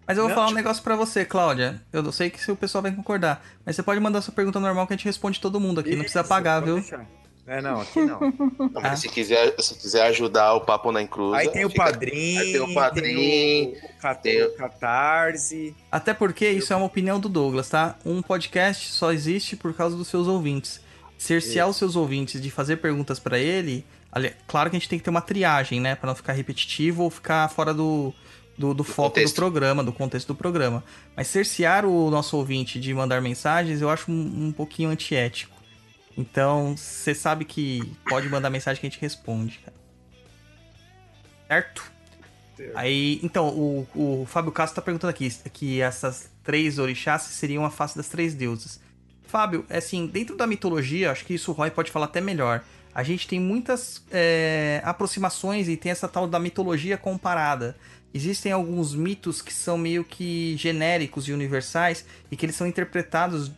Mas 0.07 0.17
eu 0.17 0.23
vou 0.23 0.29
Não, 0.29 0.35
falar 0.35 0.45
um 0.45 0.49
tipo- 0.49 0.57
negócio 0.61 0.83
pra 0.83 0.95
você, 0.95 1.25
Cláudia. 1.25 1.81
Eu 1.91 2.03
não 2.03 2.11
sei 2.11 2.29
que 2.29 2.39
se 2.39 2.51
o 2.51 2.55
pessoal 2.55 2.81
vai 2.81 2.91
concordar. 2.91 3.43
Mas 3.65 3.75
você 3.75 3.81
pode 3.83 3.99
mandar 3.99 4.21
sua 4.21 4.33
pergunta 4.33 4.59
normal 4.59 4.85
que 4.85 4.93
a 4.93 4.95
gente 4.97 5.05
responde 5.05 5.39
todo 5.41 5.59
mundo 5.59 5.79
aqui. 5.79 5.91
não 5.91 5.99
precisa 5.99 6.19
Isso, 6.21 6.29
pagar, 6.29 6.59
viu? 6.61 6.75
deixar. 6.75 7.05
É, 7.47 7.61
não, 7.61 7.81
aqui 7.81 8.01
não. 8.01 8.19
Não, 8.19 8.81
mas 8.81 8.85
Ah. 8.85 8.95
se, 8.95 9.07
quiser, 9.09 9.53
se 9.59 9.75
quiser 9.75 10.03
ajudar 10.07 10.53
o 10.55 10.61
Papo 10.61 10.91
na 10.91 11.01
Encruza... 11.01 11.37
Aí 11.37 11.49
tem 11.49 11.63
o 11.65 11.69
fica- 11.69 11.83
padrinho, 11.83 12.39
aí 12.41 12.51
tem 12.51 12.61
o 12.61 12.73
padrinho, 12.73 13.71
tem 13.71 13.89
o, 13.97 14.01
cat- 14.01 14.21
tem 14.23 14.43
o- 14.43 14.47
o 14.47 14.51
catarse. 14.57 15.75
Até 15.91 16.13
porque 16.13 16.47
isso 16.49 16.73
é 16.73 16.75
uma 16.75 16.85
opinião 16.87 17.19
do 17.19 17.29
Douglas, 17.29 17.69
tá? 17.69 17.97
Um 18.05 18.21
podcast 18.21 18.91
só 18.91 19.11
existe 19.11 19.55
por 19.55 19.73
causa 19.73 19.95
dos 19.95 20.07
seus 20.07 20.27
ouvintes. 20.27 20.81
Cercear 21.17 21.67
os 21.69 21.77
seus 21.77 21.95
ouvintes 21.95 22.41
de 22.41 22.49
fazer 22.51 22.77
perguntas 22.77 23.19
pra 23.19 23.39
ele. 23.39 23.85
Claro 24.47 24.69
que 24.69 24.75
a 24.75 24.79
gente 24.79 24.89
tem 24.89 24.97
que 24.97 25.03
ter 25.03 25.09
uma 25.09 25.21
triagem, 25.21 25.79
né? 25.79 25.95
Pra 25.95 26.07
não 26.07 26.15
ficar 26.15 26.33
repetitivo 26.33 27.03
ou 27.03 27.09
ficar 27.09 27.49
fora 27.49 27.73
do, 27.73 28.13
do, 28.57 28.73
do 28.73 28.83
foco 28.83 29.09
contexto. 29.09 29.35
do 29.35 29.37
programa, 29.37 29.83
do 29.83 29.91
contexto 29.91 30.27
do 30.27 30.35
programa. 30.35 30.83
Mas 31.15 31.27
cercear 31.27 31.85
o 31.85 32.09
nosso 32.09 32.37
ouvinte 32.37 32.79
de 32.79 32.93
mandar 32.93 33.21
mensagens 33.21 33.81
eu 33.81 33.89
acho 33.89 34.11
um, 34.11 34.47
um 34.47 34.51
pouquinho 34.51 34.89
antiético. 34.89 35.55
Então, 36.17 36.77
você 36.77 37.13
sabe 37.13 37.43
que 37.43 37.81
pode 38.07 38.29
mandar 38.29 38.49
mensagem 38.49 38.79
que 38.79 38.87
a 38.87 38.89
gente 38.89 39.01
responde, 39.01 39.59
cara. 39.59 39.75
Certo? 41.47 41.91
Aí, 42.73 43.19
então, 43.21 43.49
o, 43.49 43.87
o 43.93 44.25
Fábio 44.25 44.51
Castro 44.51 44.77
tá 44.77 44.81
perguntando 44.81 45.09
aqui 45.09 45.29
que 45.51 45.81
essas 45.81 46.31
três 46.41 46.79
orixás 46.79 47.23
seriam 47.23 47.65
a 47.65 47.69
face 47.69 47.97
das 47.97 48.07
três 48.07 48.33
deusas. 48.33 48.79
Fábio, 49.27 49.65
é 49.69 49.77
assim, 49.77 50.07
dentro 50.07 50.37
da 50.37 50.47
mitologia, 50.47 51.11
acho 51.11 51.25
que 51.25 51.33
isso 51.33 51.51
o 51.51 51.53
Roy 51.53 51.69
pode 51.69 51.91
falar 51.91 52.05
até 52.05 52.21
melhor. 52.21 52.63
A 52.95 53.03
gente 53.03 53.27
tem 53.27 53.41
muitas 53.41 54.01
é, 54.09 54.81
aproximações 54.85 55.67
e 55.67 55.75
tem 55.75 55.91
essa 55.91 56.07
tal 56.07 56.25
da 56.25 56.39
mitologia 56.39 56.97
comparada. 56.97 57.75
Existem 58.13 58.53
alguns 58.53 58.95
mitos 58.95 59.41
que 59.41 59.53
são 59.53 59.77
meio 59.77 60.05
que 60.05 60.55
genéricos 60.55 61.27
e 61.27 61.33
universais 61.33 62.05
e 62.31 62.37
que 62.37 62.45
eles 62.45 62.55
são 62.55 62.65
interpretados 62.65 63.51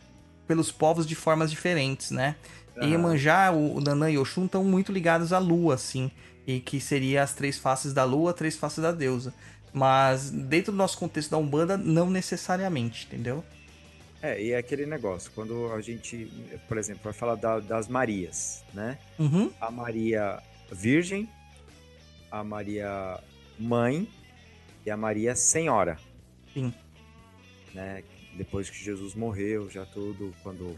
pelos 0.48 0.72
povos 0.72 1.06
de 1.06 1.14
formas 1.14 1.50
diferentes, 1.50 2.10
né? 2.10 2.34
E 2.80 2.86
Iemanjá, 2.86 3.52
o, 3.52 3.76
o 3.76 3.80
Nanã 3.80 4.10
e 4.10 4.18
Oxum 4.18 4.46
estão 4.46 4.64
muito 4.64 4.90
ligados 4.90 5.32
à 5.32 5.38
lua, 5.38 5.74
assim. 5.74 6.10
E 6.44 6.58
que 6.58 6.80
seria 6.80 7.22
as 7.22 7.32
três 7.32 7.58
faces 7.58 7.92
da 7.92 8.02
lua, 8.02 8.32
três 8.32 8.56
faces 8.56 8.82
da 8.82 8.90
deusa. 8.90 9.32
Mas 9.72 10.30
dentro 10.30 10.72
do 10.72 10.78
nosso 10.78 10.98
contexto 10.98 11.30
da 11.30 11.38
Umbanda, 11.38 11.76
não 11.76 12.10
necessariamente, 12.10 13.06
entendeu? 13.06 13.44
É, 14.20 14.42
e 14.42 14.52
é 14.52 14.56
aquele 14.58 14.84
negócio, 14.84 15.30
quando 15.34 15.72
a 15.72 15.80
gente, 15.80 16.26
por 16.66 16.76
exemplo, 16.76 17.02
vai 17.04 17.12
falar 17.12 17.36
da- 17.36 17.60
das 17.60 17.86
Marias, 17.88 18.64
né? 18.74 18.98
Uhum. 19.18 19.52
A 19.60 19.70
Maria 19.70 20.42
Virgem, 20.72 21.28
a 22.30 22.42
Maria 22.42 23.22
Mãe 23.58 24.08
e 24.84 24.90
a 24.90 24.96
Maria 24.96 25.36
Senhora. 25.36 25.98
Sim. 26.52 26.74
Né? 27.72 28.02
Depois 28.34 28.68
que 28.68 28.76
Jesus 28.82 29.14
morreu, 29.14 29.70
já 29.70 29.86
tudo, 29.86 30.34
quando... 30.42 30.76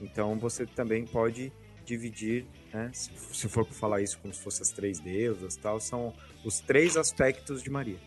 Então 0.00 0.38
você 0.38 0.64
também 0.66 1.04
pode 1.04 1.52
dividir, 1.84 2.46
né? 2.72 2.90
Se, 2.94 3.10
se 3.32 3.48
for 3.48 3.66
falar 3.66 4.00
isso 4.00 4.18
como 4.20 4.32
se 4.32 4.40
fossem 4.40 4.62
as 4.62 4.70
três 4.70 4.98
deusas 5.00 5.56
tal, 5.56 5.80
são 5.80 6.14
os 6.44 6.60
três 6.60 6.96
aspectos 6.96 7.62
de 7.62 7.68
Maria. 7.68 7.98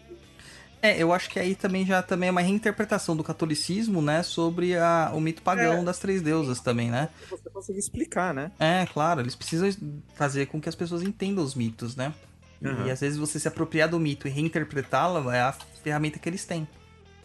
É, 0.84 1.02
eu 1.02 1.14
acho 1.14 1.30
que 1.30 1.40
aí 1.40 1.56
também 1.56 1.86
já 1.86 2.04
também 2.04 2.28
é 2.28 2.32
uma 2.32 2.42
reinterpretação 2.42 3.16
do 3.16 3.24
catolicismo, 3.24 4.02
né? 4.02 4.22
Sobre 4.22 4.76
a, 4.78 5.12
o 5.14 5.22
mito 5.22 5.42
pagão 5.42 5.80
É. 5.80 5.84
das 5.84 5.98
três 5.98 6.22
deusas 6.22 6.60
também, 6.60 6.92
né? 6.92 7.08
Você 7.30 7.50
conseguir 7.50 7.80
explicar, 7.80 8.34
né? 8.34 8.52
É, 8.60 8.86
claro, 8.92 9.22
eles 9.22 9.34
precisam 9.34 9.70
fazer 10.14 10.48
com 10.48 10.60
que 10.60 10.68
as 10.68 10.76
pessoas 10.76 11.02
entendam 11.02 11.42
os 11.42 11.56
mitos, 11.56 11.96
né? 11.96 12.14
E, 12.62 12.68
Aham. 12.68 12.92
às 12.92 13.00
vezes 13.00 13.18
você 13.18 13.40
se 13.40 13.48
apropriar 13.48 13.88
do 13.88 13.98
mito 13.98 14.28
e 14.28 14.32
reinterpretá-lo 14.32 15.32
é 15.32 15.40
a 15.42 15.54
ferramenta 15.82 16.20
que 16.20 16.28
eles 16.28 16.44
têm. 16.44 16.68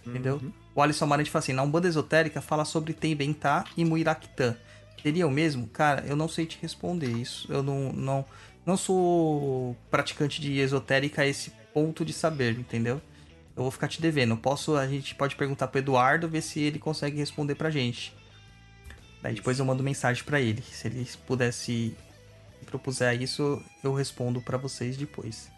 Entendeu? 0.06 0.36
Uhum. 0.40 0.52
O 0.76 0.80
Alisson 0.80 1.04
Amarante 1.06 1.28
fala 1.28 1.42
assim: 1.42 1.52
na 1.52 1.62
Umbanda 1.64 1.88
Esotérica 1.88 2.40
fala 2.40 2.64
sobre 2.64 2.92
Tembentá 2.92 3.64
e 3.76 3.84
Muiractã. 3.84 4.56
Seria 5.02 5.26
o 5.26 5.30
mesmo? 5.32 5.66
Cara, 5.66 6.04
eu 6.06 6.14
não 6.14 6.28
sei 6.28 6.46
te 6.46 6.58
responder 6.62 7.10
isso. 7.10 7.52
Eu 7.52 7.62
não, 7.64 7.92
não, 7.92 8.24
não 8.64 8.76
sou 8.76 9.76
praticante 9.90 10.40
de 10.40 10.58
esotérica 10.60 11.22
a 11.22 11.26
esse 11.26 11.50
ponto 11.74 12.04
de 12.04 12.12
saber, 12.12 12.56
entendeu? 12.58 13.00
Eu 13.58 13.62
vou 13.64 13.72
ficar 13.72 13.88
te 13.88 14.00
devendo. 14.00 14.36
Posso, 14.36 14.76
a 14.76 14.86
gente 14.86 15.16
pode 15.16 15.34
perguntar 15.34 15.66
pro 15.66 15.80
Eduardo, 15.80 16.28
ver 16.28 16.42
se 16.42 16.60
ele 16.60 16.78
consegue 16.78 17.16
responder 17.16 17.56
pra 17.56 17.70
gente. 17.70 18.16
Daí 19.20 19.34
depois 19.34 19.58
eu 19.58 19.64
mando 19.64 19.82
mensagem 19.82 20.22
pra 20.22 20.40
ele. 20.40 20.62
Se 20.62 20.86
ele 20.86 21.04
pudesse 21.26 21.96
propuser 22.66 23.20
isso, 23.20 23.60
eu 23.82 23.92
respondo 23.92 24.40
pra 24.40 24.56
vocês 24.56 24.96
depois. 24.96 25.50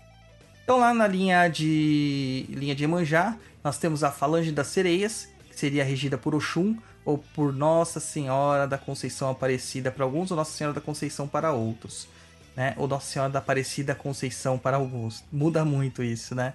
Então 0.64 0.78
lá 0.78 0.94
na 0.94 1.06
linha 1.06 1.46
de 1.46 2.46
linha 2.48 2.74
de 2.74 2.84
Emanjá, 2.84 3.36
nós 3.62 3.76
temos 3.76 4.02
a 4.02 4.10
Falange 4.10 4.50
das 4.50 4.68
Sereias, 4.68 5.28
que 5.50 5.60
seria 5.60 5.84
regida 5.84 6.16
por 6.16 6.34
Oxum 6.34 6.78
ou 7.04 7.18
por 7.18 7.52
Nossa 7.52 8.00
Senhora 8.00 8.66
da 8.66 8.78
Conceição 8.78 9.28
Aparecida 9.28 9.90
para 9.90 10.04
alguns 10.04 10.30
ou 10.30 10.38
Nossa 10.38 10.56
Senhora 10.56 10.72
da 10.72 10.80
Conceição 10.80 11.28
para 11.28 11.52
outros, 11.52 12.08
né? 12.56 12.72
Ou 12.78 12.88
Nossa 12.88 13.12
Senhora 13.12 13.30
da 13.30 13.40
Aparecida 13.40 13.94
Conceição 13.94 14.56
para 14.56 14.78
alguns. 14.78 15.22
Muda 15.30 15.66
muito 15.66 16.02
isso, 16.02 16.34
né? 16.34 16.54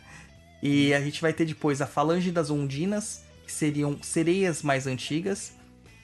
E 0.61 0.94
a 0.94 1.02
gente 1.02 1.22
vai 1.22 1.34
ter 1.34 1.45
depois 1.45 1.82
a 1.82 1.88
Falange 1.88 2.32
das 2.32 2.49
Ondinas, 2.49 3.23
que 3.45 3.52
seriam 3.52 3.98
sereias 4.02 4.64
mais 4.64 4.88
antigas. 4.88 5.53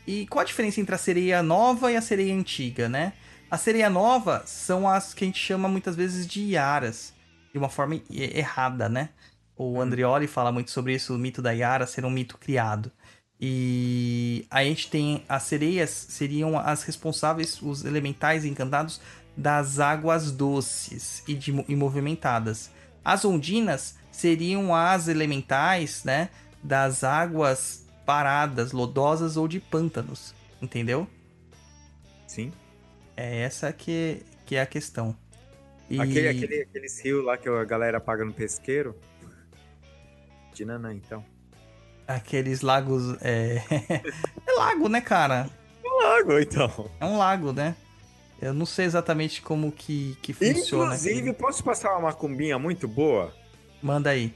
E 0.06 0.28
qual 0.28 0.42
a 0.42 0.46
diferença 0.46 0.80
entre 0.80 0.96
a 0.96 0.98
sereia 0.98 1.42
nova 1.42 1.92
e 1.92 1.96
a 1.96 2.02
sereia 2.02 2.34
antiga, 2.34 2.90
né? 2.90 3.14
A 3.50 3.58
sereia 3.58 3.90
nova 3.90 4.44
são 4.46 4.88
as 4.88 5.14
que 5.14 5.24
a 5.24 5.28
gente 5.28 5.40
chama 5.40 5.68
muitas 5.68 5.96
vezes 5.96 6.26
de 6.26 6.42
iaras, 6.42 7.14
de 7.52 7.58
uma 7.58 7.70
forma 7.70 8.02
errada, 8.10 8.88
né? 8.88 9.10
O 9.58 9.80
Andreoli 9.80 10.26
fala 10.26 10.52
muito 10.52 10.72
sobre 10.72 10.96
isso, 10.96 11.14
o 11.14 11.20
mito 11.20 11.42
da 11.42 11.52
Yara 11.52 11.86
ser 11.86 12.06
um 12.06 12.10
mito 12.10 12.38
criado. 12.38 12.92
E 13.40 14.46
a 14.50 14.64
gente 14.64 14.90
tem 14.90 15.24
as 15.28 15.44
sereias, 15.44 15.90
seriam 15.90 16.58
as 16.58 16.84
responsáveis, 16.84 17.62
os 17.62 17.84
elementais 17.84 18.46
encantados 18.46 19.02
das 19.36 19.80
águas 19.80 20.32
doces 20.32 21.24
e, 21.28 21.34
de, 21.34 21.52
e 21.68 21.76
movimentadas. 21.76 22.72
As 23.04 23.26
ondinas 23.26 23.96
seriam 24.12 24.76
as 24.76 25.08
elementais, 25.08 26.04
né, 26.04 26.30
das 26.62 27.04
águas 27.04 27.86
paradas, 28.06 28.72
lodosas 28.72 29.38
ou 29.38 29.48
de 29.48 29.60
pântanos, 29.60 30.36
entendeu? 30.62 31.08
Sim. 32.28 32.52
É 33.16 33.42
essa 33.42 33.72
que, 33.72 34.24
que 34.46 34.56
é 34.56 34.62
a 34.62 34.66
questão. 34.66 35.16
E... 35.90 36.00
Aquele, 36.00 36.28
aquele, 36.30 36.62
aqueles 36.62 37.00
rios 37.04 37.26
lá 37.26 37.38
que 37.38 37.50
a 37.50 37.64
galera 37.66 38.00
paga 38.00 38.24
no 38.24 38.34
pesqueiro. 38.34 38.96
De 40.54 40.66
Nanã, 40.66 40.94
então. 40.94 41.24
Aqueles 42.08 42.62
lagos. 42.62 43.18
É... 43.22 43.62
é 44.48 44.52
lago, 44.58 44.88
né, 44.88 45.02
cara? 45.02 45.50
Lago, 45.84 46.40
então. 46.40 46.90
É 47.00 47.06
um 47.06 47.18
lago, 47.18 47.52
né? 47.52 47.76
Eu 48.42 48.54
não 48.54 48.66
sei 48.66 48.86
exatamente 48.86 49.42
como 49.42 49.72
que, 49.72 50.18
que 50.22 50.34
funciona. 50.34 50.86
Inclusive, 50.86 51.34
posso 51.34 51.64
passar 51.64 51.92
uma 51.92 52.02
macumbinha 52.10 52.58
muito 52.58 52.88
boa? 52.88 53.34
Manda 53.82 54.10
aí. 54.12 54.34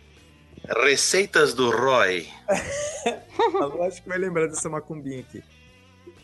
Receitas 0.84 1.54
do 1.54 1.70
Roy. 1.70 2.28
A 3.62 3.66
Lu 3.66 3.84
acho 3.84 4.02
que 4.02 4.10
vai 4.10 4.18
lembrar 4.18 4.48
dessa 4.48 4.68
macumbinha 4.70 5.20
aqui. 5.20 5.44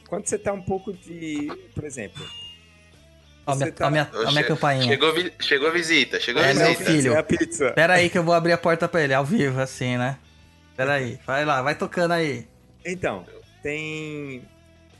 Quando 0.09 0.27
você 0.27 0.37
tá 0.37 0.51
um 0.51 0.61
pouco 0.61 0.91
de. 0.93 1.47
Por 1.75 1.83
exemplo. 1.83 2.25
Ó, 3.45 3.55
minha, 3.55 3.71
tá- 3.71 3.87
ó 3.87 3.89
minha, 3.91 4.09
ó 4.13 4.31
minha 4.31 4.43
campainha. 4.43 4.83
Chegou, 4.83 5.13
vi- 5.13 5.33
chegou 5.39 5.67
a 5.67 5.71
visita, 5.71 6.19
chegou 6.19 6.41
a 6.41 6.47
É, 6.47 6.53
meu 6.53 6.67
visita. 6.67 6.85
filho. 6.91 7.13
É 7.13 7.17
a 7.17 7.23
pizza. 7.23 7.71
Pera 7.71 7.93
aí 7.95 8.09
que 8.09 8.17
eu 8.17 8.23
vou 8.23 8.33
abrir 8.33 8.51
a 8.53 8.57
porta 8.57 8.87
pra 8.87 9.01
ele, 9.01 9.13
ao 9.13 9.25
vivo, 9.25 9.59
assim, 9.59 9.97
né? 9.97 10.17
Pera 10.75 10.93
aí, 10.93 11.19
vai 11.25 11.43
lá, 11.45 11.61
vai 11.61 11.75
tocando 11.75 12.11
aí. 12.11 12.47
Então, 12.85 13.25
tem 13.63 14.43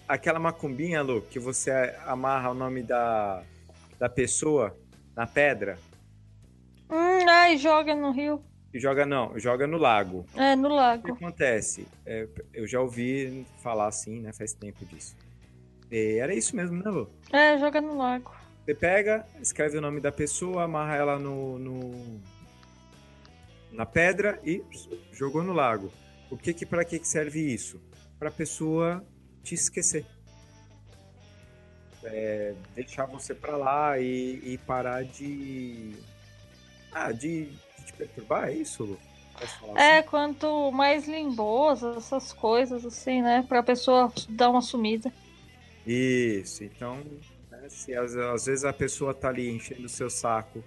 aquela 0.07 0.39
macumbinha, 0.39 1.01
Lu, 1.01 1.21
que 1.21 1.39
você 1.39 1.71
amarra 2.05 2.49
o 2.51 2.53
nome 2.53 2.83
da, 2.83 3.43
da 3.99 4.09
pessoa 4.09 4.75
na 5.15 5.25
pedra 5.27 5.77
Hum, 6.91 7.29
ai, 7.29 7.57
joga 7.57 7.95
no 7.95 8.11
rio. 8.11 8.43
joga 8.75 9.05
não, 9.05 9.37
joga 9.39 9.65
no 9.65 9.77
lago. 9.77 10.25
É, 10.35 10.55
no 10.55 10.67
O 10.67 10.69
que 10.71 10.75
lago. 10.75 11.13
acontece? 11.13 11.87
É, 12.05 12.27
eu 12.53 12.67
já 12.67 12.79
ouvi 12.81 13.45
falar 13.63 13.87
assim, 13.87 14.19
né? 14.19 14.33
Faz 14.33 14.53
tempo 14.53 14.85
disso. 14.85 15.15
E 15.89 16.17
era 16.19 16.33
isso 16.33 16.55
mesmo, 16.55 16.81
né, 16.83 16.89
Lu? 16.89 17.09
É, 17.31 17.57
joga 17.57 17.79
no 17.81 17.97
lago. 17.97 18.31
Você 18.65 18.75
pega, 18.75 19.25
escreve 19.41 19.77
o 19.77 19.81
nome 19.81 19.99
da 19.99 20.11
pessoa, 20.11 20.63
amarra 20.63 20.95
ela 20.95 21.17
no, 21.19 21.57
no- 21.59 22.21
na 23.71 23.85
pedra 23.85 24.39
e 24.43 24.63
jogou 25.11 25.43
no 25.43 25.51
lago. 25.53 25.91
O 26.29 26.37
que 26.37 26.53
que 26.53 26.65
para 26.65 26.85
que 26.85 26.99
que 26.99 27.07
serve 27.07 27.39
isso? 27.53 27.81
Para 28.19 28.29
pessoa 28.31 29.03
te 29.43 29.55
esquecer. 29.55 30.05
É, 32.03 32.53
deixar 32.73 33.05
você 33.05 33.33
pra 33.35 33.55
lá 33.57 33.99
e, 33.99 34.39
e 34.43 34.57
parar 34.59 35.03
de 35.03 35.93
ah, 36.91 37.11
de, 37.11 37.45
de 37.45 37.85
te 37.85 37.93
perturbar, 37.93 38.49
é 38.49 38.53
isso, 38.53 38.83
Lu? 38.83 38.99
É, 39.75 39.99
assim? 39.99 40.07
quanto 40.09 40.71
mais 40.71 41.07
limbosa, 41.07 41.95
essas 41.97 42.31
coisas 42.31 42.85
assim, 42.85 43.21
né? 43.21 43.43
Pra 43.47 43.63
pessoa 43.63 44.11
dar 44.29 44.49
uma 44.49 44.61
sumida. 44.61 45.11
Isso, 45.85 46.63
então, 46.63 47.03
né, 47.49 47.67
se 47.69 47.95
às, 47.95 48.15
às 48.15 48.45
vezes 48.45 48.65
a 48.65 48.73
pessoa 48.73 49.13
tá 49.13 49.29
ali 49.29 49.49
enchendo 49.49 49.85
o 49.85 49.89
seu 49.89 50.09
saco, 50.09 50.63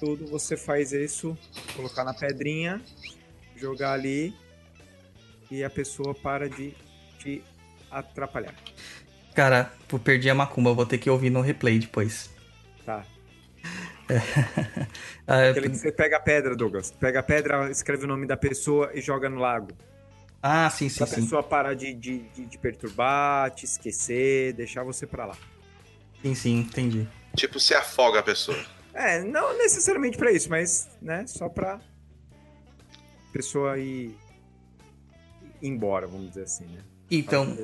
tudo, 0.00 0.26
você 0.26 0.56
faz 0.56 0.92
isso, 0.92 1.36
colocar 1.76 2.04
na 2.04 2.14
pedrinha, 2.14 2.80
jogar 3.56 3.92
ali 3.92 4.34
e 5.50 5.62
a 5.62 5.68
pessoa 5.68 6.14
para 6.14 6.48
de 6.48 6.74
te 7.18 7.42
atrapalhar, 7.90 8.54
Cara, 9.34 9.72
pô, 9.86 9.98
perdi 9.98 10.28
a 10.28 10.34
macumba, 10.34 10.74
vou 10.74 10.84
ter 10.84 10.98
que 10.98 11.08
ouvir 11.08 11.30
no 11.30 11.40
replay 11.40 11.78
depois. 11.78 12.28
tá? 12.84 13.04
Ah, 15.26 15.50
Aquele 15.50 15.68
que 15.70 15.76
você 15.76 15.92
pega 15.92 16.16
a 16.16 16.20
pedra, 16.20 16.56
Douglas, 16.56 16.90
pega 16.90 17.20
a 17.20 17.22
pedra, 17.22 17.70
escreve 17.70 18.04
o 18.04 18.08
nome 18.08 18.26
da 18.26 18.36
pessoa 18.36 18.90
e 18.94 19.00
joga 19.00 19.28
no 19.28 19.36
lago. 19.38 19.68
ah, 20.42 20.70
sim, 20.70 20.88
sim, 20.88 20.96
Pra 20.98 21.06
sim. 21.06 21.16
pessoa 21.22 21.42
parar 21.42 21.74
de, 21.74 21.92
de, 21.92 22.20
de, 22.30 22.46
de 22.46 22.58
perturbar, 22.58 23.50
te 23.50 23.64
esquecer, 23.66 24.54
deixar 24.54 24.82
você 24.84 25.06
pra 25.06 25.26
lá. 25.26 25.36
Sim, 26.22 26.34
sim, 26.34 26.58
entendi. 26.60 27.06
Tipo, 27.36 27.60
se 27.60 27.74
afoga 27.74 28.20
a 28.20 28.22
pessoa. 28.22 28.58
É, 28.94 29.22
não 29.22 29.56
necessariamente 29.58 30.16
pra 30.16 30.32
isso, 30.32 30.48
mas, 30.50 30.88
né, 31.00 31.24
só 31.26 31.48
pra 31.48 31.78
pessoa 33.32 33.78
ir 33.78 34.16
ir 35.60 35.68
embora, 35.68 36.06
vamos 36.06 36.28
dizer 36.28 36.44
assim, 36.44 36.64
né? 36.66 36.80
Então, 37.10 37.56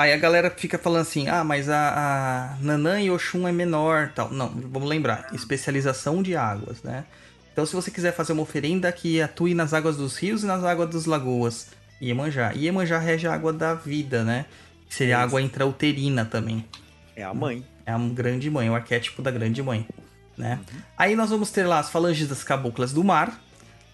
Aí 0.00 0.14
a 0.14 0.16
galera 0.16 0.48
fica 0.48 0.78
falando 0.78 1.02
assim, 1.02 1.28
ah, 1.28 1.44
mas 1.44 1.68
a, 1.68 2.54
a 2.56 2.56
Nanã 2.62 3.02
e 3.02 3.10
Oxum 3.10 3.46
é 3.46 3.52
menor 3.52 4.10
tal. 4.14 4.32
Não, 4.32 4.48
vamos 4.48 4.88
lembrar, 4.88 5.28
especialização 5.34 6.22
de 6.22 6.34
águas, 6.34 6.82
né? 6.82 7.04
Então 7.52 7.66
se 7.66 7.74
você 7.74 7.90
quiser 7.90 8.14
fazer 8.14 8.32
uma 8.32 8.40
oferenda 8.40 8.90
que 8.90 9.20
atue 9.20 9.52
nas 9.52 9.74
águas 9.74 9.98
dos 9.98 10.16
rios 10.16 10.42
e 10.42 10.46
nas 10.46 10.64
águas 10.64 10.88
das 10.88 11.04
lagoas, 11.04 11.66
Iemanjá. 12.00 12.52
Iemanjá 12.52 12.98
rege 12.98 13.26
a 13.26 13.34
água 13.34 13.52
da 13.52 13.74
vida, 13.74 14.24
né? 14.24 14.46
Que 14.88 14.94
seria 14.94 15.18
a 15.18 15.22
água 15.22 15.42
intrauterina 15.42 16.24
também. 16.24 16.64
É 17.14 17.22
a 17.22 17.34
mãe. 17.34 17.62
É 17.84 17.92
a 17.92 17.98
grande 17.98 18.48
mãe, 18.48 18.70
o 18.70 18.74
arquétipo 18.74 19.20
da 19.20 19.30
grande 19.30 19.62
mãe, 19.62 19.86
né? 20.34 20.60
Aí 20.96 21.14
nós 21.14 21.28
vamos 21.28 21.50
ter 21.50 21.64
lá 21.64 21.78
as 21.78 21.90
falanges 21.90 22.26
das 22.26 22.42
caboclas 22.42 22.94
do 22.94 23.04
mar, 23.04 23.38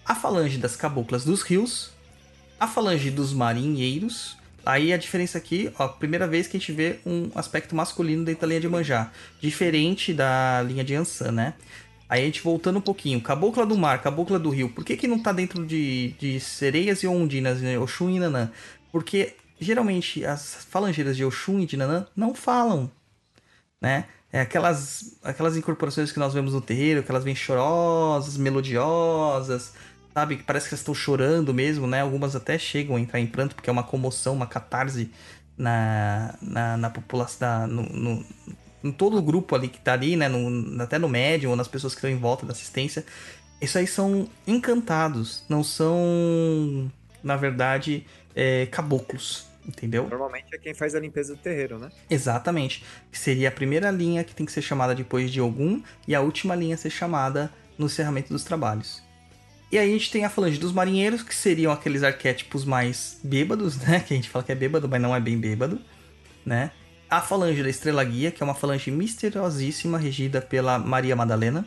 a 0.05 0.15
falange 0.15 0.57
das 0.57 0.77
caboclas 0.77 1.25
dos 1.25 1.41
rios, 1.41 1.91
a 2.57 2.65
falange 2.65 3.11
dos 3.11 3.33
marinheiros. 3.33 4.37
Aí 4.67 4.91
a 4.91 4.97
diferença 4.97 5.37
aqui, 5.37 5.71
ó, 5.79 5.87
primeira 5.87 6.27
vez 6.27 6.45
que 6.45 6.57
a 6.57 6.59
gente 6.59 6.73
vê 6.73 6.99
um 7.05 7.31
aspecto 7.33 7.73
masculino 7.73 8.25
dentro 8.25 8.41
da 8.41 8.47
linha 8.47 8.59
de 8.59 8.67
Manjá, 8.67 9.09
diferente 9.39 10.13
da 10.13 10.61
linha 10.61 10.83
de 10.83 10.93
Ansan, 10.93 11.31
né? 11.31 11.53
Aí 12.09 12.23
a 12.23 12.25
gente 12.25 12.41
voltando 12.41 12.77
um 12.77 12.81
pouquinho, 12.81 13.21
cabocla 13.21 13.65
do 13.65 13.77
mar, 13.77 14.01
cabocla 14.01 14.37
do 14.37 14.49
rio, 14.49 14.67
por 14.67 14.83
que 14.83 14.97
que 14.97 15.07
não 15.07 15.19
tá 15.23 15.31
dentro 15.31 15.65
de, 15.65 16.13
de 16.19 16.37
sereias 16.41 17.01
e 17.01 17.07
ondinas, 17.07 17.61
né? 17.61 17.79
Oxum 17.79 18.09
e 18.09 18.19
Nanã? 18.19 18.51
Porque 18.91 19.35
geralmente 19.57 20.25
as 20.25 20.65
falangeiras 20.69 21.15
de 21.15 21.23
Oxum 21.23 21.61
e 21.61 21.65
de 21.65 21.77
Nanã 21.77 22.05
não 22.13 22.35
falam, 22.35 22.91
né? 23.79 24.03
É 24.33 24.41
aquelas, 24.41 25.17
aquelas 25.23 25.55
incorporações 25.55 26.11
que 26.11 26.19
nós 26.19 26.33
vemos 26.33 26.53
no 26.53 26.59
terreiro, 26.59 27.03
que 27.03 27.09
elas 27.09 27.23
vêm 27.23 27.33
chorosas, 27.33 28.35
melodiosas, 28.35 29.71
sabe? 30.17 30.37
Que 30.37 30.43
parece 30.43 30.67
que 30.67 30.73
elas 30.73 30.79
estão 30.81 30.95
chorando 30.95 31.53
mesmo, 31.53 31.85
né? 31.85 32.01
Algumas 32.01 32.35
até 32.35 32.57
chegam 32.57 32.95
a 32.95 32.99
entrar 32.99 33.19
em 33.19 33.27
pranto, 33.27 33.53
porque 33.53 33.69
é 33.69 33.73
uma 33.73 33.83
comoção, 33.83 34.33
uma 34.33 34.47
catarse 34.47 35.11
na, 35.55 36.35
na, 36.41 36.75
na 36.77 36.89
população, 36.89 37.47
na- 37.47 37.67
no, 37.67 37.83
no, 37.83 38.25
em 38.83 38.91
todo 38.91 39.17
o 39.17 39.21
grupo 39.21 39.55
ali 39.55 39.67
que 39.67 39.79
tá 39.79 39.93
ali, 39.93 40.15
né? 40.15 40.27
No- 40.27 40.81
até 40.81 40.97
no 40.97 41.07
médium, 41.07 41.51
ou 41.51 41.55
nas 41.55 41.67
pessoas 41.67 41.93
que 41.93 41.99
estão 41.99 42.09
em 42.09 42.17
volta 42.17 42.45
da 42.47 42.51
assistência. 42.51 43.05
Isso 43.61 43.77
aí 43.77 43.85
são 43.87 44.27
encantados, 44.47 45.43
não 45.49 45.63
são, 45.63 46.91
na 47.23 47.35
verdade, 47.35 48.05
é, 48.35 48.65
caboclos, 48.67 49.47
entendeu? 49.67 50.07
Normalmente 50.09 50.47
é 50.53 50.57
quem 50.57 50.73
faz 50.73 50.95
a 50.95 50.99
limpeza 50.99 51.35
do 51.35 51.41
terreiro, 51.41 51.77
né? 51.79 51.89
Exatamente. 52.09 52.83
Seria 53.11 53.49
a 53.49 53.51
primeira 53.51 53.89
linha 53.91 54.23
que 54.23 54.33
tem 54.33 54.45
que 54.45 54.51
ser 54.51 54.61
chamada 54.63 54.93
depois 54.95 55.31
de 55.31 55.41
Ogum 55.41 55.81
e 56.07 56.13
a 56.15 56.21
última 56.21 56.55
linha 56.55 56.75
a 56.75 56.77
ser 56.77 56.89
chamada 56.91 57.51
no 57.77 57.85
encerramento 57.85 58.29
dos 58.33 58.43
trabalhos. 58.43 59.06
E 59.71 59.77
aí 59.77 59.89
a 59.89 59.93
gente 59.93 60.09
tem 60.09 60.23
a 60.23 60.29
falange 60.29 60.57
dos 60.57 60.71
marinheiros, 60.71 61.21
que 61.21 61.35
seriam 61.35 61.71
aqueles 61.71 62.01
arquétipos 62.01 62.63
mais 62.63 63.19
bêbados, 63.23 63.77
né? 63.77 63.99
Que 63.99 64.13
a 64.13 64.17
gente 64.17 64.29
fala 64.29 64.43
que 64.43 64.51
é 64.51 64.55
bêbado, 64.55 64.87
mas 64.87 65.01
não 65.01 65.15
é 65.15 65.19
bem 65.19 65.37
bêbado, 65.37 65.79
né? 66.45 66.71
A 67.09 67.21
falange 67.21 67.63
da 67.63 67.69
Estrela 67.69 68.03
Guia, 68.03 68.31
que 68.31 68.41
é 68.41 68.45
uma 68.45 68.55
falange 68.55 68.91
misteriosíssima, 68.91 69.97
regida 69.97 70.41
pela 70.41 70.79
Maria 70.79 71.15
Madalena. 71.15 71.65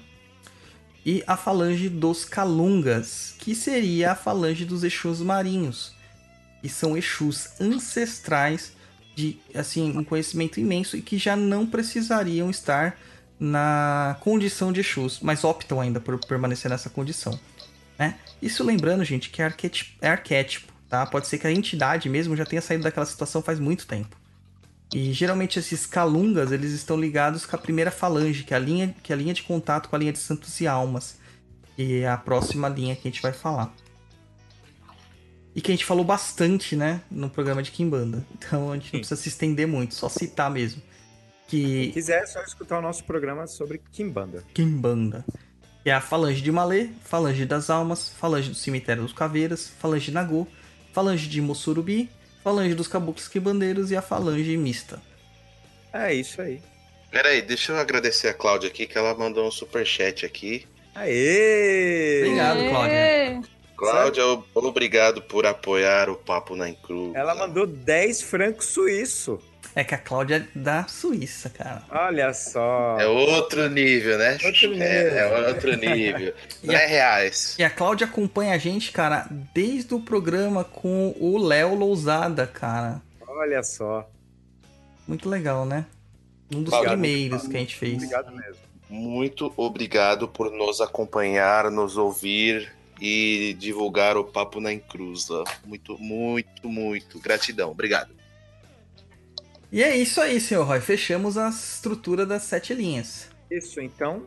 E 1.05 1.23
a 1.27 1.37
falange 1.37 1.89
dos 1.89 2.25
Calungas, 2.25 3.35
que 3.39 3.55
seria 3.55 4.13
a 4.13 4.15
falange 4.15 4.65
dos 4.65 4.85
Exus 4.85 5.21
marinhos. 5.21 5.95
Que 6.61 6.69
são 6.69 6.97
Exus 6.97 7.61
ancestrais 7.61 8.73
de 9.15 9.39
assim 9.55 9.97
um 9.97 10.05
conhecimento 10.05 10.61
imenso 10.61 10.97
e 10.97 11.03
que 11.03 11.19
já 11.19 11.37
não 11.37 11.67
precisariam 11.67 12.51
estar 12.51 12.99
na 13.39 14.17
condição 14.21 14.71
de 14.71 14.81
Exus, 14.81 15.21
mas 15.21 15.43
optam 15.45 15.81
ainda 15.81 16.01
por 16.01 16.19
permanecer 16.27 16.71
nessa 16.71 16.91
condição. 16.91 17.39
Né? 18.01 18.19
Isso 18.41 18.65
lembrando, 18.65 19.05
gente, 19.05 19.29
que 19.29 19.43
é 19.43 19.45
arquétipo, 19.45 19.93
é 20.01 20.09
arquétipo, 20.09 20.73
tá? 20.89 21.05
Pode 21.05 21.27
ser 21.27 21.37
que 21.37 21.47
a 21.47 21.53
entidade 21.53 22.09
mesmo 22.09 22.35
já 22.35 22.47
tenha 22.47 22.63
saído 22.63 22.83
daquela 22.83 23.05
situação 23.05 23.43
faz 23.43 23.61
muito 23.61 23.87
tempo. 23.87 24.17
E 24.95 25.13
geralmente 25.13 25.59
esses 25.59 25.85
calungas, 25.85 26.51
eles 26.51 26.73
estão 26.73 26.99
ligados 26.99 27.45
com 27.45 27.55
a 27.55 27.59
primeira 27.59 27.91
falange, 27.91 28.43
que 28.43 28.55
é 28.55 28.57
a 28.57 28.61
linha, 28.61 28.97
que 29.03 29.13
é 29.13 29.15
a 29.15 29.19
linha 29.19 29.35
de 29.35 29.43
contato 29.43 29.91
com 29.91 29.97
a 29.97 29.99
linha 29.99 30.15
de 30.15 30.19
santos 30.19 30.59
e 30.63 30.67
almas, 30.67 31.19
que 31.77 32.01
é 32.01 32.09
a 32.09 32.17
próxima 32.17 32.71
linha 32.71 32.97
que 32.97 33.07
a 33.07 33.11
gente 33.11 33.21
vai 33.21 33.35
falar. 33.35 33.71
E 35.55 35.61
que 35.61 35.71
a 35.71 35.75
gente 35.75 35.85
falou 35.85 36.05
bastante, 36.05 36.75
né, 36.75 37.03
no 37.11 37.29
programa 37.29 37.63
de 37.63 37.71
Kimbanda. 37.71 38.25
Então 38.35 38.73
a 38.73 38.77
gente 38.77 38.95
não 38.95 39.01
precisa 39.01 39.21
se 39.21 39.29
estender 39.29 39.69
muito, 39.69 39.95
só 39.95 40.09
citar 40.09 40.51
mesmo. 40.51 40.81
Se 40.81 41.57
Que 41.57 41.93
quiser, 41.93 42.23
é 42.23 42.27
só 42.27 42.43
escutar 42.45 42.79
o 42.79 42.83
nosso 42.83 43.05
programa 43.05 43.47
sobre 43.47 43.79
Kimbanda. 43.93 44.43
Kimbanda. 44.55 45.23
Que 45.83 45.91
é 45.91 45.95
a 45.95 46.01
Falange 46.01 46.43
de 46.43 46.53
Malê, 46.53 46.89
Falange 47.05 47.47
das 47.47 47.71
Almas, 47.71 48.13
Falange 48.21 48.51
do 48.51 48.55
Cemitério 48.55 49.03
dos 49.03 49.13
Caveiras, 49.13 49.73
Falange 49.79 50.07
de 50.07 50.13
Nagô, 50.13 50.47
Falange 50.93 51.29
de 51.29 51.41
Mossurubi, 51.41 52.11
Falange 52.45 52.75
dos 52.75 52.89
Caboclos 52.89 53.29
Quibandeiros 53.29 53.91
e 53.91 53.97
a 53.97 54.03
Falange 54.03 54.57
Mista. 54.57 55.01
É 55.93 56.13
isso 56.13 56.41
aí. 56.41 56.61
Pera 57.11 57.31
aí, 57.31 57.43
deixa 57.43 57.73
eu 57.73 57.79
agradecer 57.79 58.29
a 58.29 58.35
Cláudia 58.35 58.69
aqui, 58.69 58.87
que 58.87 58.97
ela 58.97 59.15
mandou 59.15 59.47
um 59.47 59.51
superchat 59.51 60.25
aqui. 60.25 60.67
Aê! 60.95 62.23
Obrigado, 62.25 62.69
Cláudia. 62.69 63.43
Cláudia, 63.77 64.25
obrigado 64.55 65.23
por 65.23 65.47
apoiar 65.47 66.11
o 66.11 66.17
Papo 66.17 66.55
na 66.55 66.69
Encruz. 66.69 67.15
Ela 67.15 67.35
mandou 67.35 67.67
10 67.67 68.23
francos 68.23 68.67
suíço. 68.67 69.41
É 69.75 69.85
que 69.85 69.95
a 69.95 69.99
Cláudia 69.99 70.37
é 70.55 70.59
da 70.59 70.87
Suíça, 70.89 71.49
cara. 71.49 71.83
Olha 71.91 72.35
só. 72.35 72.99
É 72.99 73.07
outro 73.07 73.69
nível, 73.69 74.19
né? 74.19 74.37
Outro 74.45 74.71
nível. 74.71 74.83
É, 74.87 75.19
é 75.19 75.49
outro 75.49 75.77
nível. 75.77 76.35
Não 76.65 76.75
E 76.75 76.77
a- 76.77 76.81
é 76.81 76.87
reais. 76.87 77.57
E 77.59 77.63
a 77.63 77.71
Cláudia 77.71 78.07
acompanha 78.07 78.55
a 78.55 78.59
gente, 78.59 78.91
cara, 78.91 79.27
desde 79.55 79.95
o 79.95 80.01
programa 80.01 80.65
com 80.65 81.15
o 81.21 81.39
Léo 81.39 81.75
Lousada, 81.75 82.47
cara. 82.47 83.01
Olha 83.29 83.63
só. 83.63 84.09
Muito 85.07 85.29
legal, 85.29 85.65
né? 85.65 85.87
Um 86.53 86.63
dos 86.65 86.73
Obrigado. 86.73 86.99
primeiros 86.99 87.47
que 87.47 87.57
a 87.57 87.61
gente 87.61 87.77
fez. 87.77 87.95
Obrigado 87.95 88.33
mesmo. 88.33 88.57
Muito 88.89 89.53
obrigado 89.57 90.27
por 90.27 90.51
nos 90.51 90.81
acompanhar, 90.81 91.71
nos 91.71 91.97
ouvir 91.97 92.73
e 93.01 93.55
divulgar 93.59 94.17
o 94.17 94.25
Papo 94.25 94.61
na 94.61 94.73
Encruza. 94.73 95.45
Muito, 95.65 95.97
muito, 95.99 96.69
muito. 96.69 97.21
Gratidão. 97.21 97.71
Obrigado. 97.71 98.11
E 99.73 99.83
é 99.83 99.97
isso 99.97 100.21
aí, 100.21 100.41
senhor 100.41 100.65
Roy. 100.65 100.81
Fechamos 100.81 101.39
a 101.39 101.49
estrutura 101.49 102.27
das 102.27 102.43
sete 102.43 102.75
linhas. 102.75 103.31
Isso, 103.51 103.81
então. 103.81 104.27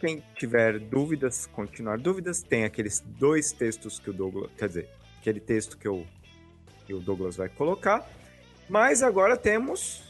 Quem 0.00 0.22
tiver 0.34 0.78
dúvidas, 0.80 1.46
continuar 1.46 1.98
dúvidas, 1.98 2.42
tem 2.42 2.64
aqueles 2.64 3.00
dois 3.00 3.52
textos 3.52 3.98
que 3.98 4.10
o 4.10 4.12
Douglas. 4.12 4.50
Quer 4.58 4.68
dizer, 4.68 4.88
aquele 5.20 5.40
texto 5.40 5.78
que, 5.78 5.86
eu, 5.86 6.04
que 6.86 6.92
o 6.92 7.00
Douglas 7.00 7.36
vai 7.36 7.48
colocar. 7.48 8.08
Mas 8.68 9.02
agora 9.02 9.36
temos. 9.36 10.02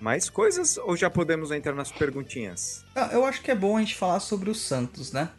Mais 0.00 0.28
coisas 0.28 0.76
ou 0.78 0.96
já 0.96 1.10
podemos 1.10 1.50
entrar 1.50 1.74
nas 1.74 1.90
perguntinhas? 1.90 2.84
Ah, 2.94 3.10
eu 3.12 3.24
acho 3.24 3.42
que 3.42 3.50
é 3.50 3.54
bom 3.54 3.76
a 3.76 3.80
gente 3.80 3.96
falar 3.96 4.20
sobre 4.20 4.48
os 4.48 4.60
santos, 4.60 5.12
né? 5.12 5.30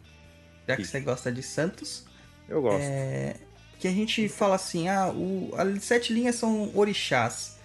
Já 0.68 0.76
que 0.76 0.82
Isso. 0.82 0.90
você 0.90 1.00
gosta 1.00 1.32
de 1.32 1.42
santos. 1.42 2.04
Eu 2.48 2.60
gosto. 2.60 2.82
É, 2.82 3.36
que 3.80 3.88
a 3.88 3.92
gente 3.92 4.28
fala 4.28 4.56
assim, 4.56 4.88
ah, 4.88 5.08
o, 5.08 5.50
as 5.56 5.82
sete 5.82 6.12
linhas 6.12 6.36
são 6.36 6.70
orixás. 6.74 7.58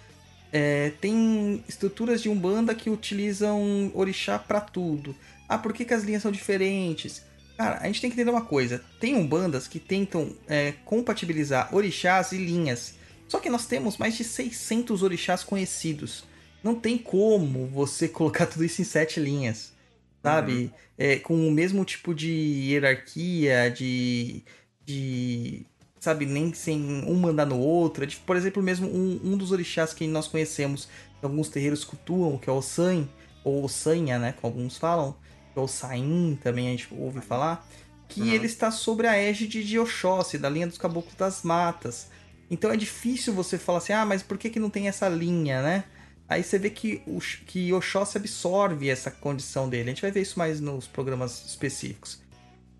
É, 0.50 0.90
tem 0.98 1.62
estruturas 1.68 2.22
de 2.22 2.30
umbanda 2.30 2.74
que 2.74 2.88
utilizam 2.88 3.92
orixá 3.94 4.38
pra 4.38 4.58
tudo. 4.60 5.14
Ah, 5.46 5.58
por 5.58 5.74
que, 5.74 5.84
que 5.84 5.92
as 5.92 6.02
linhas 6.02 6.22
são 6.22 6.32
diferentes? 6.32 7.22
Cara, 7.58 7.78
a 7.82 7.86
gente 7.86 8.00
tem 8.00 8.10
que 8.10 8.16
entender 8.16 8.30
uma 8.30 8.46
coisa. 8.46 8.82
Tem 8.98 9.14
umbandas 9.14 9.68
que 9.68 9.78
tentam 9.78 10.34
é, 10.48 10.72
compatibilizar 10.86 11.74
orixás 11.74 12.32
e 12.32 12.38
linhas. 12.38 12.94
Só 13.28 13.38
que 13.38 13.50
nós 13.50 13.66
temos 13.66 13.98
mais 13.98 14.16
de 14.16 14.24
600 14.24 15.02
orixás 15.02 15.44
conhecidos. 15.44 16.24
Não 16.64 16.74
tem 16.74 16.96
como 16.96 17.66
você 17.66 18.08
colocar 18.08 18.46
tudo 18.46 18.64
isso 18.64 18.80
em 18.80 18.84
sete 18.86 19.20
linhas. 19.20 19.74
Sabe? 20.22 20.72
É, 20.96 21.16
com 21.16 21.46
o 21.46 21.52
mesmo 21.52 21.84
tipo 21.84 22.14
de 22.14 22.30
hierarquia, 22.30 23.70
de. 23.70 24.42
de 24.84 25.66
sabe, 26.06 26.26
nem 26.26 26.52
sem 26.54 27.04
um 27.06 27.14
mandar 27.16 27.46
no 27.46 27.58
outro. 27.58 28.04
É 28.04 28.06
tipo, 28.06 28.24
por 28.24 28.36
exemplo, 28.36 28.62
mesmo 28.62 28.88
um, 28.88 29.20
um 29.24 29.36
dos 29.36 29.52
orixás 29.52 29.92
que 29.92 30.06
nós 30.06 30.28
conhecemos, 30.28 30.86
que 31.20 31.24
alguns 31.26 31.48
terreiros 31.48 31.84
cultuam, 31.84 32.38
que 32.38 32.48
é 32.48 32.52
o 32.52 32.62
San, 32.62 33.08
ou 33.44 33.68
Sanha, 33.68 34.18
né, 34.18 34.32
como 34.32 34.54
alguns 34.54 34.76
falam, 34.76 35.14
que 35.52 35.58
é 35.58 35.62
o 35.62 35.68
Sain, 35.68 36.38
também 36.42 36.68
a 36.68 36.70
gente 36.70 36.88
ouve 36.92 37.20
falar, 37.20 37.66
que 38.08 38.20
Uhum. 38.20 38.26
ele 38.28 38.46
está 38.46 38.70
sobre 38.70 39.06
a 39.06 39.16
égide 39.16 39.64
de 39.64 39.78
Oxóssi, 39.78 40.38
da 40.38 40.48
linha 40.48 40.66
dos 40.66 40.78
caboclos 40.78 41.14
das 41.14 41.42
matas. 41.42 42.08
Então 42.50 42.70
é 42.70 42.76
difícil 42.76 43.32
você 43.34 43.58
falar 43.58 43.78
assim, 43.78 43.92
ah, 43.92 44.04
mas 44.06 44.22
por 44.22 44.38
que, 44.38 44.50
que 44.50 44.60
não 44.60 44.70
tem 44.70 44.88
essa 44.88 45.08
linha, 45.08 45.62
né? 45.62 45.84
Aí 46.28 46.42
você 46.42 46.58
vê 46.58 46.70
que, 46.70 47.02
o, 47.06 47.18
que 47.46 47.72
Oxóssi 47.72 48.18
absorve 48.18 48.88
essa 48.90 49.10
condição 49.10 49.68
dele. 49.68 49.84
A 49.90 49.92
gente 49.92 50.02
vai 50.02 50.10
ver 50.10 50.22
isso 50.22 50.38
mais 50.38 50.60
nos 50.60 50.86
programas 50.88 51.44
específicos. 51.46 52.20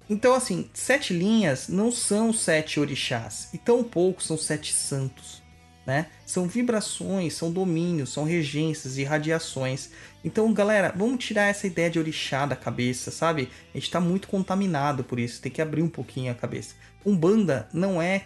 Então, 0.08 0.34
assim, 0.34 0.70
sete 0.72 1.12
linhas 1.12 1.68
não 1.68 1.90
são 1.90 2.32
sete 2.32 2.78
orixás, 2.78 3.48
e 3.52 3.58
tampouco 3.58 4.22
são 4.22 4.38
sete 4.38 4.72
santos, 4.72 5.42
né? 5.84 6.06
São 6.24 6.46
vibrações, 6.46 7.34
são 7.34 7.50
domínios, 7.50 8.12
são 8.12 8.24
regências 8.24 8.98
e 8.98 9.04
radiações. 9.04 9.90
Então, 10.24 10.52
galera, 10.52 10.92
vamos 10.96 11.24
tirar 11.24 11.48
essa 11.48 11.66
ideia 11.66 11.90
de 11.90 11.98
orixá 11.98 12.46
da 12.46 12.54
cabeça, 12.54 13.10
sabe? 13.10 13.48
A 13.74 13.78
gente 13.78 13.90
tá 13.90 14.00
muito 14.00 14.28
contaminado 14.28 15.02
por 15.02 15.18
isso, 15.18 15.40
tem 15.40 15.50
que 15.50 15.62
abrir 15.62 15.82
um 15.82 15.88
pouquinho 15.88 16.30
a 16.30 16.34
cabeça. 16.34 16.74
Umbanda 17.04 17.68
não 17.72 18.00
é, 18.00 18.24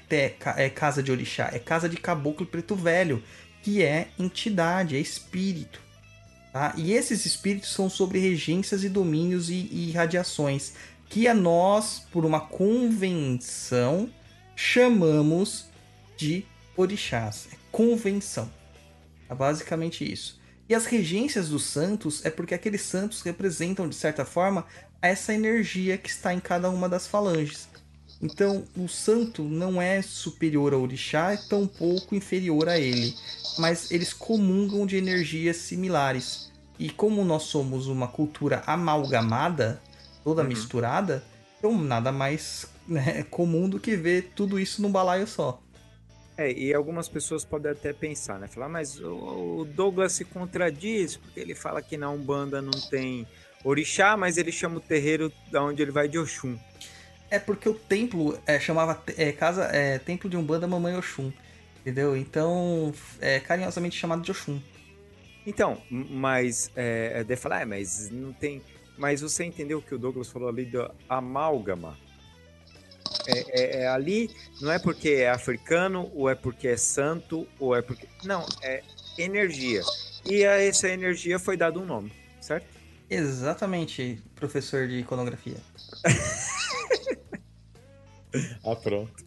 é 0.57 0.71
casa 0.71 1.03
de 1.03 1.11
orixá, 1.11 1.51
é 1.53 1.59
casa 1.59 1.89
de 1.89 1.97
caboclo 1.97 2.47
preto 2.47 2.75
velho, 2.75 3.23
que 3.63 3.83
é 3.83 4.09
entidade, 4.19 4.97
é 4.97 5.01
espírito. 5.01 5.81
Tá? 6.53 6.75
E 6.77 6.93
esses 6.93 7.25
espíritos 7.27 7.73
são 7.73 7.89
sobre 7.89 8.19
regências 8.19 8.83
e 8.83 8.89
domínios 8.89 9.51
e, 9.51 9.69
e 9.71 9.93
radiações 9.93 10.73
que 11.11 11.27
a 11.27 11.35
nós, 11.35 12.07
por 12.13 12.25
uma 12.25 12.41
convenção, 12.41 14.09
chamamos 14.55 15.67
de 16.17 16.47
orixás. 16.77 17.49
É 17.53 17.57
convenção. 17.73 18.49
É 19.29 19.35
basicamente 19.35 20.11
isso. 20.11 20.41
E 20.69 20.75
as 20.75 20.87
regências 20.87 21.49
dos 21.49 21.65
santos 21.65 22.25
é 22.25 22.31
porque 22.31 22.55
aqueles 22.55 22.83
santos 22.83 23.23
representam, 23.23 23.89
de 23.89 23.97
certa 23.97 24.25
forma, 24.25 24.65
essa 25.03 25.35
energia 25.35 25.99
que 25.99 26.09
está 26.09 26.33
em 26.33 26.39
cada 26.39 26.71
uma 26.71 26.89
das 26.89 27.09
falanges. 27.09 27.69
Então, 28.23 28.65
o 28.77 28.87
santo 28.87 29.43
não 29.43 29.83
é 29.83 30.03
superior 30.03 30.73
ao 30.73 30.83
orixá, 30.83 31.33
é 31.33 31.37
tampouco 31.37 32.15
inferior 32.15 32.69
a 32.69 32.79
ele. 32.79 33.17
Mas 33.59 33.91
eles 33.91 34.13
comungam 34.13 34.87
de 34.87 34.97
energias 34.97 35.57
similares. 35.57 36.53
E 36.79 36.89
como 36.89 37.25
nós 37.25 37.45
somos 37.45 37.89
uma 37.89 38.07
cultura 38.07 38.63
amalgamada, 38.65 39.83
toda 40.25 40.43
Uhum. 40.43 40.49
misturada, 40.49 41.23
então 41.59 41.77
nada 41.79 42.11
mais 42.13 42.67
né, 42.87 43.23
comum 43.31 43.69
do 43.69 43.79
que 43.81 43.97
ver 43.97 44.33
tudo 44.35 44.59
isso 44.59 44.81
num 44.83 44.91
balaio 44.91 45.27
só. 45.27 45.61
É, 46.37 46.51
e 46.53 46.73
algumas 46.73 47.09
pessoas 47.09 47.45
podem 47.45 47.71
até 47.71 47.93
pensar, 47.93 48.39
né? 48.39 48.49
Falar, 48.49 48.69
mas 48.69 48.99
o 48.99 49.67
Douglas 49.75 50.13
se 50.13 50.25
contradiz, 50.25 51.17
porque 51.17 51.39
ele 51.39 51.55
fala 51.55 51.83
que 51.83 51.99
na 51.99 52.09
Umbanda 52.11 52.63
não 52.63 52.71
tem 52.89 53.27
orixá, 53.63 54.17
mas 54.17 54.39
ele 54.39 54.51
chama 54.51 54.79
o 54.79 54.81
terreiro 54.81 55.31
da 55.51 55.63
onde 55.63 55.83
ele 55.83 55.91
vai 55.91 56.09
de 56.09 56.19
Oxum. 56.19 56.59
É 57.31 57.39
porque 57.39 57.69
o 57.69 57.75
templo 57.75 58.39
é, 58.47 58.59
chamava 58.59 59.03
é, 59.19 59.31
casa 59.33 59.65
é, 59.65 59.99
templo 59.99 60.29
de 60.31 60.37
umbanda 60.37 60.67
Mamãe 60.67 60.97
Oxum, 60.97 61.31
entendeu? 61.81 62.17
Então 62.17 62.93
é 63.21 63.39
carinhosamente 63.39 63.97
chamado 63.97 64.23
de 64.23 64.31
Oxum. 64.31 64.61
Então, 65.47 65.81
mas 65.91 66.71
é, 66.75 67.23
daí 67.23 67.37
falar, 67.37 67.63
é, 67.63 67.65
mas 67.65 68.11
não 68.11 68.33
tem. 68.33 68.63
Mas 69.01 69.23
você 69.23 69.45
entendeu 69.45 69.79
o 69.79 69.83
que 69.83 69.95
o 69.95 69.99
Douglas 69.99 70.29
falou 70.29 70.51
ali 70.51 70.67
do 70.67 70.89
amálgama? 71.09 71.97
É, 73.27 73.61
é- 73.63 73.83
é 73.83 73.89
ali, 73.89 74.31
não 74.61 74.71
é 74.71 74.79
porque 74.79 75.09
é 75.09 75.31
africano, 75.31 76.13
ou 76.15 76.29
é 76.29 76.35
porque 76.35 76.69
é 76.69 76.77
santo, 76.77 77.49
ou 77.59 77.75
é 77.75 77.81
porque. 77.81 78.07
Não, 78.25 78.45
é 78.61 78.83
energia. 79.17 79.81
E 80.27 80.45
a 80.45 80.61
essa 80.61 80.87
energia 80.91 81.39
foi 81.39 81.57
dado 81.57 81.81
um 81.81 81.87
nome, 81.87 82.13
certo? 82.43 82.67
Exatamente, 83.09 84.23
professor 84.37 84.87
de 84.87 84.99
iconografia. 84.99 85.57
Ah, 88.65 88.77
pronto. 88.77 89.25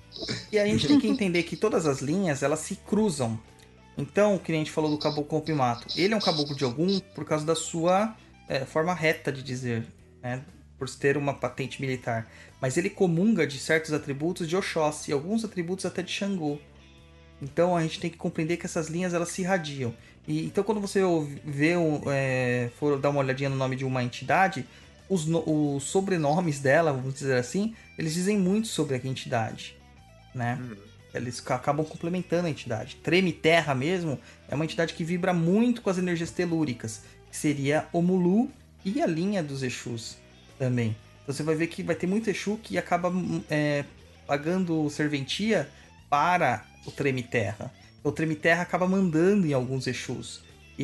E 0.49 0.57
a 0.57 0.65
gente 0.65 0.87
tem 0.87 0.97
que 0.97 1.09
entender 1.09 1.43
que 1.43 1.57
todas 1.57 1.85
as 1.85 1.99
linhas 1.99 2.41
elas 2.41 2.59
se 2.59 2.77
cruzam. 2.77 3.37
Então, 3.97 4.35
o 4.35 4.39
que 4.39 4.49
a 4.53 4.55
gente 4.55 4.71
falou 4.71 4.89
do 4.89 4.97
caboclo 4.97 5.25
Compimato, 5.25 5.85
ele 5.97 6.13
é 6.13 6.15
um 6.17 6.21
caboclo 6.21 6.55
de 6.55 6.63
algum 6.63 7.01
por 7.13 7.25
causa 7.25 7.45
da 7.45 7.53
sua 7.53 8.15
é, 8.47 8.65
forma 8.65 8.93
reta 8.93 9.31
de 9.31 9.41
dizer, 9.43 9.85
né? 10.21 10.41
Por 10.77 10.89
ter 10.89 11.17
uma 11.17 11.33
patente 11.33 11.79
militar. 11.81 12.27
Mas 12.59 12.77
ele 12.77 12.89
comunga 12.89 13.45
de 13.47 13.57
certos 13.59 13.93
atributos 13.93 14.47
de 14.47 14.55
Oxóssi 14.55 15.11
e 15.11 15.13
alguns 15.13 15.45
atributos 15.45 15.85
até 15.85 16.01
de 16.01 16.11
Xangô. 16.11 16.59
Então 17.41 17.75
a 17.75 17.81
gente 17.81 17.99
tem 17.99 18.09
que 18.09 18.17
compreender 18.17 18.57
que 18.57 18.65
essas 18.65 18.87
linhas 18.87 19.13
elas 19.13 19.29
se 19.29 19.41
irradiam. 19.41 19.93
E, 20.27 20.45
então 20.45 20.63
quando 20.63 20.79
você 20.81 21.01
vê, 21.43 21.75
um, 21.75 22.01
é, 22.07 22.69
for 22.79 22.97
dar 22.99 23.09
uma 23.09 23.19
olhadinha 23.19 23.49
no 23.49 23.55
nome 23.55 23.75
de 23.75 23.85
uma 23.85 24.03
entidade, 24.03 24.65
os, 25.09 25.25
no- 25.25 25.43
os 25.75 25.83
sobrenomes 25.83 26.59
dela, 26.59 26.93
vamos 26.93 27.13
dizer 27.13 27.35
assim, 27.37 27.75
eles 27.97 28.13
dizem 28.13 28.37
muito 28.37 28.67
sobre 28.67 28.95
a 28.95 28.97
entidade, 29.07 29.75
né? 30.33 30.57
Eles 31.13 31.39
ca- 31.39 31.55
acabam 31.55 31.85
complementando 31.85 32.47
a 32.47 32.49
entidade. 32.49 32.95
Treme 33.03 33.31
Terra 33.33 33.75
mesmo 33.75 34.17
é 34.49 34.55
uma 34.55 34.63
entidade 34.65 34.93
que 34.93 35.03
vibra 35.03 35.33
muito 35.33 35.81
com 35.81 35.89
as 35.89 35.97
energias 35.97 36.31
telúricas, 36.31 37.01
que 37.33 37.37
seria 37.37 37.87
o 37.91 37.99
Mulu 37.99 38.47
e 38.85 39.01
a 39.01 39.07
linha 39.07 39.41
dos 39.41 39.63
Exus 39.63 40.17
também. 40.59 40.95
Então 41.23 41.33
você 41.33 41.41
vai 41.41 41.55
ver 41.55 41.65
que 41.65 41.81
vai 41.81 41.95
ter 41.95 42.05
muito 42.05 42.29
Exu 42.29 42.59
que 42.61 42.77
acaba 42.77 43.09
hum, 43.09 43.43
é, 43.49 43.85
pagando 44.27 44.87
serventia 44.91 45.67
para 46.11 46.63
o 46.85 46.91
Treme 46.91 47.23
Terra. 47.23 47.73
O 48.03 48.11
Treme 48.11 48.35
Terra 48.35 48.61
acaba 48.61 48.87
mandando 48.87 49.47
em 49.47 49.53
alguns 49.53 49.87
Exus. 49.87 50.43
E, 50.77 50.83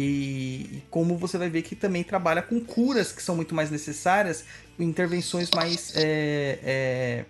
e 0.71 0.83
como 0.89 1.19
você 1.19 1.37
vai 1.37 1.51
ver 1.51 1.61
que 1.61 1.75
também 1.75 2.03
trabalha 2.03 2.41
com 2.41 2.59
curas 2.59 3.11
que 3.11 3.21
são 3.21 3.35
muito 3.35 3.53
mais 3.53 3.69
necessárias, 3.69 4.43
intervenções 4.79 5.51
mais 5.51 5.93
é, 5.95 6.59
é, 6.63 7.25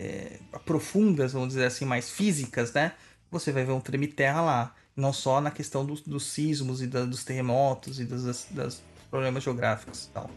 é, 0.00 0.32
profundas, 0.64 1.32
vamos 1.32 1.50
dizer 1.50 1.66
assim, 1.66 1.84
mais 1.84 2.10
físicas, 2.10 2.72
né? 2.72 2.92
Você 3.30 3.52
vai 3.52 3.64
ver 3.64 3.70
um 3.70 3.80
Treme 3.80 4.08
Terra 4.08 4.40
lá. 4.40 4.74
Não 5.00 5.12
só 5.12 5.40
na 5.40 5.50
questão 5.50 5.84
dos, 5.84 6.00
dos 6.02 6.26
sismos 6.26 6.82
e 6.82 6.86
da- 6.86 7.04
dos 7.06 7.24
terremotos 7.24 7.98
e 7.98 8.04
dos 8.04 8.24
das- 8.24 8.46
das 8.50 8.82
problemas 9.10 9.42
geográficos 9.42 10.04
e 10.04 10.08
tal. 10.10 10.30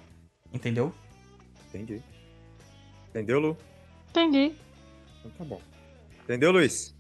Entendeu? 0.54 0.94
Entendi. 1.70 2.02
Entendeu, 3.10 3.40
Lu? 3.40 3.58
Entendi. 4.10 4.56
Então 5.20 5.32
tá 5.38 5.44
bom. 5.44 5.62
Entendeu, 6.24 6.52
Luiz? 6.52 6.96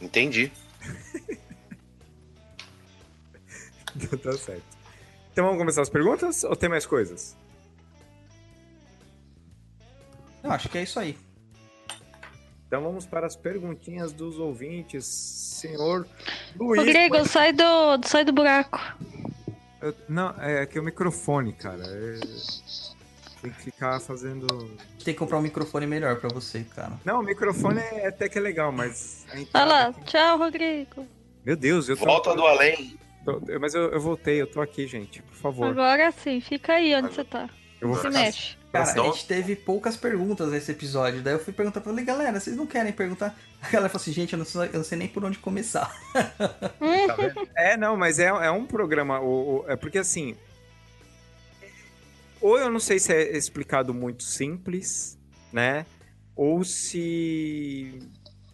Entendi. 0.00 0.52
Então 3.96 4.18
tá 4.18 4.32
certo. 4.32 4.64
Então 5.32 5.44
vamos 5.44 5.58
começar 5.58 5.82
as 5.82 5.88
perguntas 5.88 6.42
ou 6.42 6.56
tem 6.56 6.68
mais 6.68 6.84
coisas? 6.84 7.36
Não, 10.42 10.50
acho 10.50 10.68
que 10.68 10.78
é 10.78 10.82
isso 10.82 10.98
aí. 10.98 11.16
Então 12.66 12.82
vamos 12.82 13.06
para 13.06 13.26
as 13.26 13.36
perguntinhas 13.36 14.12
dos 14.12 14.38
ouvintes. 14.38 15.04
Senhor 15.06 16.06
Luiz. 16.58 16.80
Ô, 16.82 16.84
Grego, 16.84 17.24
sai 17.26 17.52
do, 17.52 17.64
sai 18.06 18.24
do 18.24 18.32
buraco. 18.32 18.80
Eu- 19.80 19.94
não, 20.08 20.34
é 20.40 20.66
que 20.66 20.78
o 20.78 20.82
microfone, 20.82 21.52
cara. 21.52 21.82
é- 21.86 22.20
Tem 23.42 23.50
que 23.52 23.60
ficar 23.62 24.00
fazendo. 24.00 24.46
Tem 25.04 25.12
que 25.12 25.18
comprar 25.18 25.36
um 25.36 25.42
microfone 25.42 25.86
melhor 25.86 26.16
pra 26.16 26.30
você, 26.30 26.64
cara. 26.74 26.92
Não, 27.04 27.20
o 27.20 27.22
microfone 27.22 27.78
é 27.78 28.06
até 28.08 28.26
que 28.26 28.38
é 28.38 28.40
legal, 28.40 28.72
mas. 28.72 29.26
Olha 29.52 29.64
lá, 29.66 29.86
aqui- 29.88 30.04
tchau, 30.04 30.38
Rodrigo. 30.38 31.06
Meu 31.44 31.54
Deus, 31.54 31.86
eu 31.90 31.96
tô. 31.96 32.06
Volta 32.06 32.34
do 32.34 32.46
além. 32.46 32.98
Mas 33.60 33.74
eu, 33.74 33.90
eu 33.90 34.00
voltei, 34.00 34.40
eu 34.40 34.46
tô 34.46 34.62
aqui, 34.62 34.86
gente. 34.86 35.20
Por 35.22 35.34
favor. 35.36 35.66
Agora 35.66 36.10
sim, 36.12 36.40
fica 36.40 36.72
aí 36.74 36.94
onde 36.94 37.14
você 37.14 37.22
tá. 37.24 37.48
Eu 37.84 37.88
vou 37.90 37.96
Se 38.00 38.06
ficar. 38.08 38.18
mexe. 38.18 38.56
Cara, 38.72 38.90
Então- 38.90 39.04
a 39.04 39.12
gente 39.12 39.26
teve 39.26 39.54
poucas 39.54 39.96
perguntas 39.96 40.50
nesse 40.50 40.72
episódio. 40.72 41.22
Daí 41.22 41.34
eu 41.34 41.38
fui 41.38 41.52
perguntar 41.52 41.80
pra 41.80 41.92
ele, 41.92 42.02
galera, 42.02 42.40
vocês 42.40 42.56
não 42.56 42.66
querem 42.66 42.92
perguntar? 42.92 43.38
A 43.62 43.70
galera 43.70 43.88
falou 43.88 44.02
assim, 44.02 44.12
gente, 44.12 44.32
eu 44.32 44.38
não 44.38 44.44
sei, 44.46 44.62
eu 44.62 44.72
não 44.74 44.84
sei 44.84 44.98
nem 44.98 45.06
por 45.08 45.24
onde 45.24 45.38
começar. 45.38 45.94
É, 47.56 47.76
não, 47.76 47.96
mas 47.96 48.18
é, 48.18 48.26
é 48.26 48.50
um 48.50 48.66
programa. 48.66 49.20
O, 49.20 49.60
o- 49.60 49.64
é 49.70 49.76
porque 49.76 49.98
assim. 49.98 50.36
Ou 52.40 52.58
eu 52.58 52.70
não 52.70 52.80
sei 52.80 52.98
se 52.98 53.12
é 53.12 53.36
explicado 53.36 53.94
muito 53.94 54.22
simples, 54.22 55.18
né? 55.52 55.86
Ou 56.36 56.64
se 56.64 58.02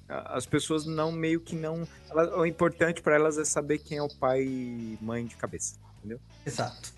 as 0.09 0.45
pessoas 0.47 0.87
não 0.87 1.11
meio 1.11 1.41
que 1.41 1.57
não. 1.57 1.87
ela- 2.11 2.39
o 2.39 2.45
importante 2.47 3.01
pra 3.01 3.15
elas 3.15 3.39
é 3.39 3.45
saber 3.45 3.79
quem 3.79 3.99
é 3.99 4.03
o 4.03 4.09
pai 4.09 4.43
e 4.43 4.99
mãe 5.01 5.25
de 5.25 5.35
cabeça. 5.37 5.77
Exato. 6.47 6.93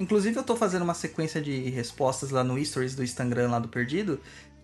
Inclusive, 0.00 0.36
eu 0.36 0.42
tô 0.44 0.54
fazendo 0.56 0.82
uma 0.82 0.94
sequência 0.94 1.40
de 1.40 1.70
respostas 1.70 2.30
lá 2.30 2.44
no 2.44 2.62
Stories 2.64 2.94
do 2.94 3.02
Instagram 3.02 3.50
lá 3.50 3.58
do 3.58 3.68
Perdido. 3.68 4.20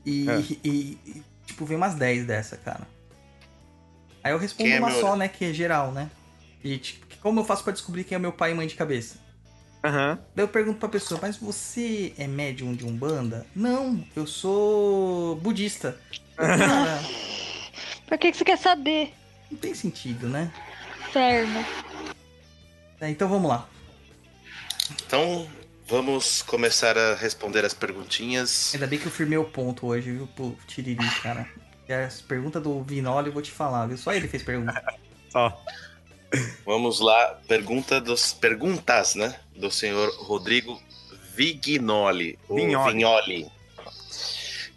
E, 0.06 0.28
É. 0.31 0.39
e- 0.40 0.61
e, 1.06 1.23
tipo, 1.47 1.65
vem 1.65 1.77
umas 1.77 1.94
10 1.94 2.24
dessa, 2.27 2.56
cara. 2.56 2.86
Aí 4.23 4.32
eu 4.32 4.39
respondo 4.39 4.70
é 4.70 4.78
uma 4.78 4.90
meu- 4.90 5.01
só, 5.01 5.16
né? 5.16 5.28
Que 5.28 5.47
é 5.47 5.52
geral, 5.52 5.90
né? 5.93 6.11
E 6.62 6.78
tipo, 6.78 7.05
como 7.20 7.40
eu 7.40 7.44
faço 7.44 7.62
pra 7.65 7.73
descobrir 7.73 8.05
quem 8.05 8.16
é 8.16 8.19
meu 8.19 8.32
pai 8.32 8.52
e 8.52 8.55
mãe 8.55 8.66
de 8.66 8.74
cabeça? 8.74 9.19
Aham. 9.85 10.19
Daí 10.35 10.44
eu 10.44 10.48
pergunto 10.48 10.78
pra 10.78 10.89
pessoa, 10.89 11.19
mas 11.20 11.36
você 11.36 12.15
é 12.16 12.27
médium 12.27 12.74
de 12.74 12.86
Umbanda? 12.86 13.44
Não, 13.55 14.02
eu 14.16 14.27
sou 14.27 15.36
budista. 15.36 15.98
Cara, 16.36 17.01
Pra 18.06 18.16
que, 18.16 18.31
que 18.31 18.36
você 18.39 18.44
quer 18.44 18.56
saber? 18.59 19.12
não 19.51 19.59
tem 19.59 19.74
sentido, 19.74 20.27
né? 20.28 20.51
Inferno. 21.09 21.65
É, 23.01 23.11
então 23.11 23.28
vamos 23.28 23.48
lá. 23.48 23.69
Então, 24.90 25.48
vamos 25.86 26.43
começar 26.43 26.97
a 26.97 27.15
responder 27.15 27.65
as 27.65 27.74
perguntinhas. 27.74 28.73
Ainda 28.74 28.86
bem 28.86 28.98
que 28.98 29.06
eu 29.06 29.12
firmei 29.12 29.39
o 29.39 29.44
ponto 29.44 29.86
hoje, 29.86 30.12
viu, 30.12 30.27
pro 30.28 30.56
Tiriri, 30.66 31.09
cara. 31.23 31.48
E 31.89 31.93
as 31.93 32.20
perguntas 32.20 32.62
do 32.62 32.82
Vinoli 32.82 33.28
eu 33.28 33.32
vou 33.32 33.43
te 33.43 33.51
falar, 33.51 33.86
viu? 33.86 33.97
Só 33.97 34.12
ele 34.12 34.28
fez 34.28 34.43
pergunta. 34.43 34.82
Só. 35.31 35.62
Vamos 36.65 37.01
lá, 37.01 37.40
pergunta 37.47 38.01
dos 38.01 38.32
perguntas, 38.32 39.15
né? 39.15 39.39
Do 39.55 39.70
senhor 39.70 40.11
Rodrigo 40.19 40.81
Vignoli. 41.35 42.39
Vignoli. 42.48 42.93
Vignoli. 42.93 43.51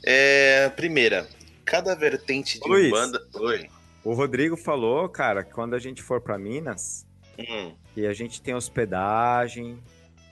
É, 0.03 0.69
primeira, 0.69 1.27
cada 1.65 1.95
vertente 1.95 2.59
de 2.59 2.67
Luiz. 2.67 2.87
Umbanda. 2.87 3.25
Oi. 3.33 3.69
O 4.03 4.13
Rodrigo 4.13 4.55
falou, 4.55 5.09
cara, 5.09 5.43
que 5.43 5.51
quando 5.51 5.73
a 5.73 5.79
gente 5.79 6.01
for 6.01 6.21
pra 6.21 6.37
Minas, 6.37 7.05
Hum, 7.39 7.75
que 7.93 8.05
a 8.05 8.13
gente 8.13 8.41
tem 8.41 8.55
hospedagem, 8.55 9.77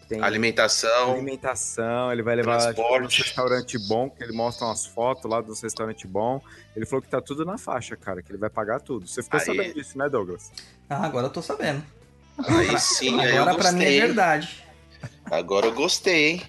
tem 0.07 0.21
alimentação. 0.21 1.13
alimentação, 1.13 2.11
ele 2.11 2.21
vai 2.23 2.35
levar 2.35 2.59
transporte. 2.59 3.01
no 3.19 3.23
restaurante 3.25 3.77
bom, 3.87 4.09
que 4.09 4.23
ele 4.23 4.33
mostra 4.33 4.65
umas 4.67 4.85
fotos 4.85 5.29
lá 5.29 5.41
dos 5.41 5.61
restaurantes 5.61 6.09
bom. 6.09 6.41
Ele 6.75 6.85
falou 6.85 7.01
que 7.01 7.07
tá 7.09 7.19
tudo 7.21 7.43
na 7.45 7.57
faixa, 7.57 7.95
cara, 7.95 8.21
que 8.21 8.31
ele 8.31 8.37
vai 8.37 8.49
pagar 8.49 8.79
tudo. 8.81 9.07
Você 9.07 9.21
ficou 9.23 9.39
Aí. 9.39 9.45
sabendo 9.45 9.73
disso, 9.73 9.97
né, 9.97 10.07
Douglas? 10.09 10.51
Ah, 10.89 11.05
agora 11.05 11.27
eu 11.27 11.31
tô 11.31 11.41
sabendo. 11.41 11.83
Aí 12.47 12.77
sim, 12.79 13.19
aí 13.21 13.35
eu 13.35 13.43
Agora 13.43 13.57
pra 13.57 13.71
mim 13.71 13.85
é 13.85 13.99
verdade. 14.01 14.63
Agora 15.25 15.65
eu 15.67 15.73
gostei, 15.73 16.31
hein? 16.31 16.41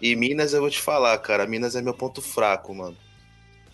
E 0.00 0.14
Minas 0.16 0.52
eu 0.52 0.60
vou 0.60 0.70
te 0.70 0.80
falar, 0.80 1.16
cara. 1.18 1.46
Minas 1.46 1.74
é 1.76 1.82
meu 1.82 1.94
ponto 1.94 2.22
fraco, 2.22 2.74
mano. 2.74 2.96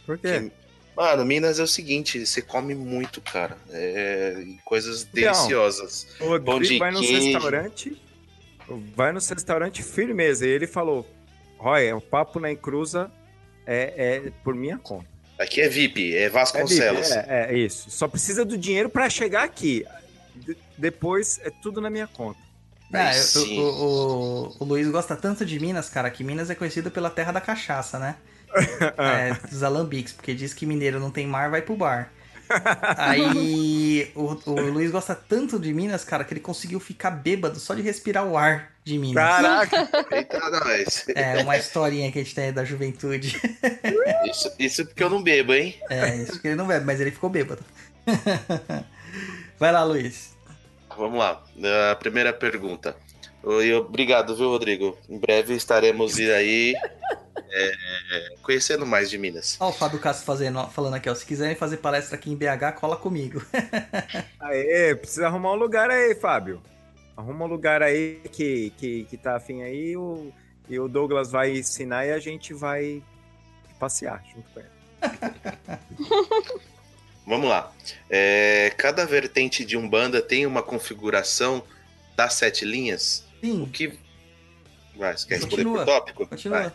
Por 0.04 0.18
quê? 0.18 0.40
Que- 0.50 0.66
Mano, 0.96 1.26
Minas 1.26 1.58
é 1.58 1.62
o 1.62 1.66
seguinte, 1.66 2.24
você 2.24 2.40
come 2.40 2.74
muito, 2.74 3.20
cara. 3.20 3.58
É, 3.68 4.42
coisas 4.64 5.02
Então, 5.02 5.12
deliciosas. 5.12 6.06
O 6.18 6.24
Rodrigo 6.28 6.46
Pão 6.46 6.60
de 6.60 6.78
vai 6.78 6.90
nos 6.90 7.00
queijo. 7.06 7.38
Vai 8.94 9.12
nos 9.12 9.28
restaurantes 9.28 9.88
firmeza. 9.90 10.46
E 10.46 10.50
ele 10.50 10.66
falou, 10.66 11.06
Roy, 11.58 11.92
o 11.92 12.00
papo 12.00 12.38
na 12.40 12.50
encruza 12.50 13.10
é, 13.66 14.24
é 14.26 14.32
por 14.44 14.54
minha 14.54 14.78
conta. 14.78 15.06
Aqui 15.38 15.60
é 15.60 15.68
VIP, 15.68 16.14
é 16.16 16.22
É, 16.24 16.28
Vasconcelos. 16.30 17.08
Bibi, 17.08 17.18
é, 17.28 17.46
é 17.50 17.58
isso. 17.58 17.90
Só 17.90 18.08
precisa 18.08 18.44
do 18.44 18.56
dinheiro 18.56 18.88
pra 18.88 19.10
chegar 19.10 19.44
aqui. 19.44 19.84
De- 20.34 20.56
depois 20.78 21.38
é 21.42 21.50
tudo 21.50 21.80
na 21.80 21.90
minha 21.90 22.06
conta. 22.06 22.38
Ah, 22.92 23.08
Aí 23.08 23.16
eu- 23.18 23.22
sim. 23.22 23.58
o, 23.60 23.64
o- 23.64 24.56
o 24.60 24.64
Luiz 24.64 24.88
gosta 24.88 25.14
tanto 25.16 25.44
de 25.44 25.58
Minas, 25.58 25.88
cara, 25.90 26.08
que 26.10 26.22
Minas 26.24 26.48
é 26.50 26.54
conhecido 26.54 26.90
pela 26.90 27.10
terra 27.10 27.32
da 27.32 27.40
cachaça, 27.40 27.98
né? 27.98 28.16
É, 28.96 29.34
dos 29.50 29.62
alambiques, 29.62 30.12
porque 30.12 30.32
diz 30.32 30.54
que 30.54 30.64
mineiro 30.64 30.98
não 31.00 31.10
tem 31.10 31.26
mar, 31.26 31.50
vai 31.50 31.60
pro 31.60 31.76
bar. 31.76 32.10
Aí 32.96 34.10
o, 34.16 34.38
o 34.50 34.60
Luiz 34.70 34.90
gosta 34.90 35.14
tanto 35.14 35.58
de 35.58 35.72
Minas, 35.72 36.04
cara, 36.04 36.24
que 36.24 36.32
ele 36.32 36.40
conseguiu 36.40 36.80
ficar 36.80 37.10
bêbado 37.10 37.58
só 37.58 37.74
de 37.74 37.82
respirar 37.82 38.24
o 38.24 38.36
ar 38.36 38.72
de 38.84 38.98
Minas. 38.98 39.14
Caraca! 39.14 39.88
Eita, 40.10 40.50
nós. 40.50 41.06
É 41.14 41.42
uma 41.42 41.56
historinha 41.56 42.10
que 42.12 42.18
a 42.18 42.22
gente 42.22 42.34
tem 42.34 42.44
aí 42.44 42.52
da 42.52 42.64
juventude. 42.64 43.40
Isso, 44.30 44.52
isso 44.58 44.86
porque 44.86 45.02
eu 45.02 45.10
não 45.10 45.22
bebo, 45.22 45.54
hein? 45.54 45.78
É, 45.88 46.16
isso 46.16 46.40
que 46.40 46.48
ele 46.48 46.56
não 46.56 46.66
bebe, 46.66 46.84
mas 46.84 47.00
ele 47.00 47.10
ficou 47.10 47.30
bêbado. 47.30 47.62
Vai 49.58 49.72
lá, 49.72 49.84
Luiz. 49.84 50.34
Vamos 50.96 51.18
lá. 51.18 51.42
A 51.90 51.94
primeira 51.94 52.32
pergunta. 52.32 52.96
Oi, 53.48 53.72
obrigado, 53.74 54.34
viu, 54.34 54.48
Rodrigo? 54.48 54.98
Em 55.08 55.16
breve 55.16 55.54
estaremos 55.54 56.18
aí 56.18 56.74
é, 57.52 58.34
conhecendo 58.42 58.84
mais 58.84 59.08
de 59.08 59.16
Minas. 59.16 59.56
Ó, 59.60 59.68
o 59.68 59.72
Fábio 59.72 60.00
Castro 60.00 60.26
fazendo, 60.26 60.66
falando 60.66 60.94
aqui, 60.94 61.08
ó. 61.08 61.14
Se 61.14 61.24
quiserem 61.24 61.54
fazer 61.54 61.76
palestra 61.76 62.16
aqui 62.16 62.28
em 62.28 62.34
BH, 62.34 62.74
cola 62.80 62.96
comigo. 62.96 63.40
Aê, 64.40 64.96
precisa 64.96 65.28
arrumar 65.28 65.52
um 65.52 65.54
lugar 65.54 65.88
aí, 65.92 66.16
Fábio. 66.16 66.60
Arruma 67.16 67.44
um 67.44 67.48
lugar 67.48 67.84
aí 67.84 68.20
que, 68.32 68.72
que, 68.78 69.04
que 69.04 69.16
tá 69.16 69.36
afim 69.36 69.62
aí 69.62 69.96
o, 69.96 70.32
e 70.68 70.80
o 70.80 70.88
Douglas 70.88 71.30
vai 71.30 71.56
ensinar 71.56 72.04
e 72.04 72.10
a 72.10 72.18
gente 72.18 72.52
vai 72.52 73.00
passear 73.78 74.24
junto 74.34 74.50
com 74.50 74.58
ele. 74.58 74.68
Vamos 77.24 77.48
lá. 77.48 77.72
É, 78.10 78.72
cada 78.76 79.06
vertente 79.06 79.64
de 79.64 79.76
Umbanda 79.76 80.20
tem 80.20 80.44
uma 80.46 80.64
configuração 80.64 81.62
das 82.16 82.34
sete 82.34 82.64
linhas. 82.64 83.25
O 83.42 83.46
Sim, 83.46 83.66
que. 83.72 83.98
Vai, 84.96 85.16
você 85.16 85.26
quer 85.26 85.34
responder 85.36 85.56
Continua. 85.64 85.78
por 85.78 85.86
tópico? 85.86 86.26
continua. 86.26 86.58
Vai. 86.60 86.72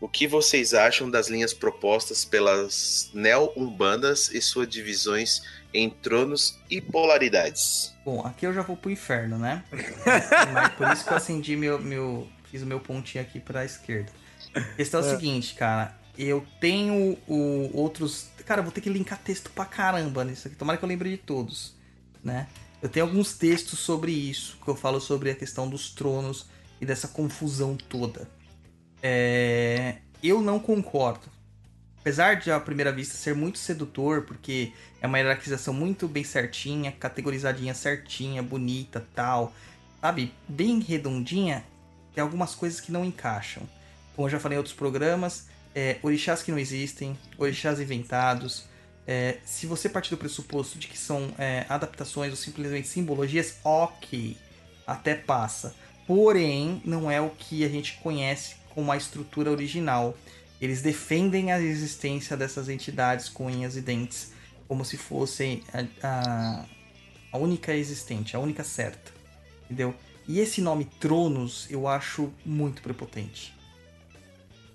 O 0.00 0.08
que 0.08 0.26
vocês 0.26 0.74
acham 0.74 1.10
das 1.10 1.28
linhas 1.28 1.54
propostas 1.54 2.24
pelas 2.24 3.10
neo-umbandas 3.14 4.28
e 4.28 4.42
suas 4.42 4.68
divisões 4.68 5.42
em 5.72 5.88
tronos 5.88 6.58
e 6.68 6.80
polaridades? 6.82 7.94
Bom, 8.04 8.20
aqui 8.20 8.46
eu 8.46 8.52
já 8.52 8.60
vou 8.62 8.76
pro 8.76 8.90
inferno, 8.90 9.38
né? 9.38 9.64
Mas 10.52 10.68
por 10.76 10.92
isso 10.92 11.04
que 11.04 11.12
eu 11.12 11.16
acendi 11.16 11.56
meu, 11.56 11.80
meu. 11.80 12.28
Fiz 12.50 12.62
o 12.62 12.66
meu 12.66 12.78
pontinho 12.78 13.22
aqui 13.24 13.40
pra 13.40 13.64
esquerda. 13.64 14.12
A 14.54 14.60
questão 14.74 15.00
é 15.00 15.02
o 15.02 15.06
É. 15.06 15.10
seguinte, 15.10 15.54
cara. 15.54 15.94
Eu 16.18 16.46
tenho 16.60 17.18
o, 17.26 17.70
outros. 17.74 18.28
Cara, 18.44 18.60
eu 18.60 18.64
vou 18.64 18.72
ter 18.72 18.80
que 18.80 18.88
linkar 18.90 19.18
texto 19.18 19.50
pra 19.50 19.64
caramba 19.64 20.24
nisso 20.24 20.46
aqui. 20.46 20.56
Tomara 20.56 20.78
que 20.78 20.84
eu 20.84 20.88
lembre 20.88 21.10
de 21.10 21.16
todos, 21.18 21.74
né? 22.22 22.46
Eu 22.86 22.90
tenho 22.90 23.04
alguns 23.04 23.34
textos 23.34 23.80
sobre 23.80 24.12
isso, 24.12 24.56
que 24.62 24.68
eu 24.68 24.76
falo 24.76 25.00
sobre 25.00 25.28
a 25.28 25.34
questão 25.34 25.68
dos 25.68 25.90
tronos 25.90 26.46
e 26.80 26.86
dessa 26.86 27.08
confusão 27.08 27.76
toda. 27.76 28.30
É, 29.02 29.96
Eu 30.22 30.40
não 30.40 30.60
concordo. 30.60 31.26
Apesar 31.98 32.34
de, 32.34 32.48
à 32.48 32.60
primeira 32.60 32.92
vista, 32.92 33.16
ser 33.16 33.34
muito 33.34 33.58
sedutor, 33.58 34.22
porque 34.22 34.72
é 35.00 35.06
uma 35.08 35.18
hierarquização 35.18 35.74
muito 35.74 36.06
bem 36.06 36.22
certinha, 36.22 36.92
categorizadinha 36.92 37.74
certinha, 37.74 38.40
bonita, 38.40 39.04
tal. 39.16 39.52
Sabe? 40.00 40.32
Bem 40.46 40.78
redondinha, 40.78 41.64
tem 42.14 42.22
algumas 42.22 42.54
coisas 42.54 42.80
que 42.80 42.92
não 42.92 43.04
encaixam. 43.04 43.64
Como 44.14 44.28
eu 44.28 44.30
já 44.30 44.38
falei 44.38 44.54
em 44.54 44.58
outros 44.60 44.76
programas, 44.76 45.48
é, 45.74 45.98
orixás 46.04 46.40
que 46.40 46.52
não 46.52 46.58
existem, 46.60 47.18
orixás 47.36 47.80
inventados. 47.80 48.68
É, 49.06 49.38
se 49.44 49.66
você 49.66 49.88
partir 49.88 50.10
do 50.10 50.16
pressuposto 50.16 50.78
de 50.78 50.88
que 50.88 50.98
são 50.98 51.32
é, 51.38 51.64
adaptações 51.68 52.30
ou 52.30 52.36
simplesmente 52.36 52.88
simbologias, 52.88 53.58
ok, 53.62 54.36
até 54.86 55.14
passa. 55.14 55.74
Porém, 56.06 56.82
não 56.84 57.10
é 57.10 57.20
o 57.20 57.30
que 57.30 57.64
a 57.64 57.68
gente 57.68 57.98
conhece 57.98 58.56
como 58.70 58.90
a 58.90 58.96
estrutura 58.96 59.50
original. 59.50 60.16
Eles 60.60 60.82
defendem 60.82 61.52
a 61.52 61.60
existência 61.60 62.36
dessas 62.36 62.68
entidades 62.68 63.28
com 63.28 63.46
unhas 63.46 63.76
e 63.76 63.80
dentes 63.80 64.32
como 64.66 64.84
se 64.84 64.96
fossem 64.96 65.62
a, 66.02 66.64
a, 67.32 67.38
única 67.38 67.74
existente, 67.74 68.34
a 68.34 68.40
única 68.40 68.64
certa. 68.64 69.12
Entendeu? 69.64 69.94
E 70.26 70.40
esse 70.40 70.60
nome 70.60 70.84
Tronos 70.84 71.68
eu 71.70 71.86
acho 71.86 72.32
muito 72.44 72.82
prepotente. 72.82 73.54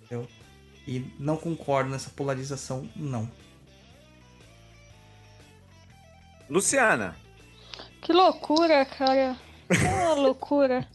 Entendeu? 0.03 0.28
E 0.88 1.06
não 1.20 1.36
concordo 1.36 1.90
nessa 1.90 2.10
polarização, 2.10 2.90
não. 2.95 3.30
Luciana, 6.52 7.15
Que 8.02 8.11
loucura, 8.11 8.84
cara. 8.86 9.38
Que 9.69 10.19
loucura. 10.19 10.86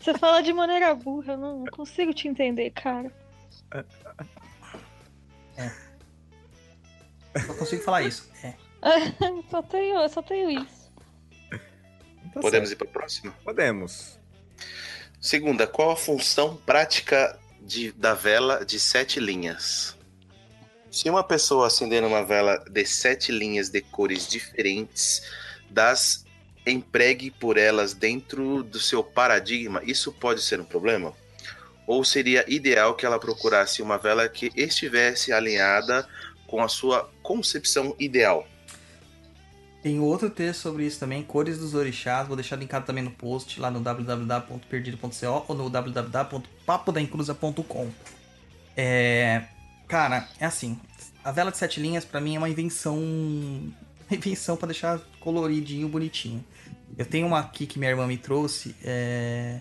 Você 0.00 0.16
fala 0.16 0.42
de 0.42 0.54
maneira 0.54 0.94
burra, 0.94 1.34
eu 1.34 1.36
não 1.38 1.64
consigo 1.66 2.14
te 2.14 2.26
entender, 2.28 2.70
cara. 2.70 3.12
Só 7.46 7.54
consigo 7.54 7.82
falar 7.82 8.02
isso. 8.02 8.30
É. 8.42 8.54
só 9.50 9.62
tenho, 9.62 10.00
eu 10.00 10.08
só 10.08 10.22
tenho 10.22 10.50
isso. 10.50 10.90
Tá 12.32 12.40
Podemos 12.40 12.70
certo. 12.70 12.72
ir 12.72 12.84
para 12.84 12.88
a 12.88 12.92
próxima? 13.00 13.32
Podemos. 13.44 14.18
Segunda, 15.20 15.66
qual 15.66 15.90
a 15.90 15.96
função 15.96 16.56
prática 16.56 17.38
de- 17.60 17.92
da 17.92 18.14
vela 18.14 18.64
de 18.64 18.80
sete 18.80 19.20
linhas? 19.20 19.94
Se 20.92 21.08
uma 21.08 21.24
pessoa 21.24 21.68
acender 21.68 22.04
uma 22.04 22.22
vela 22.22 22.62
de 22.70 22.84
sete 22.84 23.32
linhas 23.32 23.70
de 23.70 23.80
cores 23.80 24.28
diferentes, 24.28 25.22
das 25.70 26.26
empregue 26.66 27.30
por 27.30 27.56
elas 27.56 27.94
dentro 27.94 28.62
do 28.62 28.78
seu 28.78 29.02
paradigma, 29.02 29.80
isso 29.84 30.12
pode 30.12 30.42
ser 30.42 30.60
um 30.60 30.66
problema? 30.66 31.14
Ou 31.86 32.04
seria 32.04 32.44
ideal 32.46 32.94
que 32.94 33.06
ela 33.06 33.18
procurasse 33.18 33.80
uma 33.80 33.96
vela 33.96 34.28
que 34.28 34.52
estivesse 34.54 35.32
alinhada 35.32 36.06
com 36.46 36.62
a 36.62 36.68
sua 36.68 37.10
concepção 37.22 37.96
ideal? 37.98 38.46
Tem 39.82 39.98
outro 39.98 40.28
texto 40.28 40.60
sobre 40.60 40.84
isso 40.84 41.00
também, 41.00 41.22
Cores 41.22 41.58
dos 41.58 41.72
Orixás. 41.72 42.26
Vou 42.26 42.36
deixar 42.36 42.56
linkado 42.56 42.84
também 42.84 43.02
no 43.02 43.12
post 43.12 43.58
lá 43.58 43.70
no 43.70 43.80
www.perdido.co 43.80 45.46
ou 45.48 45.56
no 45.56 45.70
www.papodaincruza.com. 45.70 47.90
É, 48.76 49.44
cara, 49.92 50.26
é 50.40 50.46
assim. 50.46 50.80
A 51.22 51.30
vela 51.30 51.50
de 51.50 51.58
sete 51.58 51.78
linhas 51.78 52.02
pra 52.02 52.18
mim 52.18 52.34
é 52.34 52.38
uma 52.38 52.48
invenção, 52.48 52.96
uma 54.08 54.16
invenção 54.16 54.56
para 54.56 54.68
deixar 54.68 54.98
coloridinho, 55.20 55.86
bonitinho. 55.86 56.42
Eu 56.96 57.04
tenho 57.04 57.26
uma 57.26 57.40
aqui 57.40 57.66
que 57.66 57.78
minha 57.78 57.90
irmã 57.90 58.06
me 58.06 58.16
trouxe. 58.16 58.74
é, 58.82 59.60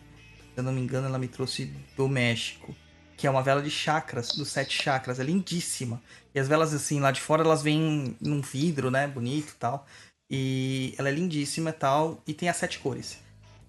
se 0.54 0.58
eu 0.58 0.64
não 0.64 0.72
me 0.72 0.80
engano, 0.80 1.08
ela 1.08 1.20
me 1.20 1.28
trouxe 1.28 1.66
do 1.98 2.08
México. 2.08 2.74
Que 3.18 3.28
é 3.28 3.30
uma 3.30 3.44
vela 3.44 3.62
de 3.62 3.70
chakras, 3.70 4.30
dos 4.30 4.48
sete 4.48 4.82
chakras. 4.82 5.20
É 5.20 5.24
lindíssima. 5.24 6.02
E 6.34 6.40
as 6.40 6.48
velas, 6.48 6.74
assim, 6.74 7.02
lá 7.02 7.12
de 7.12 7.20
fora, 7.20 7.44
elas 7.44 7.62
vêm 7.62 8.16
num 8.22 8.40
vidro, 8.42 8.90
né? 8.90 9.08
Bonito 9.08 9.52
e 9.52 9.58
tal. 9.58 9.86
E 10.30 10.96
ela 10.98 11.10
é 11.10 11.12
lindíssima 11.12 11.72
e 11.72 11.74
tal. 11.74 12.24
E 12.26 12.34
tem 12.34 12.48
as 12.48 12.56
sete 12.56 12.80
cores. 12.80 13.18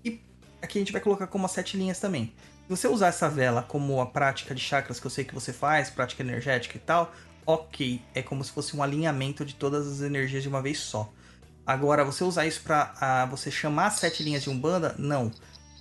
E 0.05 0.21
aqui 0.63 0.79
a 0.79 0.81
gente 0.81 0.93
vai 0.93 1.01
colocar 1.01 1.27
como 1.27 1.45
as 1.45 1.53
sete 1.53 1.77
linhas 1.77 1.99
também. 1.99 2.33
Você 2.69 2.89
usar 2.89 3.09
essa 3.09 3.29
vela 3.29 3.63
como 3.63 4.01
a 4.01 4.07
prática 4.07 4.55
de 4.55 4.61
chakras 4.61 4.99
que 4.99 5.07
eu 5.07 5.11
sei 5.11 5.25
que 5.25 5.35
você 5.35 5.53
faz, 5.53 5.91
prática 5.91 6.23
energética 6.23 6.77
e 6.77 6.81
tal, 6.81 7.13
ok. 7.45 8.01
É 8.15 8.23
como 8.23 8.43
se 8.43 8.53
fosse 8.53 8.77
um 8.77 8.83
alinhamento 8.83 9.45
de 9.45 9.55
todas 9.55 9.87
as 9.87 10.01
energias 10.01 10.43
de 10.43 10.49
uma 10.49 10.63
vez 10.63 10.79
só. 10.79 11.13
Agora, 11.67 12.05
você 12.05 12.25
usar 12.25 12.47
isso 12.47 12.63
ah, 12.69 13.27
você 13.31 13.51
chamar 13.51 13.87
as 13.87 13.95
sete 13.95 14.23
linhas 14.23 14.43
de 14.43 14.51
Umbanda, 14.51 14.95
não. 14.99 15.31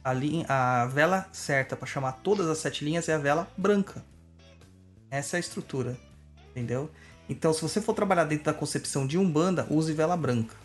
A, 0.04 0.14
linha, 0.14 0.46
a 0.48 0.86
vela 0.88 1.28
certa 1.32 1.76
para 1.76 1.88
chamar 1.88 2.14
todas 2.24 2.48
as 2.48 2.58
sete 2.58 2.84
linhas 2.84 3.08
é 3.10 3.14
a 3.14 3.18
vela 3.18 3.48
branca. 3.58 4.04
Essa 5.10 5.36
é 5.36 5.38
a 5.38 5.40
estrutura, 5.40 5.98
entendeu? 6.50 6.90
Então, 7.28 7.54
se 7.54 7.62
você 7.62 7.80
for 7.82 7.94
trabalhar 7.94 8.26
dentro 8.26 8.46
da 8.46 8.54
concepção 8.54 9.08
de 9.08 9.18
Umbanda, 9.18 9.66
use 9.70 9.94
vela 9.94 10.18
branca. 10.18 10.56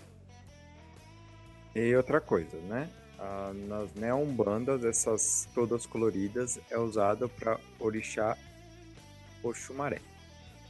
E 1.75 1.95
outra 1.95 2.21
coisa, 2.21 2.57
né? 2.63 2.89
Ah, 3.29 3.53
nas 3.53 3.93
neumbandas, 3.95 4.85
essas 4.85 5.49
todas 5.53 5.85
coloridas 5.85 6.61
é 6.71 6.79
usado 6.79 7.29
para 7.29 7.59
orixá 7.81 8.39
Oxumaré. 9.43 10.01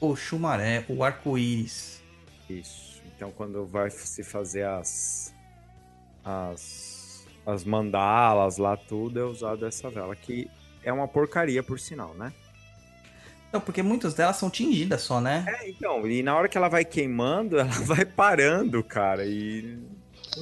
O 0.01 0.17
chumaré, 0.17 0.83
o 0.89 1.05
arco-íris. 1.05 2.03
Isso. 2.49 3.03
Então, 3.15 3.31
quando 3.31 3.67
vai 3.67 3.91
se 3.91 4.25
fazer 4.25 4.65
as 4.65 5.35
as 6.25 7.27
as 7.45 7.63
mandalas 7.63 8.57
lá 8.57 8.77
tudo 8.77 9.21
é 9.21 9.25
usado 9.25 9.65
essa 9.65 9.89
vela 9.89 10.17
que 10.17 10.51
é 10.83 10.93
uma 10.93 11.07
porcaria 11.07 11.63
por 11.63 11.79
sinal, 11.79 12.15
né? 12.15 12.33
Não, 13.53 13.61
porque 13.61 13.83
muitas 13.83 14.15
delas 14.15 14.37
são 14.37 14.49
tingidas 14.49 15.03
só, 15.03 15.21
né? 15.21 15.45
É, 15.47 15.69
então, 15.69 16.07
e 16.07 16.23
na 16.23 16.35
hora 16.35 16.49
que 16.49 16.57
ela 16.57 16.69
vai 16.69 16.85
queimando, 16.87 17.59
ela 17.61 17.71
vai 17.71 18.05
parando, 18.05 18.83
cara, 18.83 19.27
e 19.27 19.79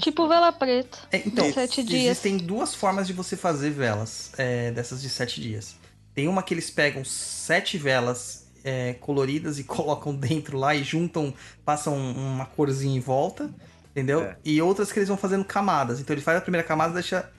Tipo 0.00 0.28
vela 0.28 0.52
preta. 0.52 0.98
É, 1.12 1.22
então, 1.26 1.52
Sete 1.52 1.82
dias. 1.82 2.04
existem 2.04 2.36
duas 2.36 2.74
formas 2.74 3.06
de 3.06 3.12
você 3.12 3.36
fazer 3.36 3.70
velas 3.70 4.32
é, 4.36 4.70
dessas 4.72 5.00
de 5.00 5.08
sete 5.08 5.40
dias. 5.40 5.76
Tem 6.14 6.28
uma 6.28 6.42
que 6.42 6.54
eles 6.54 6.70
pegam 6.70 7.04
sete 7.04 7.76
velas 7.78 8.46
é, 8.64 8.94
coloridas 8.94 9.58
e 9.58 9.64
colocam 9.64 10.14
dentro 10.14 10.58
lá 10.58 10.74
e 10.74 10.82
juntam, 10.84 11.32
passam 11.64 11.96
uma 11.96 12.46
corzinha 12.46 12.96
em 12.96 13.00
volta, 13.00 13.50
entendeu? 13.90 14.22
É. 14.22 14.36
E 14.44 14.60
outras 14.62 14.90
que 14.92 14.98
eles 14.98 15.08
vão 15.08 15.16
fazendo 15.18 15.44
camadas. 15.44 16.00
Então 16.00 16.14
ele 16.14 16.22
faz 16.22 16.38
a 16.38 16.40
primeira 16.40 16.66
camada 16.66 16.90
e 16.90 16.94
deixa 16.94 17.30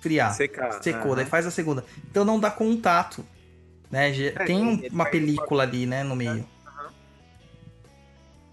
friar. 0.00 0.34
secar. 0.34 0.82
Secou, 0.82 1.08
Aham. 1.12 1.16
daí 1.16 1.26
faz 1.26 1.46
a 1.46 1.50
segunda. 1.50 1.84
Então 2.10 2.24
não 2.24 2.38
dá 2.40 2.50
contato. 2.50 3.24
Né? 3.90 4.10
É, 4.26 4.30
Tem 4.44 4.56
um- 4.62 4.86
uma 4.90 5.06
película 5.06 5.62
ali, 5.62 5.86
né, 5.86 6.02
no 6.02 6.16
meio. 6.16 6.46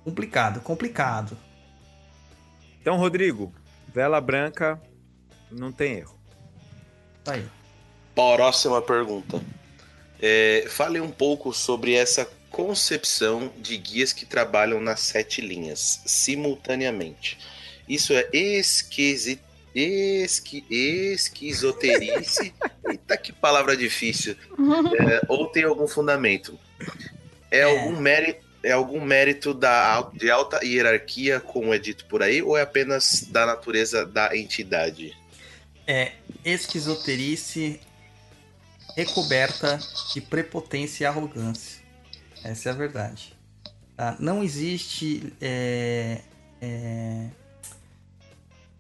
Complicado, 0.04 0.60
complicado. 0.62 1.38
Então, 2.82 2.98
Rodrigo, 2.98 3.54
vela 3.94 4.20
branca 4.20 4.82
não 5.52 5.72
tem 5.72 5.98
erro. 5.98 6.20
Tá 7.24 7.34
aí. 7.34 7.46
Próxima 8.16 8.82
pergunta. 8.82 9.40
É, 10.20 10.66
fale 10.68 11.00
um 11.00 11.12
pouco 11.12 11.54
sobre 11.54 11.94
essa 11.94 12.28
concepção 12.50 13.52
de 13.58 13.78
guias 13.78 14.12
que 14.12 14.26
trabalham 14.26 14.82
nas 14.82 15.00
sete 15.02 15.42
linhas 15.42 16.02
simultaneamente. 16.06 17.38
Isso 17.88 18.14
é 18.14 18.28
esquisi, 18.34 19.40
esqui, 19.76 20.66
esquizoterice. 20.70 22.54
Eita, 22.90 23.16
que 23.18 23.32
palavra 23.32 23.78
difícil. 23.78 24.36
É, 25.00 25.22
ou 25.28 25.48
tem 25.48 25.64
algum 25.64 25.88
fundamento? 25.88 26.60
É, 27.50 27.60
É. 27.60 27.64
algum 27.64 28.00
mérito? 28.00 28.46
É 28.64 28.72
algum 28.72 29.04
mérito 29.04 29.54
da, 29.54 30.02
de 30.14 30.30
alta 30.30 30.64
hierarquia, 30.64 31.40
como 31.40 31.74
é 31.74 31.80
dito 31.80 32.06
por 32.06 32.22
aí, 32.22 32.42
ou 32.42 32.58
é 32.58 32.62
apenas 32.62 33.24
da 33.30 33.46
natureza 33.46 34.06
da 34.06 34.36
entidade? 34.38 35.16
é 35.88 36.14
esquizoterice 36.46 37.80
recoberta 38.96 39.80
de 40.14 40.22
prepotência 40.22 41.04
e 41.04 41.08
arrogância. 41.08 41.82
Essa 42.44 42.70
é 42.70 42.72
a 42.72 42.76
verdade. 42.76 43.34
Tá? 43.96 44.16
Não 44.20 44.44
existe. 44.44 45.34
É, 45.42 46.22
é, 46.62 47.28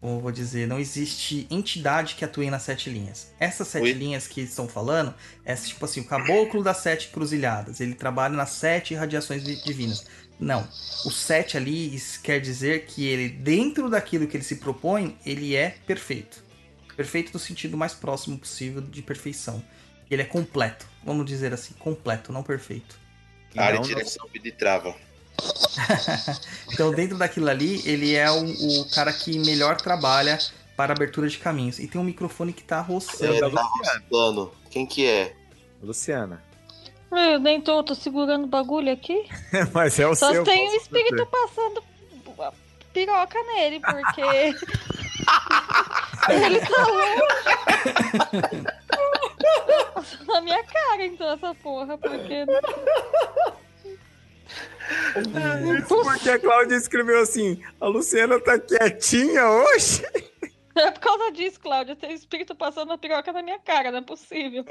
como 0.01 0.17
eu 0.17 0.19
vou 0.19 0.31
dizer, 0.31 0.67
não 0.67 0.79
existe 0.79 1.45
entidade 1.51 2.15
que 2.15 2.25
atue 2.25 2.49
nas 2.49 2.63
sete 2.63 2.89
linhas. 2.89 3.31
Essas 3.39 3.67
sete 3.67 3.83
Oi? 3.83 3.91
linhas 3.93 4.27
que 4.27 4.41
estão 4.41 4.67
falando 4.67 5.13
é 5.45 5.53
tipo 5.53 5.85
assim, 5.85 6.01
o 6.01 6.05
caboclo 6.05 6.63
das 6.63 6.77
sete 6.77 7.09
cruzilhadas. 7.09 7.79
Ele 7.79 7.93
trabalha 7.93 8.35
nas 8.35 8.49
sete 8.49 8.95
radiações 8.95 9.43
di- 9.43 9.63
divinas. 9.63 10.03
Não. 10.39 10.67
O 11.05 11.11
sete 11.11 11.55
ali 11.55 12.01
quer 12.23 12.41
dizer 12.41 12.85
que 12.87 13.05
ele, 13.05 13.29
dentro 13.29 13.91
daquilo 13.91 14.25
que 14.25 14.35
ele 14.35 14.43
se 14.43 14.55
propõe, 14.55 15.15
ele 15.23 15.55
é 15.55 15.75
perfeito. 15.85 16.43
Perfeito 16.97 17.31
no 17.31 17.39
sentido 17.39 17.77
mais 17.77 17.93
próximo 17.93 18.39
possível 18.39 18.81
de 18.81 19.03
perfeição. 19.03 19.63
Ele 20.09 20.23
é 20.23 20.25
completo. 20.25 20.87
Vamos 21.03 21.27
dizer 21.27 21.53
assim, 21.53 21.75
completo, 21.75 22.33
não 22.33 22.41
perfeito. 22.41 22.99
E 23.53 23.59
área 23.59 23.75
não 23.75 23.83
direção 23.83 24.27
de 24.33 24.51
trava. 24.51 24.95
Então, 26.73 26.91
dentro 26.91 27.17
daquilo 27.17 27.49
ali, 27.49 27.81
ele 27.85 28.15
é 28.15 28.29
o, 28.31 28.45
o 28.45 28.85
cara 28.89 29.11
que 29.11 29.37
melhor 29.39 29.75
trabalha 29.77 30.37
para 30.75 30.93
abertura 30.93 31.27
de 31.27 31.37
caminhos. 31.37 31.79
E 31.79 31.87
tem 31.87 31.99
um 31.99 32.03
microfone 32.03 32.53
que 32.53 32.63
tá 32.63 32.81
roçando. 32.81 33.35
É, 33.35 33.41
da 33.41 33.49
tá 33.49 33.63
roçando. 33.63 34.51
Quem 34.69 34.85
que 34.85 35.05
é? 35.05 35.35
Luciana. 35.83 36.41
Eu 37.11 37.39
nem 37.39 37.59
tô, 37.59 37.83
tô 37.83 37.93
segurando 37.93 38.45
o 38.45 38.47
bagulho 38.47 38.91
aqui. 38.91 39.27
Mas 39.73 39.99
é 39.99 40.07
o 40.07 40.15
Só 40.15 40.31
seu. 40.31 40.43
tem 40.43 40.69
o 40.69 40.75
espírito 40.75 41.15
dizer. 41.15 41.25
passando 41.25 41.83
a 42.39 42.53
piroca 42.93 43.43
nele, 43.43 43.81
porque. 43.81 44.21
Ele 46.29 46.59
tá 46.59 46.87
longe. 46.87 47.21
Passou 49.93 50.25
na 50.25 50.41
minha 50.41 50.63
cara, 50.63 51.05
então, 51.05 51.31
essa 51.31 51.53
porra, 51.55 51.97
porque. 51.97 52.45
Isso 55.77 56.03
porque 56.03 56.29
a 56.29 56.39
Cláudia 56.39 56.75
escreveu 56.75 57.21
assim: 57.21 57.61
a 57.79 57.87
Luciana 57.87 58.39
tá 58.39 58.59
quietinha 58.59 59.47
hoje? 59.47 60.03
É 60.75 60.91
por 60.91 60.99
causa 60.99 61.31
disso, 61.31 61.59
Cláudia. 61.59 61.95
Tem 61.95 62.11
o 62.11 62.15
espírito 62.15 62.55
passando 62.55 62.93
a 62.93 62.97
piroca 62.97 63.31
na 63.31 63.43
minha 63.43 63.59
cara, 63.59 63.91
não 63.91 63.99
é 63.99 64.01
possível. 64.01 64.65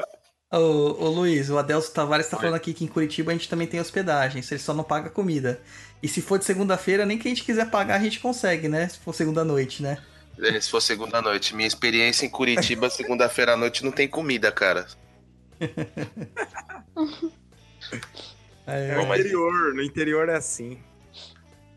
Ô, 0.52 0.56
ô 0.56 1.08
Luiz, 1.10 1.48
o 1.50 1.58
Adelso 1.58 1.92
Tavares 1.92 2.28
tá 2.28 2.36
falando 2.36 2.56
aqui 2.56 2.74
que 2.74 2.84
em 2.84 2.88
Curitiba 2.88 3.30
a 3.30 3.34
gente 3.34 3.48
também 3.48 3.66
tem 3.66 3.78
hospedagem, 3.78 4.42
se 4.42 4.54
ele 4.54 4.62
só 4.62 4.74
não 4.74 4.82
paga 4.82 5.08
comida. 5.08 5.60
E 6.02 6.08
se 6.08 6.22
for 6.22 6.38
de 6.38 6.44
segunda-feira, 6.44 7.06
nem 7.06 7.18
que 7.18 7.28
a 7.28 7.30
gente 7.30 7.44
quiser 7.44 7.70
pagar, 7.70 7.96
a 7.96 8.02
gente 8.02 8.18
consegue, 8.18 8.68
né? 8.68 8.88
Se 8.88 8.98
for 8.98 9.14
segunda 9.14 9.44
noite, 9.44 9.82
né? 9.82 9.98
É, 10.42 10.60
Se 10.60 10.70
for 10.70 10.80
segunda 10.80 11.20
noite. 11.20 11.54
Minha 11.54 11.68
experiência 11.68 12.24
em 12.24 12.30
Curitiba, 12.30 12.88
segunda-feira 12.90 13.52
à 13.52 13.56
noite, 13.56 13.84
não 13.84 13.92
tem 13.92 14.08
comida, 14.08 14.50
cara. 14.50 14.86
É, 18.66 18.94
No 18.94 19.02
Bom, 19.02 19.06
mas- 19.08 19.20
interior, 19.20 19.74
no 19.74 19.82
interior 19.82 20.28
é 20.28 20.36
assim. 20.36 20.78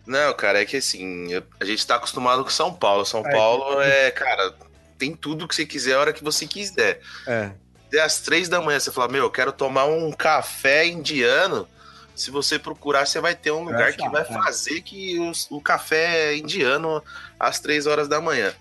Não, 0.06 0.34
cara, 0.34 0.62
é 0.62 0.66
que 0.66 0.78
assim, 0.78 1.30
a 1.60 1.66
gente 1.66 1.86
tá 1.88 1.96
acostumado 1.96 2.44
com 2.44 2.50
São 2.50 2.74
Paulo. 2.74 3.06
São 3.06 3.26
É, 3.26 3.32
Paulo 3.32 3.82
é, 3.82 4.12
cara, 4.12 4.54
tem 4.98 5.16
tudo 5.16 5.48
que 5.48 5.56
você 5.56 5.66
quiser 5.66 5.94
a 5.96 6.00
hora 6.00 6.14
que 6.14 6.24
você 6.24 6.46
quiser. 6.46 7.00
É. 7.26 7.52
Até 7.88 8.02
às 8.02 8.20
três 8.20 8.50
da 8.50 8.60
manhã 8.62 8.80
você 8.80 8.92
fala, 8.92 9.08
meu, 9.08 9.24
eu 9.24 9.32
quero 9.32 9.52
tomar 9.54 9.86
um 9.86 10.12
café 10.12 10.86
indiano. 10.86 11.68
Se 12.16 12.30
você 12.32 12.60
procurar, 12.60 13.08
você 13.08 13.20
vai 13.20 13.34
ter 13.34 13.52
um 13.52 13.64
lugar 13.64 13.90
achar, 13.90 13.98
que 13.98 14.10
vai 14.10 14.22
é. 14.22 14.26
fazer 14.26 14.82
que 14.82 15.18
os- 15.20 15.48
o 15.50 15.62
café 15.62 16.32
é 16.34 16.38
indiano 16.38 17.02
às 17.40 17.60
três 17.60 17.88
horas 17.88 18.08
da 18.08 18.20
manhã. 18.20 18.54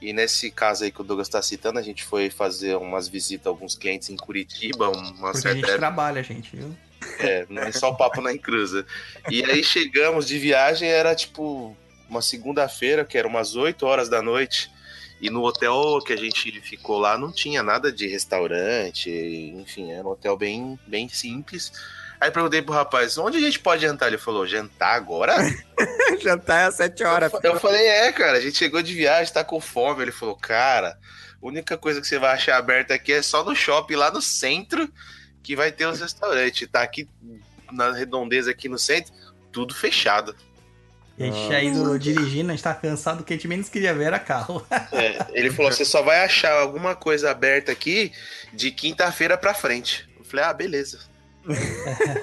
E 0.00 0.12
nesse 0.12 0.50
caso 0.50 0.84
aí 0.84 0.92
que 0.92 1.00
o 1.00 1.04
Douglas 1.04 1.26
está 1.26 1.42
citando, 1.42 1.78
a 1.78 1.82
gente 1.82 2.04
foi 2.04 2.30
fazer 2.30 2.76
umas 2.76 3.08
visitas 3.08 3.46
a 3.46 3.50
alguns 3.50 3.74
clientes 3.74 4.08
em 4.08 4.16
Curitiba, 4.16 4.88
uma 4.90 5.02
Porque 5.12 5.26
a 5.26 5.32
certa 5.34 5.54
gente 5.54 5.64
época. 5.64 5.78
trabalha, 5.78 6.22
gente, 6.22 6.54
viu? 6.56 6.76
É, 7.18 7.46
não 7.48 7.62
é 7.62 7.72
só 7.72 7.90
o 7.90 7.96
papo 7.96 8.20
na 8.20 8.32
encruza. 8.32 8.86
E 9.30 9.44
aí 9.44 9.62
chegamos 9.62 10.26
de 10.26 10.38
viagem, 10.38 10.88
era 10.88 11.14
tipo 11.14 11.76
uma 12.08 12.22
segunda-feira, 12.22 13.04
que 13.04 13.18
era 13.18 13.26
umas 13.26 13.56
8 13.56 13.84
horas 13.84 14.08
da 14.08 14.22
noite. 14.22 14.70
E 15.20 15.30
no 15.30 15.42
hotel 15.42 15.98
que 16.04 16.12
a 16.12 16.16
gente 16.16 16.60
ficou 16.60 16.98
lá 16.98 17.16
não 17.16 17.32
tinha 17.32 17.62
nada 17.62 17.90
de 17.90 18.06
restaurante, 18.06 19.10
enfim, 19.10 19.90
era 19.90 20.06
um 20.06 20.10
hotel 20.10 20.36
bem, 20.36 20.78
bem 20.86 21.08
simples. 21.08 21.72
Aí 22.20 22.30
perguntei 22.30 22.62
pro 22.62 22.74
rapaz, 22.74 23.16
onde 23.18 23.38
a 23.38 23.40
gente 23.40 23.58
pode 23.58 23.82
jantar? 23.82 24.08
Ele 24.08 24.18
falou, 24.18 24.46
jantar 24.46 24.94
agora? 24.94 25.36
Jantar 26.22 26.62
é 26.62 26.64
às 26.64 26.76
7 26.76 27.04
horas. 27.04 27.32
Eu 27.42 27.60
falei, 27.60 27.86
é, 27.86 28.10
cara, 28.10 28.38
a 28.38 28.40
gente 28.40 28.56
chegou 28.56 28.80
de 28.80 28.94
viagem, 28.94 29.32
tá 29.32 29.44
com 29.44 29.60
fome. 29.60 30.02
Ele 30.02 30.12
falou, 30.12 30.34
cara, 30.34 30.98
a 31.42 31.46
única 31.46 31.76
coisa 31.76 32.00
que 32.00 32.06
você 32.06 32.18
vai 32.18 32.32
achar 32.32 32.56
aberta 32.56 32.94
aqui 32.94 33.12
é 33.12 33.20
só 33.20 33.44
no 33.44 33.54
shopping, 33.54 33.96
lá 33.96 34.10
no 34.10 34.22
centro, 34.22 34.90
que 35.46 35.54
vai 35.54 35.70
ter 35.70 35.86
os 35.86 36.00
restaurantes. 36.00 36.68
Tá 36.68 36.82
aqui 36.82 37.08
na 37.72 37.92
redondeza, 37.92 38.50
aqui 38.50 38.68
no 38.68 38.78
centro, 38.78 39.12
tudo 39.52 39.72
fechado. 39.74 40.34
E 41.16 41.22
a 41.22 41.26
gente 41.26 41.38
Ah. 41.44 41.46
tinha 41.46 41.62
ido 41.62 41.98
dirigindo, 41.98 42.50
a 42.50 42.54
gente 42.54 42.62
tá 42.64 42.74
cansado, 42.74 43.20
o 43.20 43.24
que 43.24 43.32
a 43.32 43.36
gente 43.36 43.46
menos 43.48 43.68
queria 43.68 43.94
ver 43.94 44.04
era 44.06 44.18
carro. 44.18 44.66
É, 44.92 45.24
ele 45.32 45.50
falou, 45.52 45.70
você 45.70 45.84
só 45.84 46.02
vai 46.02 46.24
achar 46.24 46.52
alguma 46.60 46.94
coisa 46.96 47.30
aberta 47.30 47.70
aqui 47.72 48.12
de 48.52 48.70
quinta-feira 48.72 49.38
pra 49.38 49.54
frente. 49.54 50.06
Eu 50.18 50.24
falei, 50.24 50.44
ah, 50.44 50.52
beleza. 50.52 50.98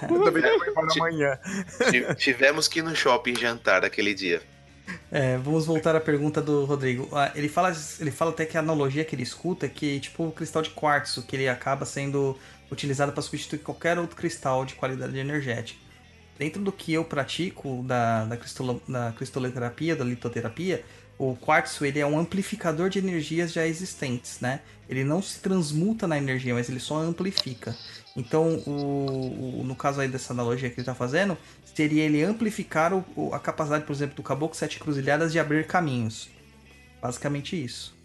Também 0.08 0.44
embora 0.44 0.88
amanhã. 0.96 1.40
Ti- 1.90 2.16
Tivemos 2.16 2.68
que 2.68 2.80
ir 2.80 2.82
no 2.84 2.94
shopping 2.96 3.36
jantar 3.36 3.86
aquele 3.86 4.14
dia. 4.14 4.42
É, 5.10 5.38
vamos 5.38 5.66
voltar 5.66 5.96
à 5.96 6.00
pergunta 6.00 6.42
do 6.42 6.66
Rodrigo. 6.66 7.08
Ah, 7.14 7.32
Ele 7.36 7.48
fala, 7.48 7.72
ele 8.02 8.12
fala 8.12 8.32
até 8.32 8.46
que 8.46 8.58
a 8.58 8.60
analogia 8.60 9.06
que 9.06 9.16
ele 9.16 9.24
escuta 9.24 9.66
é 9.66 9.70
que, 9.70 10.00
tipo, 10.02 10.28
o 10.28 10.32
cristal 10.32 10.62
de 10.62 10.72
quartzo, 10.72 11.24
que 11.24 11.36
ele 11.38 11.48
acaba 11.48 11.86
sendo 11.86 12.38
utilizado 12.72 13.12
para 13.12 13.22
substituir 13.22 13.60
qualquer 13.60 13.98
outro 14.00 14.16
cristal 14.16 14.66
de 14.66 14.76
qualidade 14.76 15.18
energética. 15.18 15.80
Dentro 16.38 16.62
do 16.62 16.72
que 16.72 16.92
eu 16.94 17.06
pratico 17.06 17.84
da, 17.84 18.26
da, 18.26 18.38
cristolo, 18.38 18.82
da 18.88 19.12
cristoterapia, 19.12 19.96
da 19.96 20.04
litoterapia, 20.04 20.84
o 21.18 21.36
quartzo 21.36 21.86
ele 21.86 22.00
é 22.00 22.06
um 22.06 22.18
amplificador 22.18 22.90
de 22.90 22.98
energias 22.98 23.54
já 23.54 23.66
existentes, 23.68 24.40
né? 24.40 24.62
Ele 24.90 25.04
não 25.04 25.22
se 25.22 25.40
transmuta 25.40 26.08
na 26.08 26.18
energia, 26.18 26.54
mas 26.56 26.68
ele 26.70 26.80
só 26.80 26.98
amplifica. 26.98 27.76
Então, 28.16 28.56
o, 28.66 29.60
o- 29.62 29.64
no 29.64 29.76
caso 29.76 30.02
aí 30.02 30.08
dessa 30.08 30.34
analogia 30.34 30.70
que 30.70 30.76
ele 30.76 30.82
está 30.82 30.96
fazendo, 30.96 31.38
seria 31.64 32.04
ele 32.04 32.24
amplificar 32.24 32.94
o- 32.94 33.06
o- 33.16 33.34
a 33.34 33.40
capacidade, 33.40 33.86
por 33.86 33.94
exemplo, 33.94 34.16
do 34.16 34.24
Caboclo 34.24 34.56
Sete 34.58 34.80
Cruzilhadas 34.80 35.32
de 35.32 35.40
abrir 35.40 35.68
caminhos. 35.68 36.30
Basicamente 37.02 37.62
isso. 37.62 37.96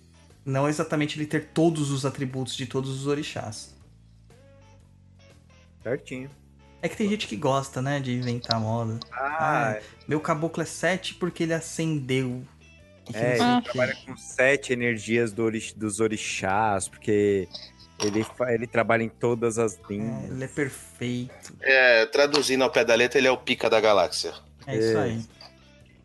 Não 0.44 0.68
exatamente 0.68 1.18
ele 1.18 1.26
ter 1.26 1.46
todos 1.54 1.90
os 1.90 2.04
atributos 2.04 2.54
de 2.56 2.66
todos 2.66 2.90
os 2.90 3.06
orixás. 3.06 3.74
Certinho. 5.82 6.30
É 6.80 6.88
que 6.88 6.96
tem 6.96 7.08
gente 7.08 7.26
que 7.26 7.36
gosta, 7.36 7.82
né, 7.82 7.98
de 7.98 8.12
inventar 8.12 8.60
moda. 8.60 9.00
Ah, 9.12 9.76
Ah, 9.78 9.80
Meu 10.06 10.20
caboclo 10.20 10.62
é 10.62 10.66
7 10.66 11.14
porque 11.14 11.42
ele 11.42 11.54
acendeu. 11.54 12.42
E 13.10 13.16
É, 13.16 13.36
ele 13.36 13.38
quê. 13.62 13.70
trabalha 13.72 13.96
com 14.06 14.16
sete 14.16 14.72
energias 14.72 15.32
do 15.32 15.42
orix- 15.42 15.72
dos 15.72 15.98
orixás, 15.98 16.88
porque 16.88 17.48
ele, 18.04 18.24
ele 18.48 18.66
trabalha 18.66 19.02
em 19.02 19.08
todas 19.08 19.58
as 19.58 19.74
É, 19.76 19.80
linhas. 19.88 20.30
ele 20.30 20.44
é 20.44 20.48
perfeito. 20.48 21.56
É, 21.60 22.06
traduzindo 22.06 22.62
ao 22.62 22.70
pé 22.70 22.84
da 22.84 22.94
letra, 22.94 23.18
ele 23.18 23.26
é 23.26 23.30
o 23.30 23.38
pica 23.38 23.68
da 23.70 23.80
galáxia. 23.80 24.34
É 24.66 24.76
isso 24.76 24.98
aí. 24.98 25.24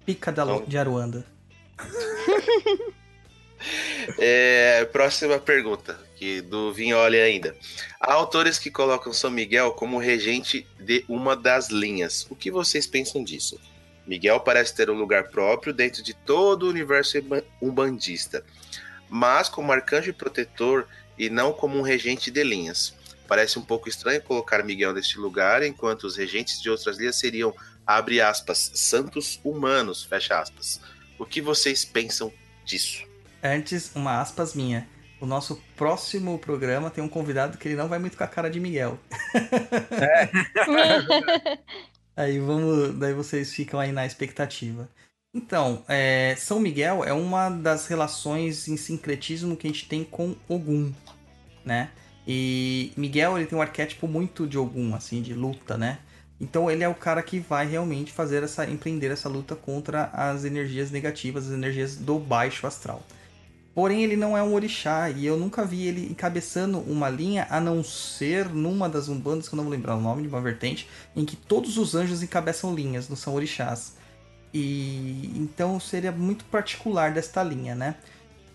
Pica 0.06 0.32
da 0.32 0.44
Então- 0.44 0.64
de 0.66 0.78
Aruanda. 0.78 1.26
É, 4.20 4.84
próxima 4.86 5.40
pergunta, 5.40 5.98
que 6.24 6.42
do 6.42 6.72
Vinholi 6.72 7.20
ainda. 7.20 7.54
Há 8.00 8.14
autores 8.14 8.58
que 8.58 8.72
colocam 8.72 9.12
São 9.12 9.30
Miguel 9.30 9.74
como 9.74 9.98
regente 9.98 10.66
de 10.80 11.04
uma 11.10 11.36
das 11.36 11.70
linhas. 11.70 12.26
O 12.30 12.36
que 12.36 12.50
vocês 12.50 12.88
pensam 12.88 13.22
disso? 13.22 13.60
Miguel 14.08 14.40
parece 14.40 14.74
ter 14.74 14.90
um 14.90 14.98
lugar 14.98 15.26
próprio 15.28 15.74
dentro 15.74 16.02
de 16.02 16.14
todo 16.14 16.64
o 16.64 16.70
universo 16.70 17.18
umba- 17.20 17.44
umbandista, 17.62 18.46
mas 19.10 19.50
como 19.50 19.74
arcanjo 19.74 20.10
e 20.12 20.14
protetor 20.14 20.88
e 21.18 21.30
não 21.30 21.52
como 21.52 21.78
um 21.78 21.82
regente 21.82 22.32
de 22.32 22.42
linhas. 22.42 22.94
Parece 23.28 23.60
um 23.60 23.62
pouco 23.62 23.90
estranho 23.90 24.22
colocar 24.22 24.64
Miguel 24.64 24.94
neste 24.94 25.18
lugar, 25.18 25.62
enquanto 25.62 26.06
os 26.06 26.16
regentes 26.16 26.62
de 26.62 26.70
outras 26.70 26.98
linhas 26.98 27.18
seriam, 27.18 27.54
abre 27.86 28.22
aspas, 28.22 28.72
santos 28.76 29.42
humanos, 29.44 30.04
fecha 30.04 30.40
aspas. 30.40 30.80
O 31.20 31.26
que 31.26 31.42
vocês 31.42 31.84
pensam 31.84 32.32
disso? 32.64 33.04
Antes, 33.42 33.92
uma 33.94 34.22
aspas 34.22 34.54
minha. 34.54 34.88
O 35.24 35.26
nosso 35.26 35.56
próximo 35.78 36.38
programa 36.38 36.90
tem 36.90 37.02
um 37.02 37.08
convidado 37.08 37.58
que 37.58 37.66
ele 37.66 37.78
não 37.78 37.88
vai 37.88 37.98
muito 37.98 38.18
com 38.18 38.26
a 38.26 38.28
cara 38.28 38.50
de 38.50 38.60
Miguel. 38.60 39.00
Aí 42.14 42.40
vamos, 42.40 43.00
daí 43.00 43.14
vocês 43.14 43.54
ficam 43.54 43.80
aí 43.80 43.94
na 43.94 44.06
expectativa. 44.06 44.90
Então, 45.34 45.82
é, 45.88 46.36
São 46.38 46.60
Miguel 46.60 47.06
é 47.06 47.14
uma 47.14 47.50
das 47.50 47.88
relações 47.88 48.68
em 48.68 48.76
sincretismo 48.76 49.56
que 49.56 49.66
a 49.66 49.70
gente 49.70 49.88
tem 49.88 50.04
com 50.04 50.36
Ogum, 50.46 50.92
né? 51.64 51.92
E 52.28 52.92
Miguel 52.98 53.38
ele 53.38 53.48
tem 53.48 53.58
um 53.58 53.62
arquétipo 53.62 54.10
muito 54.10 54.46
de 54.46 54.58
Ogum, 54.58 54.94
assim, 54.94 55.22
de 55.22 55.34
luta, 55.34 55.78
né? 55.78 56.00
Então 56.38 56.70
ele 56.70 56.84
é 56.84 56.90
o 56.90 56.94
cara 56.94 57.24
que 57.24 57.40
vai 57.40 57.66
realmente 57.66 58.12
fazer 58.12 58.44
essa 58.44 58.70
empreender 58.70 59.10
essa 59.10 59.30
luta 59.30 59.56
contra 59.56 60.10
as 60.14 60.44
energias 60.44 60.92
negativas, 60.92 61.48
as 61.48 61.54
energias 61.54 61.96
do 61.96 62.20
baixo 62.20 62.68
astral. 62.68 63.02
Porém, 63.74 64.04
ele 64.04 64.16
não 64.16 64.38
é 64.38 64.44
um 64.44 64.54
orixá 64.54 65.10
e 65.10 65.26
eu 65.26 65.36
nunca 65.36 65.66
vi 65.66 65.88
ele 65.88 66.06
encabeçando 66.06 66.80
uma 66.80 67.10
linha 67.10 67.48
a 67.50 67.60
não 67.60 67.84
ser 67.84 68.50
numa 68.50 68.88
das 68.88 69.08
umbandas, 69.08 69.50
que 69.50 69.56
eu 69.56 69.58
não 69.58 69.64
vou 69.64 69.74
lembrar 69.74 69.96
o 69.96 70.02
nome, 70.02 70.22
de 70.22 70.28
uma 70.28 70.42
vertente, 70.42 70.88
em 71.16 71.26
que 71.26 71.36
todos 71.36 71.78
os 71.78 71.96
anjos 71.96 72.22
encabeçam 72.22 72.76
linhas, 72.76 73.10
não 73.10 73.16
são 73.16 73.34
orixás. 73.34 73.96
E 74.54 75.32
então 75.36 75.80
seria 75.80 76.12
muito 76.12 76.46
particular 76.46 77.12
desta 77.12 77.42
linha, 77.42 77.74
né? 77.74 77.96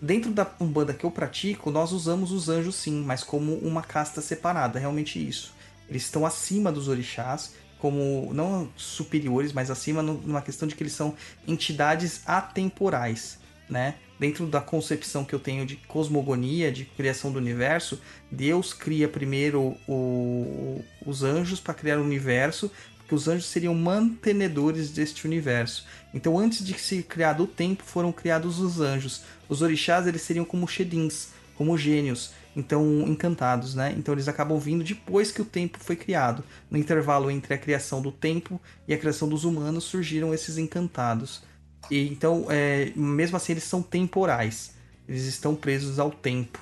Dentro 0.01 0.31
da 0.31 0.49
umbanda 0.61 0.93
que 0.93 1.03
eu 1.03 1.11
pratico, 1.11 1.69
nós 1.69 1.91
usamos 1.91 2.31
os 2.31 2.47
anjos 2.47 2.75
sim, 2.75 3.03
mas 3.03 3.21
como 3.21 3.55
uma 3.55 3.81
casta 3.81 4.21
separada, 4.21 4.79
realmente 4.79 5.19
isso. 5.19 5.53
Eles 5.89 6.03
estão 6.03 6.25
acima 6.25 6.71
dos 6.71 6.87
orixás, 6.87 7.53
como 7.77 8.31
não 8.33 8.69
superiores, 8.77 9.51
mas 9.51 9.69
acima 9.69 10.01
numa 10.01 10.41
questão 10.41 10.65
de 10.65 10.75
que 10.75 10.83
eles 10.83 10.93
são 10.93 11.13
entidades 11.45 12.21
atemporais, 12.25 13.37
né? 13.69 13.95
Dentro 14.19 14.45
da 14.45 14.59
concepção 14.59 15.23
que 15.23 15.33
eu 15.33 15.39
tenho 15.39 15.65
de 15.65 15.77
cosmogonia, 15.77 16.71
de 16.71 16.83
criação 16.83 17.31
do 17.31 17.39
universo, 17.39 18.01
Deus 18.29 18.73
cria 18.73 19.07
primeiro 19.07 19.77
o- 19.87 20.83
os 21.05 21.23
anjos 21.23 21.59
para 21.59 21.73
criar 21.73 21.97
o 21.97 22.03
universo, 22.03 22.69
porque 22.97 23.15
os 23.15 23.27
anjos 23.29 23.45
seriam 23.45 23.73
mantenedores 23.73 24.91
deste 24.91 25.25
universo. 25.25 25.87
Então, 26.13 26.37
antes 26.37 26.65
de 26.65 26.77
ser 26.77 27.03
criado 27.03 27.43
o 27.43 27.47
tempo, 27.47 27.81
foram 27.83 28.11
criados 28.11 28.59
os 28.59 28.81
anjos. 28.81 29.21
Os 29.47 29.61
orixás 29.61 30.05
eles 30.05 30.21
seriam 30.21 30.43
como 30.43 30.67
Shedins, 30.67 31.29
como 31.55 31.77
gênios, 31.77 32.31
então 32.55 33.07
encantados, 33.07 33.73
né? 33.75 33.93
Então 33.97 34.13
eles 34.13 34.27
acabam 34.27 34.59
vindo 34.59 34.83
depois 34.83 35.31
que 35.31 35.41
o 35.41 35.45
tempo 35.45 35.77
foi 35.79 35.95
criado. 35.95 36.43
No 36.69 36.77
intervalo 36.77 37.31
entre 37.31 37.53
a 37.53 37.57
criação 37.57 38.01
do 38.01 38.11
tempo 38.11 38.61
e 38.87 38.93
a 38.93 38.97
criação 38.97 39.27
dos 39.27 39.43
humanos 39.43 39.85
surgiram 39.85 40.33
esses 40.33 40.57
encantados. 40.57 41.41
E 41.89 42.07
então, 42.07 42.45
é, 42.49 42.91
mesmo 42.95 43.37
assim, 43.37 43.53
eles 43.53 43.63
são 43.63 43.81
temporais. 43.81 44.73
Eles 45.07 45.25
estão 45.25 45.55
presos 45.55 45.99
ao 45.99 46.11
tempo. 46.11 46.59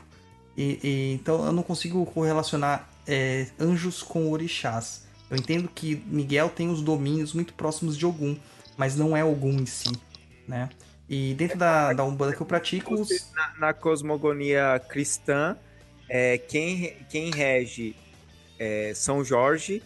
E, 0.55 0.79
e- 0.83 1.13
então 1.13 1.45
eu 1.45 1.51
não 1.51 1.63
consigo 1.63 2.05
correlacionar 2.05 2.89
é, 3.05 3.47
anjos 3.59 4.01
com 4.01 4.31
orixás. 4.31 5.05
Eu 5.29 5.37
entendo 5.37 5.67
que 5.67 5.95
Miguel 6.07 6.49
tem 6.49 6.69
os 6.69 6.81
domínios 6.81 7.33
muito 7.33 7.53
próximos 7.53 7.97
de 7.97 8.05
Ogum, 8.05 8.37
mas 8.77 8.95
não 8.95 9.15
é 9.15 9.23
Ogum 9.23 9.51
em 9.59 9.65
si, 9.65 9.91
né? 10.47 10.69
E 11.09 11.33
dentro 11.35 11.57
da, 11.57 11.93
da 11.93 12.03
Umbanda 12.03 12.33
que 12.35 12.41
eu 12.41 12.45
pratico, 12.45 12.93
os... 12.93 13.09
Na, 13.33 13.53
na 13.59 13.73
cosmogonia 13.73 14.79
cristã, 14.89 15.57
é, 16.09 16.37
quem, 16.37 16.95
quem 17.09 17.31
rege 17.31 17.95
é, 18.59 18.93
São 18.95 19.23
Jorge 19.23 19.81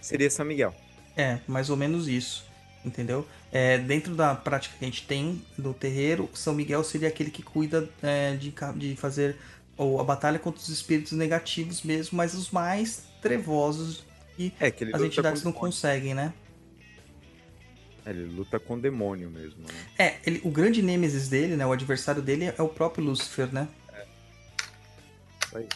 seria 0.00 0.30
São 0.30 0.44
Miguel. 0.44 0.74
É, 1.16 1.38
mais 1.46 1.70
ou 1.70 1.76
menos 1.76 2.08
isso, 2.08 2.44
entendeu? 2.84 3.26
É, 3.56 3.78
dentro 3.78 4.16
da 4.16 4.34
prática 4.34 4.74
que 4.76 4.84
a 4.84 4.88
gente 4.88 5.06
tem 5.06 5.40
do 5.56 5.72
terreiro, 5.72 6.28
São 6.34 6.52
Miguel 6.52 6.82
seria 6.82 7.06
aquele 7.06 7.30
que 7.30 7.40
cuida 7.40 7.88
é, 8.02 8.34
de, 8.34 8.52
de 8.74 8.96
fazer 8.96 9.36
ou 9.76 10.00
a 10.00 10.04
batalha 10.04 10.40
contra 10.40 10.60
os 10.60 10.68
espíritos 10.68 11.12
negativos 11.12 11.82
mesmo, 11.82 12.16
mas 12.16 12.34
os 12.34 12.50
mais 12.50 13.04
trevosos 13.22 14.02
e 14.36 14.52
É, 14.58 14.72
que 14.72 14.84
as 14.92 15.00
entidades 15.00 15.44
não 15.44 15.52
conseguem, 15.52 16.14
né? 16.14 16.34
Ele 18.04 18.24
luta 18.24 18.58
com 18.58 18.74
o 18.74 18.80
demônio 18.80 19.30
mesmo, 19.30 19.62
né? 19.62 19.74
É, 19.96 20.16
ele, 20.26 20.40
o 20.44 20.50
grande 20.50 20.82
nêmesis 20.82 21.28
dele, 21.28 21.54
né? 21.54 21.64
O 21.64 21.70
adversário 21.70 22.20
dele 22.20 22.52
é 22.58 22.60
o 22.60 22.68
próprio 22.68 23.04
Lúcifer, 23.04 23.54
né? 23.54 23.68
Isso 25.46 25.58
aí. 25.58 25.68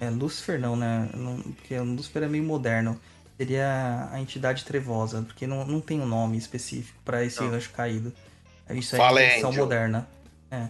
É, 0.00 0.10
Lúcifer 0.10 0.58
não, 0.58 0.74
né? 0.74 1.08
Não, 1.14 1.40
porque 1.40 1.78
o 1.78 1.84
Lúcifer 1.84 2.24
é 2.24 2.28
meio 2.28 2.42
moderno. 2.42 3.00
Seria 3.42 4.08
a 4.12 4.20
entidade 4.20 4.64
trevosa, 4.64 5.20
porque 5.22 5.48
não, 5.48 5.66
não 5.66 5.80
tem 5.80 6.00
um 6.00 6.06
nome 6.06 6.38
específico 6.38 6.96
pra 7.04 7.24
esse 7.24 7.42
Não. 7.42 7.60
caído. 7.74 8.12
Isso 8.70 8.94
é 8.94 8.98
Angel. 9.38 9.52
moderna. 9.64 10.08
É. 10.48 10.68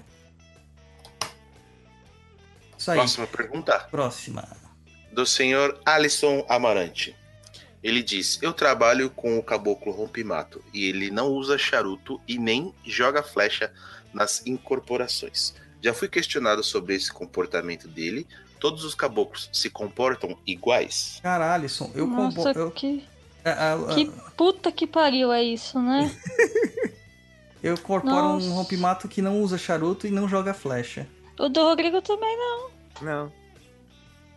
Isso 2.78 2.90
aí. 2.90 2.96
Próxima 2.96 3.26
pergunta. 3.26 3.78
Próxima. 3.90 4.48
do 5.12 5.26
senhor 5.26 5.78
Alisson 5.84 6.46
Amarante. 6.48 7.14
Ele 7.82 8.02
diz: 8.02 8.38
Eu 8.40 8.54
trabalho 8.54 9.10
com 9.10 9.38
o 9.38 9.42
caboclo 9.42 9.92
rompimato 9.92 10.64
e 10.72 10.86
ele 10.86 11.10
não 11.10 11.28
usa 11.28 11.58
charuto 11.58 12.18
e 12.26 12.38
nem 12.38 12.74
joga 12.86 13.22
flecha 13.22 13.70
nas 14.14 14.46
incorporações. 14.46 15.54
Já 15.82 15.92
fui 15.92 16.08
questionado 16.08 16.64
sobre 16.64 16.94
esse 16.94 17.12
comportamento 17.12 17.86
dele. 17.86 18.26
Todos 18.62 18.84
os 18.84 18.94
caboclos 18.94 19.50
se 19.52 19.68
comportam 19.68 20.38
iguais? 20.46 21.18
Cara, 21.20 21.52
Alisson, 21.52 21.90
eu 21.96 22.06
Nossa, 22.06 22.36
combo... 22.36 22.58
eu, 22.60 22.70
que, 22.70 23.04
a- 23.44 23.50
a- 23.50 23.74
a- 23.74 23.94
que 23.96 24.08
puta 24.36 24.70
que 24.70 24.86
pariu 24.86 25.32
é 25.32 25.42
isso, 25.42 25.80
né? 25.80 26.08
eu 27.60 27.74
incorporo 27.74 28.14
Nossa. 28.14 28.46
um 28.46 28.52
rompimato 28.52 29.08
que 29.08 29.20
não 29.20 29.40
usa 29.42 29.58
charuto 29.58 30.06
e 30.06 30.12
não 30.12 30.28
joga 30.28 30.54
flecha. 30.54 31.08
O 31.36 31.48
do 31.48 31.60
Rodrigo 31.60 32.00
também 32.00 32.36
não. 32.36 32.70
Não. 33.00 33.32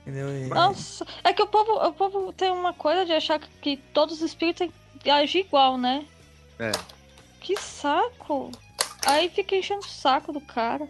Entendeu? 0.02 0.30
E- 0.36 0.48
Nossa, 0.48 1.06
é 1.24 1.32
que 1.32 1.44
o 1.44 1.48
povo, 1.48 1.74
o 1.74 1.94
povo 1.94 2.34
tem 2.34 2.50
uma 2.50 2.74
coisa 2.74 3.06
de 3.06 3.12
achar 3.12 3.38
que, 3.40 3.48
que 3.62 3.78
todos 3.94 4.16
os 4.16 4.22
espíritos 4.24 4.68
agem 5.08 5.42
igual, 5.42 5.78
né? 5.78 6.04
É. 6.58 6.72
Que 7.42 7.56
saco. 7.62 8.52
Aí 9.06 9.30
fica 9.30 9.56
enchendo 9.56 9.82
o 9.82 9.88
saco 9.88 10.34
do 10.34 10.42
cara. 10.42 10.88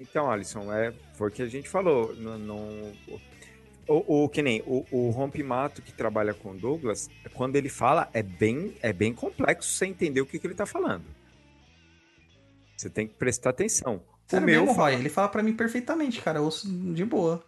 Então, 0.00 0.30
Alisson, 0.30 0.72
é, 0.72 0.92
foi 1.14 1.28
o 1.28 1.32
que 1.32 1.42
a 1.42 1.46
gente 1.48 1.68
falou. 1.68 2.14
Não, 2.14 2.38
não- 2.38 2.92
o, 3.88 4.24
o- 4.24 4.28
que 4.28 4.42
nem 4.42 4.62
o, 4.66 4.84
o 4.90 5.10
rompimato 5.10 5.80
que 5.82 5.92
trabalha 5.92 6.34
com 6.34 6.50
o 6.50 6.54
Douglas, 6.58 7.08
quando 7.34 7.56
ele 7.56 7.68
fala, 7.68 8.08
é 8.12 8.22
bem, 8.22 8.74
é 8.82 8.92
bem 8.92 9.12
complexo 9.14 9.70
você 9.70 9.86
entender 9.86 10.20
o 10.20 10.26
que, 10.26 10.38
que 10.38 10.46
ele 10.46 10.54
tá 10.54 10.66
falando. 10.66 11.04
Você 12.76 12.88
tem 12.88 13.06
que 13.08 13.14
prestar 13.14 13.50
atenção. 13.50 14.02
Sério 14.26 14.44
o 14.44 14.46
meu 14.50 14.60
mesmo, 14.62 14.74
fala, 14.76 14.90
Roy? 14.90 15.00
Ele 15.00 15.08
fala 15.08 15.28
pra 15.28 15.42
mim 15.42 15.54
perfeitamente, 15.54 16.20
cara. 16.20 16.38
Eu 16.38 16.44
ouço 16.44 16.68
de 16.94 17.04
boa. 17.04 17.42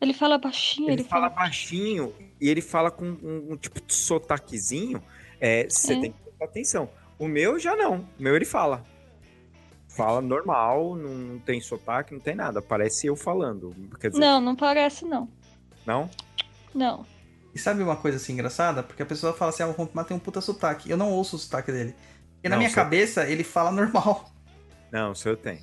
Ele 0.00 0.12
fala 0.14 0.38
baixinho, 0.38 0.88
ele 0.90 1.02
ele, 1.02 1.04
fala 1.08 1.28
fala. 1.30 1.42
baixinho 1.42 2.14
e 2.40 2.48
ele 2.48 2.62
fala 2.62 2.90
com 2.90 3.04
um, 3.04 3.52
um 3.52 3.56
tipo 3.56 3.80
de 3.80 3.92
sotaquezinho. 3.94 5.02
É, 5.40 5.64
você 5.68 5.94
É. 5.94 6.00
tem 6.00 6.12
que 6.12 6.18
prestar 6.22 6.44
atenção. 6.44 6.90
O 7.18 7.26
meu 7.26 7.58
já 7.58 7.74
não. 7.74 8.08
O 8.18 8.22
meu 8.22 8.36
ele 8.36 8.44
fala. 8.44 8.84
Fala 9.96 10.20
normal, 10.20 10.94
não 10.96 11.38
tem 11.38 11.60
sotaque, 11.60 12.12
não 12.12 12.20
tem 12.20 12.34
nada. 12.34 12.60
Parece 12.60 13.06
eu 13.06 13.16
falando. 13.16 13.74
Quer 14.00 14.10
dizer, 14.10 14.20
Não, 14.20 14.40
não 14.40 14.54
parece 14.54 15.04
não. 15.04 15.28
não? 15.86 16.10
Não. 16.74 17.06
E 17.54 17.58
sabe 17.58 17.82
uma 17.82 17.96
coisa 17.96 18.18
assim 18.18 18.34
engraçada? 18.34 18.82
Porque 18.82 19.02
a 19.02 19.06
pessoa 19.06 19.32
fala 19.32 19.48
assim, 19.50 19.62
ah, 19.62 19.68
o 19.68 19.72
rompimato 19.72 20.08
tem 20.08 20.16
um 20.16 20.20
puta 20.20 20.40
sotaque. 20.42 20.90
Eu 20.90 20.96
não 20.98 21.10
ouço 21.10 21.36
o 21.36 21.38
sotaque 21.38 21.72
dele. 21.72 21.94
Porque 22.34 22.48
na 22.50 22.56
Não, 22.56 22.58
minha 22.62 22.70
cabeça 22.74 23.26
ele 23.26 23.42
fala 23.42 23.72
normal. 23.72 24.30
Não, 24.92 25.12
o 25.12 25.16
seu 25.16 25.36
tem. 25.36 25.60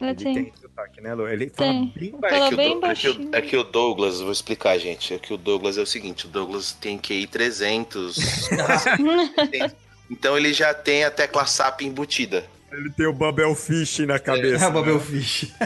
Ele 0.00 0.10
Ele 0.10 0.14
tem. 0.16 0.34
tem 0.34 0.52
sotaque, 0.60 1.00
né, 1.00 1.14
Lu? 1.14 1.28
Ele 1.28 1.48
fala 1.50 1.70
Tem. 1.72 1.92
bem 1.96 2.14
Fala 2.20 2.48
o 2.48 2.56
bem 2.56 2.68
Do- 2.68 2.72
é, 2.72 2.74
que 2.74 2.80
baixinho. 2.80 3.30
o, 3.30 3.36
é 3.36 3.40
que 3.42 3.56
o 3.56 3.62
Douglas, 3.64 4.20
vou 4.20 4.32
explicar, 4.32 4.76
gente. 4.78 5.14
É 5.14 5.18
que 5.18 5.32
o 5.32 5.36
Douglas 5.36 5.78
é 5.78 5.82
o 5.82 5.86
seguinte: 5.86 6.26
o 6.26 6.28
Douglas 6.28 6.72
tem 6.72 6.98
QI 6.98 7.26
300. 7.26 8.16
então 10.10 10.36
ele 10.36 10.52
já 10.52 10.72
tem 10.74 11.04
a 11.04 11.10
tecla 11.10 11.46
SAP 11.46 11.82
embutida. 11.82 12.44
Ele 12.72 12.90
tem 12.90 13.06
o 13.06 13.12
Bubble 13.12 13.54
Fish 13.54 14.00
na 14.00 14.14
É 14.16 14.18
cabeça. 14.18 14.68
o 14.68 14.72
Babel 14.72 15.00
Fish. 15.00 15.52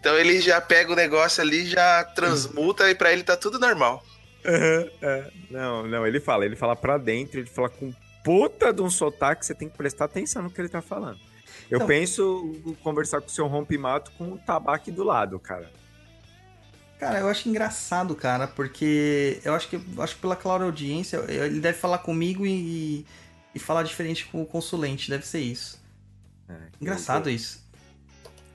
Então 0.00 0.16
ele 0.16 0.40
já 0.40 0.60
pega 0.60 0.92
o 0.92 0.96
negócio 0.96 1.42
ali, 1.42 1.66
já 1.66 2.04
transmuta 2.04 2.88
e 2.90 2.94
pra 2.94 3.12
ele 3.12 3.22
tá 3.22 3.36
tudo 3.36 3.58
normal. 3.58 4.02
Aham, 4.46 4.88
é. 5.02 5.30
Não, 5.50 5.86
não, 5.86 6.06
ele 6.06 6.20
fala, 6.20 6.44
ele 6.44 6.56
fala 6.56 6.74
pra 6.76 6.96
dentro, 6.96 7.38
ele 7.40 7.48
fala 7.48 7.68
com 7.68 7.92
puta 8.24 8.72
de 8.72 8.80
um 8.80 8.88
sotaque, 8.90 9.44
você 9.44 9.54
tem 9.54 9.68
que 9.68 9.76
prestar 9.76 10.04
atenção 10.06 10.42
no 10.42 10.50
que 10.50 10.60
ele 10.60 10.68
tá 10.68 10.80
falando. 10.80 11.18
Eu 11.70 11.76
Então- 11.76 11.86
penso 11.86 12.56
em 12.64 12.74
conversar 12.74 13.20
com 13.20 13.26
o 13.26 13.30
seu 13.30 13.46
rompimato 13.46 14.10
com 14.12 14.32
o 14.32 14.38
tabaco 14.38 14.90
do 14.90 15.02
lado, 15.04 15.38
cara. 15.38 15.70
Cara, 16.98 17.18
eu 17.20 17.28
acho 17.28 17.48
engraçado, 17.48 18.14
cara, 18.14 18.46
porque 18.46 19.40
eu 19.44 19.54
acho 19.54 19.68
que 19.68 19.76
eu 19.76 20.02
acho 20.02 20.14
que 20.14 20.20
pela 20.20 20.36
clara 20.36 20.64
audiência, 20.64 21.18
ele 21.28 21.60
deve 21.60 21.76
falar 21.78 21.98
comigo 21.98 22.46
e, 22.46 23.04
e 23.58 23.60
falar 23.60 23.82
diferente 23.82 24.26
com 24.26 24.40
o 24.40 24.46
consulente, 24.46 25.10
deve 25.10 25.26
ser 25.26 25.40
isso. 25.40 25.82
É, 26.48 26.54
Engraçado 26.80 27.28
isso. 27.28 27.66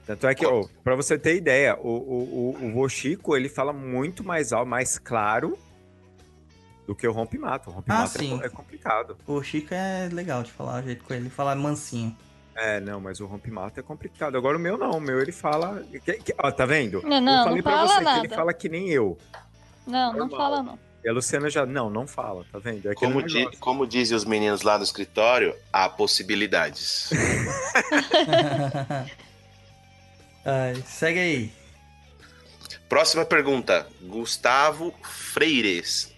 Tanto 0.06 0.26
é 0.26 0.34
que, 0.34 0.44
ó, 0.44 0.66
pra 0.82 0.94
você 0.96 1.18
ter 1.18 1.36
ideia, 1.36 1.78
o, 1.78 1.88
o, 1.88 2.56
o, 2.74 2.82
o 2.82 3.36
ele 3.36 3.48
fala 3.48 3.72
muito 3.72 4.22
mais 4.24 4.52
alto, 4.52 4.68
mais 4.68 4.98
claro 4.98 5.58
do 6.86 6.94
que 6.94 7.06
o 7.08 7.12
rompimato. 7.12 7.70
O 7.70 7.72
rompimato 7.72 8.02
Ah, 8.02 8.06
sim. 8.18 8.40
é, 8.42 8.46
é 8.46 8.48
complicado. 8.48 9.16
O 9.26 9.42
Chico 9.42 9.72
é 9.72 10.08
legal 10.12 10.42
de 10.42 10.50
falar 10.52 10.82
o 10.82 10.84
jeito 10.84 11.04
com 11.04 11.14
ele, 11.14 11.24
ele 11.24 11.30
fala 11.30 11.54
mansinho. 11.54 12.14
É, 12.54 12.80
não, 12.80 13.00
mas 13.00 13.18
o 13.20 13.26
rompimato 13.26 13.80
é 13.80 13.82
complicado. 13.82 14.36
Agora 14.36 14.56
o 14.56 14.60
meu 14.60 14.76
não, 14.76 14.92
o 14.92 15.00
meu 15.00 15.20
ele 15.20 15.32
fala... 15.32 15.82
que- 16.04 16.12
que- 16.18 16.34
ó, 16.38 16.50
tá 16.52 16.66
vendo? 16.66 17.02
Não, 17.02 17.16
eu 17.16 17.20
não, 17.22 17.44
falei 17.44 17.56
não 17.56 17.62
pra 17.62 17.72
fala 17.72 17.88
você 17.88 17.98
que 17.98 18.04
nada. 18.04 18.18
ele 18.26 18.28
fala 18.34 18.54
que 18.54 18.68
nem 18.68 18.90
eu. 18.90 19.18
Não, 19.86 20.12
não 20.12 20.18
Normal. 20.20 20.38
fala 20.38 20.62
não. 20.62 20.78
E 21.04 21.08
a 21.08 21.12
Luciana 21.12 21.50
já, 21.50 21.66
não, 21.66 21.90
não 21.90 22.06
fala, 22.06 22.46
tá 22.50 22.58
vendo? 22.58 22.90
É 22.90 22.94
Como, 22.94 23.22
di- 23.22 23.48
como 23.58 23.86
dizem 23.86 24.16
os 24.16 24.24
meninos 24.24 24.62
lá 24.62 24.78
no 24.78 24.84
escritório, 24.84 25.54
há 25.72 25.88
possibilidades. 25.88 27.10
Ai, 30.44 30.82
segue 30.86 31.18
aí. 31.18 31.52
Próxima 32.88 33.24
pergunta. 33.24 33.86
Gustavo 34.02 34.94
Freires. 35.02 36.12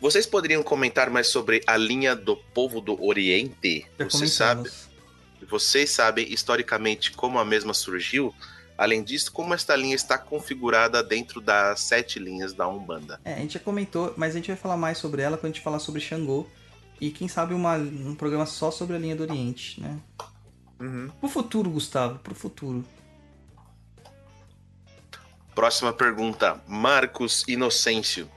Vocês 0.00 0.26
poderiam 0.26 0.62
comentar 0.62 1.08
mais 1.10 1.28
sobre 1.28 1.62
a 1.66 1.76
linha 1.76 2.16
do 2.16 2.36
povo 2.36 2.80
do 2.80 3.00
Oriente? 3.04 3.86
Já 3.98 4.04
Você 4.08 4.26
sabe, 4.26 4.70
vocês 5.48 5.90
sabem 5.90 6.32
historicamente 6.32 7.12
como 7.12 7.38
a 7.38 7.44
mesma 7.44 7.72
surgiu? 7.72 8.34
Além 8.82 9.00
disso, 9.04 9.30
como 9.30 9.54
esta 9.54 9.76
linha 9.76 9.94
está 9.94 10.18
configurada 10.18 11.04
dentro 11.04 11.40
das 11.40 11.82
sete 11.82 12.18
linhas 12.18 12.52
da 12.52 12.66
Umbanda? 12.66 13.20
É, 13.24 13.34
a 13.34 13.36
gente 13.38 13.54
já 13.54 13.60
comentou, 13.60 14.12
mas 14.16 14.32
a 14.32 14.38
gente 14.38 14.48
vai 14.48 14.56
falar 14.56 14.76
mais 14.76 14.98
sobre 14.98 15.22
ela 15.22 15.36
quando 15.36 15.52
a 15.52 15.54
gente 15.54 15.62
falar 15.62 15.78
sobre 15.78 16.00
Xangô. 16.00 16.48
E 17.00 17.08
quem 17.12 17.28
sabe 17.28 17.54
uma- 17.54 17.76
um 17.76 18.16
programa 18.16 18.44
só 18.44 18.72
sobre 18.72 18.96
a 18.96 18.98
linha 18.98 19.14
do 19.14 19.22
Oriente, 19.22 19.80
né? 19.80 20.00
Uhum. 20.80 21.08
Pro 21.20 21.28
futuro, 21.28 21.70
Gustavo, 21.70 22.18
pro 22.18 22.34
futuro. 22.34 22.84
Próxima 25.54 25.92
pergunta. 25.92 26.60
Marcos 26.66 27.44
Inocêncio. 27.46 28.28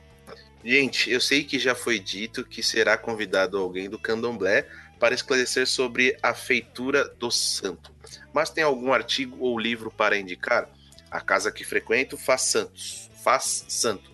Gente, 0.63 1.09
eu 1.09 1.19
sei 1.19 1.43
que 1.43 1.57
já 1.57 1.73
foi 1.73 1.97
dito 1.97 2.43
que 2.45 2.61
será 2.61 2.95
convidado 2.95 3.57
alguém 3.57 3.89
do 3.89 3.97
candomblé 3.97 4.67
para 4.99 5.15
esclarecer 5.15 5.67
sobre 5.67 6.17
a 6.21 6.33
feitura 6.33 7.07
do 7.07 7.29
santo. 7.31 7.93
Mas 8.33 8.49
tem 8.49 8.63
algum 8.63 8.93
artigo 8.93 9.37
ou 9.39 9.57
livro 9.57 9.91
para 9.91 10.17
indicar? 10.17 10.69
A 11.09 11.21
casa 11.21 11.51
que 11.51 11.63
frequento 11.63 12.17
faz 12.17 12.41
santos. 12.41 13.09
Faz 13.23 13.65
santo. 13.67 14.11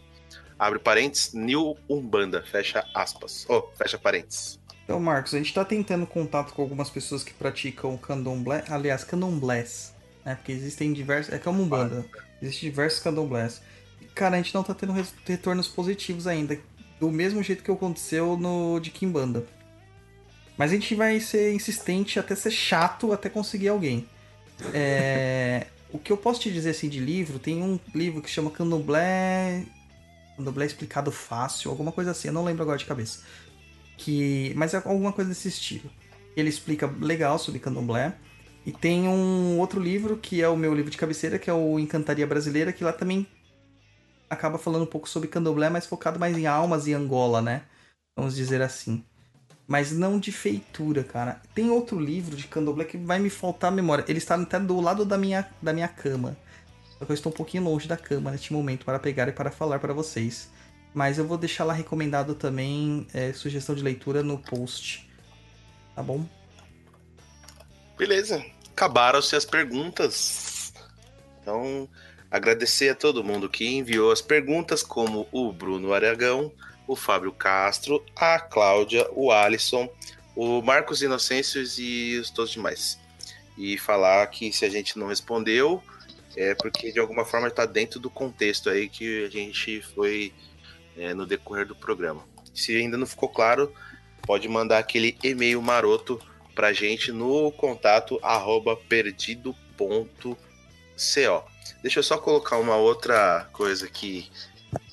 Abre 0.58 0.78
parênteses, 0.78 1.34
New 1.34 1.76
Umbanda, 1.90 2.44
fecha 2.44 2.86
aspas. 2.94 3.46
Oh, 3.50 3.64
fecha 3.76 3.98
parênteses. 3.98 4.60
Então, 4.84 5.00
Marcos, 5.00 5.34
a 5.34 5.38
gente 5.38 5.54
tá 5.54 5.64
tentando 5.64 6.06
contato 6.06 6.54
com 6.54 6.62
algumas 6.62 6.90
pessoas 6.90 7.24
que 7.24 7.34
praticam 7.34 7.98
candomblé, 7.98 8.64
aliás, 8.68 9.04
candomblés, 9.04 9.96
né? 10.26 10.36
Porque 10.36 10.52
existem 10.52 10.92
diversos, 10.92 11.34
é 11.34 11.40
que 11.40 11.48
é 11.48 11.52
uma 11.52 11.62
umbanda, 11.62 12.06
existem 12.42 12.70
diversos 12.70 13.00
candomblés. 13.00 13.62
Cara, 14.14 14.36
a 14.36 14.38
gente 14.38 14.54
não 14.54 14.64
tá 14.64 14.74
tendo 14.74 14.94
retornos 15.26 15.68
positivos 15.68 16.28
ainda, 16.28 16.60
do 17.00 17.10
mesmo 17.10 17.42
jeito 17.42 17.64
que 17.64 17.72
aconteceu 17.72 18.38
no 18.38 18.80
de 18.80 18.92
Kimbanda. 18.92 19.46
Mas 20.62 20.70
a 20.70 20.76
gente 20.76 20.94
vai 20.94 21.20
ser 21.20 21.56
insistente 21.56 22.20
até 22.20 22.36
ser 22.36 22.52
chato 22.52 23.12
até 23.12 23.30
conseguir 23.30 23.70
alguém. 23.70 24.06
É, 24.76 25.66
o 25.92 25.98
que 25.98 26.12
eu 26.12 26.18
posso 26.18 26.40
te 26.40 26.52
dizer 26.52 26.70
assim 26.70 26.88
de 26.88 27.00
livro, 27.00 27.40
tem 27.40 27.64
um 27.64 27.80
livro 27.96 28.22
que 28.22 28.30
chama 28.30 28.52
Candomblé. 28.52 29.66
Candomblé 30.38 30.68
explicado 30.68 31.12
fácil, 31.12 31.72
alguma 31.72 31.92
coisa 31.92 32.12
assim, 32.12 32.28
eu 32.28 32.34
não 32.36 32.44
lembro 32.44 32.62
agora 32.62 32.78
de 32.78 32.86
cabeça 32.86 33.24
que 33.98 34.54
mas 34.56 34.76
é 34.76 34.78
alguma 34.78 35.12
coisa 35.12 35.32
desse 35.32 35.48
estilo. 35.48 35.90
Ele 36.38 36.50
explica 36.50 36.88
legal 37.00 37.40
sobre 37.40 37.60
candomblé. 37.60 38.14
E 38.64 38.72
tem 38.72 39.08
um 39.08 39.58
outro 39.58 39.82
livro 39.82 40.16
que 40.16 40.44
é 40.44 40.48
o 40.48 40.56
meu 40.56 40.76
livro 40.76 40.92
de 40.92 40.98
cabeceira, 40.98 41.40
que 41.40 41.50
é 41.50 41.54
o 41.54 41.80
Encantaria 41.80 42.28
Brasileira, 42.28 42.72
que 42.72 42.84
lá 42.84 42.94
também 42.94 43.26
acaba 44.30 44.60
falando 44.60 44.84
um 44.84 44.88
pouco 44.94 45.10
sobre 45.10 45.28
candomblé, 45.28 45.72
mas 45.72 45.88
focado 45.88 46.20
mais 46.20 46.38
em 46.38 46.46
almas 46.46 46.86
e 46.86 46.94
Angola, 46.94 47.42
né? 47.42 47.64
Vamos 48.16 48.36
dizer 48.36 48.62
assim. 48.62 49.04
Mas 49.72 49.94
não 49.94 50.20
de 50.20 50.34
feitura, 50.34 51.02
cara. 51.02 51.42
Tem 51.56 51.70
outro 51.70 51.98
livro 51.98 52.36
de 52.36 52.46
candomblé 52.46 52.84
que 52.84 52.98
vai 52.98 53.20
me 53.20 53.30
faltar 53.30 53.72
a 53.72 53.74
memória. 53.74 54.04
Ele 54.06 54.18
está 54.18 54.36
até 54.36 54.60
do 54.60 54.82
lado 54.82 55.06
da 55.06 55.18
minha, 55.18 55.48
da 55.62 55.72
minha 55.72 55.88
cama. 55.88 56.36
Só 57.00 57.06
que 57.06 57.12
eu 57.14 57.14
estou 57.14 57.32
um 57.32 57.36
pouquinho 57.36 57.64
longe 57.64 57.88
da 57.88 57.96
cama 57.96 58.32
neste 58.32 58.52
momento 58.52 58.84
para 58.84 59.00
pegar 59.00 59.30
e 59.30 59.32
para 59.32 59.50
falar 59.50 59.80
para 59.80 59.94
vocês. 59.94 60.50
Mas 60.94 61.18
eu 61.18 61.26
vou 61.26 61.38
deixar 61.38 61.64
lá 61.64 61.72
recomendado 61.72 62.36
também, 62.36 63.08
é, 63.14 63.32
sugestão 63.32 63.74
de 63.74 63.82
leitura 63.82 64.22
no 64.22 64.38
post. 64.38 65.10
Tá 65.96 66.04
bom? 66.04 66.28
Beleza. 67.98 68.44
Acabaram-se 68.76 69.38
as 69.38 69.46
perguntas. 69.46 70.74
Então, 71.42 71.88
agradecer 72.30 72.90
a 72.90 72.96
todo 72.96 73.24
mundo 73.24 73.50
que 73.50 73.66
enviou 73.66 74.12
as 74.12 74.22
perguntas, 74.22 74.84
como 74.84 75.30
o 75.32 75.50
Bruno 75.54 75.94
Aragão, 75.94 76.52
o 76.92 76.96
Fábio 76.96 77.32
Castro, 77.32 78.04
a 78.14 78.38
Cláudia, 78.38 79.08
o 79.14 79.32
Alisson, 79.32 79.90
o 80.36 80.62
Marcos 80.62 81.02
Inocêncios 81.02 81.80
e 81.80 82.18
os 82.20 82.30
todos 82.30 82.52
demais. 82.52 83.00
E 83.58 83.78
falar 83.78 84.28
que 84.28 84.52
se 84.52 84.66
a 84.66 84.70
gente 84.70 85.00
não 85.00 85.08
respondeu, 85.08 85.82
é 86.36 86.54
porque 86.54 86.92
de 86.92 87.00
alguma 87.00 87.24
forma 87.24 87.48
está 87.48 87.66
dentro 87.66 87.98
do 87.98 88.10
contexto 88.10 88.70
aí 88.70 88.90
que 88.90 89.24
a 89.24 89.30
gente 89.30 89.82
foi 89.96 90.34
é, 90.98 91.14
no 91.14 91.26
decorrer 91.26 91.66
do 91.66 91.74
programa. 91.74 92.26
Se 92.54 92.76
ainda 92.76 92.98
não 92.98 93.08
ficou 93.08 93.30
claro, 93.30 93.74
pode 94.24 94.50
mandar 94.50 94.80
aquele 94.80 95.18
e-mail 95.24 95.62
maroto 95.62 96.22
pra 96.54 96.74
gente 96.74 97.14
no 97.14 97.54
contato 97.54 98.20
arroba 98.22 98.76
perdido.co. 98.76 100.38
Deixa 101.82 102.00
eu 102.00 102.04
só 102.04 102.18
colocar 102.18 102.58
uma 102.58 102.76
outra 102.76 103.48
coisa 103.54 103.86
aqui. 103.86 104.30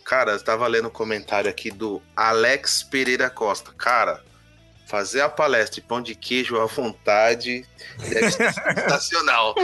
Cara, 0.09 0.33
eu 0.33 0.43
tava 0.43 0.67
lendo 0.67 0.87
o 0.87 0.89
um 0.89 0.91
comentário 0.91 1.51
aqui 1.51 1.71
do 1.71 2.01
Alex 2.17 2.83
Pereira 2.83 3.29
Costa. 3.29 3.75
Cara, 3.75 4.25
fazer 4.87 5.21
a 5.21 5.29
palestra 5.29 5.75
de 5.75 5.87
pão 5.87 6.01
de 6.01 6.15
queijo 6.15 6.59
à 6.59 6.65
vontade 6.65 7.67
deve 7.99 8.31
ser 8.31 8.51
sensacional. 8.57 9.55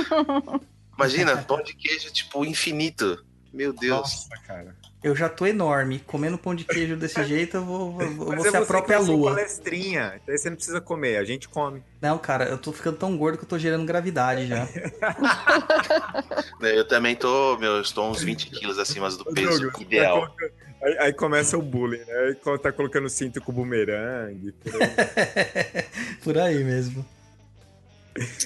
Imagina, 0.94 1.38
pão 1.38 1.62
de 1.62 1.74
queijo, 1.74 2.12
tipo, 2.12 2.44
infinito. 2.44 3.24
Meu 3.54 3.72
Deus. 3.72 4.00
Nossa, 4.02 4.28
cara. 4.46 4.76
Eu 5.04 5.14
já 5.14 5.28
tô 5.28 5.46
enorme. 5.46 5.98
Comendo 6.06 6.38
pão 6.38 6.54
de 6.54 6.64
queijo 6.64 6.96
desse 6.96 7.22
jeito, 7.28 7.58
eu 7.58 7.64
vou, 7.64 7.92
vou, 7.92 8.08
vou 8.10 8.28
Mas 8.30 8.42
ser 8.42 8.54
é 8.56 8.58
a 8.58 8.64
própria 8.64 8.98
lua. 8.98 9.34
palestrinha. 9.34 10.14
Então 10.16 10.32
aí 10.32 10.38
você 10.38 10.48
não 10.48 10.56
precisa 10.56 10.80
comer, 10.80 11.18
a 11.18 11.24
gente 11.24 11.46
come. 11.48 11.82
Não, 12.00 12.16
cara, 12.16 12.46
eu 12.46 12.56
tô 12.56 12.72
ficando 12.72 12.96
tão 12.96 13.14
gordo 13.16 13.36
que 13.36 13.44
eu 13.44 13.48
tô 13.48 13.58
gerando 13.58 13.84
gravidade 13.84 14.46
já. 14.46 14.66
Eu 16.60 16.86
também 16.88 17.14
tô, 17.14 17.56
meu, 17.58 17.72
eu 17.72 17.82
estou 17.82 18.10
uns 18.10 18.22
20 18.22 18.50
quilos 18.50 18.78
acima 18.78 19.10
do 19.10 19.24
peso 19.26 19.60
Douglas, 19.60 19.80
ideal. 19.82 20.20
tá 20.22 20.26
colocando- 20.28 20.52
Aí, 20.82 20.98
aí 20.98 21.12
começa 21.12 21.56
o 21.58 21.62
bullying, 21.62 21.98
né? 22.04 22.36
Aí 22.46 22.58
tá 22.58 22.72
colocando 22.72 23.08
cinto 23.08 23.40
com 23.40 23.52
bumerangue. 23.52 24.52
por 24.52 24.72
aí. 24.74 24.88
Por 26.22 26.38
aí 26.38 26.62
mesmo. 26.64 27.04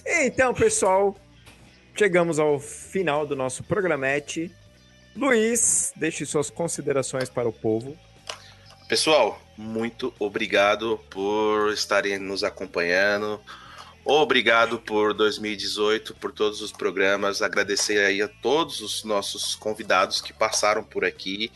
Então, 0.06 0.52
pessoal, 0.54 1.16
chegamos 1.96 2.38
ao 2.38 2.58
final 2.60 3.26
do 3.26 3.34
nosso 3.36 3.62
programete. 3.64 4.50
Luiz, 5.18 5.92
deixe 5.96 6.24
suas 6.24 6.48
considerações 6.48 7.28
para 7.28 7.48
o 7.48 7.52
povo. 7.52 7.98
Pessoal, 8.88 9.42
muito 9.56 10.14
obrigado 10.16 10.96
por 11.10 11.72
estarem 11.72 12.18
nos 12.18 12.44
acompanhando. 12.44 13.40
Obrigado 14.04 14.78
por 14.78 15.12
2018, 15.12 16.14
por 16.14 16.30
todos 16.30 16.62
os 16.62 16.70
programas. 16.70 17.42
Agradecer 17.42 17.98
aí 17.98 18.22
a 18.22 18.28
todos 18.28 18.80
os 18.80 19.02
nossos 19.02 19.56
convidados 19.56 20.20
que 20.20 20.32
passaram 20.32 20.84
por 20.84 21.04
aqui. 21.04 21.50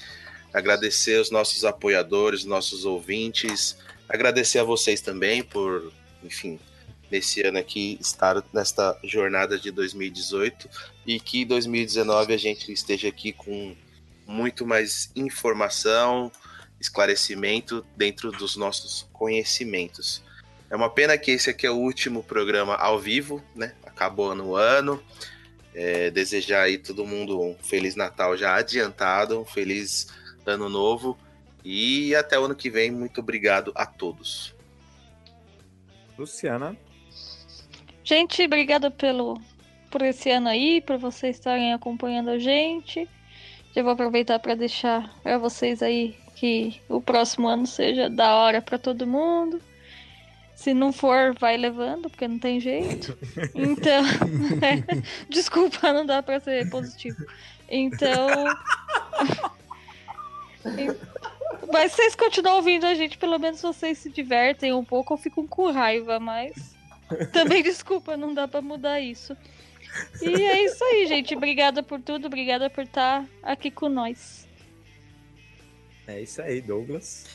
Agradecer 0.53 1.21
os 1.21 1.31
nossos 1.31 1.65
apoiadores, 1.65 2.45
nossos 2.45 2.85
ouvintes. 2.85 3.79
Agradecer 4.09 4.59
a 4.59 4.65
vocês 4.65 5.01
também 5.01 5.41
por, 5.41 5.93
enfim, 6.23 6.59
nesse 7.13 7.43
ano 7.43 7.59
aqui 7.59 7.99
estar 8.01 8.43
nesta 8.55 8.99
jornada 9.05 9.59
de 9.59 9.71
2018 9.71 10.67
e 11.07 11.21
que 11.21 11.45
2019 11.45 12.33
a 12.33 12.39
gente 12.39 12.73
esteja 12.73 13.09
aqui 13.09 13.35
com 13.35 13.77
muito 14.27 14.67
mais 14.67 15.11
informação, 15.15 16.33
esclarecimento 16.81 17.85
dentro 17.95 18.33
dos 18.33 18.57
nossos 18.57 19.07
conhecimentos. 19.13 20.23
É 20.71 20.75
uma 20.75 20.89
pena 20.89 21.19
que 21.19 21.33
esse 21.33 21.51
aqui 21.51 21.67
é 21.67 21.71
o 21.71 21.77
último 21.77 22.23
programa 22.23 22.77
ao 22.77 22.99
vivo, 22.99 23.45
né? 23.55 23.75
Acabou 23.85 24.35
no 24.35 24.57
ano. 24.57 25.03
É, 25.75 26.11
desejar 26.11 26.63
aí 26.63 26.79
todo 26.79 27.07
mundo 27.07 27.41
um 27.41 27.55
feliz 27.63 27.95
Natal 27.95 28.37
já 28.37 28.55
adiantado, 28.55 29.39
um 29.39 29.45
feliz 29.45 30.09
ano 30.47 30.69
novo 30.69 31.19
e 31.63 32.15
até 32.15 32.39
o 32.39 32.45
ano 32.45 32.55
que 32.55 32.71
vem. 32.71 32.91
Muito 32.91 33.21
obrigado 33.21 33.71
a 33.75 33.85
todos. 33.85 34.55
Luciana. 36.17 36.75
Gente, 38.05 38.45
obrigada 38.45 38.91
pelo 38.91 39.41
por 39.91 40.03
esse 40.03 40.31
ano 40.31 40.49
aí, 40.49 40.81
por 40.81 40.97
vocês 40.97 41.37
estarem 41.37 41.75
acompanhando 41.75 42.31
a 42.31 42.39
gente. 42.39 43.07
Já 43.75 43.83
vou 43.83 43.93
aproveitar 43.93 44.39
para 44.39 44.55
deixar 44.55 45.13
para 45.23 45.39
vocês 45.39 45.83
aí 45.83 46.17
que 46.35 46.81
o 46.89 47.01
próximo 47.01 47.47
ano 47.47 47.67
seja 47.67 48.09
da 48.09 48.35
hora 48.35 48.63
para 48.63 48.79
todo 48.79 49.07
mundo. 49.07 49.61
Se 50.55 50.73
não 50.73 50.93
for, 50.93 51.35
vai 51.39 51.57
levando, 51.57 52.09
porque 52.09 52.27
não 52.27 52.39
tem 52.39 52.59
jeito. 52.59 53.17
Então, 53.55 54.03
desculpa, 55.29 55.93
não 55.93 56.07
dá 56.07 56.23
para 56.23 56.41
ser 56.41 56.69
positivo. 56.71 57.25
Então, 57.69 58.29
mas 61.73 61.93
vocês 61.93 62.15
continuam 62.15 62.57
ouvindo 62.57 62.87
a 62.87 62.95
gente, 62.95 63.19
pelo 63.19 63.39
menos 63.39 63.61
vocês 63.61 63.99
se 63.99 64.11
divertem 64.11 64.73
um 64.73 64.85
pouco 64.85 65.15
ou 65.15 65.19
ficam 65.19 65.47
com 65.47 65.71
raiva, 65.71 66.21
mas 66.21 66.72
também 67.33 67.63
desculpa, 67.63 68.17
não 68.17 68.35
dá 68.35 68.47
pra 68.47 68.63
mudar 68.63 69.01
isso. 69.01 69.37
E 70.21 70.43
é 70.43 70.65
isso 70.65 70.83
aí, 70.85 71.07
gente. 71.07 71.35
Obrigada 71.35 71.83
por 71.83 72.01
tudo, 72.01 72.27
obrigada 72.27 72.71
por 72.71 72.85
estar 72.85 73.27
aqui 73.43 73.71
com 73.71 73.89
nós. 73.89 74.47
É 76.07 76.21
isso 76.21 76.41
aí, 76.43 76.61
Douglas. 76.61 77.27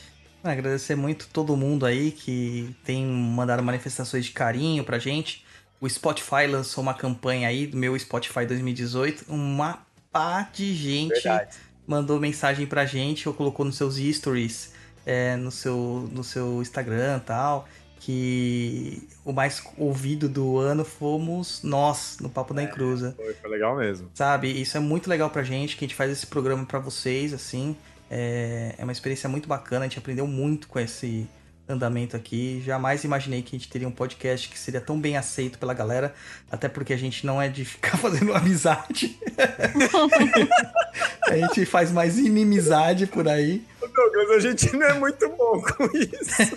Agradecer 0.42 0.94
muito 0.94 1.28
todo 1.32 1.56
mundo 1.56 1.84
aí 1.84 2.12
que 2.12 2.74
tem 2.84 3.04
mandado 3.04 3.62
manifestações 3.62 4.24
de 4.24 4.32
carinho 4.32 4.84
pra 4.84 4.98
gente. 4.98 5.44
O 5.80 5.88
Spotify 5.88 6.46
lançou 6.48 6.82
uma 6.82 6.94
campanha 6.94 7.48
aí 7.48 7.66
do 7.66 7.76
meu 7.76 7.98
Spotify 7.98 8.46
2018. 8.46 9.24
Uma 9.28 9.86
pá 10.10 10.48
de 10.52 10.74
gente 10.74 11.14
Verdade. 11.14 11.56
mandou 11.86 12.18
mensagem 12.18 12.66
pra 12.66 12.84
gente 12.84 13.28
ou 13.28 13.34
colocou 13.34 13.64
nos 13.64 13.76
seus 13.76 13.96
stories, 13.96 14.72
é, 15.06 15.36
no, 15.36 15.50
seu, 15.50 16.08
no 16.12 16.22
seu 16.22 16.60
Instagram 16.60 17.18
e 17.18 17.20
tal, 17.20 17.68
que 18.00 19.06
o 19.24 19.32
mais 19.32 19.62
ouvido 19.76 20.28
do 20.28 20.58
ano 20.58 20.84
fomos 20.84 21.60
nós, 21.62 22.18
no 22.20 22.28
Papo 22.28 22.54
da 22.54 22.62
Encruza. 22.62 23.14
Foi, 23.16 23.34
foi 23.34 23.50
legal 23.50 23.76
mesmo. 23.76 24.10
Sabe? 24.14 24.48
Isso 24.48 24.76
é 24.76 24.80
muito 24.80 25.08
legal 25.08 25.30
pra 25.30 25.42
gente, 25.42 25.76
que 25.76 25.84
a 25.84 25.88
gente 25.88 25.96
faz 25.96 26.10
esse 26.10 26.26
programa 26.26 26.64
pra 26.64 26.78
vocês, 26.78 27.32
assim. 27.32 27.76
É, 28.10 28.74
é 28.78 28.82
uma 28.82 28.92
experiência 28.92 29.28
muito 29.28 29.48
bacana, 29.48 29.84
a 29.84 29.88
gente 29.88 29.98
aprendeu 29.98 30.26
muito 30.26 30.68
com 30.68 30.78
esse 30.78 31.28
andamento 31.68 32.16
aqui. 32.16 32.62
Jamais 32.64 33.04
imaginei 33.04 33.42
que 33.42 33.54
a 33.54 33.58
gente 33.58 33.68
teria 33.68 33.86
um 33.86 33.92
podcast 33.92 34.48
que 34.48 34.58
seria 34.58 34.80
tão 34.80 34.98
bem 34.98 35.16
aceito 35.16 35.58
pela 35.58 35.74
galera, 35.74 36.14
até 36.50 36.68
porque 36.68 36.92
a 36.92 36.96
gente 36.96 37.26
não 37.26 37.40
é 37.40 37.48
de 37.48 37.64
ficar 37.66 37.98
fazendo 37.98 38.34
amizade. 38.34 39.18
a 41.28 41.36
gente 41.36 41.66
faz 41.66 41.90
mais 41.92 42.18
inimizade 42.18 43.06
por 43.06 43.28
aí. 43.28 43.62
Douglas, 43.80 44.30
a 44.30 44.40
gente 44.40 44.76
não 44.76 44.86
é 44.86 44.94
muito 44.94 45.28
bom 45.30 45.60
com 45.60 45.84
isso. 45.96 46.56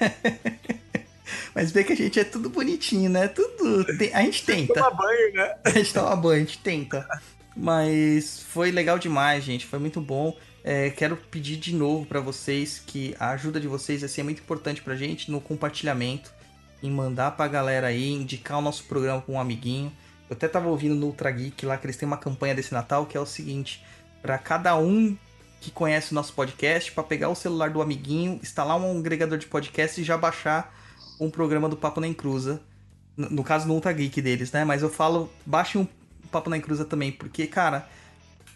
Mas 1.54 1.72
vê 1.72 1.84
que 1.84 1.94
a 1.94 1.96
gente 1.96 2.20
é 2.20 2.24
tudo 2.24 2.50
bonitinho, 2.50 3.10
né? 3.10 3.28
Tudo. 3.28 3.86
A 4.14 4.22
gente 4.22 4.46
tenta. 4.46 4.74
Toma 4.74 4.92
banho, 4.92 5.34
né? 5.34 5.56
A 5.66 5.70
gente 5.70 5.94
toma 5.94 6.16
banho, 6.16 6.38
a 6.38 6.46
gente 6.46 6.58
tenta. 6.60 7.08
Mas 7.56 8.42
foi 8.44 8.72
legal 8.72 8.98
demais, 8.98 9.44
gente. 9.44 9.66
Foi 9.66 9.78
muito 9.78 10.00
bom. 10.00 10.36
É, 10.64 10.90
quero 10.92 11.18
pedir 11.18 11.58
de 11.58 11.74
novo 11.74 12.06
pra 12.06 12.20
vocês 12.20 12.82
que 12.86 13.16
a 13.20 13.32
ajuda 13.32 13.60
de 13.60 13.68
vocês 13.68 14.04
assim, 14.04 14.22
é 14.22 14.24
muito 14.24 14.42
importante 14.42 14.82
pra 14.82 14.96
gente 14.96 15.32
no 15.32 15.42
compartilhamento, 15.42 16.32
em 16.84 16.92
mandar 16.92 17.32
pra 17.32 17.48
galera 17.48 17.88
aí, 17.88 18.12
indicar 18.12 18.60
o 18.60 18.62
nosso 18.62 18.84
programa 18.84 19.22
pra 19.22 19.34
um 19.34 19.40
amiguinho. 19.40 19.92
Eu 20.30 20.36
até 20.36 20.48
tava 20.48 20.70
ouvindo 20.70 20.96
no 20.96 21.08
Ultra 21.08 21.32
Geek 21.32 21.66
lá 21.66 21.78
que 21.78 21.86
eles 21.86 21.98
têm 21.98 22.08
uma 22.08 22.18
campanha 22.18 22.56
desse 22.56 22.74
Natal 22.74 23.06
que 23.06 23.18
é 23.18 23.20
o 23.20 23.26
seguinte: 23.26 23.84
pra 24.22 24.38
cada 24.38 24.78
um 24.78 25.18
que 25.60 25.72
conhece 25.72 26.12
o 26.12 26.16
nosso 26.16 26.34
podcast, 26.34 26.92
pra 26.92 27.04
pegar 27.04 27.30
o 27.30 27.36
celular 27.36 27.70
do 27.70 27.82
amiguinho, 27.82 28.40
instalar 28.42 28.80
um 28.80 29.00
agregador 29.00 29.38
de 29.38 29.46
podcast 29.46 30.00
e 30.00 30.04
já 30.04 30.18
baixar 30.18 30.74
um 31.22 31.30
programa 31.30 31.70
do 31.70 31.78
Papo 31.78 32.02
na 32.02 32.08
Encruza. 32.08 32.60
No 33.16 33.44
caso, 33.44 33.68
no 33.68 33.76
Ultra 33.76 33.94
Geek 33.94 34.22
deles, 34.22 34.52
né? 34.52 34.66
Mas 34.66 34.82
eu 34.82 34.90
falo, 34.90 35.30
baixem 35.46 35.80
um 35.80 35.88
Papo 36.30 36.50
na 36.50 36.58
Encruza 36.58 36.84
também, 36.84 37.12
porque, 37.12 37.46
cara, 37.46 37.88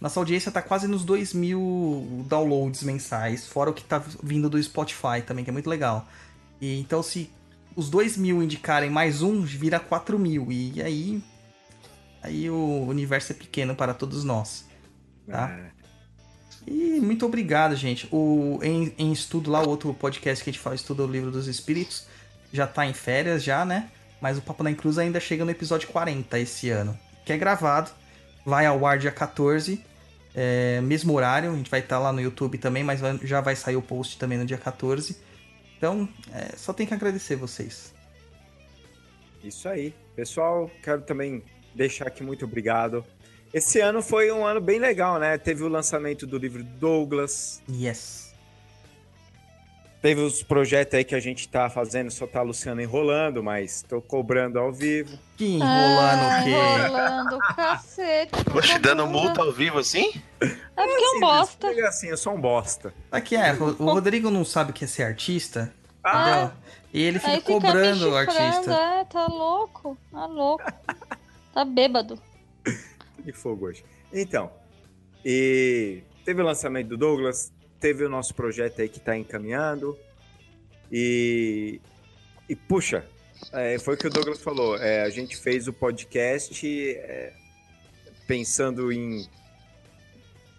nossa 0.01 0.19
audiência 0.19 0.51
tá 0.51 0.61
quase 0.61 0.87
nos 0.87 1.05
2 1.05 1.33
mil 1.33 2.25
downloads 2.27 2.83
mensais, 2.83 3.45
fora 3.47 3.69
o 3.69 3.73
que 3.73 3.83
tá 3.83 4.01
vindo 4.23 4.49
do 4.49 4.61
Spotify 4.61 5.21
também, 5.25 5.43
que 5.43 5.49
é 5.49 5.53
muito 5.53 5.69
legal. 5.69 6.07
E 6.59 6.79
então, 6.79 7.03
se 7.03 7.29
os 7.75 7.89
2 7.89 8.17
mil 8.17 8.41
indicarem 8.41 8.89
mais 8.89 9.21
um, 9.21 9.41
vira 9.41 9.79
4 9.79 10.17
mil. 10.17 10.51
E 10.51 10.81
aí. 10.81 11.21
Aí 12.23 12.49
o 12.49 12.85
universo 12.87 13.33
é 13.33 13.35
pequeno 13.35 13.75
para 13.75 13.93
todos 13.93 14.23
nós. 14.23 14.65
Tá? 15.27 15.49
É. 15.49 15.75
E 16.65 16.99
muito 16.99 17.25
obrigado, 17.25 17.75
gente. 17.75 18.07
O 18.11 18.59
em, 18.63 18.91
em 18.97 19.11
estudo 19.11 19.51
lá, 19.51 19.61
o 19.61 19.69
outro 19.69 19.93
podcast 19.93 20.43
que 20.43 20.49
a 20.49 20.53
gente 20.53 20.61
fala, 20.61 20.75
estuda 20.75 21.03
o 21.03 21.07
livro 21.07 21.29
dos 21.29 21.47
espíritos, 21.47 22.07
já 22.55 22.65
tá 22.65 22.85
em 22.85 22.93
férias 22.93 23.43
já, 23.43 23.63
né? 23.65 23.89
Mas 24.21 24.37
o 24.37 24.41
Papo 24.41 24.63
na 24.63 24.73
Cruz 24.73 24.97
ainda 24.97 25.19
chega 25.19 25.43
no 25.45 25.51
episódio 25.51 25.87
40 25.89 26.39
esse 26.39 26.69
ano, 26.69 26.97
que 27.25 27.33
é 27.33 27.37
gravado, 27.37 27.91
vai 28.45 28.65
ao 28.65 28.85
ar 28.85 28.97
dia 28.97 29.11
14 29.11 29.83
É, 30.37 30.81
mesmo 30.81 31.13
horário, 31.13 31.49
a 31.53 31.55
gente 31.55 31.71
vai 31.71 31.79
estar 31.79 31.97
lá 31.97 32.11
no 32.11 32.19
YouTube 32.19 32.57
também, 32.57 32.83
mas 32.83 32.99
vai- 32.99 33.17
já 33.23 33.39
vai 33.39 33.55
sair 33.55 33.77
o 33.77 33.81
post 33.81 34.17
também 34.17 34.37
no 34.37 34.45
dia 34.45 34.57
14. 34.57 35.17
Então, 35.77 36.09
é, 36.33 36.57
só 36.57 36.73
tem 36.73 36.85
que 36.85 36.93
agradecer 36.93 37.37
vocês. 37.37 37.93
Isso 39.43 39.69
aí. 39.69 39.93
Pessoal, 40.15 40.69
quero 40.83 41.01
também 41.03 41.41
deixar 41.73 42.07
aqui 42.07 42.21
muito 42.23 42.43
obrigado. 42.43 43.05
Esse 43.53 43.79
ano 43.79 44.01
foi 44.01 44.29
um 44.31 44.45
ano 44.45 44.59
bem 44.59 44.77
legal, 44.79 45.19
né? 45.19 45.37
Teve 45.37 45.63
o 45.63 45.69
lançamento 45.69 46.27
do 46.27 46.37
livro 46.37 46.63
Douglas, 46.63 47.61
Yes. 47.71 48.24
Teve 50.05 50.21
os 50.21 50.43
projetos 50.43 50.93
aí 50.93 51.03
que 51.03 51.15
a 51.15 51.19
gente 51.19 51.49
tá 51.49 51.67
fazendo, 51.67 52.11
só 52.11 52.27
tá 52.27 52.37
a 52.37 52.43
Luciana 52.43 52.83
enrolando, 52.83 53.41
mas 53.41 53.81
tô 53.81 53.99
cobrando 53.99 54.59
ao 54.59 54.71
vivo. 54.71 55.17
Que 55.35 55.55
enrolando 55.55 56.21
Ah, 56.21 56.39
o 56.39 56.43
quê? 56.43 56.51
Enrolando, 56.51 57.39
cacete. 57.55 58.43
Poxa, 58.51 58.77
dando 58.77 59.07
multa 59.07 59.41
ao 59.41 59.51
vivo 59.51 59.79
assim? 59.79 60.11
É 60.39 60.45
porque 60.45 61.03
é 61.03 61.09
um 61.09 61.19
bosta. 61.19 61.71
Assim, 61.71 61.81
assim, 61.81 62.07
eu 62.09 62.17
sou 62.17 62.35
um 62.35 62.39
bosta. 62.39 62.93
Aqui 63.11 63.35
é, 63.35 63.51
o 63.53 63.63
o 63.81 63.85
Rodrigo 63.93 64.29
não 64.29 64.45
sabe 64.45 64.69
o 64.69 64.73
que 64.75 64.83
é 64.83 64.87
ser 64.87 65.01
artista, 65.01 65.73
Ah? 66.03 66.51
E 66.93 67.01
ele 67.01 67.17
fica 67.17 67.37
fica 67.37 67.53
cobrando 67.53 68.11
o 68.11 68.15
artista. 68.15 68.71
É, 68.75 69.05
tá 69.05 69.25
louco, 69.25 69.97
tá 70.11 70.27
louco. 70.27 70.63
Tá 71.51 71.65
bêbado. 71.65 72.21
de 73.25 73.33
fogo 73.33 73.65
hoje. 73.65 73.83
Então, 74.13 74.51
e 75.25 76.03
teve 76.23 76.43
o 76.43 76.45
lançamento 76.45 76.89
do 76.89 76.97
Douglas, 76.97 77.51
teve 77.85 78.03
o 78.03 78.09
nosso 78.09 78.33
projeto 78.33 78.81
aí 78.81 78.89
que 78.89 78.99
tá 78.99 79.15
encaminhando. 79.15 79.95
E, 80.91 81.79
e 82.49 82.55
puxa, 82.55 83.05
é, 83.53 83.77
foi 83.77 83.93
o 83.93 83.97
que 83.97 84.07
o 84.07 84.09
Douglas 84.09 84.41
falou. 84.41 84.75
é, 84.77 85.03
a 85.03 85.09
gente 85.11 85.37
fez 85.37 85.67
o 85.67 85.73
podcast 85.73 86.67
é, 86.97 87.31
pensando 88.25 88.91
em 88.91 89.29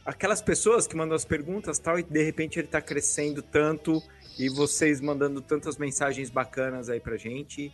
aquelas 0.04 0.40
pessoas 0.40 0.86
que 0.86 0.94
mandam 0.94 1.16
as 1.16 1.24
perguntas 1.24 1.80
tal, 1.80 1.98
e 1.98 2.04
de 2.04 2.22
repente 2.22 2.60
ele 2.60 2.68
tá 2.68 2.80
crescendo 2.80 3.42
tanto 3.42 4.00
e 4.38 4.48
vocês 4.48 5.00
mandando 5.00 5.40
tantas 5.40 5.76
mensagens 5.76 6.30
bacanas 6.30 6.88
aí 6.88 7.00
pra 7.00 7.16
gente 7.16 7.72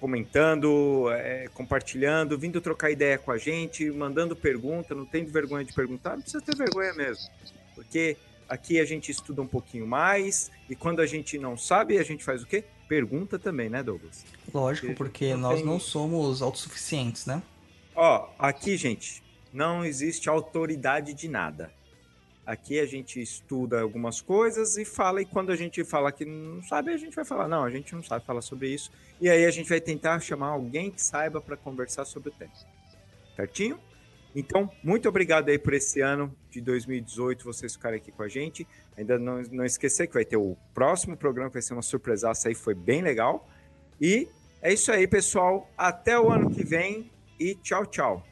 comentando, 0.00 1.08
é, 1.12 1.46
compartilhando, 1.54 2.36
vindo 2.36 2.60
trocar 2.60 2.90
ideia 2.90 3.16
com 3.18 3.30
a 3.30 3.38
gente, 3.38 3.88
mandando 3.88 4.34
pergunta, 4.34 4.96
não 4.96 5.06
tendo 5.06 5.30
vergonha 5.30 5.64
de 5.64 5.72
perguntar, 5.72 6.16
não 6.16 6.22
precisa 6.22 6.42
ter 6.42 6.56
vergonha 6.56 6.92
mesmo. 6.94 7.30
Porque 7.76 8.16
aqui 8.52 8.78
a 8.78 8.84
gente 8.84 9.10
estuda 9.10 9.40
um 9.40 9.46
pouquinho 9.46 9.86
mais 9.86 10.50
e 10.68 10.76
quando 10.76 11.00
a 11.00 11.06
gente 11.06 11.38
não 11.38 11.56
sabe, 11.56 11.96
a 11.98 12.02
gente 12.02 12.22
faz 12.22 12.42
o 12.42 12.46
quê? 12.46 12.62
Pergunta 12.86 13.38
também, 13.38 13.70
né, 13.70 13.82
Douglas? 13.82 14.26
Lógico, 14.52 14.94
porque 14.94 15.30
Não 15.32 15.40
nós 15.40 15.56
tem- 15.56 15.64
não 15.64 15.80
somos 15.80 16.42
autossuficientes, 16.42 17.24
né? 17.24 17.42
Ó, 17.94 18.28
aqui, 18.38 18.76
gente, 18.76 19.22
não 19.52 19.84
existe 19.84 20.28
autoridade 20.28 21.14
de 21.14 21.28
nada. 21.28 21.72
Aqui 22.44 22.78
a 22.78 22.84
gente 22.84 23.22
estuda 23.22 23.80
algumas 23.80 24.20
coisas 24.20 24.76
e 24.76 24.84
fala, 24.84 25.22
e 25.22 25.24
quando 25.24 25.50
a 25.50 25.56
gente 25.56 25.82
fala 25.84 26.12
que 26.12 26.24
não 26.26 26.62
sabe, 26.64 26.92
a 26.92 26.96
gente 26.98 27.14
vai 27.14 27.24
falar, 27.24 27.48
não, 27.48 27.64
a 27.64 27.70
gente 27.70 27.94
não 27.94 28.02
sabe 28.02 28.26
falar 28.26 28.42
sobre 28.42 28.68
isso. 28.68 28.90
E 29.20 29.30
aí 29.30 29.46
a 29.46 29.50
gente 29.50 29.68
vai 29.68 29.80
tentar 29.80 30.20
chamar 30.20 30.48
alguém 30.48 30.90
que 30.90 31.00
saiba 31.00 31.40
para 31.40 31.56
conversar 31.56 32.04
sobre 32.04 32.28
o 32.28 32.32
tema. 32.32 32.52
Certinho? 33.36 33.78
Então, 34.34 34.70
muito 34.82 35.08
obrigado 35.08 35.48
aí 35.48 35.58
por 35.58 35.74
esse 35.74 36.00
ano 36.00 36.34
de 36.50 36.60
2018, 36.60 37.44
vocês 37.44 37.74
ficarem 37.74 37.98
aqui 37.98 38.10
com 38.10 38.22
a 38.22 38.28
gente. 38.28 38.66
Ainda 38.96 39.18
não, 39.18 39.42
não 39.50 39.64
esquecer 39.64 40.06
que 40.06 40.14
vai 40.14 40.24
ter 40.24 40.36
o 40.36 40.56
próximo 40.72 41.16
programa, 41.16 41.50
que 41.50 41.54
vai 41.54 41.62
ser 41.62 41.74
uma 41.74 41.82
surpresaça 41.82 42.48
aí, 42.48 42.54
foi 42.54 42.74
bem 42.74 43.02
legal. 43.02 43.48
E 44.00 44.28
é 44.62 44.72
isso 44.72 44.90
aí, 44.90 45.06
pessoal. 45.06 45.70
Até 45.76 46.18
o 46.18 46.30
ano 46.30 46.50
que 46.50 46.64
vem 46.64 47.10
e 47.38 47.54
tchau, 47.56 47.84
tchau. 47.86 48.31